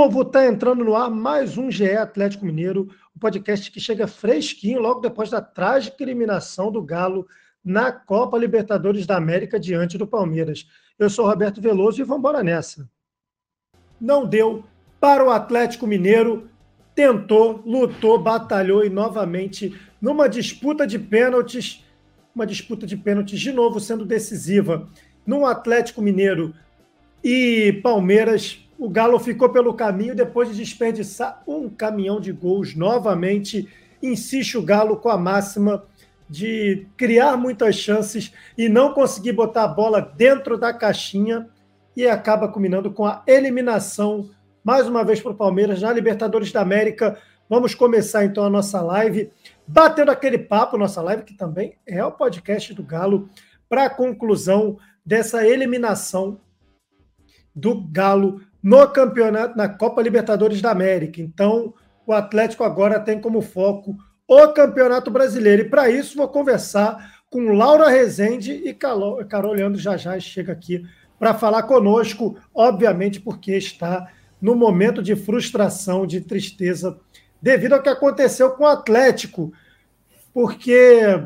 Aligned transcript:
povo, 0.00 0.24
tá 0.24 0.46
entrando 0.46 0.82
no 0.82 0.96
ar 0.96 1.10
mais 1.10 1.58
um 1.58 1.70
GE 1.70 1.94
Atlético 1.94 2.46
Mineiro, 2.46 2.88
o 3.14 3.18
um 3.18 3.20
podcast 3.20 3.70
que 3.70 3.78
chega 3.78 4.06
fresquinho 4.06 4.80
logo 4.80 4.98
depois 4.98 5.28
da 5.28 5.42
trágica 5.42 6.02
eliminação 6.02 6.72
do 6.72 6.82
Galo 6.82 7.26
na 7.62 7.92
Copa 7.92 8.38
Libertadores 8.38 9.06
da 9.06 9.18
América 9.18 9.60
diante 9.60 9.98
do 9.98 10.06
Palmeiras. 10.06 10.66
Eu 10.98 11.10
sou 11.10 11.26
Roberto 11.26 11.60
Veloso 11.60 12.00
e 12.00 12.04
vamos 12.04 12.20
embora 12.20 12.42
nessa. 12.42 12.88
Não 14.00 14.24
deu 14.24 14.64
para 14.98 15.22
o 15.22 15.28
Atlético 15.28 15.86
Mineiro, 15.86 16.48
tentou, 16.94 17.62
lutou, 17.66 18.18
batalhou 18.18 18.82
e 18.82 18.88
novamente 18.88 19.78
numa 20.00 20.30
disputa 20.30 20.86
de 20.86 20.98
pênaltis, 20.98 21.84
uma 22.34 22.46
disputa 22.46 22.86
de 22.86 22.96
pênaltis 22.96 23.38
de 23.38 23.52
novo 23.52 23.78
sendo 23.78 24.06
decisiva 24.06 24.88
no 25.26 25.44
Atlético 25.44 26.00
Mineiro 26.00 26.54
e 27.22 27.78
Palmeiras 27.82 28.66
o 28.80 28.88
Galo 28.88 29.20
ficou 29.20 29.50
pelo 29.50 29.74
caminho 29.74 30.16
depois 30.16 30.48
de 30.48 30.56
desperdiçar 30.56 31.42
um 31.46 31.68
caminhão 31.68 32.18
de 32.18 32.32
gols 32.32 32.74
novamente. 32.74 33.68
Insiste 34.02 34.56
o 34.56 34.62
Galo 34.62 34.96
com 34.96 35.10
a 35.10 35.18
máxima 35.18 35.84
de 36.26 36.86
criar 36.96 37.36
muitas 37.36 37.74
chances 37.74 38.32
e 38.56 38.70
não 38.70 38.94
conseguir 38.94 39.32
botar 39.32 39.64
a 39.64 39.68
bola 39.68 40.00
dentro 40.00 40.56
da 40.56 40.72
caixinha 40.72 41.46
e 41.94 42.06
acaba 42.06 42.48
culminando 42.48 42.90
com 42.90 43.04
a 43.04 43.22
eliminação 43.26 44.30
mais 44.64 44.88
uma 44.88 45.04
vez 45.04 45.20
para 45.20 45.32
o 45.32 45.36
Palmeiras 45.36 45.82
na 45.82 45.92
Libertadores 45.92 46.50
da 46.50 46.62
América. 46.62 47.18
Vamos 47.50 47.74
começar 47.74 48.24
então 48.24 48.44
a 48.44 48.50
nossa 48.50 48.80
live, 48.80 49.30
batendo 49.66 50.10
aquele 50.10 50.38
papo, 50.38 50.78
nossa 50.78 51.02
live 51.02 51.24
que 51.24 51.34
também 51.34 51.76
é 51.86 52.02
o 52.02 52.12
podcast 52.12 52.72
do 52.72 52.82
Galo, 52.82 53.28
para 53.68 53.84
a 53.84 53.90
conclusão 53.90 54.78
dessa 55.04 55.46
eliminação 55.46 56.40
do 57.54 57.82
Galo 57.82 58.40
no 58.62 58.86
campeonato, 58.88 59.56
na 59.56 59.68
Copa 59.68 60.02
Libertadores 60.02 60.60
da 60.60 60.70
América. 60.70 61.20
Então, 61.20 61.74
o 62.06 62.12
Atlético 62.12 62.64
agora 62.64 63.00
tem 63.00 63.20
como 63.20 63.40
foco 63.40 63.96
o 64.26 64.48
Campeonato 64.48 65.10
Brasileiro. 65.10 65.62
E 65.62 65.68
para 65.68 65.90
isso, 65.90 66.16
vou 66.16 66.28
conversar 66.28 67.20
com 67.30 67.52
Laura 67.52 67.88
Rezende 67.88 68.52
e 68.52 68.74
Carol 68.74 69.52
Leandro 69.52 69.80
já 69.80 69.96
já 69.96 70.18
chega 70.18 70.52
aqui 70.52 70.84
para 71.18 71.34
falar 71.34 71.64
conosco, 71.64 72.36
obviamente, 72.54 73.20
porque 73.20 73.52
está 73.52 74.08
no 74.40 74.54
momento 74.54 75.02
de 75.02 75.14
frustração, 75.14 76.06
de 76.06 76.20
tristeza, 76.20 76.98
devido 77.42 77.74
ao 77.74 77.82
que 77.82 77.88
aconteceu 77.88 78.50
com 78.52 78.64
o 78.64 78.68
Atlético, 78.68 79.52
porque 80.32 81.22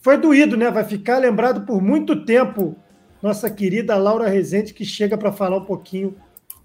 foi 0.00 0.16
doído, 0.16 0.56
né? 0.56 0.70
Vai 0.70 0.84
ficar 0.84 1.18
lembrado 1.18 1.64
por 1.64 1.80
muito 1.80 2.24
tempo 2.24 2.76
nossa 3.22 3.50
querida 3.50 3.96
Laura 3.96 4.28
Rezende, 4.28 4.74
que 4.74 4.84
chega 4.84 5.16
para 5.16 5.30
falar 5.30 5.58
um 5.58 5.64
pouquinho 5.64 6.16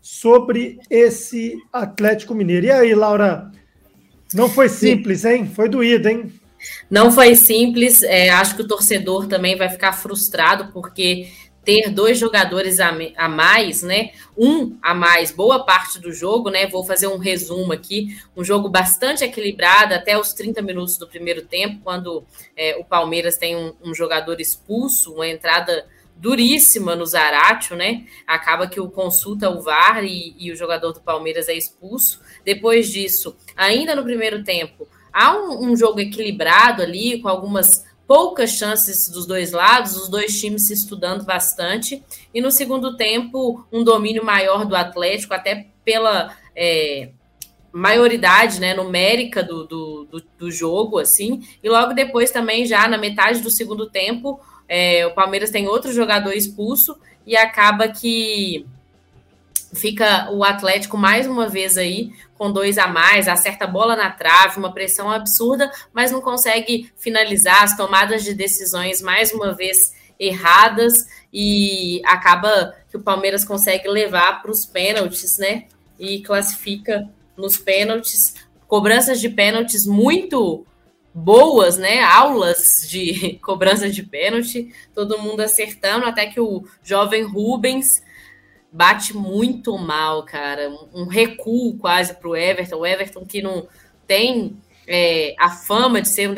sobre 0.06 0.80
esse 0.88 1.58
Atlético 1.74 2.36
Mineiro. 2.36 2.68
E 2.68 2.72
aí, 2.72 2.94
Laura, 2.94 3.52
não 4.36 4.48
foi 4.48 4.70
simples, 4.70 5.26
hein? 5.26 5.48
Foi 5.48 5.68
doído, 5.68 6.08
hein? 6.08 6.32
Não 6.92 7.12
foi 7.12 7.36
simples. 7.36 8.04
É, 8.04 8.30
acho 8.30 8.56
que 8.56 8.62
o 8.62 8.68
torcedor 8.68 9.26
também 9.26 9.58
vai 9.58 9.68
ficar 9.68 9.94
frustrado, 9.94 10.72
porque 10.72 11.32
ter 11.64 11.90
dois 11.90 12.20
jogadores 12.20 12.80
a, 12.80 12.96
a, 13.18 13.28
mais, 13.28 13.82
né? 13.82 14.12
Um 14.38 14.78
a 14.80 14.94
mais, 14.94 15.32
boa 15.32 15.66
parte 15.66 16.00
do 16.00 16.14
jogo, 16.14 16.52
né? 16.52 16.68
Vou 16.68 16.86
fazer 16.86 17.08
um 17.08 17.18
resumo 17.18 17.74
aqui. 17.74 18.16
Um 18.38 18.44
jogo 18.44 18.70
bastante 18.70 19.24
equilibrado 19.24 19.96
até 19.96 20.16
os 20.20 20.34
30 20.34 20.62
minutos 20.62 21.00
do 21.00 21.08
primeiro 21.08 21.42
tempo, 21.42 21.82
quando 21.84 22.24
é, 22.56 22.78
o 22.78 22.84
Palmeiras 22.84 23.40
tem 23.40 23.56
um, 23.56 23.74
um 23.84 23.96
jogador 23.96 24.40
expulso, 24.40 25.16
uma 25.16 25.28
entrada 25.28 25.84
duríssima 26.18 26.96
no 26.96 27.06
Zaratio, 27.06 27.76
né? 27.76 28.06
Acaba 28.26 28.68
que 28.68 28.80
o 28.80 28.90
consulta 28.90 29.50
o 29.50 29.62
VAR 29.62 30.04
e, 30.04 30.36
e, 30.38 30.52
o 30.52 30.56
jogador 30.56 30.94
do 30.94 31.02
Palmeiras 31.02 31.48
é 31.50 31.54
expulso. 31.54 32.22
Depois 32.44 32.90
disso, 32.92 33.36
ainda 33.56 33.96
no 33.96 34.04
primeiro 34.04 34.44
tempo, 34.44 34.88
há 35.12 35.36
um, 35.36 35.72
um, 35.72 35.76
jogo 35.76 36.00
equilibrado 36.00 36.82
ali, 36.82 37.20
com 37.22 37.28
algumas 37.28 37.86
poucas 38.08 38.52
chances 38.52 39.10
dos 39.10 39.26
dois 39.26 39.52
lados, 39.52 39.96
os 39.96 40.10
dois 40.10 40.40
times 40.40 40.68
se 40.68 40.74
estudando 40.74 41.26
bastante. 41.26 42.04
E 42.34 42.40
no 42.42 42.52
segundo 42.52 42.96
tempo, 42.96 43.66
um 43.72 43.84
domínio 43.84 44.24
maior 44.24 44.66
do 44.66 44.76
Atlético, 44.76 45.34
até 45.34 45.68
pela. 45.84 46.36
É, 46.56 47.10
maioridade 47.78 48.62
né, 48.62 48.74
numérica 48.74 49.44
do, 49.44 49.66
do, 49.66 50.06
do, 50.06 50.24
do 50.38 50.50
jogo, 50.50 50.98
assim, 50.98 51.46
e 51.62 51.68
logo 51.68 51.94
depois 51.94 52.32
também, 52.32 52.66
já 52.66 52.88
na 52.88 52.98
metade 52.98 53.42
do 53.42 53.52
segundo 53.52 53.90
tempo, 53.90 54.40
é, 54.68 55.06
o 55.06 55.14
Palmeiras 55.14 55.50
tem 55.50 55.68
outro 55.68 55.92
jogador 55.92 56.34
expulso 56.34 56.98
e 57.26 57.36
acaba 57.36 57.88
que 57.88 58.66
fica 59.74 60.32
o 60.32 60.44
Atlético 60.44 60.98
mais 60.98 61.28
uma 61.28 61.48
vez 61.48 61.78
aí 61.78 62.12
com 62.38 62.52
dois 62.52 62.78
a 62.78 62.88
mais, 62.88 63.28
acerta 63.28 63.66
a 63.66 63.68
bola 63.68 63.96
na 63.96 64.10
trave, 64.10 64.58
uma 64.58 64.74
pressão 64.74 65.10
absurda, 65.10 65.72
mas 65.94 66.12
não 66.12 66.22
consegue 66.22 66.92
finalizar 66.98 67.64
as 67.64 67.76
tomadas 67.78 68.24
de 68.24 68.34
decisões 68.34 69.02
mais 69.02 69.32
uma 69.32 69.54
vez 69.54 69.94
erradas 70.20 70.94
e 71.32 72.02
acaba 72.06 72.74
que 72.90 72.98
o 72.98 73.02
Palmeiras 73.02 73.44
consegue 73.44 73.88
levar 73.88 74.42
para 74.42 74.52
os 74.52 74.66
pênaltis, 74.66 75.38
né? 75.38 75.66
E 76.00 76.22
classifica 76.22 77.10
nos 77.38 77.58
pênaltis, 77.58 78.36
cobranças 78.68 79.20
de 79.20 79.30
pênaltis 79.30 79.86
muito 79.86 80.66
boas, 81.16 81.78
né? 81.78 82.02
Aulas 82.02 82.86
de 82.90 83.40
cobrança 83.42 83.90
de 83.90 84.04
pênalti, 84.04 84.74
todo 84.94 85.18
mundo 85.18 85.40
acertando, 85.40 86.06
até 86.06 86.26
que 86.26 86.42
o 86.42 86.68
jovem 86.84 87.24
Rubens 87.24 88.04
bate 88.70 89.16
muito 89.16 89.78
mal, 89.78 90.24
cara. 90.24 90.70
Um 90.94 91.06
recuo 91.06 91.78
quase 91.78 92.14
para 92.14 92.28
o 92.28 92.36
Everton. 92.36 92.76
O 92.76 92.86
Everton 92.86 93.26
que 93.26 93.42
não 93.42 93.66
tem 94.06 94.58
é, 94.86 95.34
a 95.40 95.50
fama 95.50 96.02
de 96.02 96.10
ser 96.10 96.30
um 96.30 96.36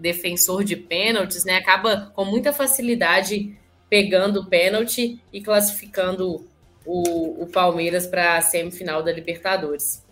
defensor 0.00 0.62
de 0.62 0.76
pênaltis, 0.76 1.44
né? 1.44 1.56
Acaba 1.56 2.12
com 2.14 2.24
muita 2.24 2.52
facilidade 2.52 3.58
pegando 3.90 4.40
o 4.40 4.46
pênalti 4.46 5.20
e 5.32 5.42
classificando 5.42 6.46
o, 6.86 7.42
o 7.42 7.46
Palmeiras 7.46 8.06
para 8.06 8.36
a 8.36 8.40
semifinal 8.40 9.02
da 9.02 9.12
Libertadores. 9.12 10.04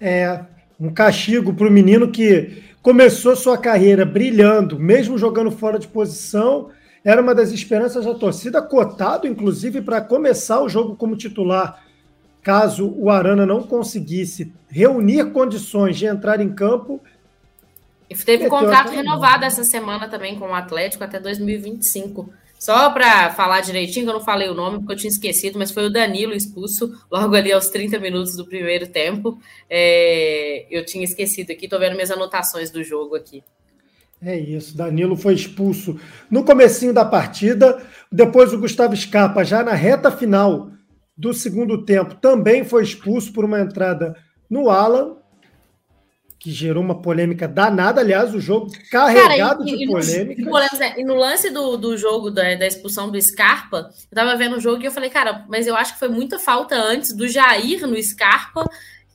É 0.00 0.40
um 0.78 0.92
castigo 0.92 1.54
para 1.54 1.68
o 1.68 1.70
menino 1.70 2.10
que 2.10 2.69
começou 2.82 3.36
sua 3.36 3.58
carreira 3.58 4.04
brilhando, 4.04 4.78
mesmo 4.78 5.18
jogando 5.18 5.50
fora 5.50 5.78
de 5.78 5.88
posição, 5.88 6.70
era 7.04 7.20
uma 7.20 7.34
das 7.34 7.50
esperanças 7.50 8.04
da 8.04 8.14
torcida, 8.14 8.60
cotado 8.60 9.26
inclusive 9.26 9.80
para 9.80 10.00
começar 10.00 10.60
o 10.60 10.68
jogo 10.68 10.96
como 10.96 11.16
titular, 11.16 11.82
caso 12.42 12.94
o 12.96 13.10
Arana 13.10 13.46
não 13.46 13.62
conseguisse 13.62 14.52
reunir 14.68 15.30
condições 15.32 15.96
de 15.96 16.06
entrar 16.06 16.40
em 16.40 16.52
campo. 16.52 17.00
E 18.08 18.14
teve 18.16 18.48
contrato 18.48 18.90
renovado 18.90 19.44
essa 19.44 19.64
semana 19.64 20.08
também 20.08 20.38
com 20.38 20.46
o 20.46 20.54
Atlético 20.54 21.04
até 21.04 21.20
2025. 21.20 22.28
Só 22.60 22.90
para 22.90 23.30
falar 23.30 23.62
direitinho, 23.62 24.04
que 24.04 24.10
eu 24.10 24.14
não 24.14 24.20
falei 24.20 24.46
o 24.50 24.54
nome 24.54 24.80
porque 24.80 24.92
eu 24.92 24.96
tinha 24.96 25.10
esquecido, 25.10 25.58
mas 25.58 25.70
foi 25.70 25.86
o 25.86 25.90
Danilo 25.90 26.34
expulso 26.34 26.92
logo 27.10 27.34
ali 27.34 27.50
aos 27.50 27.70
30 27.70 27.98
minutos 27.98 28.36
do 28.36 28.44
primeiro 28.44 28.86
tempo. 28.86 29.40
É, 29.68 30.66
eu 30.70 30.84
tinha 30.84 31.02
esquecido 31.02 31.52
aqui, 31.52 31.64
estou 31.64 31.80
vendo 31.80 31.94
minhas 31.94 32.10
anotações 32.10 32.70
do 32.70 32.84
jogo 32.84 33.16
aqui. 33.16 33.42
É 34.20 34.38
isso, 34.38 34.76
Danilo 34.76 35.16
foi 35.16 35.32
expulso 35.32 35.98
no 36.30 36.44
comecinho 36.44 36.92
da 36.92 37.06
partida, 37.06 37.82
depois 38.12 38.52
o 38.52 38.58
Gustavo 38.58 38.94
Scarpa 38.94 39.42
já 39.42 39.62
na 39.62 39.72
reta 39.72 40.12
final 40.12 40.70
do 41.16 41.32
segundo 41.32 41.82
tempo 41.86 42.14
também 42.16 42.62
foi 42.62 42.82
expulso 42.82 43.32
por 43.32 43.42
uma 43.42 43.58
entrada 43.58 44.14
no 44.50 44.68
Alan, 44.68 45.16
que 46.40 46.50
gerou 46.50 46.82
uma 46.82 47.02
polêmica 47.02 47.46
danada. 47.46 48.00
Aliás, 48.00 48.34
o 48.34 48.40
jogo 48.40 48.72
carregado 48.90 49.58
Cara, 49.58 49.70
e, 49.70 49.76
de 49.76 49.86
polêmica. 49.86 50.40
E 50.98 51.04
no 51.04 51.14
lance 51.14 51.50
do, 51.50 51.76
do 51.76 51.98
jogo 51.98 52.30
da, 52.30 52.54
da 52.54 52.66
expulsão 52.66 53.10
do 53.10 53.20
Scarpa, 53.20 53.90
eu 54.10 54.14
tava 54.16 54.34
vendo 54.36 54.56
o 54.56 54.60
jogo 54.60 54.82
e 54.82 54.86
eu 54.86 54.90
falei, 54.90 55.10
cara, 55.10 55.44
mas 55.50 55.66
eu 55.66 55.76
acho 55.76 55.92
que 55.92 55.98
foi 55.98 56.08
muita 56.08 56.38
falta 56.38 56.74
antes 56.74 57.14
do 57.14 57.28
Jair 57.28 57.86
no 57.86 58.02
Scarpa, 58.02 58.64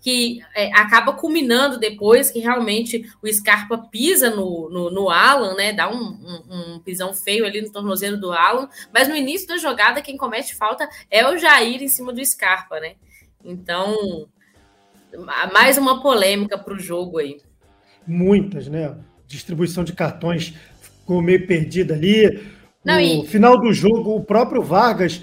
que 0.02 0.40
é, 0.54 0.72
acaba 0.76 1.14
culminando 1.14 1.80
depois 1.80 2.30
que 2.30 2.38
realmente 2.38 3.12
o 3.24 3.34
Scarpa 3.34 3.76
pisa 3.76 4.30
no, 4.30 4.70
no, 4.70 4.92
no 4.92 5.10
Alan, 5.10 5.56
né? 5.56 5.74
Dá 5.74 5.90
um, 5.90 5.98
um, 5.98 6.76
um, 6.76 6.80
pisão 6.80 7.12
feio 7.12 7.44
ali 7.44 7.60
no 7.60 7.72
tornozelo 7.72 8.18
do 8.18 8.32
Alan, 8.32 8.70
mas 8.94 9.08
no 9.08 9.16
início 9.16 9.48
da 9.48 9.58
jogada, 9.58 10.00
quem 10.00 10.16
comete 10.16 10.54
falta 10.54 10.88
é 11.10 11.28
o 11.28 11.40
Jair 11.40 11.82
em 11.82 11.88
cima 11.88 12.14
do 12.14 12.24
Scarpa, 12.24 12.80
né? 12.80 12.94
Então, 13.44 14.28
mais 15.18 15.78
uma 15.78 16.02
polêmica 16.02 16.58
para 16.58 16.74
o 16.74 16.80
jogo 16.80 17.20
aí. 17.20 17.38
Muitas, 18.08 18.68
né? 18.68 18.96
Distribuição 19.28 19.84
de 19.84 19.94
cartões 19.94 20.54
ficou 20.82 21.22
meio 21.22 21.46
perdida 21.48 21.94
ali. 21.94 22.44
Não, 22.84 22.96
no 22.96 23.24
e... 23.24 23.28
final 23.28 23.60
do 23.60 23.74
jogo, 23.74 24.16
o 24.16 24.24
próprio 24.24 24.62
Vargas 24.62 25.22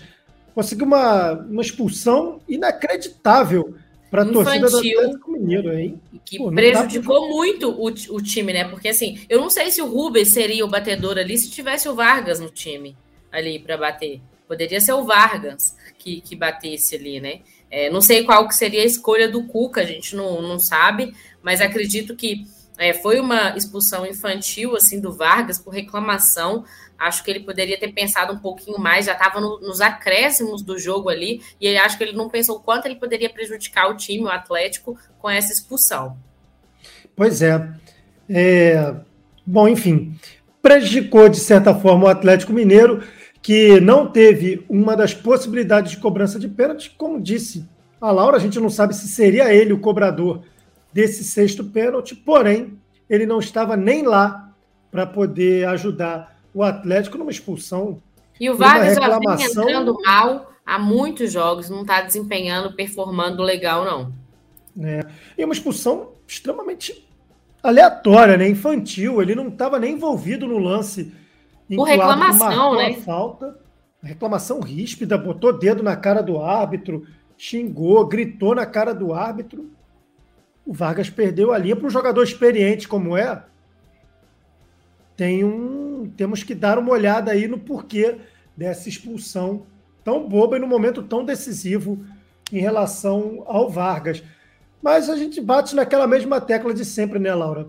conseguiu 0.55 0.87
uma, 0.87 1.33
uma 1.33 1.63
expulsão 1.63 2.41
inacreditável 2.49 3.75
para 4.11 4.23
a 4.23 4.27
torcida 4.27 4.69
do 4.69 4.77
Atlético 4.77 5.33
Mineiro, 5.33 5.73
hein? 5.73 6.01
Que 6.25 6.37
Pô, 6.37 6.53
prejudicou 6.53 7.31
muito 7.31 7.71
o, 7.71 7.87
o 7.87 8.23
time, 8.23 8.53
né? 8.53 8.65
Porque 8.65 8.89
assim, 8.89 9.21
eu 9.27 9.41
não 9.41 9.49
sei 9.49 9.71
se 9.71 9.81
o 9.81 9.87
Rubens 9.87 10.33
seria 10.33 10.65
o 10.67 10.69
batedor 10.69 11.17
ali 11.17 11.39
se 11.39 11.51
tivesse 11.51 11.89
o 11.89 11.95
Vargas 11.95 12.39
no 12.39 12.51
time 12.51 12.95
ali 13.31 13.59
para 13.59 13.79
bater. 13.79 14.21
Poderia 14.47 14.81
ser 14.83 14.93
o 14.93 15.05
Vargas 15.05 15.75
que, 15.99 16.21
que 16.21 16.37
batesse 16.37 16.97
ali, 16.97 17.21
né? 17.21 17.41
É, 17.73 17.89
não 17.89 18.03
sei 18.03 18.23
qual 18.23 18.47
que 18.47 18.55
seria 18.55 18.83
a 18.83 18.85
escolha 18.85 19.27
do 19.27 19.45
Cuca, 19.45 19.81
a 19.81 19.85
gente 19.87 20.15
não, 20.15 20.43
não 20.43 20.59
sabe, 20.59 21.15
mas 21.43 21.59
acredito 21.59 22.15
que 22.15 22.45
é, 22.77 22.93
foi 22.93 23.19
uma 23.19 23.57
expulsão 23.57 24.07
infantil 24.07 24.77
assim 24.77 25.01
do 25.01 25.11
Vargas 25.11 25.59
por 25.59 25.73
reclamação. 25.73 26.67
Acho 26.99 27.25
que 27.25 27.31
ele 27.31 27.41
poderia 27.41 27.81
ter 27.81 27.91
pensado 27.93 28.35
um 28.35 28.39
pouquinho 28.39 28.79
mais, 28.79 29.07
já 29.07 29.13
estava 29.13 29.41
no, 29.41 29.59
nos 29.59 29.81
acréscimos 29.81 30.61
do 30.63 30.79
jogo 30.79 31.09
ali, 31.09 31.41
e 31.59 31.75
acho 31.79 31.97
que 31.97 32.05
ele 32.05 32.13
não 32.13 32.29
pensou 32.29 32.61
quanto 32.61 32.85
ele 32.85 32.97
poderia 32.97 33.31
prejudicar 33.31 33.89
o 33.89 33.97
time, 33.97 34.25
o 34.25 34.29
Atlético, 34.29 34.99
com 35.19 35.31
essa 35.31 35.51
expulsão. 35.51 36.19
Pois 37.17 37.41
é. 37.41 37.69
é. 38.29 38.95
Bom, 39.47 39.67
enfim, 39.67 40.15
prejudicou 40.61 41.29
de 41.31 41.41
certa 41.41 41.75
forma 41.75 42.05
o 42.05 42.09
Atlético 42.09 42.53
Mineiro, 42.53 43.03
que 43.43 43.81
não 43.81 44.07
teve 44.07 44.65
uma 44.69 44.97
das 44.97 45.13
possibilidades 45.13 45.91
de 45.91 45.97
cobrança 45.99 46.39
de 46.39 46.49
pênalti, 46.49 46.95
como 46.97 47.21
disse 47.21 47.69
a 48.01 48.11
Laura, 48.11 48.37
a 48.37 48.41
gente 48.41 48.59
não 48.59 48.71
sabe 48.71 48.95
se 48.95 49.09
seria 49.09 49.53
ele 49.53 49.73
o 49.73 49.81
cobrador 49.81 50.43
desse 50.93 51.25
sexto 51.25 51.65
pênalti, 51.65 52.15
porém, 52.15 52.79
ele 53.11 53.27
não 53.27 53.41
estava 53.41 53.77
nem 53.77 54.05
lá 54.05 54.53
para 54.91 55.07
poder 55.07 55.67
ajudar 55.69 56.41
o 56.55 56.63
Atlético 56.63 57.19
numa 57.19 57.31
expulsão. 57.31 58.01
E 58.39 58.49
o 58.49 58.57
Vargas 58.57 58.97
já 58.97 59.19
vem 59.19 59.47
entrando 59.47 59.97
mal 60.03 60.53
há 60.65 60.79
muitos 60.79 61.33
jogos, 61.33 61.69
não 61.69 61.83
está 61.83 62.01
desempenhando, 62.03 62.75
performando 62.75 63.43
legal, 63.43 63.85
não. 63.85 64.13
É. 64.87 65.01
E 65.37 65.45
uma 65.45 65.55
expulsão 65.55 66.13
extremamente 66.27 67.07
aleatória, 67.63 68.37
né? 68.37 68.49
Infantil. 68.49 69.21
Ele 69.21 69.35
não 69.35 69.49
estava 69.49 69.79
nem 69.79 69.95
envolvido 69.95 70.47
no 70.47 70.59
lance. 70.59 71.13
Por 71.77 71.85
reclamação, 71.85 72.77
né? 72.77 72.95
Falta, 72.95 73.59
reclamação 74.03 74.61
ríspida, 74.61 75.17
botou 75.17 75.57
dedo 75.57 75.83
na 75.83 75.97
cara 75.97 76.23
do 76.23 76.41
árbitro, 76.41 77.07
xingou, 77.37 78.07
gritou 78.07 78.55
na 78.55 78.67
cara 78.67 78.95
do 78.95 79.13
árbitro. 79.13 79.71
O 80.65 80.73
Vargas 80.73 81.11
perdeu 81.11 81.53
a 81.53 81.59
linha 81.59 81.77
para 81.77 81.87
um 81.87 81.91
jogador 81.91 82.23
experiente 82.23 82.87
como 82.87 83.17
é. 83.17 83.43
Tem 85.17 85.45
um, 85.45 86.11
temos 86.17 86.43
que 86.43 86.55
dar 86.55 86.79
uma 86.79 86.93
olhada 86.93 87.31
aí 87.31 87.47
no 87.47 87.59
porquê 87.59 88.19
dessa 88.57 88.89
expulsão 88.89 89.67
tão 90.05 90.29
boba 90.29 90.57
e 90.57 90.61
no 90.61 90.67
momento 90.67 91.03
tão 91.03 91.25
decisivo 91.25 92.05
em 92.53 92.59
relação 92.59 93.43
ao 93.47 93.71
Vargas. 93.71 94.23
Mas 94.83 95.09
a 95.09 95.17
gente 95.17 95.41
bate 95.41 95.77
naquela 95.77 96.07
mesma 96.07 96.41
tecla 96.41 96.75
de 96.75 96.85
sempre, 96.85 97.19
né, 97.19 97.33
Laura? 97.35 97.69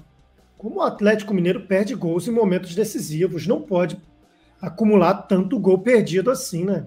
Como 0.63 0.79
o 0.79 0.81
Atlético 0.81 1.33
Mineiro 1.33 1.67
perde 1.67 1.93
gols 1.93 2.25
em 2.25 2.31
momentos 2.31 2.73
decisivos, 2.73 3.45
não 3.45 3.61
pode 3.61 3.97
acumular 4.61 5.13
tanto 5.13 5.59
gol 5.59 5.79
perdido 5.79 6.31
assim, 6.31 6.63
né? 6.63 6.85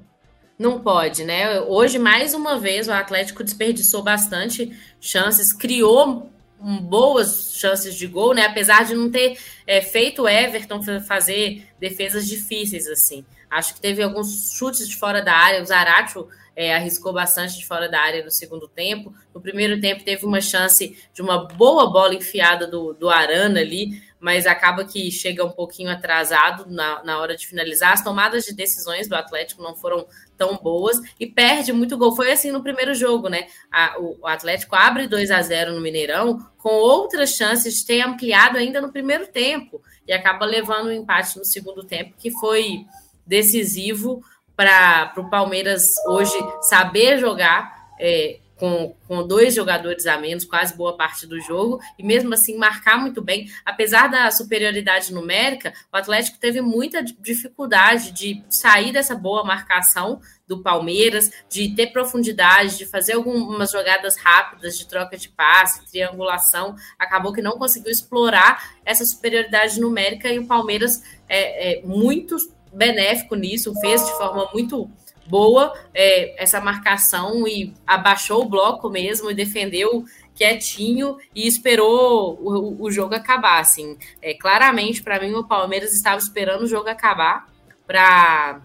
Não 0.58 0.80
pode, 0.80 1.24
né? 1.24 1.60
Hoje, 1.60 1.98
mais 1.98 2.32
uma 2.32 2.58
vez, 2.58 2.88
o 2.88 2.92
Atlético 2.92 3.44
desperdiçou 3.44 4.02
bastante 4.02 4.74
chances, 4.98 5.52
criou 5.52 6.30
boas 6.58 7.52
chances 7.52 7.94
de 7.94 8.06
gol, 8.06 8.32
né? 8.32 8.46
Apesar 8.46 8.82
de 8.86 8.94
não 8.94 9.10
ter 9.10 9.38
é, 9.66 9.82
feito 9.82 10.22
o 10.22 10.28
Everton 10.28 10.80
fazer 11.02 11.66
defesas 11.78 12.26
difíceis, 12.26 12.86
assim. 12.86 13.26
Acho 13.50 13.74
que 13.74 13.80
teve 13.82 14.02
alguns 14.02 14.54
chutes 14.56 14.88
de 14.88 14.96
fora 14.96 15.20
da 15.20 15.34
área. 15.34 15.62
O 15.62 15.66
Zaratio 15.66 16.26
é, 16.56 16.74
arriscou 16.74 17.12
bastante 17.12 17.58
de 17.58 17.66
fora 17.66 17.86
da 17.86 18.00
área 18.00 18.24
no 18.24 18.30
segundo 18.30 18.66
tempo. 18.66 19.14
No 19.34 19.42
primeiro 19.42 19.78
tempo 19.78 20.02
teve 20.02 20.24
uma 20.24 20.40
chance 20.40 20.96
de 21.12 21.20
uma 21.20 21.44
boa 21.44 21.92
bola 21.92 22.14
enfiada 22.14 22.66
do, 22.66 22.94
do 22.94 23.10
Arana 23.10 23.60
ali, 23.60 24.02
mas 24.18 24.46
acaba 24.46 24.82
que 24.86 25.10
chega 25.10 25.44
um 25.44 25.50
pouquinho 25.50 25.90
atrasado 25.90 26.64
na, 26.68 27.04
na 27.04 27.18
hora 27.20 27.36
de 27.36 27.46
finalizar. 27.46 27.92
As 27.92 28.02
tomadas 28.02 28.46
de 28.46 28.54
decisões 28.54 29.06
do 29.06 29.14
Atlético 29.14 29.62
não 29.62 29.76
foram 29.76 30.06
tão 30.38 30.56
boas 30.56 30.98
e 31.20 31.26
perde 31.26 31.74
muito 31.74 31.98
gol. 31.98 32.16
Foi 32.16 32.32
assim 32.32 32.50
no 32.50 32.62
primeiro 32.62 32.94
jogo, 32.94 33.28
né? 33.28 33.46
A, 33.70 34.00
o, 34.00 34.18
o, 34.22 34.26
Atlético 34.26 34.74
abre 34.74 35.06
2 35.06 35.30
a 35.30 35.42
0 35.42 35.74
no 35.74 35.80
Mineirão, 35.82 36.38
com 36.56 36.70
outras 36.70 37.36
chances 37.36 37.74
de 37.74 37.86
ter 37.86 38.00
ampliado 38.00 38.56
ainda 38.56 38.80
no 38.80 38.90
primeiro 38.90 39.26
tempo 39.26 39.82
e 40.08 40.12
acaba 40.12 40.46
levando 40.46 40.86
o 40.86 40.88
um 40.88 40.92
empate 40.92 41.36
no 41.36 41.44
segundo 41.44 41.84
tempo, 41.84 42.14
que 42.18 42.30
foi 42.30 42.86
decisivo 43.26 44.22
para 44.56 45.12
o 45.18 45.28
Palmeiras 45.28 45.82
hoje 46.08 46.36
saber 46.62 47.18
jogar 47.18 47.76
é, 48.00 48.40
com, 48.56 48.96
com 49.06 49.26
dois 49.26 49.54
jogadores 49.54 50.06
a 50.06 50.18
menos, 50.18 50.44
quase 50.44 50.74
boa 50.74 50.96
parte 50.96 51.26
do 51.26 51.38
jogo, 51.40 51.78
e 51.98 52.02
mesmo 52.02 52.32
assim 52.32 52.56
marcar 52.56 52.98
muito 52.98 53.22
bem. 53.22 53.50
Apesar 53.64 54.08
da 54.08 54.30
superioridade 54.30 55.12
numérica, 55.12 55.72
o 55.92 55.96
Atlético 55.96 56.38
teve 56.38 56.60
muita 56.60 57.02
dificuldade 57.02 58.12
de 58.12 58.42
sair 58.48 58.92
dessa 58.92 59.14
boa 59.14 59.44
marcação 59.44 60.20
do 60.48 60.62
Palmeiras, 60.62 61.30
de 61.50 61.74
ter 61.74 61.88
profundidade, 61.88 62.78
de 62.78 62.86
fazer 62.86 63.14
algumas 63.14 63.70
jogadas 63.70 64.16
rápidas 64.16 64.78
de 64.78 64.86
troca 64.86 65.16
de 65.16 65.28
passe, 65.28 65.84
triangulação. 65.90 66.76
Acabou 66.98 67.32
que 67.32 67.42
não 67.42 67.58
conseguiu 67.58 67.90
explorar 67.90 68.76
essa 68.84 69.04
superioridade 69.04 69.78
numérica 69.80 70.30
e 70.30 70.38
o 70.38 70.46
Palmeiras 70.46 71.02
é, 71.28 71.80
é 71.80 71.82
muito 71.82 72.36
benéfico 72.76 73.34
nisso, 73.34 73.74
fez 73.80 74.04
de 74.04 74.12
forma 74.12 74.48
muito 74.52 74.88
boa 75.26 75.72
é, 75.92 76.40
essa 76.40 76.60
marcação 76.60 77.46
e 77.48 77.72
abaixou 77.86 78.42
o 78.42 78.48
bloco 78.48 78.88
mesmo 78.88 79.30
e 79.30 79.34
defendeu 79.34 80.04
quietinho 80.34 81.16
e 81.34 81.48
esperou 81.48 82.38
o, 82.40 82.84
o 82.84 82.90
jogo 82.90 83.14
acabar. 83.14 83.60
Assim, 83.60 83.96
é, 84.22 84.34
claramente, 84.34 85.02
para 85.02 85.20
mim, 85.20 85.32
o 85.32 85.44
Palmeiras 85.44 85.92
estava 85.92 86.18
esperando 86.18 86.62
o 86.62 86.66
jogo 86.66 86.88
acabar 86.88 87.48
para 87.86 88.60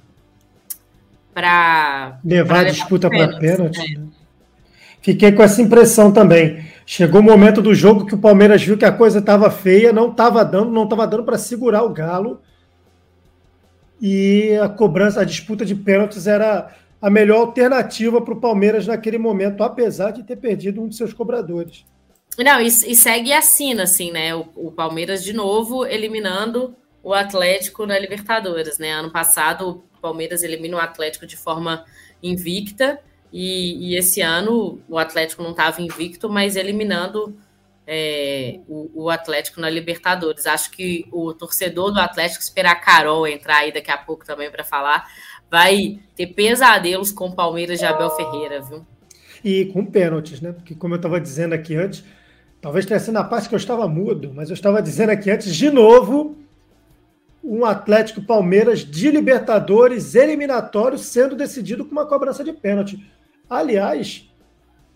para 1.33 2.19
levar 2.25 2.65
a 2.65 2.69
disputa 2.69 3.09
para 3.09 3.39
pênalti. 3.39 3.79
É. 3.79 3.97
Né? 3.97 4.07
Fiquei 5.01 5.31
com 5.31 5.41
essa 5.41 5.61
impressão 5.61 6.11
também. 6.11 6.63
Chegou 6.85 7.21
o 7.21 7.23
momento 7.23 7.61
do 7.61 7.73
jogo 7.73 8.05
que 8.05 8.13
o 8.13 8.17
Palmeiras 8.17 8.61
viu 8.61 8.77
que 8.77 8.83
a 8.83 8.91
coisa 8.91 9.19
estava 9.19 9.49
feia, 9.49 9.93
não 9.93 10.11
estava 10.11 10.43
dando, 10.43 10.69
não 10.71 10.83
estava 10.83 11.07
dando 11.07 11.23
para 11.23 11.37
segurar 11.37 11.83
o 11.83 11.89
Galo 11.89 12.41
e 14.01 14.57
a 14.57 14.67
cobrança, 14.67 15.21
a 15.21 15.25
disputa 15.25 15.63
de 15.63 15.75
pênaltis 15.75 16.25
era 16.25 16.73
a 16.99 17.09
melhor 17.09 17.41
alternativa 17.41 18.19
para 18.21 18.33
o 18.33 18.39
Palmeiras 18.39 18.87
naquele 18.87 19.17
momento, 19.17 19.63
apesar 19.63 20.11
de 20.11 20.23
ter 20.23 20.37
perdido 20.37 20.81
um 20.81 20.87
de 20.87 20.95
seus 20.95 21.13
cobradores. 21.13 21.85
Não, 22.37 22.59
e, 22.59 22.67
e 22.67 22.95
segue 22.95 23.31
assim, 23.33 23.79
assim, 23.79 24.11
né? 24.11 24.33
O, 24.33 24.47
o, 24.55 24.71
Palmeiras 24.71 25.23
de 25.23 25.33
novo 25.33 25.85
eliminando 25.85 26.75
o 27.03 27.13
Atlético 27.13 27.85
na 27.85 27.99
Libertadores, 27.99 28.79
né? 28.79 28.91
Ano 28.91 29.11
passado 29.11 29.83
o 29.97 30.01
Palmeiras 30.01 30.41
elimina 30.41 30.77
o 30.77 30.79
Atlético 30.79 31.27
de 31.27 31.37
forma 31.37 31.83
invicta 32.23 32.99
e, 33.31 33.89
e 33.91 33.95
esse 33.95 34.21
ano 34.21 34.81
o 34.87 34.97
Atlético 34.97 35.43
não 35.43 35.51
estava 35.51 35.81
invicto, 35.81 36.29
mas 36.29 36.55
eliminando 36.55 37.35
é, 37.93 38.61
o, 38.69 39.03
o, 39.03 39.09
Atlético 39.09 39.59
na 39.59 39.69
Libertadores. 39.69 40.47
Acho 40.47 40.71
que 40.71 41.05
o 41.11 41.33
torcedor 41.33 41.91
do 41.91 41.99
Atlético, 41.99 42.41
esperar 42.41 42.71
a 42.71 42.75
Carol 42.75 43.27
entrar 43.27 43.57
aí 43.57 43.73
daqui 43.73 43.91
a 43.91 43.97
pouco 43.97 44.25
também 44.25 44.49
para 44.49 44.63
falar, 44.63 45.05
vai 45.49 45.99
ter 46.15 46.27
pesadelos 46.27 47.11
com 47.11 47.27
o 47.27 47.35
Palmeiras 47.35 47.79
de 47.79 47.85
Abel 47.85 48.09
Ferreira, 48.11 48.61
viu? 48.61 48.87
E 49.43 49.65
com 49.65 49.85
pênaltis, 49.85 50.39
né? 50.39 50.53
Porque, 50.53 50.73
como 50.73 50.93
eu 50.93 50.95
estava 50.95 51.19
dizendo 51.19 51.51
aqui 51.51 51.75
antes, 51.75 52.01
talvez 52.61 52.85
tenha 52.85 52.97
sido 52.97 53.15
na 53.15 53.25
parte 53.25 53.49
que 53.49 53.55
eu 53.55 53.59
estava 53.59 53.85
mudo, 53.89 54.31
mas 54.33 54.49
eu 54.49 54.53
estava 54.53 54.81
dizendo 54.81 55.09
aqui 55.09 55.29
antes, 55.29 55.53
de 55.53 55.69
novo, 55.69 56.37
um 57.43 57.65
Atlético 57.65 58.21
Palmeiras 58.21 58.85
de 58.85 59.11
Libertadores 59.11 60.15
eliminatório 60.15 60.97
sendo 60.97 61.35
decidido 61.35 61.83
com 61.83 61.91
uma 61.91 62.05
cobrança 62.05 62.41
de 62.41 62.53
pênalti. 62.53 63.05
Aliás, 63.49 64.31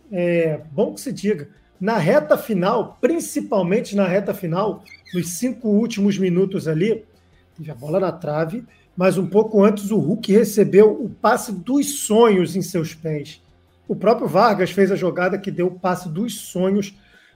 é 0.09 0.61
bom 0.71 0.93
que 0.93 1.01
se 1.01 1.11
diga, 1.11 1.49
na 1.79 1.97
reta 1.97 2.37
final, 2.37 2.97
principalmente 3.01 3.95
na 3.95 4.07
reta 4.07 4.33
final, 4.33 4.83
nos 5.13 5.37
cinco 5.37 5.69
últimos 5.69 6.17
minutos 6.17 6.67
ali, 6.67 7.03
teve 7.55 7.71
a 7.71 7.75
bola 7.75 7.99
na 7.99 8.11
trave, 8.11 8.63
mas 8.95 9.17
um 9.17 9.27
pouco 9.27 9.63
antes 9.63 9.91
o 9.91 9.97
Hulk 9.97 10.31
recebeu 10.31 10.91
o 10.91 11.09
passe 11.09 11.51
dos 11.51 11.99
sonhos 12.05 12.55
em 12.55 12.61
seus 12.61 12.93
pés. 12.93 13.41
O 13.87 13.95
próprio 13.95 14.27
Vargas 14.27 14.71
fez 14.71 14.91
a 14.91 14.95
jogada 14.95 15.37
que 15.37 15.51
deu 15.51 15.67
o 15.67 15.79
passe 15.79 16.09
dos 16.09 16.39
sonhos 16.39 16.95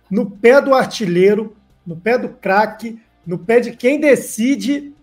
no 0.10 0.30
pé 0.30 0.62
do 0.62 0.74
artilheiro, 0.74 1.56
no 1.86 1.96
pé 1.96 2.18
do 2.18 2.30
craque, 2.30 3.00
no 3.26 3.38
pé 3.38 3.60
de 3.60 3.76
quem 3.76 4.00
decide, 4.00 4.94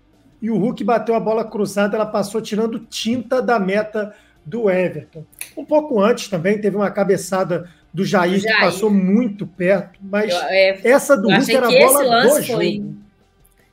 e 0.41 0.51
o 0.51 0.59
Hulk 0.59 0.83
bateu 0.83 1.15
a 1.15 1.21
bola 1.21 1.45
cruzada, 1.45 1.97
ela 1.97 2.07
passou 2.07 2.41
tirando 2.41 2.81
tinta 2.81 3.41
da 3.41 3.59
meta 3.59 4.15
do 4.45 4.71
Everton. 4.71 5.25
Um 5.57 5.65
pouco 5.65 6.01
antes 6.01 6.29
também 6.29 6.61
teve 6.61 6.77
uma 6.77 6.91
cabeçada 6.91 7.69
do 7.97 8.05
Jair, 8.05 8.39
Jair, 8.39 8.55
que 8.55 8.61
passou 8.61 8.91
muito 8.91 9.47
perto, 9.47 9.99
mas 10.03 10.31
eu, 10.31 10.39
é, 10.43 10.81
essa 10.85 11.17
do 11.17 11.31
Hulk 11.31 11.57
era 11.57 11.67
a 11.67 11.71
bola 11.71 12.23
do 12.25 12.29
foi... 12.29 12.43
jogo. 12.43 12.95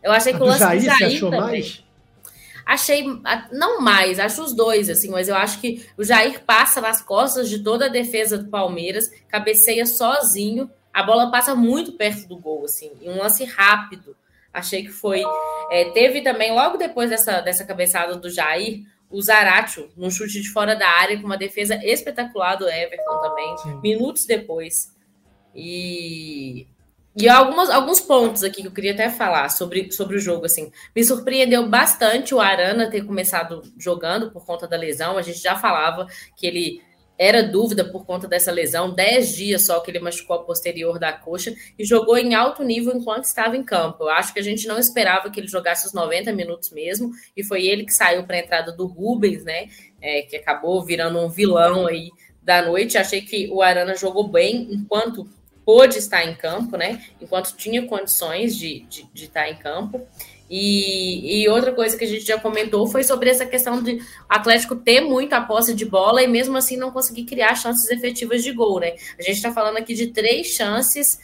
Eu 0.02 0.12
achei 0.14 0.34
que 0.34 0.42
o 0.42 0.46
lance 0.46 0.60
Jair, 0.60 0.80
do 0.80 0.86
Jair 0.86 1.06
achou 1.08 1.30
também. 1.30 1.46
mais? 1.46 1.84
Achei, 2.66 3.04
não 3.52 3.82
mais, 3.82 4.20
acho 4.20 4.42
os 4.42 4.56
dois, 4.56 4.90
assim, 4.90 5.10
mas 5.10 5.28
eu 5.28 5.36
acho 5.36 5.60
que 5.60 5.86
o 5.98 6.06
Jair 6.06 6.40
passa 6.46 6.80
nas 6.80 7.02
costas 7.02 7.50
de 7.50 7.60
toda 7.60 7.88
a 7.88 7.90
defesa 7.90 8.38
do 8.38 8.50
Palmeiras, 8.50 9.12
cabeceia 9.28 9.86
sozinho, 9.86 10.72
a 10.94 11.04
bola 11.04 11.30
passa 11.30 11.54
muito 11.54 11.92
perto 11.92 12.26
do 12.26 12.38
gol, 12.38 12.64
assim, 12.64 12.94
em 13.02 13.10
um 13.10 13.18
lance 13.18 13.44
rápido. 13.44 14.16
Achei 14.54 14.84
que 14.84 14.92
foi. 14.92 15.22
É, 15.70 15.92
teve 15.92 16.22
também, 16.22 16.54
logo 16.54 16.78
depois 16.78 17.10
dessa, 17.10 17.42
dessa 17.42 17.66
cabeçada 17.66 18.16
do 18.16 18.30
Jair, 18.30 18.84
o 19.14 19.22
Zaratio 19.22 19.90
num 19.96 20.10
chute 20.10 20.42
de 20.42 20.50
fora 20.50 20.76
da 20.76 20.90
área 20.90 21.18
com 21.18 21.26
uma 21.26 21.38
defesa 21.38 21.80
espetacular 21.84 22.56
do 22.56 22.68
Everton 22.68 23.22
também, 23.22 23.58
Sim. 23.60 23.80
minutos 23.82 24.26
depois. 24.26 24.92
E 25.56 26.68
e 27.16 27.30
algumas, 27.30 27.70
alguns 27.70 28.00
pontos 28.00 28.44
aqui 28.44 28.64
que 28.64 28.68
eu 28.68 28.72
queria 28.72 28.92
até 28.92 29.08
falar 29.08 29.48
sobre, 29.50 29.92
sobre 29.92 30.16
o 30.18 30.20
jogo, 30.20 30.48
assim. 30.48 30.72
Me 30.96 31.04
surpreendeu 31.04 31.70
bastante 31.70 32.34
o 32.34 32.42
Arana 32.42 32.90
ter 32.90 33.06
começado 33.06 33.62
jogando 33.78 34.32
por 34.32 34.44
conta 34.44 34.68
da 34.68 34.76
lesão. 34.76 35.16
A 35.16 35.22
gente 35.22 35.38
já 35.38 35.56
falava 35.56 36.08
que 36.36 36.48
ele 36.48 36.82
era 37.18 37.44
dúvida 37.44 37.86
por 37.86 38.06
conta 38.06 38.28
dessa 38.28 38.52
lesão. 38.52 38.94
Dez 38.94 39.36
dias 39.36 39.66
só 39.66 39.80
que 39.80 39.92
ele 39.92 40.00
machucou 40.00 40.36
a 40.36 40.44
posterior 40.44 40.98
da 40.98 41.14
coxa 41.14 41.54
e 41.78 41.86
jogou 41.86 42.18
em 42.18 42.34
alto 42.34 42.64
nível 42.64 42.96
enquanto 42.96 43.26
estava 43.26 43.56
em 43.56 43.64
campo. 43.64 44.04
Eu 44.04 44.10
acho 44.10 44.34
que 44.34 44.40
a 44.40 44.44
gente 44.44 44.68
não 44.68 44.80
esperava 44.80 45.30
que 45.30 45.40
ele 45.40 45.48
jogasse 45.48 45.86
os 45.86 45.94
90 45.94 46.32
minutos 46.34 46.72
mesmo. 46.72 47.12
E 47.36 47.44
foi 47.44 47.66
ele 47.66 47.86
que 47.86 47.94
saiu 47.94 48.24
para 48.24 48.36
a 48.36 48.40
entrada 48.40 48.72
do 48.72 48.86
Rubens, 48.86 49.44
né? 49.44 49.70
É, 50.02 50.24
que 50.24 50.36
acabou 50.36 50.84
virando 50.84 51.20
um 51.20 51.30
vilão 51.30 51.88
aí 51.88 52.10
da 52.42 52.62
noite. 52.62 52.98
Achei 52.98 53.22
que 53.22 53.48
o 53.50 53.62
Arana 53.62 53.96
jogou 53.96 54.28
bem 54.28 54.68
enquanto 54.72 55.28
pôde 55.66 55.98
estar 55.98 56.26
em 56.26 56.36
campo, 56.36 56.78
né? 56.78 57.02
Enquanto 57.22 57.56
tinha 57.56 57.86
condições 57.86 58.56
de, 58.56 58.82
de, 58.82 59.08
de 59.14 59.26
estar 59.26 59.50
em 59.50 59.56
campo. 59.56 60.06
E, 60.50 61.44
e, 61.44 61.50
outra 61.50 61.72
coisa 61.72 61.98
que 61.98 62.04
a 62.04 62.08
gente 62.08 62.26
já 62.26 62.40
comentou 62.40 62.86
foi 62.86 63.04
sobre 63.04 63.30
essa 63.30 63.46
questão 63.46 63.82
de 63.82 64.00
Atlético 64.30 64.76
ter 64.76 65.02
muita 65.02 65.42
posse 65.42 65.74
de 65.74 65.86
bola 65.86 66.22
e 66.22 66.28
mesmo 66.28 66.58
assim 66.58 66.78
não 66.78 66.92
conseguir 66.92 67.24
criar 67.24 67.56
chances 67.56 67.90
efetivas 67.90 68.44
de 68.44 68.52
gol, 68.52 68.80
né? 68.80 68.94
A 69.18 69.22
gente 69.22 69.38
está 69.38 69.52
falando 69.52 69.78
aqui 69.78 69.94
de 69.94 70.08
três 70.08 70.48
chances, 70.48 71.20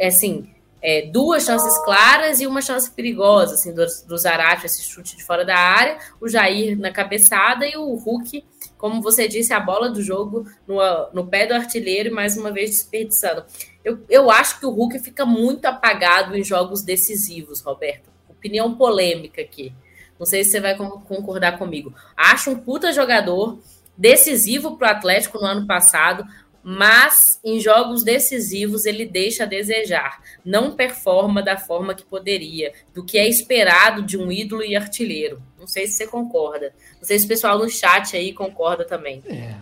assim, 0.00 0.50
é, 0.80 1.02
duas 1.02 1.44
chances 1.44 1.78
claras 1.84 2.40
e 2.40 2.46
uma 2.46 2.60
chance 2.60 2.90
perigosa, 2.90 3.54
assim, 3.54 3.72
do, 3.72 3.86
do 4.08 4.18
Zarate, 4.18 4.66
esse 4.66 4.82
chute 4.82 5.16
de 5.16 5.24
fora 5.24 5.44
da 5.44 5.56
área, 5.56 5.98
o 6.20 6.28
Jair 6.28 6.76
na 6.78 6.90
cabeçada 6.90 7.66
e 7.66 7.76
o 7.76 7.94
Hulk 7.94 8.42
como 8.82 9.00
você 9.00 9.28
disse, 9.28 9.52
a 9.52 9.60
bola 9.60 9.88
do 9.88 10.02
jogo 10.02 10.44
no, 10.66 10.80
no 11.12 11.24
pé 11.28 11.46
do 11.46 11.54
artilheiro 11.54 12.08
e 12.08 12.12
mais 12.12 12.36
uma 12.36 12.50
vez 12.50 12.70
desperdiçando. 12.70 13.44
Eu, 13.84 14.04
eu 14.08 14.28
acho 14.28 14.58
que 14.58 14.66
o 14.66 14.70
Hulk 14.70 14.98
fica 14.98 15.24
muito 15.24 15.66
apagado 15.66 16.36
em 16.36 16.42
jogos 16.42 16.82
decisivos, 16.82 17.60
Roberto. 17.60 18.11
Opinião 18.42 18.74
polêmica 18.74 19.40
aqui. 19.40 19.72
Não 20.18 20.26
sei 20.26 20.42
se 20.42 20.50
você 20.50 20.60
vai 20.60 20.76
concordar 20.76 21.58
comigo. 21.58 21.94
Acho 22.16 22.50
um 22.50 22.56
puta 22.56 22.92
jogador 22.92 23.60
decisivo 23.96 24.76
para 24.76 24.88
o 24.88 24.90
Atlético 24.90 25.38
no 25.38 25.46
ano 25.46 25.64
passado, 25.64 26.24
mas 26.60 27.38
em 27.44 27.60
jogos 27.60 28.02
decisivos 28.02 28.84
ele 28.84 29.06
deixa 29.06 29.44
a 29.44 29.46
desejar, 29.46 30.20
não 30.44 30.72
performa 30.72 31.40
da 31.40 31.56
forma 31.56 31.94
que 31.94 32.04
poderia, 32.04 32.72
do 32.92 33.04
que 33.04 33.16
é 33.16 33.28
esperado 33.28 34.02
de 34.02 34.16
um 34.18 34.30
ídolo 34.30 34.64
e 34.64 34.74
artilheiro. 34.74 35.40
Não 35.58 35.68
sei 35.68 35.86
se 35.86 35.94
você 35.94 36.06
concorda. 36.08 36.72
Não 36.98 37.04
sei 37.04 37.18
se 37.18 37.24
o 37.24 37.28
pessoal 37.28 37.58
no 37.58 37.68
chat 37.68 38.16
aí 38.16 38.32
concorda 38.32 38.84
também. 38.84 39.22
É. 39.28 39.54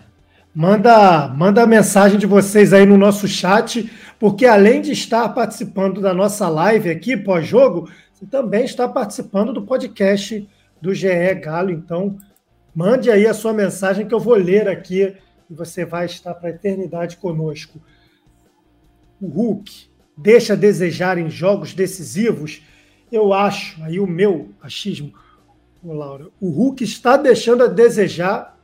Manda, 0.54 1.28
manda 1.28 1.62
a 1.62 1.66
mensagem 1.66 2.18
de 2.18 2.26
vocês 2.26 2.72
aí 2.72 2.84
no 2.84 2.98
nosso 2.98 3.28
chat, 3.28 3.90
porque 4.18 4.46
além 4.46 4.80
de 4.80 4.92
estar 4.92 5.28
participando 5.28 6.00
da 6.00 6.12
nossa 6.12 6.48
live 6.48 6.90
aqui 6.90 7.16
pós-jogo, 7.16 7.88
você 8.20 8.26
também 8.26 8.64
está 8.64 8.86
participando 8.86 9.50
do 9.50 9.62
podcast 9.62 10.46
do 10.80 10.92
GE 10.92 11.34
Galo. 11.36 11.70
Então, 11.70 12.18
mande 12.74 13.10
aí 13.10 13.26
a 13.26 13.32
sua 13.32 13.54
mensagem 13.54 14.06
que 14.06 14.12
eu 14.12 14.20
vou 14.20 14.34
ler 14.34 14.68
aqui 14.68 15.16
e 15.48 15.54
você 15.54 15.86
vai 15.86 16.04
estar 16.04 16.34
para 16.34 16.50
a 16.50 16.52
eternidade 16.52 17.16
conosco. 17.16 17.80
O 19.18 19.26
Hulk 19.26 19.88
deixa 20.16 20.52
a 20.52 20.56
desejar 20.56 21.16
em 21.16 21.30
jogos 21.30 21.72
decisivos. 21.72 22.62
Eu 23.10 23.32
acho, 23.32 23.82
aí 23.82 23.98
o 23.98 24.06
meu 24.06 24.50
achismo, 24.60 25.14
o 25.82 25.94
Laura, 25.94 26.28
o 26.38 26.50
Hulk 26.50 26.84
está 26.84 27.16
deixando 27.16 27.64
a 27.64 27.68
desejar, 27.68 28.58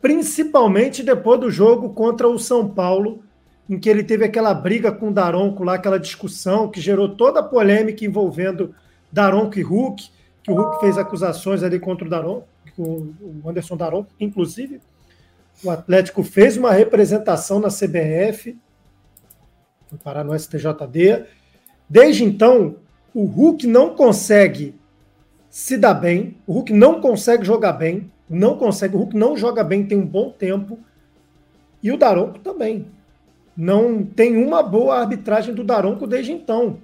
principalmente 0.00 1.04
depois 1.04 1.38
do 1.38 1.50
jogo 1.52 1.90
contra 1.90 2.28
o 2.28 2.36
São 2.36 2.68
Paulo, 2.68 3.22
em 3.70 3.78
que 3.78 3.88
ele 3.88 4.02
teve 4.02 4.24
aquela 4.24 4.52
briga 4.52 4.90
com 4.90 5.08
o 5.08 5.12
Daronco 5.12 5.62
lá, 5.62 5.74
aquela 5.74 6.00
discussão 6.00 6.68
que 6.68 6.80
gerou 6.80 7.10
toda 7.10 7.38
a 7.38 7.44
polêmica 7.44 8.04
envolvendo 8.04 8.74
Daronco 9.12 9.58
e 9.58 9.62
Hulk, 9.62 10.10
que 10.42 10.50
o 10.50 10.54
Hulk 10.54 10.80
fez 10.80 10.98
acusações 10.98 11.62
ali 11.62 11.78
contra 11.78 12.06
o 12.06 12.10
Daronco, 12.10 12.46
o 12.78 13.42
Anderson 13.44 13.76
Daronco, 13.76 14.10
inclusive 14.20 14.80
o 15.62 15.70
Atlético 15.70 16.22
fez 16.22 16.56
uma 16.56 16.72
representação 16.72 17.58
na 17.58 17.68
CBF, 17.68 18.56
foi 19.88 19.98
parar 19.98 20.22
no 20.22 20.38
STJD. 20.38 21.24
Desde 21.88 22.24
então, 22.24 22.76
o 23.14 23.24
Hulk 23.24 23.66
não 23.66 23.94
consegue 23.94 24.74
se 25.50 25.76
dar 25.76 25.94
bem, 25.94 26.36
o 26.46 26.52
Hulk 26.52 26.72
não 26.72 27.00
consegue 27.00 27.44
jogar 27.44 27.72
bem, 27.72 28.10
não 28.28 28.56
consegue, 28.56 28.94
o 28.94 28.98
Hulk 28.98 29.16
não 29.16 29.36
joga 29.36 29.64
bem 29.64 29.84
tem 29.84 29.98
um 29.98 30.06
bom 30.06 30.30
tempo, 30.30 30.78
e 31.82 31.90
o 31.90 31.96
Daronco 31.96 32.38
também. 32.38 32.86
Não 33.56 34.04
tem 34.04 34.36
uma 34.36 34.62
boa 34.62 35.00
arbitragem 35.00 35.54
do 35.54 35.64
Daronco 35.64 36.06
desde 36.06 36.30
então. 36.30 36.78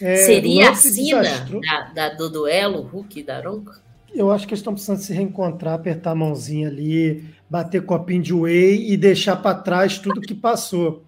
É, 0.00 0.16
Seria 0.16 0.70
a 0.70 0.74
sina 0.74 1.22
da, 1.22 1.90
da, 1.94 2.14
do 2.14 2.30
duelo 2.30 2.82
Hulk 2.82 3.20
e 3.20 3.22
Daronco? 3.22 3.72
Eu 4.14 4.30
acho 4.30 4.46
que 4.46 4.54
eles 4.54 4.60
estão 4.60 4.72
precisando 4.72 5.00
se 5.00 5.12
reencontrar, 5.12 5.74
apertar 5.74 6.12
a 6.12 6.14
mãozinha 6.14 6.68
ali, 6.68 7.28
bater 7.48 7.84
copinho 7.84 8.22
de 8.22 8.32
whey 8.32 8.90
e 8.90 8.96
deixar 8.96 9.36
para 9.36 9.58
trás 9.58 9.98
tudo 9.98 10.20
que 10.20 10.34
passou. 10.34 11.04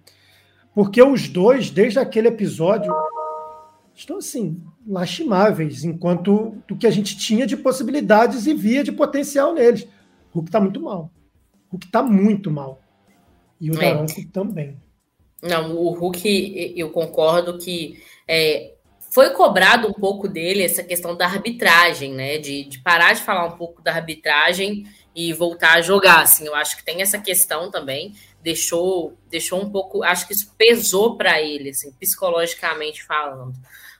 Porque 0.73 1.01
os 1.01 1.27
dois, 1.27 1.69
desde 1.69 1.99
aquele 1.99 2.27
episódio, 2.27 2.93
estão 3.93 4.17
assim, 4.17 4.61
lastimáveis, 4.87 5.83
enquanto 5.83 6.57
do 6.67 6.75
que 6.75 6.87
a 6.87 6.91
gente 6.91 7.17
tinha 7.17 7.45
de 7.45 7.57
possibilidades 7.57 8.45
e 8.45 8.53
via 8.53 8.83
de 8.83 8.91
potencial 8.91 9.53
neles. 9.53 9.83
O 10.33 10.39
Hulk 10.39 10.49
está 10.49 10.59
muito 10.59 10.81
mal. 10.81 11.11
O 11.69 11.73
Hulk 11.73 11.85
está 11.85 12.01
muito 12.01 12.49
mal. 12.49 12.81
E 13.59 13.69
o 13.69 13.75
é. 13.75 13.93
Daronco 13.93 14.27
também. 14.31 14.77
Não, 15.43 15.75
o 15.75 15.91
Hulk, 15.91 16.73
eu 16.75 16.91
concordo 16.91 17.57
que 17.57 18.01
é, 18.27 18.70
foi 19.11 19.31
cobrado 19.31 19.89
um 19.89 19.93
pouco 19.93 20.25
dele 20.25 20.63
essa 20.63 20.81
questão 20.81 21.15
da 21.15 21.25
arbitragem, 21.25 22.13
né? 22.13 22.37
De, 22.37 22.63
de 22.63 22.79
parar 22.79 23.11
de 23.11 23.21
falar 23.21 23.45
um 23.45 23.57
pouco 23.57 23.81
da 23.81 23.93
arbitragem 23.93 24.85
e 25.13 25.33
voltar 25.33 25.73
a 25.73 25.81
jogar. 25.81 26.21
Assim, 26.21 26.47
eu 26.47 26.55
acho 26.55 26.77
que 26.77 26.83
tem 26.83 27.01
essa 27.01 27.19
questão 27.19 27.69
também. 27.69 28.15
Deixou, 28.41 29.17
deixou 29.29 29.61
um 29.61 29.69
pouco. 29.69 30.01
Acho 30.01 30.25
que 30.25 30.33
isso 30.33 30.55
pesou 30.57 31.17
para 31.17 31.41
ele, 31.41 31.71
assim, 31.71 31.91
psicologicamente 31.99 33.03
falando. 33.03 33.53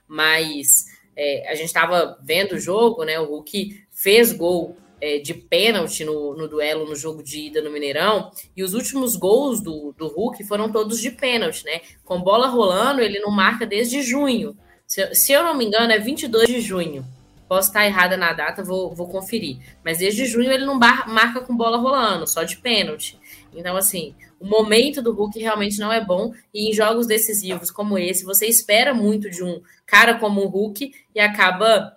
Mas 0.08 0.86
é, 1.14 1.46
a 1.46 1.54
gente 1.54 1.66
estava 1.66 2.18
vendo 2.22 2.52
o 2.52 2.58
jogo, 2.58 3.04
né? 3.04 3.20
O 3.20 3.26
Hulk 3.26 3.84
fez 3.90 4.32
gol 4.32 4.78
é, 4.98 5.18
de 5.18 5.34
pênalti 5.34 6.06
no, 6.06 6.34
no, 6.34 6.48
duelo 6.48 6.86
no 6.86 6.96
jogo 6.96 7.22
de 7.22 7.48
ida 7.48 7.60
no 7.60 7.70
Mineirão, 7.70 8.30
e 8.56 8.62
os 8.62 8.72
últimos 8.72 9.16
gols 9.16 9.60
do, 9.60 9.92
do 9.98 10.08
Hulk 10.08 10.42
foram 10.44 10.72
todos 10.72 11.00
de 11.00 11.10
pênalti, 11.10 11.64
né? 11.66 11.82
Com 12.02 12.22
bola 12.22 12.46
rolando, 12.46 13.02
ele 13.02 13.20
não 13.20 13.30
marca 13.30 13.66
desde 13.66 14.00
junho. 14.00 14.56
Se, 14.92 15.14
se 15.14 15.32
eu 15.32 15.42
não 15.42 15.54
me 15.54 15.64
engano, 15.64 15.90
é 15.90 15.98
22 15.98 16.46
de 16.46 16.60
junho. 16.60 17.02
Posso 17.48 17.68
estar 17.68 17.86
errada 17.86 18.14
na 18.14 18.34
data, 18.34 18.62
vou, 18.62 18.94
vou 18.94 19.08
conferir. 19.08 19.56
Mas 19.82 19.96
desde 19.96 20.26
junho 20.26 20.52
ele 20.52 20.66
não 20.66 20.78
bar, 20.78 21.08
marca 21.08 21.40
com 21.40 21.56
bola 21.56 21.78
rolando, 21.78 22.26
só 22.28 22.42
de 22.42 22.58
pênalti. 22.58 23.18
Então, 23.54 23.74
assim, 23.74 24.14
o 24.38 24.46
momento 24.46 25.00
do 25.00 25.10
Hulk 25.14 25.38
realmente 25.38 25.78
não 25.78 25.90
é 25.90 26.04
bom. 26.04 26.34
E 26.52 26.68
em 26.68 26.74
jogos 26.74 27.06
decisivos 27.06 27.70
como 27.70 27.96
esse, 27.96 28.22
você 28.22 28.44
espera 28.44 28.92
muito 28.92 29.30
de 29.30 29.42
um 29.42 29.62
cara 29.86 30.18
como 30.18 30.42
o 30.42 30.48
Hulk 30.48 30.92
e 31.14 31.18
acaba 31.18 31.96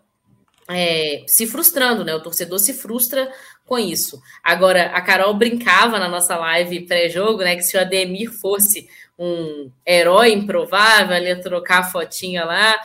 é, 0.69 1.25
se 1.27 1.45
frustrando, 1.45 2.05
né? 2.05 2.15
O 2.15 2.23
torcedor 2.23 2.59
se 2.59 2.73
frustra 2.73 3.29
com 3.65 3.77
isso. 3.77 4.21
Agora, 4.41 4.85
a 4.85 5.01
Carol 5.01 5.33
brincava 5.33 5.99
na 5.99 6.07
nossa 6.07 6.37
live 6.37 6.85
pré-jogo, 6.85 7.39
né? 7.39 7.57
Que 7.57 7.63
se 7.63 7.75
o 7.75 7.81
Ademir 7.81 8.31
fosse 8.31 8.87
um 9.17 9.71
herói 9.85 10.33
improvável, 10.33 11.17
ia 11.17 11.39
trocar 11.41 11.79
a 11.79 11.83
fotinha 11.83 12.43
lá. 12.45 12.75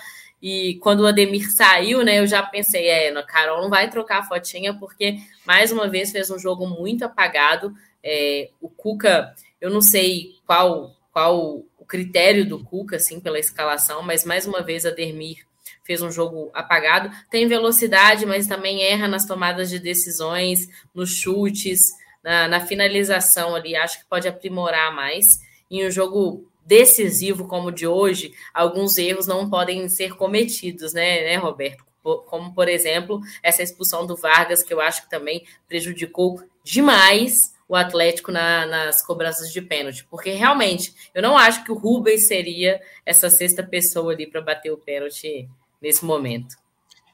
E 0.42 0.76
quando 0.76 1.00
o 1.00 1.06
Ademir 1.06 1.52
saiu, 1.52 2.02
né, 2.02 2.18
eu 2.18 2.26
já 2.26 2.42
pensei, 2.42 2.88
é, 2.88 3.10
a 3.10 3.22
Carol 3.22 3.62
não 3.62 3.68
vai 3.68 3.90
trocar 3.90 4.20
a 4.20 4.26
fotinha, 4.26 4.72
porque 4.74 5.18
mais 5.44 5.70
uma 5.70 5.88
vez 5.88 6.10
fez 6.10 6.30
um 6.30 6.38
jogo 6.38 6.66
muito 6.66 7.04
apagado. 7.04 7.74
É, 8.02 8.48
o 8.60 8.68
Cuca, 8.68 9.34
eu 9.60 9.70
não 9.70 9.82
sei 9.82 10.36
qual, 10.46 10.96
qual 11.12 11.62
o 11.78 11.84
critério 11.86 12.48
do 12.48 12.62
Cuca, 12.64 12.96
assim, 12.96 13.20
pela 13.20 13.38
escalação, 13.38 14.02
mas 14.02 14.24
mais 14.24 14.46
uma 14.46 14.62
vez 14.62 14.86
Ademir 14.86 15.44
fez 15.84 16.00
um 16.00 16.10
jogo 16.10 16.50
apagado. 16.54 17.10
Tem 17.30 17.46
velocidade, 17.46 18.24
mas 18.24 18.46
também 18.46 18.82
erra 18.82 19.08
nas 19.08 19.26
tomadas 19.26 19.68
de 19.68 19.78
decisões, 19.78 20.68
nos 20.94 21.10
chutes, 21.10 21.80
na, 22.22 22.48
na 22.48 22.60
finalização 22.60 23.54
ali. 23.54 23.74
Acho 23.76 23.98
que 23.98 24.04
pode 24.06 24.28
aprimorar 24.28 24.94
mais. 24.94 25.26
Em 25.70 25.86
um 25.86 25.90
jogo 25.90 26.44
decisivo 26.66 27.46
como 27.46 27.68
o 27.68 27.72
de 27.72 27.86
hoje, 27.86 28.32
alguns 28.52 28.96
erros 28.98 29.26
não 29.26 29.48
podem 29.48 29.88
ser 29.88 30.14
cometidos, 30.14 30.92
né, 30.92 31.22
né, 31.22 31.36
Roberto? 31.36 31.84
Como, 32.02 32.54
por 32.54 32.68
exemplo, 32.68 33.20
essa 33.42 33.62
expulsão 33.62 34.06
do 34.06 34.16
Vargas, 34.16 34.62
que 34.62 34.72
eu 34.72 34.80
acho 34.80 35.02
que 35.02 35.10
também 35.10 35.44
prejudicou 35.68 36.40
demais 36.64 37.34
o 37.68 37.76
Atlético 37.76 38.32
na, 38.32 38.66
nas 38.66 39.04
cobranças 39.06 39.52
de 39.52 39.62
pênalti, 39.62 40.04
porque 40.10 40.30
realmente 40.30 40.92
eu 41.14 41.22
não 41.22 41.36
acho 41.36 41.62
que 41.62 41.70
o 41.70 41.76
Rubens 41.76 42.26
seria 42.26 42.80
essa 43.06 43.30
sexta 43.30 43.62
pessoa 43.62 44.12
ali 44.12 44.26
para 44.26 44.40
bater 44.40 44.72
o 44.72 44.76
pênalti 44.76 45.48
nesse 45.80 46.04
momento. 46.04 46.56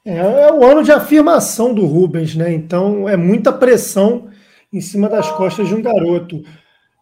É, 0.03 0.17
é 0.17 0.51
o 0.51 0.65
ano 0.65 0.83
de 0.83 0.91
afirmação 0.91 1.73
do 1.73 1.85
Rubens, 1.85 2.33
né? 2.33 2.51
Então 2.51 3.07
é 3.07 3.15
muita 3.15 3.51
pressão 3.51 4.31
em 4.71 4.81
cima 4.81 5.07
das 5.07 5.29
costas 5.31 5.67
de 5.67 5.75
um 5.75 5.81
garoto. 5.81 6.43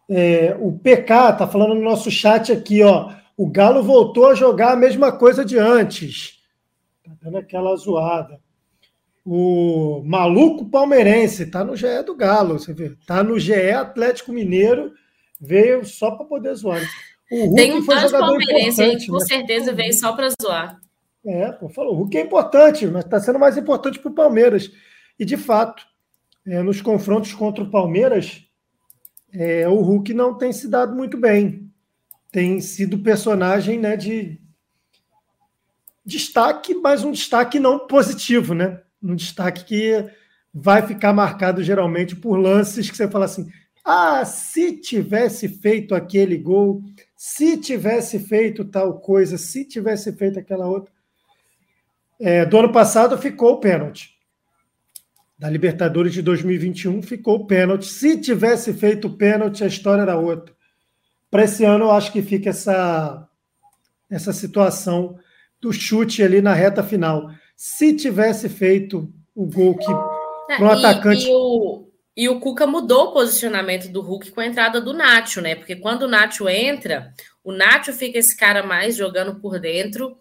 É, 0.08 0.56
o 0.60 0.72
PK 0.78 1.30
está 1.30 1.46
falando 1.46 1.74
no 1.74 1.82
nosso 1.82 2.10
chat 2.10 2.52
aqui, 2.52 2.82
ó. 2.82 3.12
O 3.36 3.50
Galo 3.50 3.82
voltou 3.82 4.28
a 4.28 4.34
jogar 4.34 4.72
a 4.72 4.76
mesma 4.76 5.12
coisa 5.12 5.44
de 5.44 5.58
antes. 5.58 6.40
Tá 7.04 7.12
dando 7.22 7.38
aquela 7.38 7.74
zoada. 7.76 8.40
O 9.24 10.02
maluco 10.04 10.66
palmeirense 10.66 11.42
está 11.42 11.64
no 11.64 11.76
GE 11.76 12.02
do 12.06 12.14
Galo, 12.14 12.58
você 12.58 12.72
vê. 12.72 12.86
Está 12.86 13.24
no 13.24 13.38
GE 13.38 13.70
Atlético 13.72 14.32
Mineiro, 14.32 14.92
veio 15.40 15.84
só 15.84 16.12
para 16.12 16.24
poder 16.24 16.54
zoar. 16.54 16.80
O 17.30 17.46
Hulk 17.46 17.56
Tem 17.56 17.74
um 17.74 17.82
foi 17.82 17.98
jogador 17.98 18.26
palmeirense 18.26 18.80
aí, 18.80 19.06
com 19.06 19.18
né? 19.18 19.24
certeza 19.24 19.72
veio 19.72 19.92
só 19.92 20.12
para 20.14 20.28
zoar. 20.40 20.78
É, 21.24 21.50
pô, 21.50 21.68
falou, 21.68 21.94
o 21.94 21.96
Hulk 21.98 22.16
é 22.16 22.20
importante, 22.20 22.86
mas 22.86 23.04
está 23.04 23.18
sendo 23.18 23.38
mais 23.38 23.56
importante 23.56 23.98
para 23.98 24.12
o 24.12 24.14
Palmeiras. 24.14 24.70
E, 25.18 25.24
de 25.24 25.36
fato, 25.36 25.84
é, 26.46 26.62
nos 26.62 26.80
confrontos 26.80 27.34
contra 27.34 27.64
o 27.64 27.70
Palmeiras, 27.70 28.45
é, 29.38 29.68
o 29.68 29.80
Hulk 29.82 30.14
não 30.14 30.34
tem 30.34 30.50
se 30.50 30.66
dado 30.66 30.96
muito 30.96 31.18
bem. 31.18 31.70
Tem 32.32 32.58
sido 32.58 33.00
personagem 33.00 33.78
né, 33.78 33.94
de 33.94 34.40
destaque, 36.04 36.74
mas 36.74 37.04
um 37.04 37.12
destaque 37.12 37.58
não 37.60 37.86
positivo, 37.86 38.54
né? 38.54 38.80
Um 39.02 39.14
destaque 39.14 39.64
que 39.64 40.10
vai 40.54 40.86
ficar 40.86 41.12
marcado 41.12 41.62
geralmente 41.62 42.16
por 42.16 42.36
lances 42.36 42.90
que 42.90 42.96
você 42.96 43.06
fala 43.08 43.26
assim: 43.26 43.46
ah, 43.84 44.24
se 44.24 44.72
tivesse 44.72 45.48
feito 45.48 45.94
aquele 45.94 46.38
gol, 46.38 46.82
se 47.14 47.58
tivesse 47.58 48.18
feito 48.18 48.64
tal 48.64 49.00
coisa, 49.00 49.36
se 49.36 49.66
tivesse 49.66 50.12
feito 50.14 50.38
aquela 50.38 50.66
outra. 50.66 50.92
É, 52.18 52.46
do 52.46 52.58
ano 52.58 52.72
passado 52.72 53.18
ficou 53.18 53.52
o 53.52 53.60
pênalti. 53.60 54.15
Da 55.38 55.50
Libertadores 55.50 56.12
de 56.12 56.22
2021 56.22 57.02
ficou 57.02 57.36
o 57.36 57.46
pênalti. 57.46 57.86
Se 57.86 58.18
tivesse 58.18 58.72
feito 58.72 59.08
o 59.08 59.16
pênalti, 59.16 59.62
a 59.62 59.66
história 59.66 60.02
era 60.02 60.18
outra. 60.18 60.54
Para 61.30 61.44
esse 61.44 61.64
ano, 61.64 61.86
eu 61.86 61.90
acho 61.90 62.10
que 62.12 62.22
fica 62.22 62.50
essa, 62.50 63.28
essa 64.10 64.32
situação 64.32 65.18
do 65.60 65.72
chute 65.72 66.22
ali 66.22 66.40
na 66.40 66.54
reta 66.54 66.82
final. 66.82 67.30
Se 67.54 67.94
tivesse 67.94 68.48
feito 68.48 69.12
o 69.34 69.46
gol 69.46 69.76
que 69.76 69.86
para 70.46 70.64
um 70.64 70.70
atacante. 70.70 71.26
E 71.26 71.32
o, 71.32 71.88
e 72.16 72.28
o 72.28 72.40
Cuca 72.40 72.66
mudou 72.66 73.08
o 73.08 73.12
posicionamento 73.12 73.88
do 73.88 74.00
Hulk 74.00 74.30
com 74.30 74.40
a 74.40 74.46
entrada 74.46 74.80
do 74.80 74.94
Nacho, 74.94 75.40
né? 75.40 75.54
Porque 75.54 75.76
quando 75.76 76.02
o 76.02 76.08
Nacho 76.08 76.48
entra, 76.48 77.12
o 77.44 77.52
Nacho 77.52 77.92
fica 77.92 78.18
esse 78.18 78.36
cara 78.36 78.62
mais 78.62 78.96
jogando 78.96 79.34
por 79.40 79.58
dentro 79.58 80.16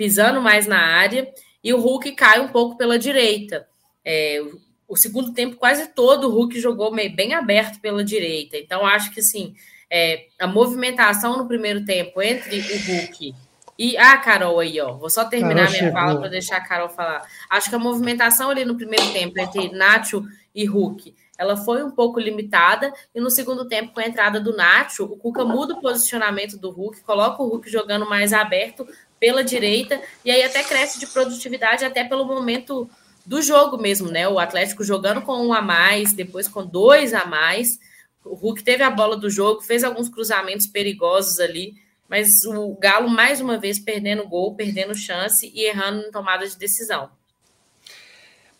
pisando 0.00 0.40
mais 0.40 0.66
na 0.66 0.78
área, 0.78 1.30
e 1.62 1.74
o 1.74 1.78
Hulk 1.78 2.12
cai 2.12 2.40
um 2.40 2.48
pouco 2.48 2.78
pela 2.78 2.98
direita. 2.98 3.68
É, 4.04 4.42
o 4.88 4.96
segundo 4.96 5.32
tempo, 5.32 5.56
quase 5.56 5.88
todo 5.88 6.28
o 6.28 6.30
Hulk 6.30 6.60
jogou 6.60 6.92
meio, 6.92 7.14
bem 7.14 7.34
aberto 7.34 7.80
pela 7.80 8.04
direita. 8.04 8.56
Então, 8.56 8.84
acho 8.84 9.12
que 9.12 9.20
assim, 9.20 9.54
é, 9.88 10.26
a 10.38 10.46
movimentação 10.46 11.36
no 11.36 11.46
primeiro 11.46 11.84
tempo 11.84 12.20
entre 12.20 12.58
o 12.58 12.92
Hulk 12.92 13.34
e 13.78 13.96
a 13.96 14.12
ah, 14.12 14.18
Carol 14.18 14.60
aí, 14.60 14.78
ó. 14.80 14.92
Vou 14.92 15.08
só 15.08 15.24
terminar 15.24 15.66
Carol 15.66 15.70
minha 15.70 15.84
chegou. 15.84 15.92
fala 15.92 16.20
para 16.20 16.28
deixar 16.28 16.56
a 16.58 16.60
Carol 16.60 16.90
falar. 16.90 17.22
Acho 17.48 17.70
que 17.70 17.74
a 17.74 17.78
movimentação 17.78 18.50
ali 18.50 18.64
no 18.64 18.76
primeiro 18.76 19.10
tempo 19.12 19.40
entre 19.40 19.70
Nacho 19.72 20.22
e 20.54 20.66
Hulk, 20.66 21.14
ela 21.38 21.56
foi 21.56 21.82
um 21.82 21.90
pouco 21.90 22.20
limitada. 22.20 22.92
E 23.14 23.20
no 23.20 23.30
segundo 23.30 23.66
tempo, 23.66 23.94
com 23.94 24.00
a 24.00 24.06
entrada 24.06 24.38
do 24.38 24.54
Nacho, 24.54 25.04
o 25.04 25.16
Cuca 25.16 25.46
muda 25.46 25.72
o 25.72 25.80
posicionamento 25.80 26.58
do 26.58 26.70
Hulk, 26.70 27.00
coloca 27.00 27.42
o 27.42 27.46
Hulk 27.46 27.70
jogando 27.70 28.06
mais 28.06 28.34
aberto, 28.34 28.86
pela 29.20 29.44
direita, 29.44 30.00
e 30.24 30.30
aí 30.30 30.42
até 30.42 30.64
cresce 30.64 30.98
de 30.98 31.06
produtividade 31.06 31.84
até 31.84 32.02
pelo 32.02 32.24
momento 32.24 32.88
do 33.30 33.40
jogo 33.40 33.78
mesmo, 33.78 34.10
né? 34.10 34.28
O 34.28 34.40
Atlético 34.40 34.82
jogando 34.82 35.22
com 35.22 35.34
um 35.46 35.52
a 35.52 35.62
mais, 35.62 36.12
depois 36.12 36.48
com 36.48 36.66
dois 36.66 37.14
a 37.14 37.24
mais. 37.26 37.78
O 38.24 38.34
Hulk 38.34 38.64
teve 38.64 38.82
a 38.82 38.90
bola 38.90 39.16
do 39.16 39.30
jogo, 39.30 39.60
fez 39.60 39.84
alguns 39.84 40.08
cruzamentos 40.08 40.66
perigosos 40.66 41.38
ali, 41.38 41.74
mas 42.08 42.44
o 42.44 42.76
Galo 42.80 43.08
mais 43.08 43.40
uma 43.40 43.56
vez 43.56 43.78
perdendo 43.78 44.28
gol, 44.28 44.56
perdendo 44.56 44.96
chance 44.96 45.48
e 45.54 45.64
errando 45.64 46.00
em 46.00 46.10
tomada 46.10 46.44
de 46.44 46.58
decisão. 46.58 47.08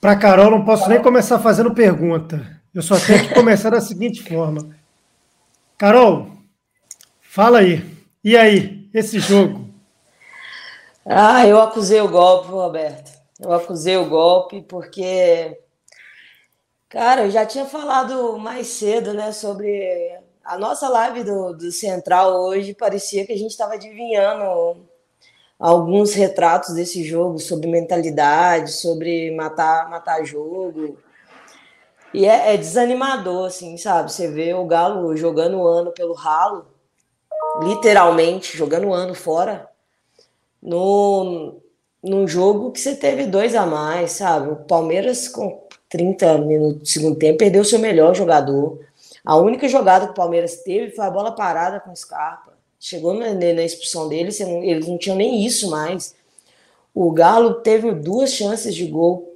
Para 0.00 0.14
Carol, 0.14 0.52
não 0.52 0.64
posso 0.64 0.88
nem 0.88 1.02
começar 1.02 1.40
fazendo 1.40 1.74
pergunta. 1.74 2.62
Eu 2.72 2.80
só 2.80 2.96
tenho 2.96 3.26
que 3.26 3.34
começar 3.34 3.70
da 3.70 3.80
seguinte 3.80 4.22
forma. 4.22 4.76
Carol, 5.76 6.30
fala 7.20 7.58
aí. 7.58 7.84
E 8.22 8.36
aí, 8.36 8.88
esse 8.94 9.18
jogo? 9.18 9.68
Ah, 11.04 11.44
eu 11.44 11.60
acusei 11.60 12.00
o 12.00 12.08
golpe, 12.08 12.50
Roberto. 12.50 13.19
Eu 13.42 13.52
acusei 13.52 13.96
o 13.96 14.08
golpe 14.08 14.60
porque, 14.62 15.58
cara, 16.90 17.24
eu 17.24 17.30
já 17.30 17.46
tinha 17.46 17.64
falado 17.64 18.38
mais 18.38 18.66
cedo, 18.66 19.14
né, 19.14 19.32
sobre 19.32 20.18
a 20.44 20.58
nossa 20.58 20.88
live 20.90 21.24
do, 21.24 21.54
do 21.54 21.72
Central 21.72 22.34
hoje. 22.34 22.74
Parecia 22.74 23.24
que 23.24 23.32
a 23.32 23.38
gente 23.38 23.52
estava 23.52 23.74
adivinhando 23.74 24.86
alguns 25.58 26.12
retratos 26.12 26.74
desse 26.74 27.02
jogo 27.02 27.38
sobre 27.38 27.66
mentalidade, 27.66 28.72
sobre 28.72 29.30
matar, 29.34 29.88
matar 29.88 30.22
jogo. 30.22 30.98
E 32.12 32.26
é, 32.26 32.54
é 32.54 32.56
desanimador, 32.58 33.46
assim, 33.46 33.76
sabe? 33.78 34.12
Você 34.12 34.28
vê 34.28 34.52
o 34.52 34.66
Galo 34.66 35.16
jogando 35.16 35.58
o 35.58 35.66
ano 35.66 35.92
pelo 35.92 36.12
ralo, 36.12 36.66
literalmente 37.62 38.56
jogando 38.56 38.88
o 38.88 38.94
ano 38.94 39.14
fora 39.14 39.70
no, 40.62 41.62
num 42.02 42.26
jogo 42.26 42.72
que 42.72 42.80
você 42.80 42.94
teve 42.94 43.26
dois 43.26 43.54
a 43.54 43.66
mais, 43.66 44.12
sabe? 44.12 44.50
O 44.50 44.56
Palmeiras, 44.56 45.28
com 45.28 45.66
30 45.88 46.38
minutos 46.38 46.80
do 46.80 46.88
segundo 46.88 47.18
tempo, 47.18 47.38
perdeu 47.38 47.64
seu 47.64 47.78
melhor 47.78 48.14
jogador. 48.14 48.80
A 49.24 49.36
única 49.36 49.68
jogada 49.68 50.06
que 50.06 50.12
o 50.12 50.14
Palmeiras 50.14 50.62
teve 50.62 50.92
foi 50.92 51.04
a 51.04 51.10
bola 51.10 51.32
parada 51.32 51.80
com 51.80 51.90
o 51.90 51.96
Scarpa. 51.96 52.52
Chegou 52.78 53.12
na, 53.12 53.34
na 53.34 53.62
expulsão 53.62 54.08
dele, 54.08 54.30
eles 54.62 54.88
não 54.88 54.96
tinham 54.96 55.16
nem 55.16 55.44
isso 55.44 55.70
mais. 55.70 56.14
O 56.94 57.10
Galo 57.12 57.54
teve 57.54 57.92
duas 57.92 58.32
chances 58.32 58.74
de 58.74 58.86
gol 58.86 59.30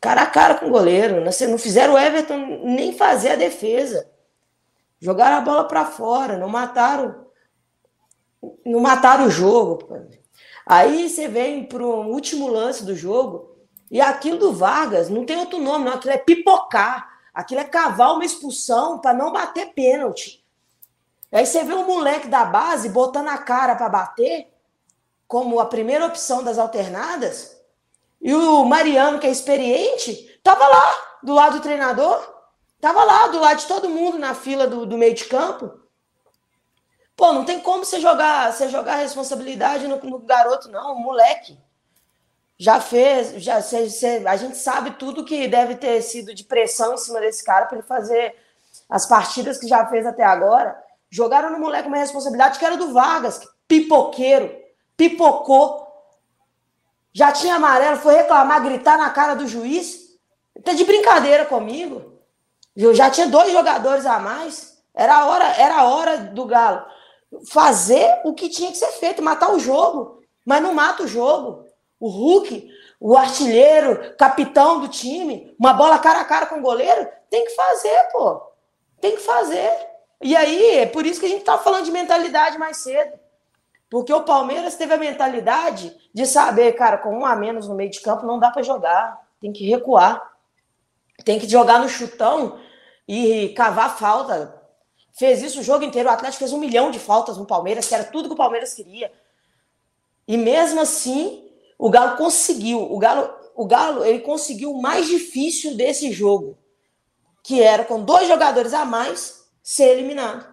cara 0.00 0.22
a 0.22 0.26
cara 0.26 0.56
com 0.56 0.66
o 0.66 0.70
goleiro. 0.70 1.20
Né? 1.20 1.30
Não 1.48 1.58
fizeram 1.58 1.94
o 1.94 1.98
Everton 1.98 2.60
nem 2.64 2.92
fazer 2.92 3.30
a 3.30 3.36
defesa. 3.36 4.06
Jogaram 5.00 5.36
a 5.36 5.40
bola 5.40 5.64
para 5.64 5.86
fora, 5.86 6.36
não 6.36 6.48
mataram 6.48 7.22
não 8.64 8.80
mataram 8.80 9.26
o 9.26 9.30
jogo. 9.30 9.88
Aí 10.72 11.06
você 11.06 11.28
vem 11.28 11.66
para 11.66 11.84
o 11.84 12.06
último 12.06 12.48
lance 12.48 12.82
do 12.82 12.96
jogo 12.96 13.54
e 13.90 14.00
aquilo 14.00 14.38
do 14.38 14.54
Vargas 14.54 15.10
não 15.10 15.26
tem 15.26 15.36
outro 15.36 15.58
nome, 15.58 15.84
não. 15.84 15.92
Aquilo 15.92 16.14
é 16.14 16.16
pipocar. 16.16 17.10
Aquilo 17.34 17.60
é 17.60 17.64
cavar 17.64 18.14
uma 18.14 18.24
expulsão 18.24 18.98
para 18.98 19.12
não 19.12 19.30
bater 19.30 19.74
pênalti. 19.74 20.42
Aí 21.30 21.44
você 21.44 21.62
vê 21.62 21.74
um 21.74 21.84
moleque 21.84 22.26
da 22.26 22.46
base 22.46 22.88
botando 22.88 23.28
a 23.28 23.36
cara 23.36 23.76
para 23.76 23.90
bater, 23.90 24.50
como 25.28 25.60
a 25.60 25.66
primeira 25.66 26.06
opção 26.06 26.42
das 26.42 26.56
alternadas, 26.56 27.54
e 28.18 28.32
o 28.32 28.64
Mariano, 28.64 29.18
que 29.18 29.26
é 29.26 29.30
experiente, 29.30 30.40
tava 30.42 30.66
lá 30.66 31.18
do 31.22 31.34
lado 31.34 31.58
do 31.58 31.62
treinador, 31.62 32.18
tava 32.80 33.04
lá 33.04 33.26
do 33.26 33.38
lado 33.38 33.58
de 33.58 33.66
todo 33.66 33.90
mundo 33.90 34.18
na 34.18 34.34
fila 34.34 34.66
do, 34.66 34.86
do 34.86 34.96
meio 34.96 35.12
de 35.12 35.26
campo. 35.26 35.81
Pô, 37.16 37.32
não 37.32 37.44
tem 37.44 37.60
como 37.60 37.84
você 37.84 38.00
jogar, 38.00 38.52
você 38.52 38.68
jogar 38.68 38.96
responsabilidade 38.96 39.86
no, 39.86 39.96
no 39.96 40.18
garoto, 40.20 40.70
não, 40.70 40.98
moleque. 40.98 41.58
Já 42.58 42.80
fez, 42.80 43.42
já 43.42 43.60
cê, 43.60 43.88
cê, 43.90 44.22
a 44.26 44.36
gente 44.36 44.56
sabe 44.56 44.92
tudo 44.92 45.24
que 45.24 45.48
deve 45.48 45.74
ter 45.74 46.00
sido 46.02 46.34
de 46.34 46.44
pressão 46.44 46.94
em 46.94 46.98
cima 46.98 47.20
desse 47.20 47.44
cara 47.44 47.66
para 47.66 47.78
ele 47.78 47.86
fazer 47.86 48.34
as 48.88 49.06
partidas 49.06 49.58
que 49.58 49.66
já 49.66 49.86
fez 49.86 50.06
até 50.06 50.22
agora. 50.22 50.80
Jogaram 51.10 51.50
no 51.50 51.58
moleque 51.58 51.88
uma 51.88 51.96
responsabilidade 51.96 52.58
que 52.58 52.64
era 52.64 52.76
do 52.76 52.92
Vargas, 52.92 53.40
pipoqueiro, 53.68 54.54
pipocou. 54.96 55.86
Já 57.12 57.30
tinha 57.32 57.56
amarelo, 57.56 57.98
foi 57.98 58.14
reclamar, 58.14 58.62
gritar 58.62 58.96
na 58.96 59.10
cara 59.10 59.34
do 59.34 59.46
juiz. 59.46 60.16
Tá 60.64 60.72
de 60.72 60.84
brincadeira 60.84 61.44
comigo. 61.44 62.20
Eu 62.74 62.94
já 62.94 63.10
tinha 63.10 63.26
dois 63.26 63.52
jogadores 63.52 64.06
a 64.06 64.18
mais. 64.18 64.82
Era 64.94 65.16
a 65.16 65.26
hora, 65.26 65.44
era 65.56 65.76
a 65.76 65.84
hora 65.84 66.18
do 66.18 66.46
Galo 66.46 66.86
fazer 67.48 68.20
o 68.24 68.34
que 68.34 68.48
tinha 68.48 68.70
que 68.70 68.76
ser 68.76 68.92
feito, 68.92 69.22
matar 69.22 69.52
o 69.52 69.58
jogo, 69.58 70.22
mas 70.44 70.62
não 70.62 70.74
mata 70.74 71.02
o 71.02 71.08
jogo. 71.08 71.66
O 71.98 72.08
Hulk, 72.08 72.68
o 73.00 73.16
artilheiro, 73.16 74.14
capitão 74.16 74.80
do 74.80 74.88
time, 74.88 75.54
uma 75.58 75.72
bola 75.72 75.98
cara 75.98 76.20
a 76.20 76.24
cara 76.24 76.46
com 76.46 76.58
o 76.58 76.62
goleiro, 76.62 77.08
tem 77.30 77.44
que 77.44 77.54
fazer, 77.54 78.08
pô. 78.12 78.42
Tem 79.00 79.16
que 79.16 79.22
fazer. 79.22 79.70
E 80.20 80.36
aí, 80.36 80.78
é 80.78 80.86
por 80.86 81.04
isso 81.04 81.18
que 81.18 81.26
a 81.26 81.28
gente 81.28 81.44
tá 81.44 81.58
falando 81.58 81.84
de 81.84 81.90
mentalidade 81.90 82.58
mais 82.58 82.76
cedo. 82.78 83.18
Porque 83.90 84.12
o 84.12 84.22
Palmeiras 84.22 84.76
teve 84.76 84.94
a 84.94 84.98
mentalidade 84.98 85.94
de 86.14 86.24
saber, 86.26 86.72
cara, 86.72 86.96
com 86.96 87.18
um 87.18 87.26
a 87.26 87.36
menos 87.36 87.68
no 87.68 87.74
meio 87.74 87.90
de 87.90 88.00
campo 88.00 88.24
não 88.24 88.38
dá 88.38 88.50
para 88.50 88.62
jogar, 88.62 89.20
tem 89.40 89.52
que 89.52 89.68
recuar. 89.68 90.32
Tem 91.24 91.38
que 91.38 91.48
jogar 91.48 91.78
no 91.78 91.88
chutão 91.88 92.58
e 93.06 93.50
cavar 93.50 93.98
falta, 93.98 94.61
Fez 95.12 95.42
isso 95.42 95.60
o 95.60 95.62
jogo 95.62 95.84
inteiro. 95.84 96.08
O 96.08 96.12
Atlético 96.12 96.38
fez 96.38 96.52
um 96.52 96.58
milhão 96.58 96.90
de 96.90 96.98
faltas 96.98 97.36
no 97.36 97.46
Palmeiras, 97.46 97.86
que 97.86 97.94
era 97.94 98.04
tudo 98.04 98.28
que 98.28 98.34
o 98.34 98.36
Palmeiras 98.36 98.74
queria. 98.74 99.12
E 100.26 100.36
mesmo 100.36 100.80
assim, 100.80 101.50
o 101.78 101.90
Galo 101.90 102.16
conseguiu. 102.16 102.80
O 102.80 102.98
Galo 102.98 103.42
o 103.54 103.66
Galo 103.66 104.04
ele 104.04 104.20
conseguiu 104.20 104.72
o 104.72 104.80
mais 104.80 105.06
difícil 105.06 105.76
desse 105.76 106.10
jogo, 106.10 106.56
que 107.42 107.62
era 107.62 107.84
com 107.84 108.02
dois 108.02 108.28
jogadores 108.28 108.72
a 108.72 108.84
mais 108.84 109.44
ser 109.62 109.90
eliminado. 109.90 110.50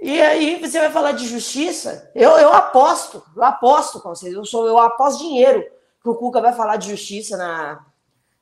E 0.00 0.20
aí 0.20 0.58
você 0.58 0.80
vai 0.80 0.90
falar 0.90 1.12
de 1.12 1.26
justiça? 1.26 2.10
Eu, 2.14 2.30
eu 2.30 2.52
aposto, 2.52 3.22
eu 3.36 3.44
aposto 3.44 4.00
com 4.00 4.08
vocês, 4.08 4.32
eu 4.32 4.44
sou 4.44 4.66
eu 4.66 4.78
aposto 4.78 5.20
dinheiro 5.20 5.62
que 6.02 6.08
o 6.08 6.14
Cuca 6.14 6.40
vai 6.40 6.52
falar 6.52 6.76
de 6.76 6.90
justiça 6.90 7.36
na, 7.36 7.86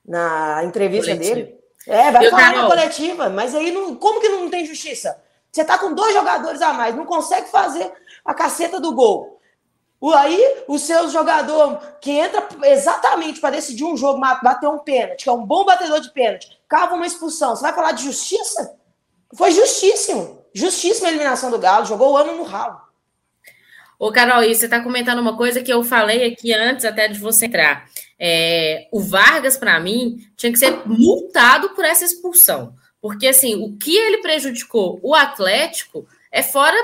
na 0.05 0.65
entrevista 0.65 1.15
dele. 1.15 1.60
É, 1.87 2.11
vai 2.11 2.27
eu 2.27 2.31
falar 2.31 2.53
na 2.53 2.67
coletiva, 2.67 3.29
mas 3.29 3.55
aí 3.55 3.71
não, 3.71 3.97
como 3.97 4.21
que 4.21 4.29
não 4.29 4.51
tem 4.51 4.67
justiça? 4.67 5.21
Você 5.51 5.65
tá 5.65 5.79
com 5.79 5.95
dois 5.95 6.15
jogadores 6.15 6.63
a 6.63 6.73
mais, 6.73 6.95
não 6.95 7.07
consegue 7.07 7.49
fazer 7.49 7.91
a 8.25 8.35
caceta 8.35 8.79
do 8.79 8.95
gol. 8.95 9.41
Aí, 10.15 10.63
o 10.67 10.79
seu 10.79 11.11
jogador 11.11 11.79
que 12.01 12.11
entra 12.11 12.49
exatamente 12.65 13.39
para 13.39 13.51
decidir 13.51 13.85
um 13.85 13.97
jogo, 13.97 14.19
bater 14.21 14.67
um 14.67 14.79
pênalti, 14.79 15.25
que 15.25 15.29
é 15.29 15.33
um 15.33 15.45
bom 15.45 15.65
batedor 15.65 16.01
de 16.01 16.11
pênalti, 16.11 16.59
cava 16.67 16.95
uma 16.95 17.07
expulsão. 17.07 17.55
Você 17.55 17.63
vai 17.63 17.75
falar 17.75 17.93
de 17.93 18.05
justiça? 18.05 18.79
Foi 19.35 19.51
justíssimo. 19.51 20.43
Justíssima 20.55 21.09
a 21.09 21.11
eliminação 21.11 21.51
do 21.51 21.59
Galo. 21.59 21.85
Jogou 21.85 22.13
o 22.13 22.17
ano 22.17 22.35
no 22.35 22.45
ralo. 22.45 22.81
Ô, 23.99 24.11
Carol, 24.11 24.43
e 24.43 24.55
você 24.55 24.65
está 24.65 24.81
comentando 24.83 25.19
uma 25.19 25.37
coisa 25.37 25.63
que 25.63 25.71
eu 25.71 25.85
falei 25.85 26.33
aqui 26.33 26.55
antes 26.55 26.87
até 26.87 27.07
de 27.07 27.19
você 27.19 27.45
entrar. 27.45 27.87
É, 28.21 28.87
o 28.93 29.01
Vargas, 29.01 29.57
para 29.57 29.81
mim, 29.81 30.19
tinha 30.37 30.53
que 30.53 30.59
ser 30.59 30.87
multado 30.87 31.71
por 31.71 31.85
essa 31.85 32.05
expulsão. 32.05 32.75
Porque, 33.01 33.27
assim, 33.27 33.55
o 33.55 33.79
que 33.79 33.97
ele 33.97 34.19
prejudicou 34.19 35.01
o 35.03 35.15
Atlético 35.15 36.07
é 36.31 36.43
fora 36.43 36.77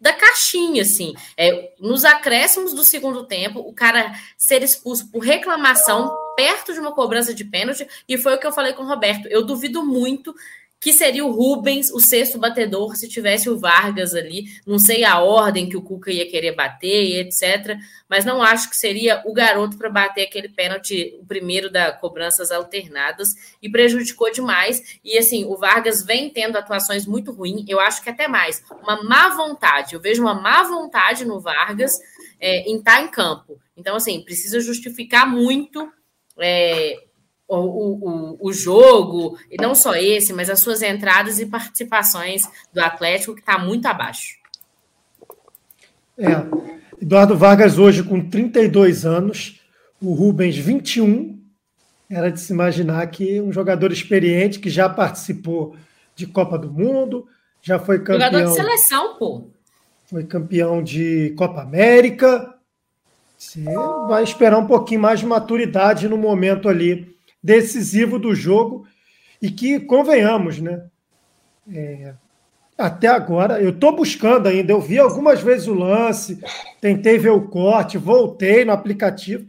da 0.00 0.12
caixinha, 0.12 0.82
assim. 0.82 1.12
É, 1.36 1.72
nos 1.78 2.04
acréscimos 2.04 2.72
do 2.72 2.84
segundo 2.84 3.26
tempo, 3.26 3.60
o 3.60 3.72
cara 3.72 4.12
ser 4.36 4.62
expulso 4.62 5.10
por 5.10 5.20
reclamação 5.22 6.10
perto 6.36 6.72
de 6.72 6.78
uma 6.80 6.92
cobrança 6.92 7.34
de 7.34 7.44
pênalti, 7.44 7.86
e 8.08 8.16
foi 8.16 8.34
o 8.34 8.38
que 8.38 8.46
eu 8.46 8.52
falei 8.52 8.72
com 8.72 8.84
o 8.84 8.88
Roberto. 8.88 9.26
Eu 9.28 9.44
duvido 9.44 9.84
muito 9.84 10.34
que 10.80 10.92
seria 10.92 11.24
o 11.24 11.32
Rubens, 11.32 11.90
o 11.90 12.00
sexto 12.00 12.38
batedor, 12.38 12.94
se 12.94 13.08
tivesse 13.08 13.50
o 13.50 13.58
Vargas 13.58 14.14
ali. 14.14 14.44
Não 14.64 14.78
sei 14.78 15.04
a 15.04 15.20
ordem 15.20 15.68
que 15.68 15.76
o 15.76 15.82
Cuca 15.82 16.10
ia 16.12 16.28
querer 16.30 16.54
bater 16.54 17.04
e 17.04 17.18
etc. 17.18 17.76
Mas 18.08 18.24
não 18.24 18.40
acho 18.40 18.70
que 18.70 18.76
seria 18.76 19.22
o 19.26 19.32
garoto 19.32 19.76
para 19.76 19.90
bater 19.90 20.22
aquele 20.22 20.48
pênalti, 20.48 21.16
o 21.20 21.26
primeiro 21.26 21.68
da 21.70 21.90
cobranças 21.90 22.52
alternadas, 22.52 23.30
e 23.60 23.68
prejudicou 23.68 24.30
demais. 24.30 24.98
E 25.04 25.18
assim, 25.18 25.44
o 25.44 25.56
Vargas 25.56 26.04
vem 26.04 26.30
tendo 26.30 26.56
atuações 26.56 27.06
muito 27.06 27.32
ruins, 27.32 27.64
eu 27.68 27.80
acho 27.80 28.02
que 28.02 28.10
até 28.10 28.28
mais. 28.28 28.62
Uma 28.82 29.02
má 29.02 29.30
vontade, 29.30 29.94
eu 29.94 30.00
vejo 30.00 30.22
uma 30.22 30.34
má 30.34 30.62
vontade 30.62 31.24
no 31.24 31.40
Vargas 31.40 31.98
é, 32.40 32.60
em 32.70 32.76
estar 32.76 32.98
tá 32.98 33.02
em 33.02 33.08
campo. 33.08 33.60
Então, 33.76 33.96
assim, 33.96 34.22
precisa 34.22 34.60
justificar 34.60 35.28
muito. 35.28 35.90
É, 36.40 37.07
o, 37.48 38.36
o, 38.36 38.48
o 38.48 38.52
jogo, 38.52 39.38
e 39.50 39.56
não 39.60 39.74
só 39.74 39.94
esse, 39.94 40.32
mas 40.32 40.50
as 40.50 40.60
suas 40.60 40.82
entradas 40.82 41.40
e 41.40 41.46
participações 41.46 42.42
do 42.72 42.80
Atlético, 42.80 43.34
que 43.34 43.40
está 43.40 43.58
muito 43.58 43.86
abaixo. 43.86 44.36
É. 46.18 46.46
Eduardo 47.00 47.36
Vargas, 47.36 47.78
hoje 47.78 48.02
com 48.02 48.28
32 48.28 49.06
anos, 49.06 49.60
o 50.00 50.12
Rubens, 50.12 50.56
21. 50.56 51.38
Era 52.10 52.30
de 52.30 52.40
se 52.40 52.52
imaginar 52.52 53.06
que 53.08 53.40
um 53.40 53.52
jogador 53.52 53.92
experiente 53.92 54.58
que 54.58 54.68
já 54.68 54.88
participou 54.88 55.76
de 56.14 56.26
Copa 56.26 56.58
do 56.58 56.70
Mundo, 56.70 57.26
já 57.62 57.78
foi 57.78 57.98
campeão. 57.98 58.20
Jogador 58.20 58.48
de 58.48 58.54
seleção, 58.54 59.16
pô. 59.16 59.50
Foi 60.06 60.24
campeão 60.24 60.82
de 60.82 61.34
Copa 61.36 61.62
América. 61.62 62.54
Você 63.36 63.62
vai 64.08 64.24
esperar 64.24 64.58
um 64.58 64.66
pouquinho 64.66 65.00
mais 65.00 65.20
de 65.20 65.26
maturidade 65.26 66.08
no 66.08 66.16
momento 66.16 66.68
ali 66.68 67.17
decisivo 67.42 68.18
do 68.18 68.34
jogo 68.34 68.86
e 69.40 69.50
que, 69.50 69.80
convenhamos, 69.80 70.58
né? 70.58 70.84
É, 71.72 72.14
até 72.76 73.08
agora, 73.08 73.60
eu 73.60 73.70
estou 73.70 73.94
buscando 73.94 74.46
ainda, 74.46 74.72
eu 74.72 74.80
vi 74.80 74.98
algumas 74.98 75.40
vezes 75.40 75.66
o 75.66 75.74
lance, 75.74 76.40
tentei 76.80 77.18
ver 77.18 77.30
o 77.30 77.48
corte, 77.48 77.98
voltei 77.98 78.64
no 78.64 78.72
aplicativo. 78.72 79.46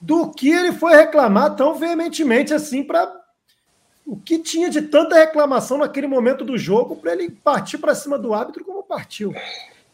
Do 0.00 0.30
que 0.30 0.50
ele 0.50 0.72
foi 0.72 0.94
reclamar 0.94 1.56
tão 1.56 1.74
veementemente 1.74 2.54
assim 2.54 2.82
para 2.82 3.10
o 4.06 4.16
que 4.16 4.38
tinha 4.38 4.70
de 4.70 4.82
tanta 4.82 5.14
reclamação 5.14 5.78
naquele 5.78 6.06
momento 6.06 6.44
do 6.44 6.56
jogo 6.56 6.96
para 6.96 7.12
ele 7.12 7.30
partir 7.30 7.78
para 7.78 7.94
cima 7.94 8.18
do 8.18 8.32
árbitro 8.32 8.64
como 8.64 8.82
partiu. 8.82 9.34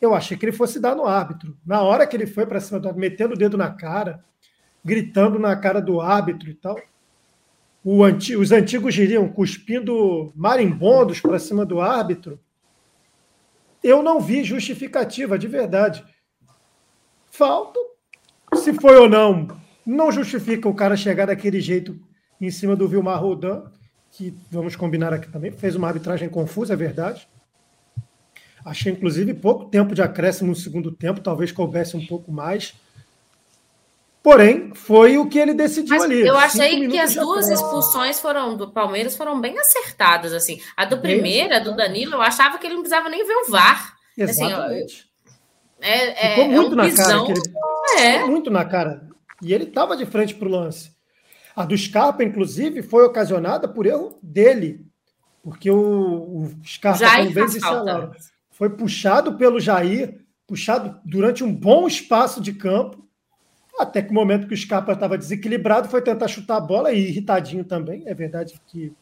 Eu 0.01 0.15
achei 0.15 0.37
que 0.37 0.45
ele 0.45 0.53
fosse 0.53 0.79
dar 0.79 0.95
no 0.95 1.07
árbitro. 1.07 1.57
Na 1.67 1.83
hora 1.83 2.07
que 2.07 2.17
ele 2.17 2.27
foi 2.27 2.47
para 2.47 2.61
cima 2.61 2.79
do 2.79 2.89
árbitro, 2.89 3.11
metendo 3.11 3.35
o 3.35 3.39
dedo 3.39 3.57
na 3.57 3.71
cara, 3.71 4.25
gritando 4.85 5.39
na 5.39 5.57
cara 5.57 5.81
do 5.81 6.01
árbitro 6.01 6.49
e 6.49 6.55
tal 6.55 6.77
os 7.89 8.51
antigos 8.51 8.95
diriam 8.95 9.29
cuspindo 9.29 10.33
marimbondos 10.35 11.21
para 11.21 11.39
cima 11.39 11.65
do 11.65 11.81
árbitro, 11.81 12.41
eu 13.81 14.03
não 14.03 14.21
vi 14.21 14.43
justificativa 14.43 15.39
de 15.39 15.47
verdade. 15.47 16.05
Falta, 17.31 17.79
se 18.57 18.73
foi 18.73 18.97
ou 18.97 19.09
não, 19.09 19.47
não 19.87 20.11
justifica 20.11 20.69
o 20.69 20.75
cara 20.75 20.97
chegar 20.97 21.27
daquele 21.27 21.61
jeito 21.61 21.97
em 22.41 22.51
cima 22.51 22.75
do 22.75 22.89
Vilmar 22.89 23.23
Rodan, 23.23 23.71
que 24.11 24.35
vamos 24.51 24.75
combinar 24.75 25.13
aqui 25.13 25.31
também, 25.31 25.53
fez 25.53 25.77
uma 25.77 25.87
arbitragem 25.87 26.29
confusa, 26.29 26.73
é 26.73 26.77
verdade. 26.77 27.29
Achei, 28.65 28.91
inclusive, 28.91 29.33
pouco 29.33 29.67
tempo 29.67 29.95
de 29.95 30.03
acréscimo 30.03 30.49
no 30.49 30.57
segundo 30.57 30.91
tempo, 30.91 31.21
talvez 31.21 31.53
coubesse 31.53 31.97
um 31.97 32.05
pouco 32.05 32.33
mais. 32.33 32.75
Porém, 34.27 34.73
foi 34.75 35.19
o 35.19 35.29
que 35.29 35.39
ele 35.39 35.55
decidiu 35.55 35.95
Mas 35.95 36.03
ali. 36.03 36.27
Eu 36.27 36.37
achei 36.37 36.89
que 36.89 36.99
as 36.99 37.15
duas 37.15 37.49
expulsões 37.49 38.19
foram 38.19 38.57
do 38.57 38.73
Palmeiras 38.73 39.17
foram 39.17 39.41
bem 39.41 39.57
acertadas, 39.57 40.33
assim. 40.33 40.61
A 40.77 40.85
do 40.85 40.99
primeira, 40.99 41.61
do 41.61 41.77
Danilo, 41.77 42.15
eu 42.15 42.21
achava 42.21 42.59
que 42.59 42.67
ele 42.67 42.75
não 42.75 42.83
precisava 42.83 43.09
nem 43.09 43.25
ver 43.25 43.37
o 43.37 43.51
VAR. 43.53 43.95
Assim, 44.21 44.47
Exatamente. 44.47 45.09
Assim, 45.81 45.89
é, 45.89 46.31
Ficou 46.31 46.49
muito 46.49 46.71
é 46.71 46.73
um 46.73 46.75
na 46.75 46.85
pisão. 46.87 47.27
cara. 47.29 47.39
Ele... 47.39 48.01
É. 48.01 48.13
Ficou 48.15 48.31
muito 48.33 48.51
na 48.51 48.65
cara. 48.65 49.09
E 49.41 49.55
ele 49.55 49.63
estava 49.63 49.97
de 49.97 50.05
frente 50.05 50.35
para 50.35 50.49
o 50.49 50.51
lance. 50.51 50.91
A 51.55 51.65
do 51.65 51.79
Scarpa, 51.79 52.25
inclusive, 52.25 52.83
foi 52.83 53.05
ocasionada 53.05 53.69
por 53.69 53.87
erro 53.87 54.19
dele. 54.21 54.85
Porque 55.41 55.71
o, 55.71 55.79
o 55.79 56.51
Scarpa, 56.67 56.99
Jair 56.99 57.33
como 57.33 57.61
falaram, 57.61 58.11
foi 58.51 58.71
puxado 58.71 59.37
pelo 59.37 59.61
Jair, 59.61 60.19
puxado 60.49 61.01
durante 61.05 61.45
um 61.45 61.55
bom 61.55 61.87
espaço 61.87 62.41
de 62.41 62.53
campo 62.53 63.06
até 63.79 64.03
que 64.03 64.11
o 64.11 64.15
momento 64.15 64.47
que 64.47 64.55
o 64.55 64.57
Scarpa 64.57 64.93
estava 64.93 65.19
desequilibrado, 65.19 65.89
foi 65.89 66.01
tentar 66.01 66.29
chutar 66.29 66.57
a 66.57 66.61
bola, 66.61 66.93
e 66.93 67.09
irritadinho 67.09 67.65
também, 67.65 68.03
é 68.07 68.15
verdade 68.15 68.61
que 68.67 68.93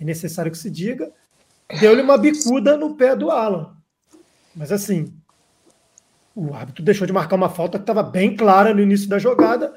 é 0.00 0.04
necessário 0.04 0.50
que 0.50 0.58
se 0.58 0.70
diga, 0.70 1.10
deu-lhe 1.80 2.02
uma 2.02 2.16
bicuda 2.16 2.76
no 2.76 2.94
pé 2.94 3.14
do 3.14 3.30
Alan. 3.30 3.76
Mas 4.54 4.72
assim, 4.72 5.14
o 6.34 6.54
árbitro 6.54 6.84
deixou 6.84 7.06
de 7.06 7.12
marcar 7.12 7.36
uma 7.36 7.50
falta 7.50 7.78
que 7.78 7.82
estava 7.82 8.02
bem 8.02 8.36
clara 8.36 8.72
no 8.72 8.80
início 8.80 9.08
da 9.08 9.18
jogada, 9.18 9.74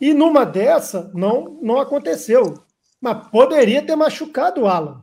e 0.00 0.14
numa 0.14 0.44
dessa 0.44 1.10
não, 1.14 1.58
não 1.62 1.80
aconteceu. 1.80 2.54
Mas 3.00 3.28
poderia 3.28 3.84
ter 3.84 3.96
machucado 3.96 4.62
o 4.62 4.68
Alan. 4.68 5.02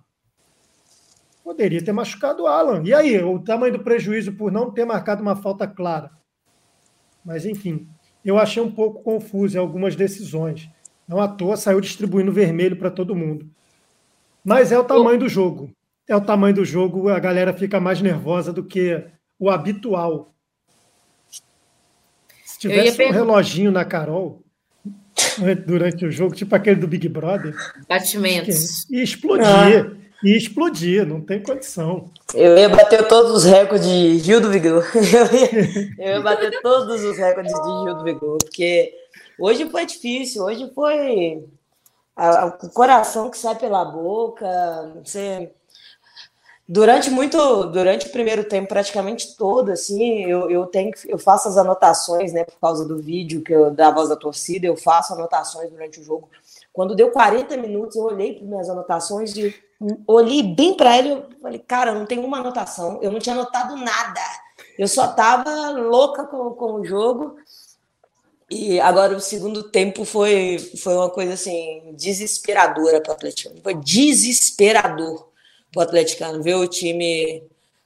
Poderia 1.43 1.83
ter 1.83 1.91
machucado 1.91 2.43
o 2.43 2.47
Alan. 2.47 2.81
E 2.85 2.93
aí, 2.93 3.21
o 3.23 3.39
tamanho 3.39 3.73
do 3.73 3.83
prejuízo 3.83 4.33
por 4.33 4.51
não 4.51 4.71
ter 4.71 4.85
marcado 4.85 5.21
uma 5.21 5.35
falta 5.35 5.67
clara. 5.67 6.11
Mas 7.25 7.45
enfim, 7.45 7.89
eu 8.23 8.37
achei 8.37 8.61
um 8.61 8.71
pouco 8.71 9.01
confuso 9.01 9.57
em 9.57 9.59
algumas 9.59 9.95
decisões. 9.95 10.69
Não 11.07 11.19
à 11.19 11.27
toa 11.27 11.57
saiu 11.57 11.81
distribuindo 11.81 12.31
vermelho 12.31 12.75
para 12.75 12.91
todo 12.91 13.15
mundo. 13.15 13.49
Mas 14.43 14.71
é 14.71 14.77
o 14.77 14.83
tamanho 14.83 15.19
do 15.19 15.29
jogo. 15.29 15.71
É 16.07 16.15
o 16.15 16.21
tamanho 16.21 16.55
do 16.55 16.65
jogo, 16.65 17.09
a 17.09 17.19
galera 17.19 17.53
fica 17.53 17.79
mais 17.79 18.01
nervosa 18.01 18.51
do 18.51 18.63
que 18.63 19.03
o 19.37 19.49
habitual. 19.49 20.33
Se 22.43 22.59
tivesse 22.59 23.03
um 23.05 23.11
reloginho 23.11 23.71
na 23.71 23.85
Carol 23.85 24.43
durante 25.65 26.05
o 26.05 26.11
jogo, 26.11 26.35
tipo 26.35 26.55
aquele 26.55 26.79
do 26.79 26.87
Big 26.87 27.07
Brother, 27.07 27.55
batimentos. 27.87 28.89
Ia 28.89 29.03
explodir. 29.03 29.45
Ah 29.45 30.08
e 30.23 30.35
explodir, 30.35 31.05
não 31.05 31.21
tem 31.21 31.41
condição. 31.41 32.09
Eu 32.33 32.57
ia 32.57 32.69
bater 32.69 33.07
todos 33.07 33.31
os 33.31 33.43
recordes 33.45 33.87
de 33.87 34.19
Gil 34.19 34.41
do 34.41 34.49
Vigor. 34.49 34.85
Eu 34.95 35.25
ia, 35.37 35.89
eu 35.97 36.15
ia 36.17 36.21
bater 36.21 36.61
todos 36.61 37.01
os 37.03 37.17
recordes 37.17 37.53
de 37.53 37.83
Gil 37.83 37.95
do 37.95 38.03
Vigor, 38.03 38.37
porque 38.37 38.93
hoje 39.39 39.69
foi 39.69 39.85
difícil, 39.85 40.43
hoje 40.43 40.69
foi 40.73 41.43
a, 42.15 42.41
a, 42.41 42.45
o 42.47 42.69
coração 42.69 43.29
que 43.29 43.37
sai 43.37 43.55
pela 43.55 43.85
boca. 43.85 44.45
Você, 45.03 45.51
durante 46.67 47.09
muito, 47.09 47.65
durante 47.65 48.07
o 48.07 48.11
primeiro 48.11 48.43
tempo, 48.43 48.67
praticamente 48.67 49.37
todo, 49.37 49.71
assim, 49.71 50.25
eu, 50.25 50.51
eu 50.51 50.65
tenho, 50.65 50.91
eu 51.07 51.17
faço 51.17 51.47
as 51.47 51.57
anotações, 51.57 52.33
né, 52.33 52.43
por 52.43 52.59
causa 52.59 52.85
do 52.85 52.97
vídeo 52.97 53.41
que 53.41 53.53
eu 53.53 53.71
da 53.71 53.89
voz 53.89 54.09
da 54.09 54.17
torcida, 54.17 54.67
eu 54.67 54.75
faço 54.75 55.13
anotações 55.13 55.69
durante 55.71 56.01
o 56.01 56.03
jogo. 56.03 56.29
Quando 56.73 56.95
deu 56.95 57.11
40 57.11 57.57
minutos, 57.57 57.95
eu 57.95 58.03
olhei 58.03 58.35
para 58.35 58.47
minhas 58.47 58.69
anotações 58.69 59.35
e 59.35 59.53
olhei 60.05 60.43
bem 60.43 60.75
para 60.75 60.97
ele 60.97 61.23
e 61.29 61.41
falei, 61.41 61.59
cara, 61.59 61.93
não 61.93 62.05
tem 62.05 62.19
uma 62.19 62.39
anotação, 62.39 62.99
eu 63.01 63.11
não 63.11 63.19
tinha 63.19 63.35
anotado 63.35 63.75
nada. 63.75 64.21
Eu 64.77 64.87
só 64.87 65.07
tava 65.07 65.71
louca 65.71 66.25
com, 66.25 66.51
com 66.51 66.73
o 66.75 66.85
jogo. 66.85 67.37
E 68.49 68.79
agora 68.79 69.15
o 69.15 69.19
segundo 69.19 69.63
tempo 69.69 70.03
foi, 70.03 70.57
foi 70.81 70.95
uma 70.95 71.09
coisa 71.09 71.33
assim 71.33 71.93
desesperadora 71.95 72.99
para 72.99 73.11
o 73.11 73.13
atleticano. 73.13 73.61
Foi 73.61 73.75
desesperador 73.75 75.29
para 75.71 75.79
o 75.79 75.83
atleticano 75.83 76.41
ver 76.41 76.55
o 76.55 76.67
time 76.67 77.43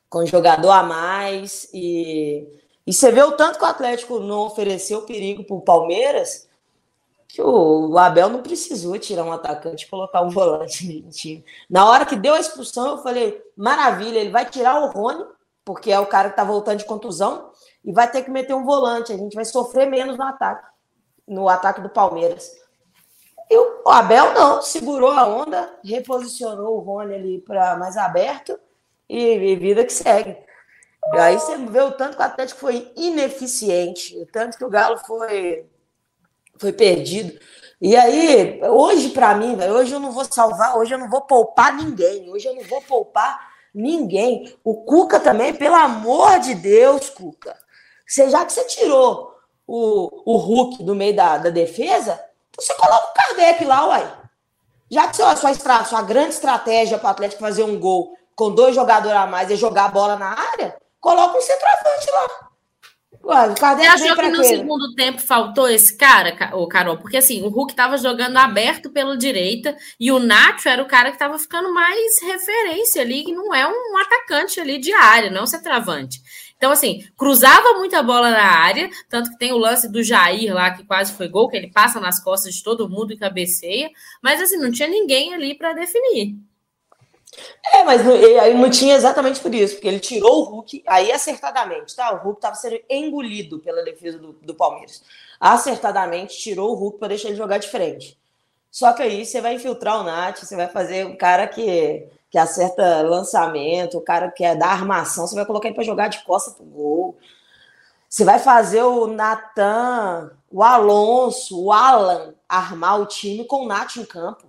com 0.10 0.26
jogador 0.26 0.72
a 0.72 0.84
mais 0.84 1.68
e, 1.74 2.48
e 2.86 2.94
você 2.94 3.12
vê 3.12 3.24
o 3.24 3.32
tanto 3.32 3.58
que 3.58 3.66
o 3.66 3.68
Atlético 3.68 4.20
não 4.20 4.42
ofereceu 4.42 5.02
perigo 5.02 5.44
para 5.44 5.56
o 5.56 5.62
Palmeiras 5.62 6.48
que 7.34 7.42
o 7.42 7.98
Abel 7.98 8.30
não 8.30 8.44
precisou 8.44 8.96
tirar 9.00 9.24
um 9.24 9.34
atacante 9.34 9.86
e 9.86 9.90
colocar 9.90 10.22
um 10.22 10.30
volante 10.30 11.02
no 11.02 11.10
time. 11.10 11.44
Na 11.68 11.90
hora 11.90 12.06
que 12.06 12.16
deu 12.16 12.36
a 12.36 12.40
expulsão, 12.40 12.92
eu 12.92 12.98
falei, 13.00 13.42
maravilha, 13.58 14.20
ele 14.20 14.30
vai 14.30 14.48
tirar 14.48 14.80
o 14.80 14.92
Rony, 14.92 15.26
porque 15.66 15.92
é 15.92 16.00
o 16.00 16.06
cara 16.06 16.30
que 16.30 16.34
está 16.34 16.44
voltando 16.44 16.78
de 16.78 16.86
contusão, 16.86 17.50
e 17.84 17.92
vai 17.92 18.08
ter 18.08 18.22
que 18.22 18.30
meter 18.30 18.54
um 18.54 18.64
volante. 18.64 19.12
A 19.12 19.18
gente 19.18 19.34
vai 19.34 19.46
sofrer 19.46 19.90
menos 19.90 20.16
no 20.16 20.24
ataque, 20.24 20.68
no 21.28 21.50
ataque 21.50 21.82
do 21.82 21.90
Palmeiras. 21.90 22.52
E 23.50 23.58
o 23.58 23.90
Abel 23.90 24.32
não, 24.36 24.62
segurou 24.62 25.10
a 25.10 25.26
onda, 25.26 25.76
reposicionou 25.84 26.78
o 26.78 26.82
Rony 26.82 27.16
ali 27.16 27.42
para 27.42 27.76
mais 27.78 27.98
aberto 27.98 28.60
e, 29.10 29.20
e, 29.20 29.56
vida 29.56 29.84
que 29.84 29.92
segue. 29.92 30.38
E 31.12 31.18
aí 31.18 31.40
você 31.40 31.58
vê 31.58 31.82
o 31.82 31.94
tanto 31.94 32.16
que 32.16 32.22
o 32.22 32.26
Atlético 32.26 32.60
foi 32.60 32.92
ineficiente, 32.96 34.16
o 34.20 34.28
tanto 34.28 34.56
que 34.56 34.64
o 34.64 34.70
Galo 34.70 35.00
foi, 35.00 35.68
foi 36.58 36.74
perdido. 36.74 37.38
E 37.82 37.96
aí, 37.96 38.62
hoje, 38.64 39.10
para 39.10 39.36
mim, 39.36 39.58
hoje 39.62 39.94
eu 39.94 40.00
não 40.00 40.12
vou 40.12 40.26
salvar, 40.26 40.78
hoje 40.78 40.94
eu 40.94 40.98
não 40.98 41.10
vou 41.10 41.22
poupar 41.22 41.76
ninguém, 41.76 42.30
hoje 42.30 42.48
eu 42.48 42.56
não 42.56 42.64
vou 42.64 42.82
poupar 42.82 43.54
ninguém. 43.74 44.56
O 44.64 44.86
Cuca 44.86 45.20
também, 45.20 45.54
pelo 45.54 45.76
amor 45.76 46.40
de 46.40 46.56
Deus, 46.56 47.10
Cuca. 47.10 47.58
Você, 48.08 48.30
já 48.30 48.46
que 48.46 48.54
você 48.54 48.64
tirou 48.66 49.36
o, 49.68 50.34
o 50.34 50.38
Hulk 50.38 50.84
do 50.84 50.96
meio 50.96 51.16
da, 51.16 51.38
da 51.38 51.50
defesa, 51.50 52.24
você 52.56 52.74
coloca 52.76 53.10
o 53.10 53.14
Kardec 53.14 53.66
lá, 53.66 53.88
uai. 53.88 54.14
Já 54.90 55.08
que 55.08 55.16
sua, 55.16 55.36
sua, 55.36 55.84
sua 55.84 56.02
grande 56.04 56.36
estratégia 56.36 57.00
para 57.00 57.08
o 57.08 57.12
Atlético 57.12 57.42
fazer 57.42 57.64
um 57.64 57.80
gol 57.80 58.14
com 58.36 58.54
dois 58.54 58.76
jogadores 58.76 59.18
a 59.18 59.26
mais 59.26 59.50
e 59.50 59.56
jogar 59.56 59.86
a 59.86 59.90
bola 59.90 60.16
na 60.16 60.40
área, 60.40 60.78
coloca 61.00 61.38
um 61.38 61.42
centroavante 61.42 62.12
lá. 62.12 62.50
Ué, 63.26 63.56
Você 63.56 63.88
achou 63.88 64.16
que 64.18 64.28
no 64.28 64.44
segundo 64.44 64.94
tempo 64.96 65.22
faltou 65.22 65.70
esse 65.70 65.98
cara, 65.98 66.36
o 66.58 66.68
Carol? 66.68 66.98
Porque 66.98 67.16
assim, 67.16 67.42
o 67.42 67.48
Hulk 67.48 67.72
estava 67.72 67.98
jogando 67.98 68.36
aberto 68.36 68.90
pela 68.90 69.18
direita 69.18 69.78
e 69.98 70.12
o 70.12 70.20
Nacho 70.20 70.68
era 70.68 70.84
o 70.84 70.88
cara 70.88 71.10
que 71.10 71.16
estava 71.16 71.40
ficando 71.40 71.74
mais 71.74 72.22
referência 72.22 73.02
ali, 73.02 73.24
que 73.24 73.32
não 73.32 73.56
é 73.56 73.66
um 73.66 73.98
atacante 73.98 74.60
ali 74.60 74.78
de 74.78 74.92
área, 74.94 75.32
não 75.32 75.40
é 75.40 75.44
um 75.44 75.48
centroavante. 75.48 76.22
Então, 76.58 76.72
assim, 76.72 77.06
cruzava 77.18 77.78
muita 77.78 78.04
bola 78.04 78.30
na 78.30 78.44
área, 78.44 78.90
tanto 79.10 79.32
que 79.32 79.38
tem 79.38 79.54
o 79.54 79.58
lance 79.58 79.90
do 79.90 80.04
Jair 80.04 80.54
lá, 80.54 80.72
que 80.72 80.86
quase 80.86 81.14
foi 81.14 81.30
gol, 81.30 81.48
que 81.48 81.56
ele 81.56 81.72
passa 81.72 82.02
nas 82.02 82.22
costas 82.22 82.54
de 82.54 82.64
todo 82.64 82.90
mundo 82.90 83.14
e 83.14 83.18
cabeceia, 83.18 83.90
mas 84.22 84.42
assim, 84.42 84.58
não 84.58 84.72
tinha 84.72 84.88
ninguém 84.90 85.34
ali 85.34 85.58
para 85.58 85.74
definir. 85.74 86.36
É, 87.74 87.84
mas 87.84 88.02
aí 88.08 88.54
não 88.54 88.70
tinha 88.70 88.96
exatamente 88.96 89.40
por 89.40 89.54
isso, 89.54 89.76
porque 89.76 89.88
ele 89.88 90.00
tirou 90.00 90.42
o 90.42 90.44
Hulk, 90.44 90.84
aí 90.86 91.12
acertadamente, 91.12 91.96
tá? 91.96 92.14
O 92.14 92.24
Hulk 92.24 92.38
estava 92.38 92.56
sendo 92.56 92.80
engolido 92.90 93.60
pela 93.60 93.84
defesa 93.84 94.18
do, 94.18 94.34
do 94.34 94.54
Palmeiras. 94.54 95.04
Acertadamente 95.40 96.38
tirou 96.38 96.72
o 96.72 96.76
Hulk 96.76 97.00
para 97.00 97.10
deixar 97.10 97.30
ele 97.30 97.38
jogar 97.38 97.58
de 97.58 97.70
frente. 97.70 98.18
Só 98.70 98.92
que 98.94 99.04
aí 99.04 99.26
você 99.26 99.40
vai 99.42 99.56
infiltrar 99.56 100.00
o 100.00 100.04
Nath, 100.04 100.40
você 100.40 100.56
vai 100.56 100.68
fazer 100.68 101.06
o 101.06 101.18
cara 101.18 101.48
que 101.48 102.08
que 102.34 102.38
acerta 102.40 103.04
lançamento, 103.04 103.96
o 103.96 104.02
cara 104.02 104.32
que 104.32 104.44
é 104.44 104.56
da 104.56 104.66
armação, 104.66 105.28
você 105.28 105.36
vai 105.36 105.46
colocar 105.46 105.68
ele 105.68 105.76
para 105.76 105.84
jogar 105.84 106.08
de 106.08 106.24
costa 106.24 106.50
pro 106.50 106.66
gol. 106.66 107.16
Você 108.10 108.26
vai 108.26 108.40
fazer 108.40 108.82
o 108.82 109.06
Natan, 109.06 110.32
o 110.50 110.64
Alonso, 110.64 111.64
o 111.64 111.72
Alan 111.72 112.34
armar 112.50 113.00
o 113.00 113.06
time 113.06 113.46
com 113.46 113.64
o 113.64 113.68
Nath 113.68 113.98
em 113.98 114.06
campo. 114.06 114.48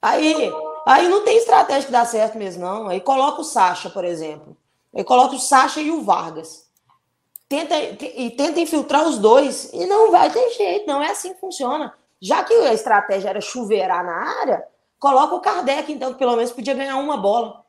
Aí, 0.00 0.52
aí 0.86 1.08
não 1.08 1.24
tem 1.24 1.36
estratégia 1.36 1.86
que 1.86 1.92
dá 1.92 2.04
certo 2.04 2.38
mesmo, 2.38 2.62
não. 2.62 2.88
Aí 2.88 3.00
coloca 3.00 3.40
o 3.40 3.44
Sacha, 3.44 3.90
por 3.90 4.04
exemplo. 4.04 4.56
Aí 4.94 5.04
coloca 5.04 5.34
o 5.34 5.38
Sacha 5.38 5.80
e 5.80 5.90
o 5.90 6.02
Vargas. 6.02 6.70
Tenta, 7.48 7.74
e 7.78 8.30
tenta 8.30 8.60
infiltrar 8.60 9.06
os 9.06 9.18
dois. 9.18 9.70
E 9.72 9.86
não 9.86 10.10
vai 10.10 10.30
ter 10.30 10.50
jeito, 10.50 10.86
não 10.86 11.02
é 11.02 11.10
assim 11.10 11.34
que 11.34 11.40
funciona. 11.40 11.92
Já 12.20 12.44
que 12.44 12.54
a 12.54 12.72
estratégia 12.72 13.30
era 13.30 13.40
chuveirar 13.40 14.04
na 14.04 14.40
área, 14.40 14.72
Coloca 15.02 15.34
o 15.34 15.40
Kardec, 15.40 15.92
então, 15.92 16.12
que 16.12 16.18
pelo 16.20 16.36
menos 16.36 16.52
podia 16.52 16.74
ganhar 16.74 16.96
uma 16.96 17.16
bola. 17.16 17.64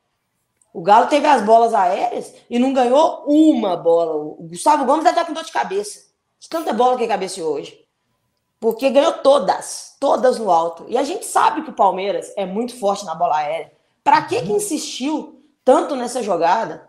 O 0.72 0.80
Galo 0.80 1.08
teve 1.08 1.26
as 1.26 1.42
bolas 1.42 1.74
aéreas 1.74 2.32
e 2.48 2.60
não 2.60 2.72
ganhou 2.72 3.24
uma 3.26 3.76
bola. 3.76 4.14
O 4.14 4.46
Gustavo 4.48 4.84
Gomes 4.84 5.02
deve 5.02 5.18
estar 5.18 5.24
com 5.26 5.32
dor 5.32 5.42
de 5.42 5.50
cabeça. 5.50 5.98
De 6.38 6.48
tanta 6.48 6.72
bola 6.72 6.96
que 6.96 7.08
cabeceou 7.08 7.54
hoje. 7.54 7.83
Porque 8.60 8.90
ganhou 8.90 9.12
todas. 9.14 9.94
Todas 10.00 10.38
no 10.38 10.50
alto. 10.50 10.86
E 10.88 10.96
a 10.96 11.02
gente 11.02 11.26
sabe 11.26 11.62
que 11.62 11.70
o 11.70 11.74
Palmeiras 11.74 12.32
é 12.36 12.46
muito 12.46 12.78
forte 12.78 13.04
na 13.04 13.14
bola 13.14 13.36
aérea. 13.36 13.72
Para 14.02 14.22
que 14.22 14.40
que 14.42 14.52
insistiu 14.52 15.42
tanto 15.64 15.96
nessa 15.96 16.22
jogada? 16.22 16.88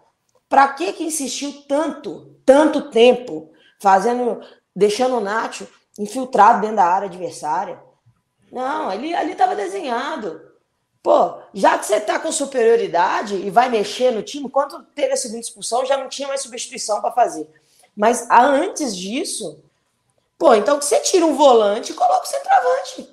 Para 0.50 0.68
que 0.70 0.94
que 0.94 1.04
insistiu 1.04 1.64
tanto, 1.68 2.38
tanto 2.46 2.90
tempo 2.90 3.52
fazendo, 3.82 4.42
deixando 4.76 5.18
o 5.18 5.22
Nacho 5.22 5.68
infiltrado 5.98 6.62
dentro 6.62 6.78
da 6.78 6.86
área 6.86 7.08
adversária? 7.08 7.82
Não, 8.52 8.90
ali 8.90 9.12
estava 9.32 9.56
desenhado. 9.56 10.42
Pô, 11.02 11.38
já 11.54 11.78
que 11.78 11.86
você 11.86 11.98
está 11.98 12.20
com 12.20 12.32
superioridade 12.32 13.36
e 13.36 13.50
vai 13.50 13.70
mexer 13.70 14.12
no 14.12 14.24
time, 14.24 14.50
quando 14.50 14.84
teve 14.96 15.14
a 15.14 15.18
segunda 15.18 15.42
expulsão, 15.42 15.86
já 15.86 15.98
não 15.98 16.10
tinha 16.10 16.28
mais 16.28 16.42
substituição 16.42 17.00
para 17.00 17.12
fazer. 17.12 17.48
Mas 17.96 18.28
antes 18.30 18.96
disso, 18.96 19.64
pô, 20.38 20.54
então 20.54 20.80
que 20.80 20.86
você 20.86 21.00
tira 21.00 21.26
um 21.26 21.36
volante 21.36 21.92
e 21.92 21.96
coloca 21.96 22.24
o 22.24 22.28
centroavante. 22.28 23.10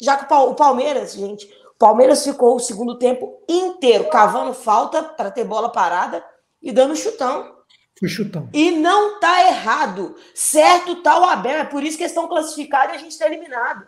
Já 0.00 0.16
que 0.16 0.32
o 0.32 0.54
Palmeiras, 0.54 1.14
gente, 1.14 1.46
o 1.74 1.78
Palmeiras 1.78 2.22
ficou 2.22 2.56
o 2.56 2.60
segundo 2.60 2.98
tempo 2.98 3.42
inteiro 3.48 4.08
cavando 4.08 4.52
falta 4.52 5.02
para 5.02 5.30
ter 5.30 5.44
bola 5.44 5.70
parada 5.70 6.24
e 6.62 6.72
dando 6.72 6.96
chutão. 6.96 7.56
Foi 7.98 8.08
chutão. 8.08 8.48
E 8.52 8.70
não 8.70 9.18
tá 9.18 9.46
errado. 9.46 10.16
Certo 10.34 11.02
tá 11.02 11.18
o 11.18 11.24
Abel, 11.24 11.58
é 11.58 11.64
por 11.64 11.82
isso 11.82 11.96
que 11.96 12.02
eles 12.02 12.12
estão 12.12 12.28
classificados 12.28 12.94
e 12.94 12.96
a 12.96 13.00
gente 13.00 13.12
está 13.12 13.26
eliminado 13.26 13.86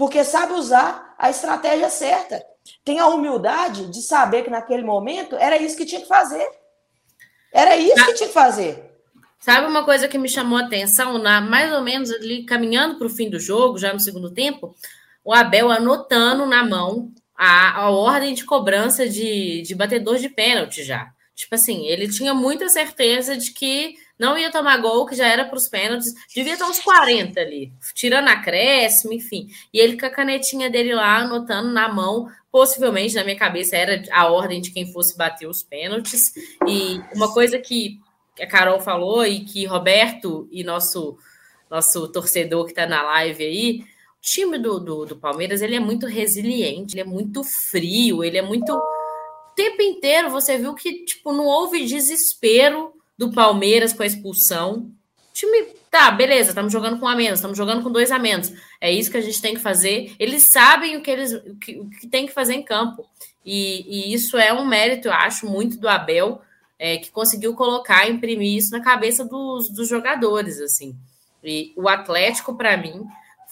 porque 0.00 0.24
sabe 0.24 0.54
usar 0.54 1.14
a 1.18 1.28
estratégia 1.28 1.90
certa. 1.90 2.42
Tem 2.82 2.98
a 2.98 3.08
humildade 3.08 3.86
de 3.88 4.00
saber 4.00 4.42
que 4.42 4.48
naquele 4.48 4.82
momento 4.82 5.36
era 5.36 5.58
isso 5.58 5.76
que 5.76 5.84
tinha 5.84 6.00
que 6.00 6.08
fazer. 6.08 6.48
Era 7.52 7.76
isso 7.76 8.06
que 8.06 8.14
tinha 8.14 8.28
que 8.28 8.32
fazer. 8.32 8.89
Sabe 9.40 9.66
uma 9.66 9.84
coisa 9.84 10.06
que 10.06 10.18
me 10.18 10.28
chamou 10.28 10.58
a 10.58 10.66
atenção, 10.66 11.16
na, 11.18 11.40
mais 11.40 11.72
ou 11.72 11.80
menos 11.80 12.10
ali 12.10 12.44
caminhando 12.44 12.96
para 12.96 13.06
o 13.06 13.10
fim 13.10 13.30
do 13.30 13.40
jogo, 13.40 13.78
já 13.78 13.90
no 13.92 13.98
segundo 13.98 14.30
tempo, 14.30 14.74
o 15.24 15.32
Abel 15.32 15.70
anotando 15.70 16.44
na 16.44 16.62
mão 16.62 17.10
a, 17.34 17.84
a 17.84 17.90
ordem 17.90 18.34
de 18.34 18.44
cobrança 18.44 19.08
de, 19.08 19.62
de 19.62 19.74
batedor 19.74 20.18
de 20.18 20.28
pênalti 20.28 20.84
já. 20.84 21.10
Tipo 21.34 21.54
assim, 21.54 21.86
ele 21.86 22.06
tinha 22.06 22.34
muita 22.34 22.68
certeza 22.68 23.34
de 23.34 23.52
que 23.52 23.94
não 24.18 24.36
ia 24.36 24.50
tomar 24.50 24.76
gol, 24.76 25.06
que 25.06 25.16
já 25.16 25.26
era 25.26 25.46
para 25.46 25.56
os 25.56 25.66
pênaltis, 25.66 26.12
devia 26.34 26.52
estar 26.52 26.68
uns 26.68 26.78
40 26.80 27.40
ali, 27.40 27.72
tirando 27.94 28.28
acréscimo, 28.28 29.14
enfim. 29.14 29.46
E 29.72 29.78
ele 29.78 29.98
com 29.98 30.04
a 30.04 30.10
canetinha 30.10 30.68
dele 30.68 30.94
lá, 30.94 31.16
anotando 31.16 31.70
na 31.70 31.88
mão, 31.88 32.28
possivelmente 32.52 33.14
na 33.14 33.24
minha 33.24 33.38
cabeça 33.38 33.74
era 33.74 34.02
a 34.12 34.30
ordem 34.30 34.60
de 34.60 34.70
quem 34.70 34.92
fosse 34.92 35.16
bater 35.16 35.48
os 35.48 35.62
pênaltis. 35.62 36.34
E 36.68 37.00
uma 37.14 37.32
coisa 37.32 37.58
que 37.58 37.98
a 38.38 38.46
Carol 38.46 38.80
falou 38.80 39.24
e 39.24 39.40
que 39.44 39.64
Roberto 39.64 40.48
e 40.50 40.62
nosso, 40.62 41.16
nosso 41.70 42.08
torcedor 42.08 42.64
que 42.64 42.72
está 42.72 42.86
na 42.86 43.02
live 43.02 43.44
aí, 43.44 43.80
o 43.80 44.22
time 44.22 44.58
do, 44.58 44.78
do, 44.78 45.06
do 45.06 45.16
Palmeiras 45.16 45.62
ele 45.62 45.76
é 45.76 45.80
muito 45.80 46.06
resiliente, 46.06 46.94
ele 46.94 47.00
é 47.00 47.04
muito 47.04 47.42
frio, 47.42 48.22
ele 48.22 48.38
é 48.38 48.42
muito. 48.42 48.70
O 48.72 49.54
tempo 49.54 49.82
inteiro 49.82 50.30
você 50.30 50.58
viu 50.58 50.74
que 50.74 51.04
tipo, 51.04 51.32
não 51.32 51.46
houve 51.46 51.86
desespero 51.86 52.92
do 53.16 53.32
Palmeiras 53.32 53.92
com 53.92 54.02
a 54.02 54.06
expulsão. 54.06 54.90
O 55.30 55.32
time, 55.32 55.68
tá, 55.90 56.10
beleza, 56.10 56.50
estamos 56.50 56.72
jogando 56.72 56.98
com 56.98 57.06
um 57.06 57.08
a 57.08 57.16
menos, 57.16 57.38
estamos 57.38 57.56
jogando 57.56 57.82
com 57.82 57.90
dois 57.90 58.10
a 58.10 58.18
menos. 58.18 58.52
É 58.80 58.90
isso 58.90 59.10
que 59.10 59.16
a 59.16 59.22
gente 59.22 59.40
tem 59.40 59.54
que 59.54 59.60
fazer. 59.60 60.14
Eles 60.18 60.50
sabem 60.50 60.96
o 60.96 61.02
que 61.02 61.10
eles 61.10 61.32
o 61.32 61.56
que, 61.56 61.78
o 61.78 61.88
que 61.88 62.06
tem 62.06 62.26
que 62.26 62.32
fazer 62.32 62.54
em 62.54 62.62
campo. 62.62 63.06
E, 63.44 64.10
e, 64.10 64.14
isso 64.14 64.36
é 64.36 64.52
um 64.52 64.66
mérito, 64.66 65.08
eu 65.08 65.12
acho, 65.12 65.46
muito 65.46 65.78
do 65.78 65.88
Abel, 65.88 66.42
é, 66.80 66.96
que 66.96 67.10
conseguiu 67.10 67.54
colocar, 67.54 68.08
imprimir 68.08 68.56
isso 68.56 68.70
na 68.70 68.80
cabeça 68.80 69.22
dos, 69.22 69.68
dos 69.68 69.86
jogadores, 69.86 70.58
assim. 70.58 70.96
E 71.44 71.74
o 71.76 71.86
Atlético, 71.86 72.56
para 72.56 72.74
mim, 72.74 73.04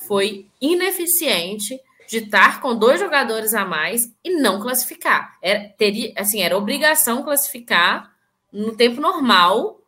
foi 0.08 0.46
ineficiente 0.58 1.78
de 2.08 2.18
estar 2.18 2.62
com 2.62 2.74
dois 2.74 2.98
jogadores 2.98 3.52
a 3.52 3.66
mais 3.66 4.10
e 4.24 4.40
não 4.40 4.58
classificar. 4.58 5.36
Era, 5.42 5.68
teria, 5.76 6.10
assim, 6.16 6.40
era 6.40 6.56
obrigação 6.56 7.22
classificar 7.22 8.10
no 8.50 8.72
tempo 8.72 8.98
normal, 8.98 9.78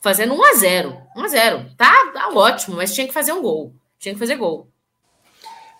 fazendo 0.00 0.34
1 0.34 0.44
a 0.44 0.54
0 0.54 0.98
1 1.16 1.22
a 1.22 1.28
0 1.28 1.66
Tá, 1.76 1.94
tá 2.12 2.30
ótimo, 2.30 2.76
mas 2.76 2.92
tinha 2.92 3.06
que 3.06 3.14
fazer 3.14 3.32
um 3.32 3.40
gol. 3.40 3.72
Tinha 4.00 4.12
que 4.12 4.18
fazer 4.18 4.34
gol. 4.34 4.66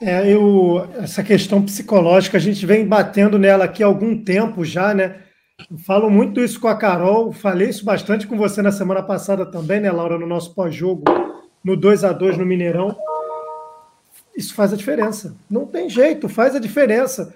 É, 0.01 0.33
eu, 0.33 0.89
essa 1.03 1.25
questão 1.25 1.61
psicológica, 1.65 2.37
a 2.37 2.41
gente 2.41 2.65
vem 2.65 2.87
batendo 2.87 3.37
nela 3.37 3.65
aqui 3.65 3.83
há 3.83 3.87
algum 3.87 4.17
tempo 4.23 4.65
já, 4.65 4.95
né? 4.95 5.25
Eu 5.59 5.77
falo 5.79 6.09
muito 6.09 6.41
isso 6.41 6.61
com 6.61 6.69
a 6.69 6.77
Carol, 6.77 7.33
falei 7.33 7.69
isso 7.69 7.85
bastante 7.85 8.27
com 8.27 8.37
você 8.39 8.63
na 8.63 8.71
semana 8.71 9.03
passada 9.03 9.45
também, 9.45 9.81
né, 9.81 9.91
Laura, 9.91 10.17
no 10.17 10.27
nosso 10.27 10.55
pós-jogo. 10.55 11.05
no 11.65 11.77
2 11.77 12.05
a 12.05 12.13
2 12.13 12.39
no 12.39 12.47
Mineirão. 12.47 12.97
Isso 14.37 14.55
faz 14.55 14.73
a 14.73 14.77
diferença. 14.77 15.37
Não 15.51 15.67
tem 15.67 15.91
jeito, 15.91 16.29
faz 16.29 16.55
a 16.55 16.61
diferença. 16.61 17.35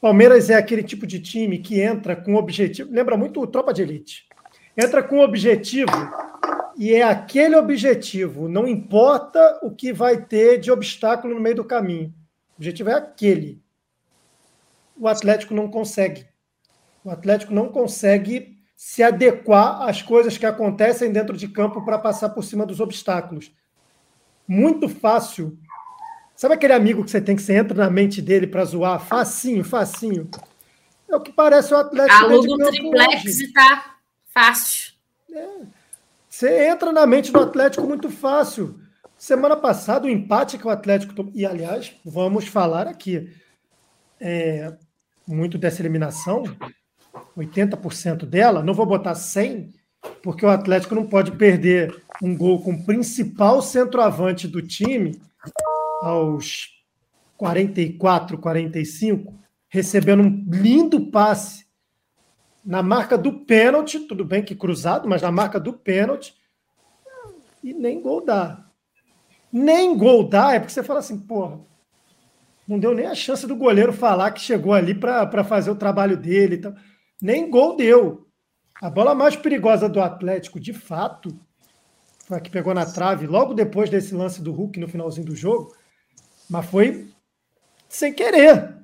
Palmeiras 0.00 0.48
é 0.48 0.54
aquele 0.54 0.82
tipo 0.82 1.06
de 1.06 1.20
time 1.20 1.58
que 1.58 1.80
entra 1.80 2.16
com 2.16 2.34
objetivo. 2.34 2.90
Lembra 2.90 3.16
muito 3.16 3.40
o 3.40 3.46
Tropa 3.46 3.72
de 3.72 3.82
Elite. 3.82 4.26
Entra 4.76 5.02
com 5.02 5.20
objetivo 5.20 5.92
e 6.76 6.94
é 6.94 7.02
aquele 7.02 7.54
objetivo. 7.54 8.48
Não 8.48 8.66
importa 8.66 9.60
o 9.62 9.70
que 9.70 9.92
vai 9.92 10.16
ter 10.24 10.58
de 10.58 10.72
obstáculo 10.72 11.34
no 11.34 11.40
meio 11.40 11.56
do 11.56 11.64
caminho. 11.64 12.12
O 12.52 12.56
objetivo 12.56 12.90
é 12.90 12.94
aquele. 12.94 13.62
O 14.98 15.06
Atlético 15.06 15.54
não 15.54 15.70
consegue. 15.70 16.26
O 17.04 17.10
Atlético 17.10 17.52
não 17.52 17.68
consegue 17.68 18.58
se 18.76 19.02
adequar 19.02 19.82
às 19.82 20.02
coisas 20.02 20.36
que 20.36 20.46
acontecem 20.46 21.12
dentro 21.12 21.36
de 21.36 21.46
campo 21.46 21.84
para 21.84 21.98
passar 21.98 22.30
por 22.30 22.42
cima 22.42 22.66
dos 22.66 22.80
obstáculos. 22.80 23.52
Muito 24.48 24.88
fácil 24.88 25.58
Sabe 26.36 26.54
aquele 26.54 26.72
amigo 26.72 27.04
que 27.04 27.10
você 27.10 27.20
tem 27.20 27.36
que 27.36 27.42
você 27.42 27.54
entra 27.54 27.76
na 27.76 27.90
mente 27.90 28.20
dele 28.20 28.46
para 28.46 28.64
zoar? 28.64 28.98
Facinho, 28.98 29.62
facinho. 29.62 30.28
É 31.08 31.14
o 31.14 31.20
que 31.20 31.32
parece 31.32 31.72
o 31.72 31.76
Atlético. 31.76 32.24
Aluga 32.24 32.52
o 32.52 32.70
triplex 32.70 33.24
hoje. 33.24 33.44
e 33.44 33.52
tá 33.52 33.96
fácil. 34.26 34.94
É. 35.32 35.48
Você 36.28 36.66
entra 36.68 36.90
na 36.90 37.06
mente 37.06 37.30
do 37.30 37.38
Atlético 37.38 37.86
muito 37.86 38.10
fácil. 38.10 38.80
Semana 39.16 39.56
passada, 39.56 40.06
o 40.06 40.10
empate 40.10 40.58
que 40.58 40.66
o 40.66 40.70
Atlético 40.70 41.14
tomou. 41.14 41.32
E, 41.34 41.46
aliás, 41.46 41.94
vamos 42.04 42.48
falar 42.48 42.88
aqui. 42.88 43.32
É, 44.18 44.74
muito 45.26 45.56
dessa 45.56 45.82
eliminação, 45.82 46.44
80% 47.36 48.24
dela, 48.24 48.62
não 48.62 48.74
vou 48.74 48.86
botar 48.86 49.14
100, 49.14 49.72
porque 50.22 50.44
o 50.44 50.50
Atlético 50.50 50.94
não 50.94 51.06
pode 51.06 51.32
perder 51.32 51.94
um 52.22 52.36
gol 52.36 52.62
com 52.62 52.72
o 52.72 52.84
principal 52.84 53.60
centroavante 53.62 54.46
do 54.46 54.62
time 54.62 55.20
aos 56.02 56.68
44, 57.36 58.38
45, 58.38 59.34
recebendo 59.68 60.22
um 60.22 60.44
lindo 60.48 61.10
passe 61.10 61.64
na 62.64 62.82
marca 62.82 63.18
do 63.18 63.40
pênalti, 63.40 64.00
tudo 64.00 64.24
bem 64.24 64.42
que 64.42 64.54
cruzado, 64.54 65.08
mas 65.08 65.20
na 65.20 65.30
marca 65.30 65.60
do 65.60 65.72
pênalti, 65.72 66.34
e 67.62 67.74
nem 67.74 68.00
gol 68.00 68.24
dá. 68.24 68.64
Nem 69.52 69.96
gol 69.96 70.28
dá, 70.28 70.54
é 70.54 70.58
porque 70.58 70.72
você 70.72 70.82
fala 70.82 71.00
assim, 71.00 71.18
porra, 71.18 71.60
não 72.66 72.78
deu 72.78 72.94
nem 72.94 73.06
a 73.06 73.14
chance 73.14 73.46
do 73.46 73.54
goleiro 73.54 73.92
falar 73.92 74.30
que 74.30 74.40
chegou 74.40 74.72
ali 74.72 74.94
para 74.94 75.44
fazer 75.44 75.70
o 75.70 75.76
trabalho 75.76 76.16
dele. 76.16 76.56
Então, 76.56 76.74
nem 77.20 77.50
gol 77.50 77.76
deu. 77.76 78.26
A 78.80 78.90
bola 78.90 79.14
mais 79.14 79.36
perigosa 79.36 79.88
do 79.88 80.00
Atlético, 80.00 80.58
de 80.58 80.72
fato, 80.72 81.38
foi 82.26 82.38
a 82.38 82.40
que 82.40 82.50
pegou 82.50 82.74
na 82.74 82.86
trave 82.86 83.26
logo 83.26 83.54
depois 83.54 83.88
desse 83.88 84.14
lance 84.14 84.42
do 84.42 84.52
Hulk 84.52 84.78
no 84.80 84.88
finalzinho 84.88 85.26
do 85.26 85.36
jogo. 85.36 85.74
Mas 86.48 86.66
foi 86.66 87.08
sem 87.88 88.12
querer. 88.12 88.74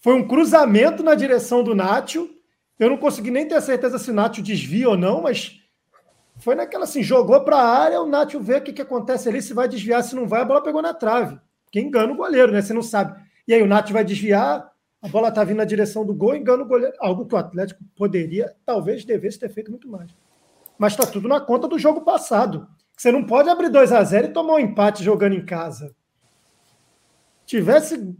Foi 0.00 0.14
um 0.14 0.26
cruzamento 0.26 1.02
na 1.02 1.14
direção 1.14 1.62
do 1.62 1.74
Nátio. 1.74 2.30
Eu 2.78 2.90
não 2.90 2.98
consegui 2.98 3.30
nem 3.30 3.46
ter 3.46 3.60
certeza 3.62 3.98
se 3.98 4.10
o 4.10 4.14
Nátio 4.14 4.42
desvia 4.42 4.88
ou 4.90 4.96
não, 4.96 5.22
mas 5.22 5.60
foi 6.38 6.54
naquela 6.54 6.84
assim, 6.84 7.02
jogou 7.02 7.40
para 7.42 7.56
a 7.56 7.78
área, 7.78 8.00
o 8.00 8.06
Nátio 8.06 8.40
vê 8.40 8.56
o 8.56 8.62
que, 8.62 8.72
que 8.72 8.82
acontece 8.82 9.28
ali, 9.28 9.40
se 9.40 9.54
vai 9.54 9.68
desviar, 9.68 10.02
se 10.02 10.14
não 10.14 10.28
vai, 10.28 10.42
a 10.42 10.44
bola 10.44 10.62
pegou 10.62 10.82
na 10.82 10.92
trave. 10.92 11.38
Que 11.72 11.80
engana 11.80 12.12
o 12.12 12.16
goleiro, 12.16 12.52
né? 12.52 12.60
Você 12.60 12.74
não 12.74 12.82
sabe. 12.82 13.18
E 13.48 13.54
aí 13.54 13.62
o 13.62 13.66
Nátio 13.66 13.94
vai 13.94 14.04
desviar, 14.04 14.70
a 15.02 15.08
bola 15.08 15.30
tá 15.30 15.44
vindo 15.44 15.58
na 15.58 15.64
direção 15.64 16.04
do 16.04 16.14
gol, 16.14 16.34
engana 16.34 16.62
o 16.62 16.66
goleiro. 16.66 16.94
Algo 17.00 17.26
que 17.26 17.34
o 17.34 17.38
Atlético 17.38 17.82
poderia, 17.96 18.54
talvez 18.64 19.04
devesse 19.04 19.38
ter 19.38 19.48
feito 19.48 19.70
muito 19.70 19.88
mais. 19.88 20.10
Mas 20.78 20.92
está 20.92 21.06
tudo 21.06 21.28
na 21.28 21.40
conta 21.40 21.68
do 21.68 21.78
jogo 21.78 22.02
passado. 22.02 22.66
Você 22.96 23.12
não 23.12 23.24
pode 23.24 23.48
abrir 23.48 23.68
2 23.68 23.92
a 23.92 24.02
0 24.02 24.28
e 24.28 24.32
tomar 24.32 24.54
um 24.54 24.58
empate 24.58 25.04
jogando 25.04 25.34
em 25.34 25.44
casa 25.44 25.94
tivesse 27.46 28.14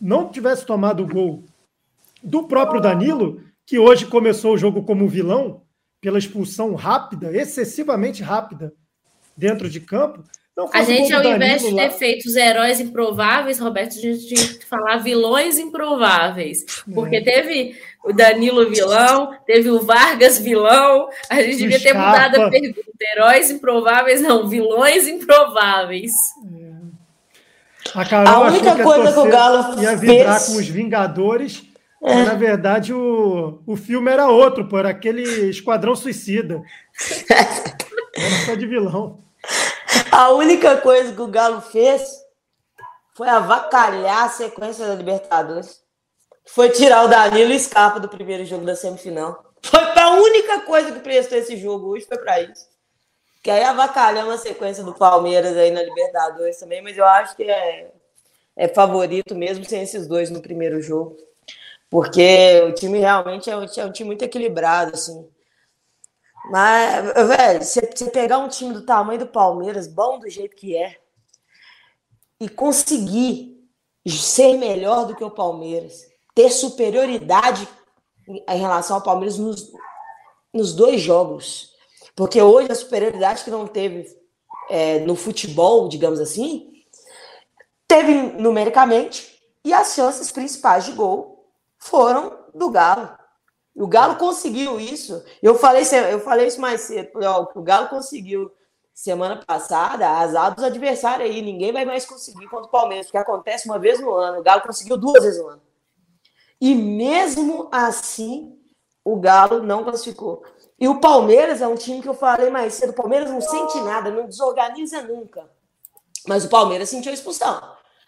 não 0.00 0.28
tivesse 0.28 0.66
tomado 0.66 1.04
o 1.04 1.06
gol 1.06 1.44
do 2.22 2.48
próprio 2.48 2.80
Danilo, 2.80 3.40
que 3.64 3.78
hoje 3.78 4.06
começou 4.06 4.54
o 4.54 4.58
jogo 4.58 4.82
como 4.82 5.08
vilão, 5.08 5.62
pela 6.00 6.18
expulsão 6.18 6.74
rápida, 6.74 7.32
excessivamente 7.32 8.20
rápida, 8.22 8.74
dentro 9.36 9.70
de 9.70 9.80
campo. 9.80 10.24
A 10.72 10.82
gente, 10.82 11.12
ao 11.14 11.24
invés 11.24 11.62
de 11.62 11.74
ter 11.74 11.88
lá... 11.88 11.90
feito 11.90 12.26
os 12.26 12.36
heróis 12.36 12.78
improváveis, 12.78 13.58
Roberto, 13.58 13.96
a 13.96 14.00
gente 14.00 14.26
tinha 14.26 14.58
que 14.58 14.66
falar 14.66 14.98
vilões 14.98 15.58
improváveis. 15.58 16.64
Porque 16.94 17.16
é. 17.16 17.20
teve 17.22 17.74
o 18.04 18.12
Danilo 18.12 18.68
vilão, 18.68 19.34
teve 19.46 19.70
o 19.70 19.80
Vargas 19.80 20.38
vilão. 20.38 21.08
A 21.30 21.42
gente 21.42 21.56
devia 21.56 21.80
ter 21.80 21.94
mudado 21.94 22.42
a 22.42 22.50
pergunta. 22.50 22.80
Heróis 23.14 23.50
improváveis, 23.50 24.20
não, 24.20 24.46
vilões 24.46 25.08
improváveis. 25.08 26.12
É. 26.54 26.72
A, 27.94 28.04
Carol 28.04 28.34
a 28.34 28.40
única 28.48 28.76
que 28.76 28.82
coisa 28.82 29.12
que 29.12 29.18
o 29.18 29.30
Galo 29.30 29.82
ia 29.82 29.96
vibrar 29.96 30.38
fez... 30.38 30.46
com 30.46 30.60
os 30.60 30.68
Vingadores. 30.68 31.62
É. 32.02 32.14
Mas, 32.14 32.26
na 32.26 32.34
verdade, 32.34 32.92
o, 32.92 33.62
o 33.66 33.76
filme 33.76 34.10
era 34.10 34.28
outro, 34.28 34.66
pô, 34.66 34.78
era 34.78 34.90
aquele 34.90 35.22
Esquadrão 35.48 35.96
Suicida. 35.96 36.62
era 37.30 38.46
só 38.46 38.54
de 38.54 38.66
vilão. 38.66 39.22
A 40.12 40.30
única 40.30 40.76
coisa 40.76 41.10
que 41.14 41.22
o 41.22 41.26
Galo 41.26 41.62
fez 41.62 42.22
foi 43.14 43.26
avacalhar 43.30 44.24
a 44.24 44.28
sequência 44.28 44.86
da 44.86 44.94
Libertadores. 44.94 45.82
Foi 46.44 46.68
tirar 46.68 47.06
o 47.06 47.08
Danilo 47.08 47.50
e 47.50 47.58
Scarpa 47.58 47.98
do 47.98 48.10
primeiro 48.10 48.44
jogo 48.44 48.66
da 48.66 48.76
semifinal. 48.76 49.42
Foi 49.62 49.80
a 49.80 50.10
única 50.10 50.60
coisa 50.60 50.92
que 50.92 51.00
prestou 51.00 51.38
esse 51.38 51.56
jogo 51.56 51.88
hoje, 51.88 52.04
foi 52.04 52.18
para 52.18 52.42
isso. 52.42 52.68
Que 53.42 53.50
aí 53.50 53.64
avacalhamos 53.64 54.34
a 54.34 54.38
sequência 54.38 54.84
do 54.84 54.92
Palmeiras 54.92 55.56
aí 55.56 55.70
na 55.70 55.82
Libertadores 55.82 56.58
também, 56.58 56.82
mas 56.82 56.98
eu 56.98 57.06
acho 57.06 57.34
que 57.34 57.44
é, 57.44 57.90
é 58.54 58.68
favorito 58.68 59.34
mesmo 59.34 59.64
sem 59.64 59.82
esses 59.82 60.06
dois 60.06 60.28
no 60.28 60.42
primeiro 60.42 60.82
jogo. 60.82 61.16
Porque 61.88 62.60
o 62.68 62.72
time 62.74 62.98
realmente 62.98 63.48
é 63.48 63.56
um, 63.56 63.64
é 63.64 63.84
um 63.86 63.92
time 63.92 64.08
muito 64.08 64.22
equilibrado, 64.22 64.92
assim. 64.92 65.26
Mas, 66.50 67.14
velho, 67.28 67.62
você, 67.62 67.82
pegar 68.10 68.38
um 68.38 68.48
time 68.48 68.74
do 68.74 68.84
tamanho 68.84 69.20
do 69.20 69.26
Palmeiras, 69.26 69.86
bom 69.86 70.18
do 70.18 70.28
jeito 70.28 70.56
que 70.56 70.76
é, 70.76 70.98
e 72.40 72.48
conseguir 72.48 73.62
ser 74.08 74.56
melhor 74.58 75.06
do 75.06 75.14
que 75.14 75.22
o 75.22 75.30
Palmeiras, 75.30 76.04
ter 76.34 76.50
superioridade 76.50 77.68
em 78.26 78.58
relação 78.58 78.96
ao 78.96 79.02
Palmeiras 79.02 79.38
nos, 79.38 79.72
nos 80.52 80.74
dois 80.74 81.00
jogos, 81.00 81.72
porque 82.16 82.42
hoje 82.42 82.70
a 82.70 82.74
superioridade 82.74 83.44
que 83.44 83.50
não 83.50 83.66
teve 83.66 84.06
é, 84.68 85.00
no 85.00 85.14
futebol, 85.14 85.88
digamos 85.88 86.18
assim, 86.18 86.72
teve 87.86 88.14
numericamente 88.14 89.40
e 89.64 89.72
as 89.72 89.94
chances 89.94 90.32
principais 90.32 90.84
de 90.84 90.92
gol 90.92 91.48
foram 91.78 92.36
do 92.54 92.70
Galo. 92.70 93.21
O 93.74 93.86
Galo 93.86 94.16
conseguiu 94.16 94.78
isso. 94.78 95.24
Eu 95.42 95.54
falei, 95.54 95.82
eu 96.10 96.20
falei 96.20 96.46
isso 96.46 96.60
mais 96.60 96.82
cedo. 96.82 97.10
O 97.54 97.62
Galo 97.62 97.88
conseguiu 97.88 98.52
semana 98.92 99.42
passada, 99.46 100.08
azar 100.08 100.54
dos 100.54 100.64
adversários 100.64 101.28
aí. 101.28 101.40
Ninguém 101.40 101.72
vai 101.72 101.84
mais 101.84 102.04
conseguir 102.04 102.46
contra 102.48 102.66
o 102.66 102.70
Palmeiras, 102.70 103.06
porque 103.06 103.18
acontece 103.18 103.66
uma 103.66 103.78
vez 103.78 104.00
no 104.00 104.12
ano. 104.12 104.40
O 104.40 104.42
Galo 104.42 104.62
conseguiu 104.62 104.96
duas 104.96 105.22
vezes 105.22 105.40
no 105.40 105.48
ano. 105.48 105.62
E 106.60 106.74
mesmo 106.74 107.68
assim, 107.72 108.58
o 109.04 109.16
Galo 109.18 109.62
não 109.62 109.82
classificou. 109.82 110.44
E 110.78 110.86
o 110.86 111.00
Palmeiras 111.00 111.60
é 111.62 111.66
um 111.66 111.74
time 111.74 112.02
que 112.02 112.08
eu 112.08 112.14
falei 112.14 112.50
mais 112.50 112.74
cedo. 112.74 112.90
O 112.90 112.94
Palmeiras 112.94 113.30
não 113.30 113.40
sente 113.40 113.80
nada, 113.80 114.10
não 114.10 114.26
desorganiza 114.26 115.02
nunca. 115.02 115.48
Mas 116.26 116.44
o 116.44 116.48
Palmeiras 116.48 116.88
sentiu 116.88 117.10
a 117.10 117.14
expulsão. 117.14 117.60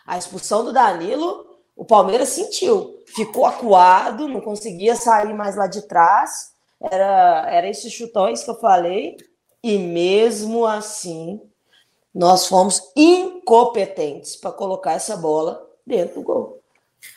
A 0.07 0.19
expulsão 0.19 0.65
do 0.65 0.73
Danilo, 0.73 1.54
o 1.77 1.85
Palmeiras 1.85 2.31
sentiu. 2.31 3.03
Ficou 3.07 3.47
acuado, 3.47 4.29
não 4.29 4.41
conseguia 4.41 4.97
sair 4.97 5.35
mais 5.35 5.57
lá 5.57 5.67
de 5.67 5.83
trás. 5.83 6.53
Era, 6.81 7.47
era 7.51 7.69
esses 7.69 7.93
chutões 7.93 8.43
que 8.43 8.51
eu 8.51 8.61
falei. 8.61 9.17
E 9.63 9.79
mesmo 9.79 10.67
assim, 10.67 11.41
nós 12.15 12.47
fomos 12.47 12.81
incompetentes 12.95 14.37
para 14.37 14.53
colocar 14.53 14.93
essa 14.93 15.17
bola 15.17 15.67
dentro 15.87 16.17
do 16.17 16.23
gol. 16.23 16.61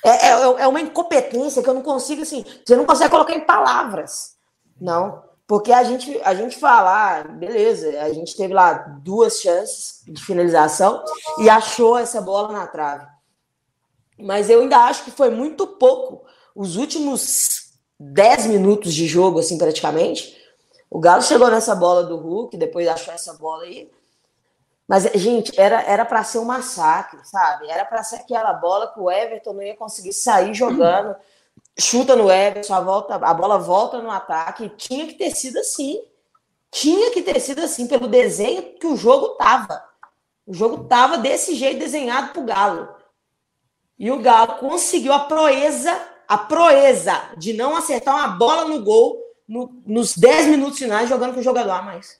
É, 0.03 0.09
é, 0.09 0.31
é, 0.31 0.67
uma 0.67 0.81
incompetência 0.81 1.61
que 1.61 1.69
eu 1.69 1.73
não 1.73 1.81
consigo, 1.81 2.21
assim, 2.21 2.45
você 2.65 2.75
não 2.75 2.85
consegue 2.85 3.11
colocar 3.11 3.33
em 3.33 3.45
palavras. 3.45 4.35
Não. 4.79 5.23
Porque 5.47 5.71
a 5.71 5.83
gente, 5.83 6.19
a 6.23 6.33
gente 6.33 6.59
fala, 6.59 7.19
ah, 7.19 7.23
beleza, 7.23 8.01
a 8.01 8.11
gente 8.11 8.35
teve 8.35 8.53
lá 8.53 8.73
duas 8.73 9.39
chances 9.39 10.03
de 10.05 10.21
finalização 10.21 11.03
e 11.39 11.49
achou 11.49 11.97
essa 11.97 12.19
bola 12.19 12.51
na 12.51 12.67
trave. 12.67 13.07
Mas 14.17 14.49
eu 14.49 14.61
ainda 14.61 14.77
acho 14.85 15.03
que 15.03 15.11
foi 15.11 15.29
muito 15.29 15.67
pouco. 15.67 16.25
Os 16.55 16.75
últimos 16.75 17.73
10 17.99 18.47
minutos 18.47 18.93
de 18.93 19.07
jogo, 19.07 19.39
assim, 19.39 19.57
praticamente, 19.57 20.35
o 20.89 20.99
Galo 20.99 21.21
chegou 21.21 21.49
nessa 21.49 21.75
bola 21.75 22.03
do 22.03 22.17
Hulk, 22.17 22.57
depois 22.57 22.87
achou 22.87 23.13
essa 23.13 23.33
bola 23.33 23.63
aí. 23.63 23.91
Mas, 24.87 25.03
gente, 25.15 25.51
era 25.59 25.81
era 25.81 26.05
para 26.05 26.23
ser 26.23 26.39
um 26.39 26.45
massacre, 26.45 27.19
sabe? 27.23 27.69
Era 27.69 27.83
para 27.83 28.03
ser 28.03 28.17
aquela 28.17 28.53
bola 28.53 28.87
que 28.87 28.99
o 28.99 29.11
Everton 29.11 29.53
não 29.53 29.61
ia 29.61 29.75
conseguir 29.75 30.13
sair 30.13 30.53
jogando 30.53 31.15
chuta 31.79 32.15
no 32.15 32.31
Everton, 32.31 32.73
a, 32.73 32.81
volta, 32.81 33.15
a 33.15 33.33
bola 33.33 33.57
volta 33.57 34.01
no 34.01 34.09
ataque. 34.09 34.69
Tinha 34.77 35.07
que 35.07 35.13
ter 35.13 35.31
sido 35.31 35.59
assim. 35.59 36.01
Tinha 36.71 37.11
que 37.11 37.21
ter 37.21 37.39
sido 37.39 37.61
assim, 37.61 37.87
pelo 37.87 38.07
desenho 38.07 38.61
que 38.79 38.87
o 38.87 38.97
jogo 38.97 39.29
tava. 39.29 39.83
O 40.45 40.53
jogo 40.53 40.85
tava 40.85 41.17
desse 41.17 41.55
jeito 41.55 41.79
desenhado 41.79 42.33
pro 42.33 42.43
Galo. 42.43 42.89
E 43.97 44.11
o 44.11 44.19
Galo 44.19 44.55
conseguiu 44.55 45.13
a 45.13 45.21
proeza, 45.21 45.97
a 46.27 46.37
proeza 46.37 47.13
de 47.37 47.53
não 47.53 47.75
acertar 47.75 48.15
uma 48.15 48.27
bola 48.27 48.65
no 48.65 48.83
gol 48.83 49.17
no, 49.47 49.81
nos 49.85 50.15
10 50.15 50.47
minutos 50.47 50.77
finais 50.77 51.09
jogando 51.09 51.33
com 51.33 51.39
o 51.39 51.43
jogador 51.43 51.71
a 51.71 51.81
mais. 51.81 52.19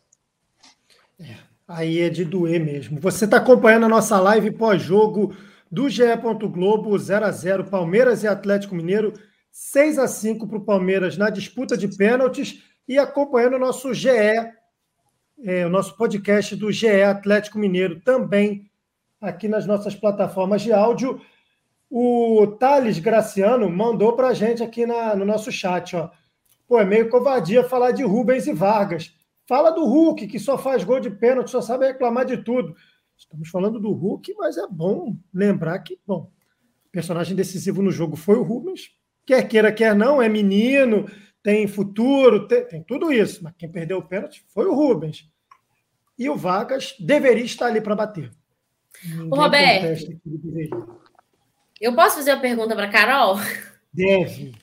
É, 1.19 1.35
aí 1.67 1.99
é 1.99 2.09
de 2.09 2.23
doer 2.23 2.63
mesmo. 2.63 2.99
Você 3.01 3.25
está 3.25 3.37
acompanhando 3.37 3.85
a 3.85 3.89
nossa 3.89 4.19
live 4.19 4.51
pós-jogo 4.51 5.35
do 5.71 5.89
GE. 5.89 6.03
Globo 6.51 6.97
0 6.97 7.25
a 7.25 7.31
0 7.31 7.65
Palmeiras 7.65 8.23
e 8.23 8.27
Atlético 8.27 8.73
Mineiro, 8.73 9.13
6 9.51 9.99
a 9.99 10.07
5 10.07 10.47
para 10.47 10.57
o 10.57 10.65
Palmeiras 10.65 11.17
na 11.17 11.29
disputa 11.29 11.77
de 11.77 11.87
pênaltis 11.87 12.63
e 12.87 12.97
acompanhando 12.97 13.55
o 13.55 13.59
nosso 13.59 13.93
GE, 13.93 14.09
é, 14.09 15.65
o 15.65 15.69
nosso 15.69 15.97
podcast 15.97 16.55
do 16.55 16.71
GE 16.71 17.03
Atlético 17.03 17.59
Mineiro 17.59 17.99
também 17.99 18.71
aqui 19.19 19.47
nas 19.47 19.65
nossas 19.65 19.95
plataformas 19.95 20.61
de 20.61 20.71
áudio. 20.71 21.19
O 21.89 22.47
Thales 22.59 22.99
Graciano 22.99 23.69
mandou 23.69 24.13
para 24.13 24.29
a 24.29 24.33
gente 24.33 24.61
aqui 24.61 24.85
na, 24.85 25.15
no 25.15 25.25
nosso 25.25 25.51
chat, 25.51 25.95
ó. 25.95 26.09
Pô, 26.67 26.79
é 26.79 26.85
meio 26.85 27.09
covardia 27.09 27.63
falar 27.63 27.91
de 27.91 28.03
Rubens 28.03 28.45
e 28.45 28.53
Vargas. 28.53 29.15
Fala 29.47 29.71
do 29.71 29.85
Hulk, 29.85 30.27
que 30.27 30.37
só 30.37 30.57
faz 30.57 30.83
gol 30.83 30.99
de 30.99 31.09
pênalti, 31.09 31.49
só 31.49 31.61
sabe 31.61 31.87
reclamar 31.87 32.25
de 32.25 32.37
tudo. 32.37 32.75
Estamos 33.17 33.49
falando 33.49 33.79
do 33.79 33.91
Hulk, 33.93 34.33
mas 34.37 34.57
é 34.57 34.67
bom 34.67 35.15
lembrar 35.33 35.79
que, 35.79 35.97
bom, 36.05 36.29
personagem 36.91 37.35
decisivo 37.35 37.81
no 37.81 37.89
jogo 37.89 38.17
foi 38.17 38.35
o 38.35 38.43
Rubens. 38.43 38.91
Quer 39.25 39.47
queira, 39.47 39.71
quer 39.71 39.95
não, 39.95 40.21
é 40.21 40.27
menino, 40.27 41.05
tem 41.41 41.65
futuro, 41.67 42.47
tem, 42.47 42.65
tem 42.65 42.83
tudo 42.83 43.11
isso. 43.11 43.41
Mas 43.43 43.53
quem 43.57 43.71
perdeu 43.71 43.99
o 43.99 44.05
pênalti 44.05 44.43
foi 44.49 44.65
o 44.65 44.75
Rubens. 44.75 45.29
E 46.19 46.29
o 46.29 46.35
Vargas 46.35 46.95
deveria 46.99 47.45
estar 47.45 47.67
ali 47.67 47.79
para 47.79 47.95
bater. 47.95 48.31
Ninguém 49.05 49.29
Roberto, 49.29 50.21
eu 51.79 51.93
posso 51.93 52.15
fazer 52.15 52.33
uma 52.33 52.41
pergunta 52.41 52.75
para 52.75 52.89
Carol? 52.89 53.37
Deve. 53.93 54.53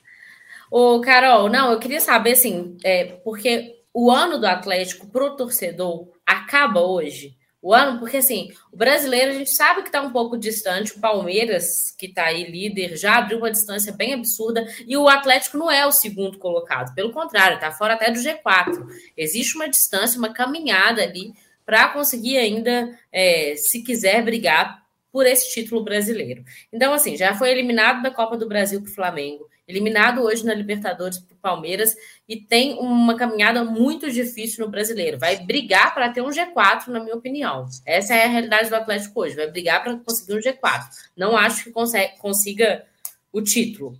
Ô, 0.71 0.99
Carol, 1.01 1.49
não, 1.49 1.71
eu 1.71 1.79
queria 1.79 2.01
saber 2.01 2.33
assim, 2.33 2.77
é, 2.83 3.05
porque 3.23 3.75
o 3.93 4.11
ano 4.11 4.37
do 4.37 4.45
Atlético 4.45 5.07
para 5.07 5.23
o 5.23 5.35
torcedor 5.35 6.09
acaba 6.25 6.81
hoje. 6.81 7.37
O 7.61 7.73
ano, 7.73 7.97
porque 7.97 8.17
assim, 8.17 8.51
o 8.71 8.77
brasileiro 8.77 9.31
a 9.31 9.33
gente 9.33 9.49
sabe 9.49 9.81
que 9.81 9.87
está 9.87 9.99
um 9.99 10.11
pouco 10.11 10.37
distante, 10.37 10.91
o 10.91 10.99
Palmeiras, 10.99 11.65
que 11.97 12.05
está 12.05 12.25
aí 12.25 12.43
líder, 12.43 12.95
já 12.95 13.17
abriu 13.17 13.39
uma 13.39 13.49
distância 13.49 13.91
bem 13.91 14.13
absurda, 14.13 14.67
e 14.85 14.95
o 14.95 15.09
Atlético 15.09 15.57
não 15.57 15.71
é 15.71 15.83
o 15.83 15.91
segundo 15.91 16.37
colocado, 16.37 16.93
pelo 16.93 17.11
contrário, 17.11 17.55
está 17.55 17.71
fora 17.71 17.95
até 17.95 18.11
do 18.11 18.19
G4. 18.19 18.85
Existe 19.17 19.55
uma 19.55 19.67
distância, 19.67 20.19
uma 20.19 20.31
caminhada 20.31 21.01
ali 21.01 21.33
para 21.65 21.89
conseguir 21.89 22.37
ainda, 22.37 22.95
é, 23.11 23.55
se 23.57 23.81
quiser, 23.81 24.23
brigar 24.23 24.84
por 25.15 25.25
esse 25.25 25.49
título 25.49 25.81
brasileiro. 25.81 26.43
Então, 26.73 26.91
assim, 26.91 27.15
já 27.15 27.33
foi 27.33 27.49
eliminado 27.49 28.03
da 28.03 28.11
Copa 28.11 28.35
do 28.35 28.49
Brasil 28.49 28.81
para 28.81 28.91
o 28.91 28.93
Flamengo, 28.93 29.49
eliminado 29.65 30.21
hoje 30.21 30.45
na 30.45 30.53
Libertadores 30.53 31.19
para 31.19 31.33
o 31.33 31.37
Palmeiras 31.37 31.95
e 32.27 32.35
tem 32.35 32.73
uma 32.73 33.15
caminhada 33.15 33.63
muito 33.63 34.11
difícil 34.11 34.65
no 34.65 34.69
brasileiro. 34.69 35.17
Vai 35.17 35.37
brigar 35.37 35.93
para 35.93 36.09
ter 36.09 36.21
um 36.21 36.27
G4, 36.27 36.87
na 36.87 36.99
minha 36.99 37.15
opinião. 37.15 37.65
Essa 37.85 38.13
é 38.13 38.25
a 38.25 38.27
realidade 38.27 38.67
do 38.67 38.75
Atlético 38.75 39.21
hoje. 39.21 39.37
Vai 39.37 39.49
brigar 39.49 39.81
para 39.81 39.95
conseguir 39.95 40.33
um 40.33 40.41
G4. 40.41 40.83
Não 41.15 41.37
acho 41.37 41.63
que 41.63 41.71
consiga 42.19 42.83
o 43.31 43.41
título. 43.41 43.97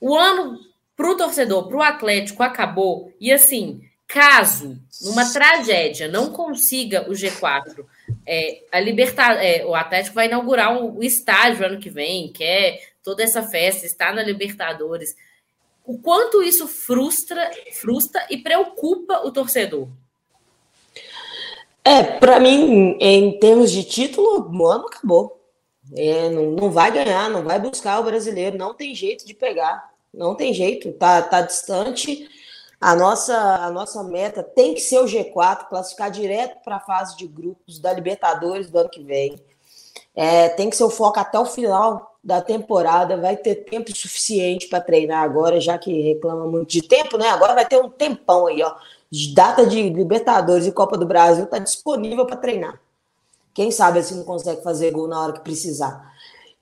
O 0.00 0.16
ano 0.16 0.58
para 0.96 1.10
o 1.10 1.14
torcedor, 1.14 1.68
para 1.68 1.76
o 1.76 1.82
Atlético, 1.82 2.42
acabou. 2.42 3.12
E 3.20 3.30
assim, 3.30 3.82
caso 4.06 4.80
numa 5.02 5.30
tragédia 5.30 6.08
não 6.08 6.30
consiga 6.30 7.06
o 7.06 7.12
G4, 7.12 7.84
é, 8.26 8.62
a 8.72 8.80
Libertad 8.80 9.38
é, 9.38 9.64
o 9.64 9.74
Atlético 9.74 10.14
vai 10.14 10.26
inaugurar 10.26 10.76
o, 10.76 10.98
o 10.98 11.02
estádio 11.02 11.66
ano 11.66 11.78
que 11.78 11.90
vem, 11.90 12.32
que 12.32 12.42
é 12.42 12.80
toda 13.02 13.22
essa 13.22 13.42
festa, 13.42 13.86
está 13.86 14.12
na 14.12 14.22
Libertadores. 14.22 15.14
O 15.84 15.98
quanto 15.98 16.42
isso 16.42 16.66
frustra, 16.66 17.50
frustra 17.72 18.26
e 18.30 18.38
preocupa 18.38 19.20
o 19.26 19.30
torcedor? 19.30 19.88
É, 21.84 22.02
para 22.02 22.40
mim, 22.40 22.96
em 22.98 23.38
termos 23.38 23.70
de 23.70 23.84
título, 23.84 24.50
o 24.50 24.66
ano 24.66 24.86
acabou. 24.86 25.38
É, 25.94 26.30
não, 26.30 26.52
não 26.52 26.70
vai 26.70 26.90
ganhar, 26.90 27.28
não 27.28 27.42
vai 27.42 27.60
buscar 27.60 28.00
o 28.00 28.04
brasileiro, 28.04 28.56
não 28.56 28.72
tem 28.72 28.94
jeito 28.94 29.26
de 29.26 29.34
pegar, 29.34 29.92
não 30.12 30.34
tem 30.34 30.54
jeito, 30.54 30.92
tá, 30.92 31.20
tá 31.20 31.42
distante. 31.42 32.26
A 32.84 32.94
nossa, 32.94 33.34
a 33.34 33.70
nossa 33.70 34.04
meta 34.04 34.42
tem 34.42 34.74
que 34.74 34.80
ser 34.82 34.98
o 34.98 35.06
G4, 35.06 35.70
classificar 35.70 36.10
direto 36.10 36.62
para 36.62 36.76
a 36.76 36.80
fase 36.80 37.16
de 37.16 37.26
grupos 37.26 37.78
da 37.78 37.90
Libertadores 37.90 38.68
do 38.68 38.78
ano 38.78 38.90
que 38.90 39.02
vem. 39.02 39.40
É, 40.14 40.50
tem 40.50 40.68
que 40.68 40.76
ser 40.76 40.84
o 40.84 40.90
foco 40.90 41.18
até 41.18 41.38
o 41.38 41.46
final 41.46 42.18
da 42.22 42.42
temporada. 42.42 43.16
Vai 43.16 43.38
ter 43.38 43.54
tempo 43.64 43.90
suficiente 43.96 44.68
para 44.68 44.82
treinar 44.82 45.24
agora, 45.24 45.58
já 45.62 45.78
que 45.78 46.02
reclama 46.02 46.44
muito 46.46 46.68
de 46.68 46.82
tempo, 46.82 47.16
né? 47.16 47.30
Agora 47.30 47.54
vai 47.54 47.64
ter 47.64 47.80
um 47.80 47.88
tempão 47.88 48.48
aí, 48.48 48.62
ó. 48.62 48.74
Data 49.32 49.64
de 49.64 49.88
Libertadores 49.88 50.66
e 50.66 50.72
Copa 50.72 50.98
do 50.98 51.06
Brasil 51.06 51.44
está 51.44 51.58
disponível 51.58 52.26
para 52.26 52.36
treinar. 52.36 52.78
Quem 53.54 53.70
sabe 53.70 54.00
assim 54.00 54.16
não 54.16 54.24
consegue 54.24 54.62
fazer 54.62 54.90
gol 54.90 55.08
na 55.08 55.22
hora 55.22 55.32
que 55.32 55.40
precisar. 55.40 56.13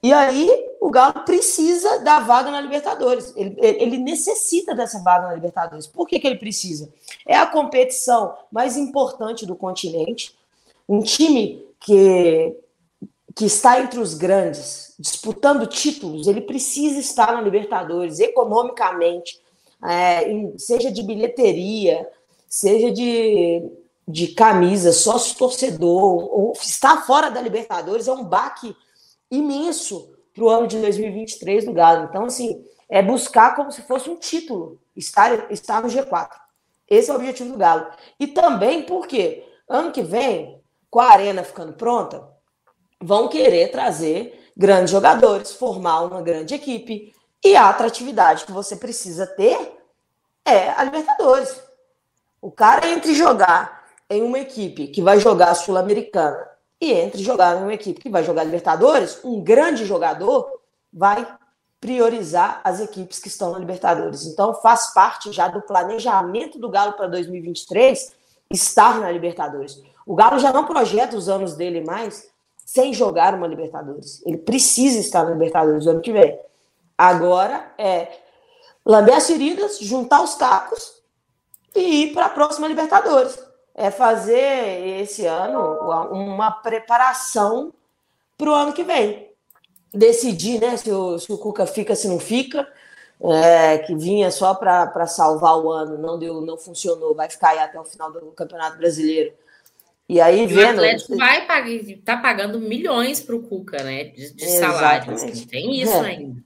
E 0.02 0.12
aí 0.12 0.50
o 0.80 0.90
Galo 0.90 1.24
precisa 1.24 2.00
da 2.00 2.18
vaga 2.20 2.50
na 2.50 2.60
Libertadores. 2.60 3.32
Ele, 3.36 3.56
ele 3.60 3.98
necessita 3.98 4.74
dessa 4.74 5.00
vaga 5.00 5.28
na 5.28 5.34
Libertadores. 5.34 5.86
Por 5.86 6.08
que, 6.08 6.18
que 6.18 6.26
ele 6.26 6.38
precisa? 6.38 6.92
É 7.26 7.36
a 7.36 7.46
competição 7.46 8.34
mais 8.50 8.76
importante 8.76 9.46
do 9.46 9.54
continente. 9.54 10.36
Um 10.88 11.00
time 11.00 11.64
que 11.78 12.56
que 13.34 13.46
está 13.46 13.80
entre 13.80 13.98
os 13.98 14.14
grandes, 14.14 14.94
disputando 14.98 15.66
títulos, 15.66 16.26
ele 16.26 16.40
precisa 16.40 16.98
estar 16.98 17.32
na 17.32 17.40
Libertadores 17.40 18.20
economicamente, 18.20 19.40
é, 19.84 20.24
seja 20.58 20.90
de 20.90 21.02
bilheteria, 21.02 22.08
seja 22.46 22.90
de, 22.90 23.62
de 24.06 24.28
camisa, 24.28 24.92
sócio 24.92 25.36
torcedor, 25.36 26.28
ou 26.30 26.52
estar 26.60 27.06
fora 27.06 27.30
da 27.30 27.40
Libertadores 27.40 28.06
é 28.06 28.12
um 28.12 28.24
baque 28.24 28.76
imenso 29.32 30.14
para 30.34 30.44
o 30.44 30.48
ano 30.48 30.66
de 30.66 30.78
2023 30.78 31.64
do 31.64 31.72
Galo. 31.72 32.04
Então, 32.04 32.26
assim, 32.26 32.64
é 32.88 33.02
buscar 33.02 33.56
como 33.56 33.72
se 33.72 33.80
fosse 33.82 34.10
um 34.10 34.16
título, 34.16 34.78
estar, 34.94 35.50
estar 35.50 35.82
no 35.82 35.88
G4. 35.88 36.28
Esse 36.88 37.10
é 37.10 37.14
o 37.14 37.16
objetivo 37.16 37.52
do 37.52 37.58
Galo. 37.58 37.86
E 38.20 38.26
também 38.26 38.82
porque 38.82 39.42
ano 39.66 39.90
que 39.90 40.02
vem, 40.02 40.62
com 40.90 41.00
a 41.00 41.10
arena 41.10 41.42
ficando 41.42 41.72
pronta, 41.72 42.28
vão 43.00 43.28
querer 43.28 43.70
trazer 43.70 44.38
grandes 44.54 44.90
jogadores, 44.90 45.52
formar 45.52 46.02
uma 46.02 46.20
grande 46.20 46.54
equipe. 46.54 47.14
E 47.42 47.56
a 47.56 47.70
atratividade 47.70 48.44
que 48.44 48.52
você 48.52 48.76
precisa 48.76 49.26
ter 49.26 49.78
é 50.44 50.68
a 50.70 50.84
Libertadores. 50.84 51.58
O 52.40 52.50
cara 52.50 52.86
entre 52.86 53.14
jogar 53.14 53.84
em 54.10 54.22
uma 54.22 54.38
equipe 54.38 54.88
que 54.88 55.00
vai 55.00 55.18
jogar 55.18 55.50
a 55.50 55.54
Sul-Americana 55.54 56.51
e 56.82 56.90
entre 56.90 57.22
jogar 57.22 57.56
em 57.56 57.62
uma 57.62 57.72
equipe 57.72 58.00
que 58.00 58.10
vai 58.10 58.24
jogar 58.24 58.42
Libertadores, 58.42 59.20
um 59.22 59.40
grande 59.40 59.84
jogador 59.84 60.50
vai 60.92 61.24
priorizar 61.80 62.60
as 62.64 62.80
equipes 62.80 63.20
que 63.20 63.28
estão 63.28 63.52
na 63.52 63.58
Libertadores. 63.60 64.26
Então 64.26 64.52
faz 64.52 64.92
parte 64.92 65.30
já 65.30 65.46
do 65.46 65.62
planejamento 65.62 66.58
do 66.58 66.68
Galo 66.68 66.94
para 66.94 67.06
2023 67.06 68.12
estar 68.50 68.98
na 68.98 69.12
Libertadores. 69.12 69.80
O 70.04 70.16
Galo 70.16 70.40
já 70.40 70.52
não 70.52 70.66
projeta 70.66 71.16
os 71.16 71.28
anos 71.28 71.54
dele 71.54 71.82
mais 71.82 72.28
sem 72.66 72.92
jogar 72.92 73.32
uma 73.32 73.46
Libertadores. 73.46 74.20
Ele 74.26 74.38
precisa 74.38 74.98
estar 74.98 75.22
na 75.22 75.30
Libertadores 75.30 75.86
no 75.86 75.92
ano 75.92 76.00
que 76.00 76.12
vem. 76.12 76.36
Agora 76.98 77.72
é 77.78 78.08
lamber 78.84 79.16
as 79.16 79.28
feridas, 79.28 79.78
juntar 79.78 80.20
os 80.20 80.34
cacos 80.34 81.00
e 81.76 82.06
ir 82.06 82.12
para 82.12 82.26
a 82.26 82.30
próxima 82.30 82.66
Libertadores. 82.66 83.38
É 83.74 83.90
fazer 83.90 85.00
esse 85.00 85.26
ano 85.26 85.60
uma 86.10 86.50
preparação 86.50 87.72
para 88.36 88.50
o 88.50 88.54
ano 88.54 88.72
que 88.72 88.84
vem. 88.84 89.30
Decidir 89.92 90.60
né, 90.60 90.76
se, 90.76 90.90
o, 90.90 91.18
se 91.18 91.32
o 91.32 91.38
Cuca 91.38 91.66
fica, 91.66 91.94
se 91.94 92.08
não 92.08 92.18
fica. 92.18 92.66
É, 93.24 93.78
que 93.78 93.94
vinha 93.94 94.32
só 94.32 94.52
para 94.52 95.06
salvar 95.06 95.56
o 95.56 95.70
ano, 95.70 95.96
não 95.96 96.18
deu, 96.18 96.40
não 96.40 96.58
funcionou, 96.58 97.14
vai 97.14 97.30
ficar 97.30 97.50
aí 97.50 97.60
até 97.60 97.78
o 97.78 97.84
final 97.84 98.10
do 98.10 98.20
Campeonato 98.32 98.78
Brasileiro. 98.78 99.32
E 100.08 100.20
aí, 100.20 100.44
vendo. 100.46 100.78
O 100.78 100.84
Atlético 100.84 101.16
vai 101.16 101.46
pagar, 101.46 101.70
tá 102.04 102.16
pagando 102.16 102.58
milhões 102.58 103.20
para 103.20 103.36
o 103.36 103.42
Cuca, 103.42 103.82
né? 103.82 104.04
De, 104.04 104.34
de 104.34 104.46
salários. 104.58 105.22
Assim, 105.22 105.46
tem 105.46 105.80
isso 105.80 105.92
é. 105.92 106.00
ainda. 106.00 106.42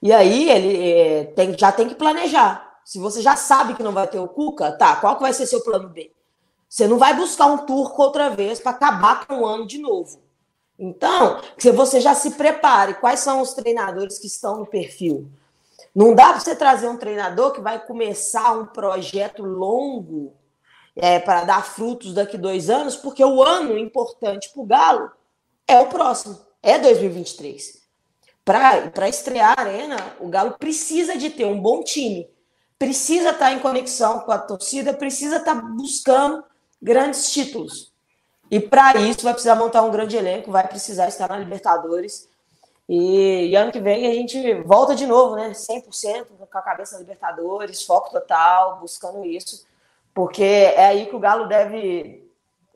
E 0.00 0.12
aí 0.12 0.50
ele 0.50 0.90
é, 0.90 1.24
tem, 1.24 1.56
já 1.58 1.70
tem 1.72 1.88
que 1.88 1.94
planejar. 1.94 2.80
Se 2.84 2.98
você 2.98 3.20
já 3.20 3.36
sabe 3.36 3.74
que 3.74 3.82
não 3.82 3.92
vai 3.92 4.06
ter 4.06 4.18
o 4.18 4.28
Cuca, 4.28 4.72
tá, 4.72 4.96
qual 4.96 5.16
que 5.16 5.22
vai 5.22 5.32
ser 5.32 5.46
seu 5.46 5.60
plano 5.60 5.88
B? 5.88 6.10
Você 6.68 6.86
não 6.86 6.98
vai 6.98 7.14
buscar 7.14 7.46
um 7.46 7.58
turco 7.58 8.02
outra 8.02 8.28
vez 8.28 8.60
para 8.60 8.72
acabar 8.72 9.26
com 9.26 9.40
o 9.40 9.46
ano 9.46 9.66
de 9.66 9.78
novo. 9.78 10.20
Então, 10.78 11.40
se 11.56 11.72
você 11.72 12.00
já 12.00 12.14
se 12.14 12.32
prepare, 12.32 12.94
quais 12.94 13.20
são 13.20 13.40
os 13.40 13.54
treinadores 13.54 14.18
que 14.18 14.26
estão 14.26 14.58
no 14.58 14.66
perfil? 14.66 15.28
Não 15.94 16.14
dá 16.14 16.28
para 16.28 16.40
você 16.40 16.54
trazer 16.54 16.88
um 16.88 16.96
treinador 16.96 17.52
que 17.52 17.60
vai 17.60 17.84
começar 17.84 18.52
um 18.52 18.66
projeto 18.66 19.42
longo 19.42 20.34
é, 20.94 21.18
para 21.18 21.44
dar 21.44 21.64
frutos 21.64 22.14
daqui 22.14 22.36
dois 22.36 22.70
anos, 22.70 22.94
porque 22.96 23.24
o 23.24 23.42
ano 23.42 23.76
importante 23.76 24.50
para 24.50 24.62
o 24.62 24.66
Galo 24.66 25.10
é 25.66 25.80
o 25.80 25.86
próximo, 25.86 26.38
é 26.62 26.78
2023. 26.78 27.82
Para 28.44 29.08
estrear 29.08 29.58
a 29.58 29.62
Arena, 29.62 29.96
o 30.20 30.28
Galo 30.28 30.52
precisa 30.58 31.16
de 31.16 31.30
ter 31.30 31.44
um 31.44 31.60
bom 31.60 31.82
time, 31.82 32.28
precisa 32.78 33.30
estar 33.30 33.46
tá 33.46 33.52
em 33.52 33.58
conexão 33.58 34.20
com 34.20 34.32
a 34.32 34.38
torcida, 34.38 34.94
precisa 34.94 35.38
estar 35.38 35.56
tá 35.56 35.60
buscando 35.60 36.44
grandes 36.80 37.30
títulos. 37.32 37.92
E 38.50 38.58
para 38.58 39.00
isso 39.00 39.22
vai 39.22 39.32
precisar 39.32 39.54
montar 39.56 39.82
um 39.82 39.90
grande 39.90 40.16
elenco, 40.16 40.50
vai 40.50 40.66
precisar 40.66 41.08
estar 41.08 41.28
na 41.28 41.38
Libertadores. 41.38 42.28
E, 42.88 43.50
e, 43.50 43.56
ano 43.56 43.70
que 43.70 43.80
vem 43.80 44.06
a 44.06 44.14
gente 44.14 44.54
volta 44.62 44.94
de 44.94 45.06
novo, 45.06 45.36
né? 45.36 45.50
100% 45.50 46.26
com 46.50 46.58
a 46.58 46.62
cabeça 46.62 46.94
na 46.94 47.00
Libertadores, 47.00 47.82
foco 47.82 48.10
total, 48.10 48.80
buscando 48.80 49.24
isso, 49.26 49.66
porque 50.14 50.42
é 50.42 50.86
aí 50.86 51.06
que 51.06 51.14
o 51.14 51.18
Galo 51.18 51.46
deve 51.46 52.26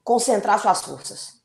concentrar 0.05 0.61
suas 0.61 0.83
forças. 0.83 1.41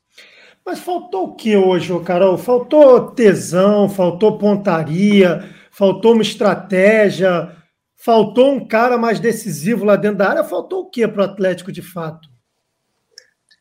Mas 0.66 0.80
faltou 0.80 1.28
o 1.28 1.34
que 1.34 1.56
hoje, 1.56 1.98
Carol? 2.00 2.36
Faltou 2.36 3.12
tesão, 3.12 3.88
faltou 3.88 4.36
pontaria, 4.36 5.48
faltou 5.70 6.12
uma 6.12 6.20
estratégia, 6.20 7.56
faltou 7.96 8.50
um 8.50 8.68
cara 8.68 8.98
mais 8.98 9.18
decisivo 9.18 9.86
lá 9.86 9.96
dentro 9.96 10.18
da 10.18 10.28
área. 10.28 10.44
Faltou 10.44 10.82
o 10.82 10.90
que 10.90 11.08
para 11.08 11.22
o 11.22 11.24
Atlético 11.24 11.72
de 11.72 11.80
fato? 11.80 12.28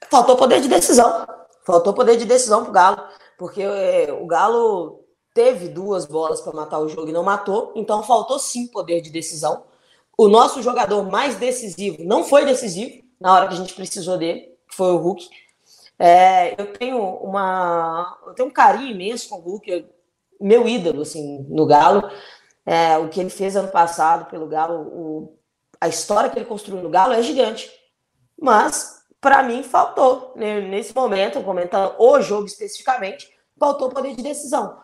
Faltou 0.10 0.36
poder 0.36 0.62
de 0.62 0.68
decisão. 0.68 1.26
Faltou 1.66 1.94
poder 1.94 2.18
de 2.18 2.26
decisão 2.26 2.62
para 2.62 2.70
o 2.70 2.74
Galo, 2.74 3.04
porque 3.38 3.62
é, 3.62 4.12
o 4.14 4.26
Galo 4.26 5.04
teve 5.34 5.68
duas 5.68 6.06
bolas 6.06 6.42
para 6.42 6.54
matar 6.54 6.80
o 6.80 6.88
jogo 6.88 7.10
e 7.10 7.14
não 7.14 7.24
matou, 7.24 7.74
então 7.76 8.02
faltou 8.02 8.40
sim 8.40 8.68
poder 8.68 9.02
de 9.02 9.12
decisão. 9.12 9.66
O 10.18 10.28
nosso 10.28 10.64
jogador 10.64 11.04
mais 11.12 11.36
decisivo 11.36 12.04
não 12.04 12.24
foi 12.24 12.46
decisivo 12.46 13.04
na 13.20 13.34
hora 13.34 13.48
que 13.48 13.54
a 13.54 13.58
gente 13.58 13.74
precisou 13.74 14.18
dele, 14.18 14.58
que 14.68 14.76
foi 14.76 14.92
o 14.92 14.98
Hulk. 14.98 15.30
É, 16.00 16.60
eu 16.60 16.74
tenho 16.74 16.98
uma, 16.98 18.18
eu 18.26 18.34
tenho 18.34 18.50
um 18.50 18.52
carinho 18.52 18.92
imenso 18.92 19.30
com 19.30 19.36
o 19.36 19.42
Hulk, 19.42 19.86
meu 20.40 20.68
ídolo 20.68 21.02
assim 21.02 21.46
no 21.50 21.66
Galo. 21.66 22.10
É, 22.66 22.98
o 22.98 23.10
que 23.10 23.20
ele 23.20 23.30
fez 23.30 23.56
ano 23.56 23.70
passado 23.70 24.30
pelo 24.30 24.48
Galo, 24.48 24.82
o, 24.88 25.38
a 25.80 25.88
história 25.88 26.30
que 26.30 26.40
ele 26.40 26.46
construiu 26.46 26.82
no 26.82 26.90
Galo 26.90 27.14
é 27.14 27.22
gigante. 27.22 27.70
Mas 28.40 28.97
para 29.20 29.44
mim 29.44 29.64
faltou 29.64 30.34
né, 30.36 30.62
nesse 30.62 30.96
momento, 30.96 31.44
comentando 31.44 31.96
o 31.98 32.22
jogo 32.22 32.46
especificamente, 32.46 33.30
faltou 33.60 33.90
poder 33.90 34.16
de 34.16 34.24
decisão. 34.24 34.80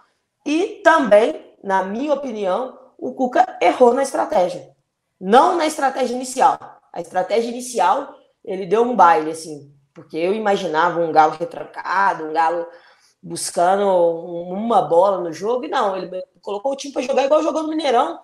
E 0.45 0.81
também, 0.83 1.55
na 1.63 1.83
minha 1.83 2.13
opinião, 2.13 2.77
o 2.97 3.13
Cuca 3.13 3.57
errou 3.61 3.93
na 3.93 4.03
estratégia. 4.03 4.73
Não 5.19 5.55
na 5.55 5.65
estratégia 5.65 6.15
inicial. 6.15 6.57
A 6.91 7.01
estratégia 7.01 7.49
inicial, 7.49 8.15
ele 8.43 8.65
deu 8.65 8.81
um 8.83 8.95
baile 8.95 9.31
assim, 9.31 9.73
porque 9.93 10.17
eu 10.17 10.33
imaginava 10.33 10.99
um 10.99 11.11
Galo 11.11 11.33
retrancado, 11.33 12.25
um 12.25 12.33
Galo 12.33 12.67
buscando 13.21 13.87
uma 13.87 14.81
bola 14.81 15.19
no 15.19 15.31
jogo, 15.31 15.63
e 15.63 15.69
não, 15.69 15.95
ele 15.95 16.21
colocou 16.41 16.73
o 16.73 16.75
time 16.75 16.93
para 16.93 17.01
jogar 17.01 17.23
igual 17.23 17.41
jogou 17.41 17.63
no 17.63 17.69
Mineirão, 17.69 18.19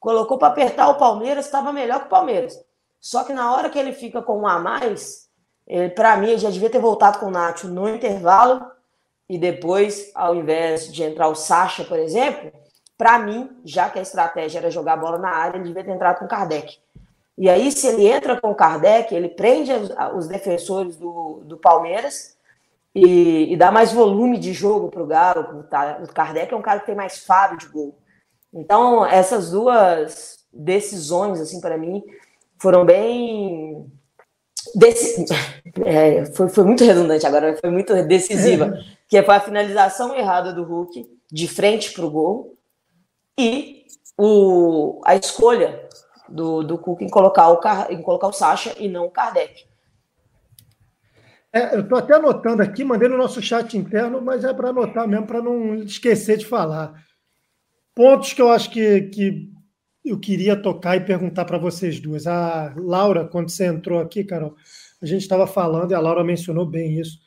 colocou 0.00 0.38
para 0.38 0.48
apertar 0.48 0.88
o 0.88 0.94
Palmeiras, 0.94 1.44
estava 1.44 1.72
melhor 1.72 2.00
que 2.00 2.06
o 2.06 2.10
Palmeiras. 2.10 2.58
Só 2.98 3.24
que 3.24 3.32
na 3.32 3.54
hora 3.54 3.68
que 3.68 3.78
ele 3.78 3.92
fica 3.92 4.22
com 4.22 4.40
um 4.40 4.46
a 4.46 4.58
mais, 4.58 5.27
para 5.94 6.16
mim, 6.16 6.38
já 6.38 6.50
devia 6.50 6.70
ter 6.70 6.80
voltado 6.80 7.18
com 7.18 7.26
o 7.26 7.30
Nacho 7.30 7.68
no 7.68 7.88
intervalo, 7.88 8.64
e 9.28 9.36
depois, 9.36 10.10
ao 10.14 10.34
invés 10.34 10.90
de 10.92 11.02
entrar 11.02 11.28
o 11.28 11.34
Sacha, 11.34 11.84
por 11.84 11.98
exemplo, 11.98 12.50
para 12.96 13.18
mim, 13.18 13.50
já 13.64 13.90
que 13.90 13.98
a 13.98 14.02
estratégia 14.02 14.58
era 14.58 14.70
jogar 14.70 14.94
a 14.94 14.96
bola 14.96 15.18
na 15.18 15.30
área, 15.30 15.58
ele 15.58 15.68
devia 15.68 15.84
ter 15.84 15.90
entrado 15.90 16.18
com 16.18 16.24
o 16.24 16.28
Kardec. 16.28 16.78
E 17.36 17.48
aí, 17.48 17.70
se 17.70 17.86
ele 17.86 18.08
entra 18.08 18.40
com 18.40 18.50
o 18.50 18.54
Kardec, 18.54 19.14
ele 19.14 19.28
prende 19.28 19.70
os 20.16 20.26
defensores 20.26 20.96
do, 20.96 21.42
do 21.44 21.56
Palmeiras 21.56 22.36
e, 22.92 23.52
e 23.52 23.56
dá 23.56 23.70
mais 23.70 23.92
volume 23.92 24.38
de 24.38 24.52
jogo 24.52 24.88
para 24.88 25.02
o 25.02 25.06
Galo. 25.06 25.64
O 26.02 26.12
Kardec 26.12 26.52
é 26.52 26.56
um 26.56 26.62
cara 26.62 26.80
que 26.80 26.86
tem 26.86 26.96
mais 26.96 27.18
faro 27.18 27.56
de 27.56 27.66
gol. 27.66 27.96
Então, 28.52 29.06
essas 29.06 29.50
duas 29.50 30.44
decisões, 30.52 31.40
assim, 31.40 31.60
para 31.60 31.78
mim, 31.78 32.02
foram 32.58 32.84
bem. 32.84 33.86
Dec... 34.74 34.96
É, 35.84 36.24
foi, 36.26 36.48
foi 36.48 36.64
muito 36.64 36.82
redundante 36.82 37.24
agora, 37.24 37.56
foi 37.56 37.70
muito 37.70 37.94
decisiva. 38.02 38.78
que 39.06 39.22
foi 39.22 39.36
a 39.36 39.40
finalização 39.40 40.16
errada 40.16 40.52
do 40.52 40.64
Hulk, 40.64 41.06
de 41.30 41.46
frente 41.46 41.92
para 41.92 42.04
o 42.04 42.10
gol, 42.10 42.58
e 43.38 43.84
o, 44.18 45.00
a 45.04 45.14
escolha 45.14 45.88
do, 46.28 46.62
do 46.62 46.78
Cook 46.78 47.02
em 47.02 47.08
colocar, 47.08 47.48
o, 47.48 47.60
em 47.92 48.02
colocar 48.02 48.26
o 48.26 48.32
Sacha 48.32 48.74
e 48.78 48.88
não 48.88 49.06
o 49.06 49.10
Kardec. 49.10 49.64
É, 51.52 51.76
eu 51.76 51.80
estou 51.80 51.96
até 51.96 52.14
anotando 52.14 52.62
aqui, 52.62 52.84
mandei 52.84 53.08
no 53.08 53.16
nosso 53.16 53.40
chat 53.40 53.76
interno, 53.76 54.20
mas 54.20 54.44
é 54.44 54.52
para 54.52 54.68
anotar 54.68 55.08
mesmo, 55.08 55.26
para 55.26 55.40
não 55.40 55.76
esquecer 55.76 56.36
de 56.36 56.44
falar. 56.44 56.92
Pontos 57.94 58.32
que 58.32 58.42
eu 58.42 58.50
acho 58.50 58.70
que, 58.70 59.02
que 59.02 59.50
eu 60.04 60.18
queria 60.18 60.56
tocar 60.56 60.96
e 60.96 61.04
perguntar 61.04 61.44
para 61.44 61.58
vocês 61.58 62.00
duas. 62.00 62.26
A 62.26 62.74
Laura, 62.76 63.26
quando 63.26 63.50
você 63.50 63.66
entrou 63.66 64.00
aqui, 64.00 64.24
Carol, 64.24 64.54
a 65.00 65.06
gente 65.06 65.22
estava 65.22 65.46
falando 65.46 65.90
e 65.90 65.94
a 65.94 66.00
Laura 66.00 66.24
mencionou 66.24 66.66
bem 66.66 66.98
isso. 66.98 67.18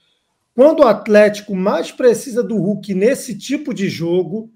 Quando 0.53 0.82
o 0.82 0.88
Atlético 0.88 1.55
mais 1.55 1.91
precisa 1.91 2.43
do 2.43 2.57
Hulk 2.57 2.93
nesse 2.93 3.38
tipo 3.38 3.74
de 3.74 3.89
jogo, 3.89 4.51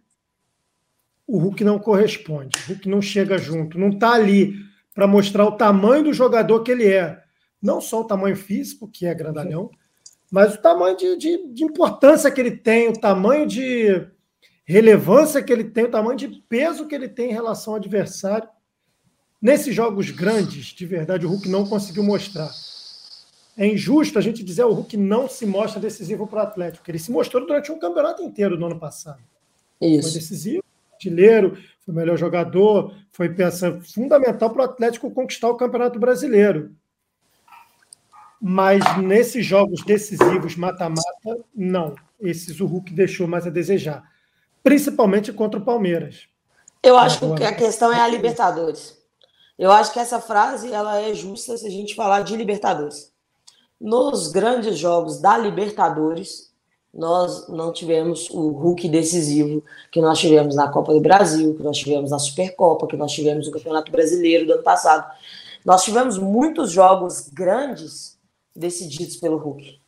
o 1.27 1.37
Hulk 1.37 1.63
não 1.63 1.79
corresponde, 1.79 2.57
o 2.59 2.73
Hulk 2.73 2.89
não 2.89 3.01
chega 3.01 3.37
junto, 3.37 3.79
não 3.79 3.89
está 3.89 4.13
ali 4.13 4.53
para 4.93 5.07
mostrar 5.07 5.45
o 5.45 5.53
tamanho 5.53 6.03
do 6.03 6.13
jogador 6.13 6.61
que 6.63 6.71
ele 6.71 6.87
é. 6.87 7.21
Não 7.61 7.81
só 7.81 8.01
o 8.01 8.05
tamanho 8.05 8.35
físico, 8.35 8.87
que 8.87 9.05
é 9.05 9.13
grandalhão, 9.13 9.71
mas 10.29 10.55
o 10.55 10.61
tamanho 10.61 10.97
de, 10.97 11.17
de, 11.17 11.53
de 11.53 11.63
importância 11.63 12.29
que 12.29 12.39
ele 12.39 12.51
tem, 12.51 12.89
o 12.89 12.99
tamanho 12.99 13.47
de 13.47 14.05
relevância 14.65 15.43
que 15.43 15.53
ele 15.53 15.63
tem, 15.63 15.85
o 15.85 15.91
tamanho 15.91 16.17
de 16.17 16.27
peso 16.27 16.87
que 16.87 16.95
ele 16.95 17.07
tem 17.07 17.29
em 17.29 17.33
relação 17.33 17.73
ao 17.73 17.79
adversário. 17.79 18.49
Nesses 19.41 19.75
jogos 19.75 20.09
grandes, 20.09 20.67
de 20.67 20.85
verdade, 20.85 21.25
o 21.25 21.29
Hulk 21.29 21.47
não 21.47 21.67
conseguiu 21.67 22.03
mostrar. 22.03 22.49
É 23.55 23.65
injusto 23.65 24.17
a 24.17 24.21
gente 24.21 24.43
dizer 24.43 24.63
que 24.63 24.69
o 24.69 24.73
Hulk 24.73 24.97
não 24.97 25.29
se 25.29 25.45
mostra 25.45 25.79
decisivo 25.79 26.27
para 26.27 26.39
o 26.39 26.43
Atlético, 26.43 26.89
ele 26.89 26.99
se 26.99 27.11
mostrou 27.11 27.45
durante 27.45 27.71
um 27.71 27.79
campeonato 27.79 28.23
inteiro 28.23 28.57
no 28.57 28.65
ano 28.65 28.79
passado. 28.79 29.21
Isso. 29.79 30.09
Foi 30.09 30.19
decisivo, 30.19 30.63
artilheiro, 30.93 31.55
foi 31.85 31.93
o 31.93 31.97
melhor 31.97 32.17
jogador, 32.17 32.93
foi 33.11 33.29
peça 33.29 33.79
fundamental 33.93 34.49
para 34.49 34.61
o 34.63 34.65
Atlético 34.65 35.11
conquistar 35.11 35.49
o 35.49 35.55
Campeonato 35.55 35.99
Brasileiro. 35.99 36.75
Mas 38.41 38.83
nesses 38.97 39.45
jogos 39.45 39.83
decisivos, 39.85 40.55
mata-mata, 40.55 41.39
não. 41.55 41.95
Esses 42.19 42.59
o 42.59 42.65
Hulk 42.65 42.93
deixou 42.93 43.27
mais 43.27 43.47
a 43.47 43.49
desejar. 43.49 44.03
Principalmente 44.65 45.31
contra 45.31 45.59
o 45.59 45.63
Palmeiras. 45.63 46.23
Eu 46.81 46.97
acho 46.97 47.23
Agora, 47.23 47.39
que 47.39 47.43
a 47.45 47.53
questão 47.53 47.93
é 47.93 48.01
a 48.01 48.07
Libertadores. 48.07 48.97
Eu 49.59 49.71
acho 49.71 49.93
que 49.93 49.99
essa 49.99 50.19
frase 50.19 50.73
ela 50.73 50.99
é 50.99 51.13
justa 51.13 51.55
se 51.55 51.67
a 51.67 51.69
gente 51.69 51.93
falar 51.93 52.23
de 52.23 52.35
Libertadores. 52.35 53.13
Nos 53.79 54.31
grandes 54.31 54.79
jogos 54.79 55.21
da 55.21 55.37
Libertadores, 55.37 56.51
nós 56.91 57.47
não 57.47 57.71
tivemos 57.71 58.27
o 58.31 58.47
Hulk 58.47 58.89
decisivo 58.89 59.63
que 59.91 60.01
nós 60.01 60.17
tivemos 60.17 60.55
na 60.55 60.67
Copa 60.67 60.93
do 60.95 60.99
Brasil, 60.99 61.53
que 61.53 61.61
nós 61.61 61.77
tivemos 61.77 62.09
na 62.09 62.17
Supercopa, 62.17 62.87
que 62.87 62.97
nós 62.97 63.11
tivemos 63.11 63.45
no 63.45 63.53
Campeonato 63.53 63.91
Brasileiro 63.91 64.47
do 64.47 64.53
ano 64.53 64.63
passado. 64.63 65.07
Nós 65.63 65.83
tivemos 65.83 66.17
muitos 66.17 66.71
jogos 66.71 67.29
grandes 67.29 68.17
decididos 68.55 69.17
pelo 69.17 69.37
Hulk. 69.37 69.79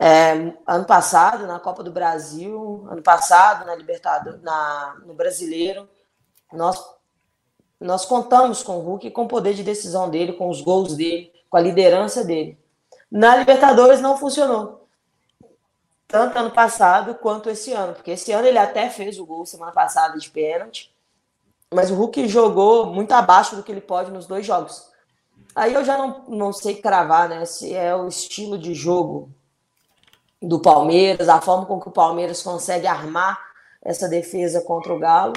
É, 0.00 0.32
ano 0.66 0.84
passado, 0.84 1.46
na 1.46 1.58
Copa 1.58 1.82
do 1.82 1.90
Brasil, 1.90 2.86
ano 2.88 3.02
passado, 3.02 3.66
na 3.66 3.74
Libertadores, 3.74 4.40
na, 4.42 4.96
no 5.04 5.12
Brasileiro, 5.12 5.88
nós, 6.52 6.78
nós 7.80 8.04
contamos 8.04 8.62
com 8.62 8.78
o 8.78 8.80
Hulk, 8.80 9.10
com 9.10 9.24
o 9.24 9.28
poder 9.28 9.54
de 9.54 9.64
decisão 9.64 10.08
dele, 10.08 10.34
com 10.34 10.48
os 10.48 10.60
gols 10.60 10.94
dele, 10.94 11.32
com 11.50 11.56
a 11.56 11.60
liderança 11.60 12.24
dele. 12.24 12.56
Na 13.10 13.36
Libertadores 13.36 14.00
não 14.00 14.16
funcionou 14.16 14.78
tanto 16.08 16.38
ano 16.38 16.50
passado 16.50 17.14
quanto 17.16 17.50
esse 17.50 17.72
ano, 17.72 17.92
porque 17.92 18.12
esse 18.12 18.32
ano 18.32 18.48
ele 18.48 18.58
até 18.58 18.88
fez 18.88 19.18
o 19.18 19.26
gol 19.26 19.44
semana 19.44 19.72
passada 19.72 20.18
de 20.18 20.30
pênalti, 20.30 20.90
mas 21.72 21.90
o 21.90 21.94
Hulk 21.94 22.26
jogou 22.28 22.86
muito 22.86 23.12
abaixo 23.12 23.54
do 23.54 23.62
que 23.62 23.70
ele 23.70 23.82
pode 23.82 24.10
nos 24.10 24.26
dois 24.26 24.46
jogos. 24.46 24.88
Aí 25.54 25.74
eu 25.74 25.84
já 25.84 25.98
não, 25.98 26.24
não 26.28 26.52
sei 26.52 26.76
cravar, 26.76 27.28
né, 27.28 27.44
se 27.44 27.74
é 27.74 27.94
o 27.94 28.08
estilo 28.08 28.56
de 28.56 28.72
jogo 28.72 29.30
do 30.40 30.60
Palmeiras, 30.60 31.28
a 31.28 31.40
forma 31.40 31.66
com 31.66 31.80
que 31.80 31.88
o 31.88 31.92
Palmeiras 31.92 32.42
consegue 32.42 32.86
armar 32.86 33.38
essa 33.82 34.08
defesa 34.08 34.60
contra 34.60 34.92
o 34.92 34.98
Galo, 34.98 35.34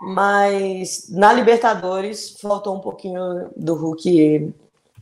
mas 0.00 1.08
na 1.10 1.32
Libertadores 1.32 2.38
faltou 2.40 2.76
um 2.76 2.80
pouquinho 2.80 3.50
do 3.56 3.74
Hulk 3.74 4.52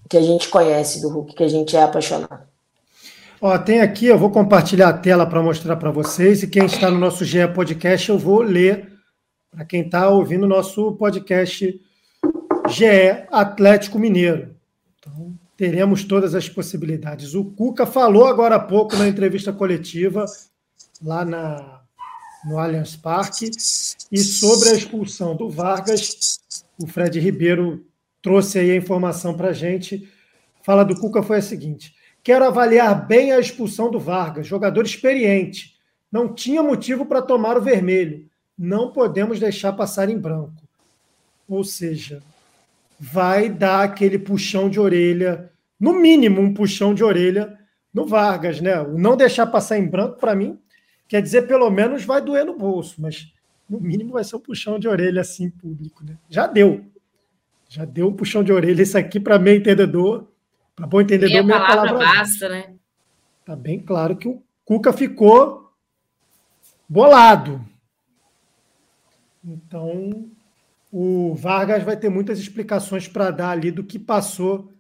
que 0.09 0.17
a 0.17 0.23
gente 0.23 0.49
conhece, 0.49 1.01
do 1.01 1.09
Hulk 1.09 1.35
que 1.35 1.45
a 1.45 1.49
gente 1.49 1.77
é 1.77 1.83
apaixonado. 1.83 2.47
Ó, 3.41 3.57
tem 3.59 3.81
aqui, 3.81 4.07
eu 4.07 4.19
vou 4.19 4.31
compartilhar 4.31 4.89
a 4.89 4.99
tela 4.99 5.25
para 5.25 5.43
mostrar 5.43 5.77
para 5.77 5.93
vocês, 5.93 6.43
e 6.43 6.49
quem 6.49 6.67
está 6.67 6.91
no 6.91 6.99
nosso 6.99 7.25
GE 7.25 7.47
Podcast, 7.55 8.09
eu 8.09 8.19
vou 8.19 8.41
ler 8.41 8.93
para 9.51 9.65
quem 9.65 9.83
está 9.83 10.09
ouvindo 10.09 10.45
o 10.45 10.49
nosso 10.49 10.93
podcast 10.93 11.81
GE 12.69 13.27
Atlético 13.31 13.99
Mineiro. 13.99 14.55
Então, 14.99 15.33
teremos 15.59 16.05
todas 16.05 16.37
as 16.37 16.49
possibilidades. 16.49 17.35
O 17.35 17.45
Cuca 17.45 17.85
falou 17.85 18.27
agora 18.27 18.55
há 18.55 18.61
pouco 18.61 18.97
na 18.97 19.09
entrevista 19.09 19.53
coletiva 19.53 20.25
lá 21.03 21.25
na, 21.25 21.81
no 22.45 22.57
Allianz 22.57 22.95
Parque. 22.95 23.51
E 24.11 24.19
sobre 24.19 24.69
a 24.69 24.75
expulsão 24.75 25.35
do 25.35 25.51
Vargas, 25.51 26.39
o 26.81 26.87
Fred 26.87 27.19
Ribeiro 27.19 27.85
trouxe 28.23 28.61
aí 28.61 28.71
a 28.71 28.77
informação 28.77 29.37
para 29.37 29.49
a 29.49 29.53
gente. 29.53 30.09
Fala 30.63 30.85
do 30.85 30.95
Cuca 30.95 31.25
foi 31.25 31.39
a 31.39 31.43
seguinte: 31.43 31.93
quero 32.23 32.45
avaliar 32.45 33.09
bem 33.09 33.33
a 33.33 33.41
expulsão 33.41 33.91
do 33.91 33.99
Vargas, 33.99 34.47
jogador 34.47 34.87
experiente. 34.87 35.77
Não 36.11 36.33
tinha 36.33 36.63
motivo 36.63 37.05
para 37.05 37.21
tomar 37.21 37.59
o 37.59 37.63
vermelho. 37.63 38.31
Não 38.57 38.93
podemos 38.93 39.41
deixar 39.41 39.73
passar 39.73 40.09
em 40.09 40.19
branco. 40.19 40.63
Ou 41.49 41.65
seja, 41.65 42.23
vai 42.99 43.49
dar 43.49 43.85
aquele 43.85 44.19
puxão 44.19 44.69
de 44.69 44.81
orelha, 44.81 45.51
no 45.79 45.93
mínimo 45.93 46.41
um 46.41 46.53
puxão 46.53 46.93
de 46.93 47.05
orelha 47.05 47.57
no 47.95 48.07
Vargas, 48.07 48.61
né? 48.61 48.81
O 48.81 48.99
não 48.99 49.17
deixar 49.17 49.47
passar 49.47 49.79
em 49.79 49.87
branco, 49.87 50.19
para 50.19 50.35
mim, 50.35 50.59
quer 51.07 51.23
dizer, 51.23 51.47
pelo 51.47 51.71
menos 51.71 52.05
vai 52.05 52.21
doer 52.21 52.45
no 52.45 52.57
bolso, 52.57 53.01
mas 53.01 53.33
no 53.69 53.81
mínimo 53.81 54.13
vai 54.13 54.25
ser 54.25 54.37
um 54.37 54.41
puxão 54.41 54.79
de 54.79 54.89
orelha 54.89 55.21
assim 55.21 55.51
público, 55.51 56.05
né? 56.05 56.17
Já 56.29 56.47
deu. 56.47 56.85
Já 57.69 57.85
deu 57.85 58.09
um 58.09 58.13
puxão 58.13 58.43
de 58.43 58.53
orelha. 58.53 58.83
Isso 58.83 58.97
aqui, 58.97 59.21
para 59.21 59.39
meio 59.39 59.59
entendedor, 59.59 60.27
para 60.75 60.87
bom 60.87 61.01
entendedor, 61.01 61.45
meia 61.45 61.61
palavra, 61.61 61.95
palavra 61.95 62.15
basta, 62.15 62.49
né? 62.49 62.75
Tá 63.45 63.55
bem 63.55 63.79
claro 63.79 64.17
que 64.17 64.29
o 64.29 64.43
Cuca 64.65 64.93
ficou 64.93 65.73
bolado. 66.89 67.65
Então, 69.45 70.31
o 71.01 71.33
Vargas 71.33 71.85
vai 71.85 71.97
ter 71.97 72.09
muitas 72.09 72.41
explicações 72.41 73.07
para 73.07 73.31
dar 73.31 73.51
ali 73.51 73.71
do 73.71 73.85
que 73.85 74.01
passou, 74.01 74.73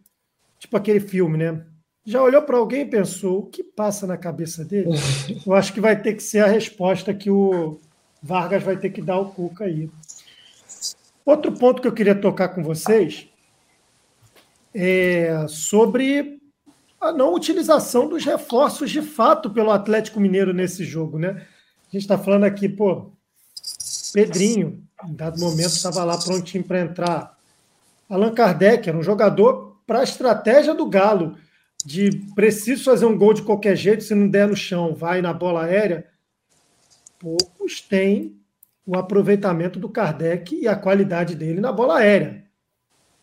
tipo 0.58 0.76
aquele 0.76 0.98
filme, 0.98 1.38
né? 1.38 1.64
Já 2.04 2.20
olhou 2.20 2.42
para 2.42 2.56
alguém 2.56 2.80
e 2.80 2.90
pensou 2.90 3.38
o 3.38 3.46
que 3.46 3.62
passa 3.62 4.04
na 4.04 4.16
cabeça 4.16 4.64
dele? 4.64 4.88
Eu 5.46 5.54
acho 5.54 5.72
que 5.72 5.80
vai 5.80 6.02
ter 6.02 6.14
que 6.14 6.22
ser 6.24 6.40
a 6.40 6.48
resposta 6.48 7.14
que 7.14 7.30
o 7.30 7.78
Vargas 8.20 8.64
vai 8.64 8.76
ter 8.76 8.90
que 8.90 9.00
dar 9.00 9.14
ao 9.14 9.30
Cuca 9.30 9.66
aí. 9.66 9.88
Outro 11.24 11.52
ponto 11.52 11.80
que 11.80 11.86
eu 11.86 11.92
queria 11.92 12.16
tocar 12.16 12.48
com 12.48 12.64
vocês 12.64 13.28
é 14.74 15.46
sobre 15.46 16.40
a 17.00 17.12
não 17.12 17.32
utilização 17.32 18.08
dos 18.08 18.24
reforços 18.24 18.90
de 18.90 19.02
fato 19.02 19.50
pelo 19.50 19.70
Atlético 19.70 20.18
Mineiro 20.18 20.52
nesse 20.52 20.84
jogo, 20.84 21.16
né? 21.16 21.46
A 21.86 21.92
gente 21.92 22.02
está 22.02 22.18
falando 22.18 22.42
aqui, 22.42 22.68
pô, 22.68 23.12
Pedrinho, 24.12 24.88
em 25.07 25.14
dado 25.14 25.38
momento, 25.38 25.68
estava 25.68 26.05
lá 26.05 26.18
prontinho 26.18 26.64
para 26.64 26.80
entrar. 26.80 27.38
Allan 28.09 28.32
Kardec 28.34 28.88
era 28.88 28.99
um 28.99 29.03
jogador 29.03 29.76
para 29.86 30.01
a 30.01 30.05
estratégia 30.05 30.74
do 30.74 30.88
Galo, 30.88 31.36
de 31.84 32.11
preciso 32.34 32.84
fazer 32.84 33.07
um 33.07 33.16
gol 33.16 33.32
de 33.32 33.42
qualquer 33.42 33.76
jeito, 33.76 34.03
se 34.03 34.14
não 34.14 34.28
der 34.28 34.49
no 34.49 34.57
chão, 34.57 34.94
vai 34.94 35.22
na 35.22 35.32
bola 35.32 35.64
aérea. 35.64 36.07
Poucos 37.18 37.80
têm 37.80 38.36
o 38.84 38.96
aproveitamento 38.96 39.78
do 39.78 39.88
Kardec 39.88 40.55
e 40.55 40.66
a 40.66 40.74
qualidade 40.74 41.34
dele 41.34 41.61
na 41.61 41.72
bola 41.72 41.99
aérea. 41.99 42.44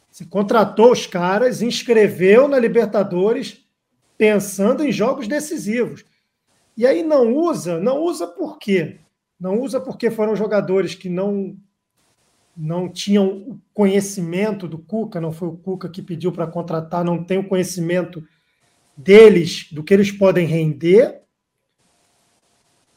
Você 0.09 0.25
contratou 0.25 0.91
os 0.91 1.05
caras, 1.05 1.61
inscreveu 1.61 2.47
na 2.47 2.57
Libertadores, 2.57 3.65
pensando 4.17 4.83
em 4.83 4.91
jogos 4.91 5.27
decisivos. 5.27 6.05
E 6.77 6.85
aí 6.85 7.03
não 7.03 7.33
usa, 7.33 7.79
não 7.79 7.99
usa 7.99 8.27
por 8.27 8.57
quê? 8.57 8.99
Não 9.39 9.59
usa 9.59 9.79
porque 9.79 10.09
foram 10.09 10.35
jogadores 10.35 10.95
que 10.95 11.09
não 11.09 11.57
não 12.55 12.89
tinham 12.89 13.59
conhecimento 13.73 14.67
do 14.67 14.77
Cuca, 14.77 15.19
não 15.19 15.31
foi 15.31 15.49
o 15.49 15.57
Cuca 15.57 15.89
que 15.89 16.01
pediu 16.01 16.31
para 16.31 16.47
contratar, 16.47 17.03
não 17.03 17.23
tem 17.23 17.39
o 17.39 17.47
conhecimento 17.47 18.23
deles, 18.95 19.67
do 19.71 19.83
que 19.83 19.93
eles 19.93 20.11
podem 20.11 20.47
render, 20.47 21.21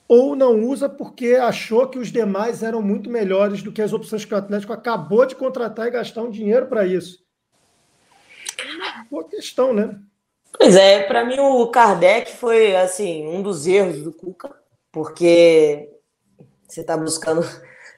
ou 0.07 0.35
não 0.35 0.65
usa 0.65 0.89
porque 0.89 1.35
achou 1.35 1.87
que 1.87 1.99
os 1.99 2.11
demais 2.11 2.63
eram 2.63 2.81
muito 2.81 3.11
melhores 3.11 3.63
do 3.63 3.71
que 3.71 3.83
as 3.83 3.93
opções 3.93 4.25
que 4.25 4.33
o 4.33 4.39
Atlético 4.39 4.73
acabou 4.73 5.27
de 5.27 5.35
contratar 5.35 5.87
e 5.87 5.91
gastar 5.91 6.23
um 6.23 6.31
dinheiro 6.31 6.67
para 6.67 6.87
isso. 6.87 7.23
Boa 9.11 9.29
questão, 9.29 9.75
né? 9.75 9.99
Pois 10.59 10.75
é, 10.75 11.03
para 11.03 11.25
mim 11.25 11.39
o 11.39 11.67
Kardec 11.69 12.33
foi 12.33 12.75
assim 12.75 13.27
um 13.29 13.43
dos 13.43 13.67
erros 13.67 14.03
do 14.03 14.13
Cuca, 14.13 14.51
porque 14.91 15.91
você 16.67 16.81
está 16.81 16.97
buscando, 16.97 17.43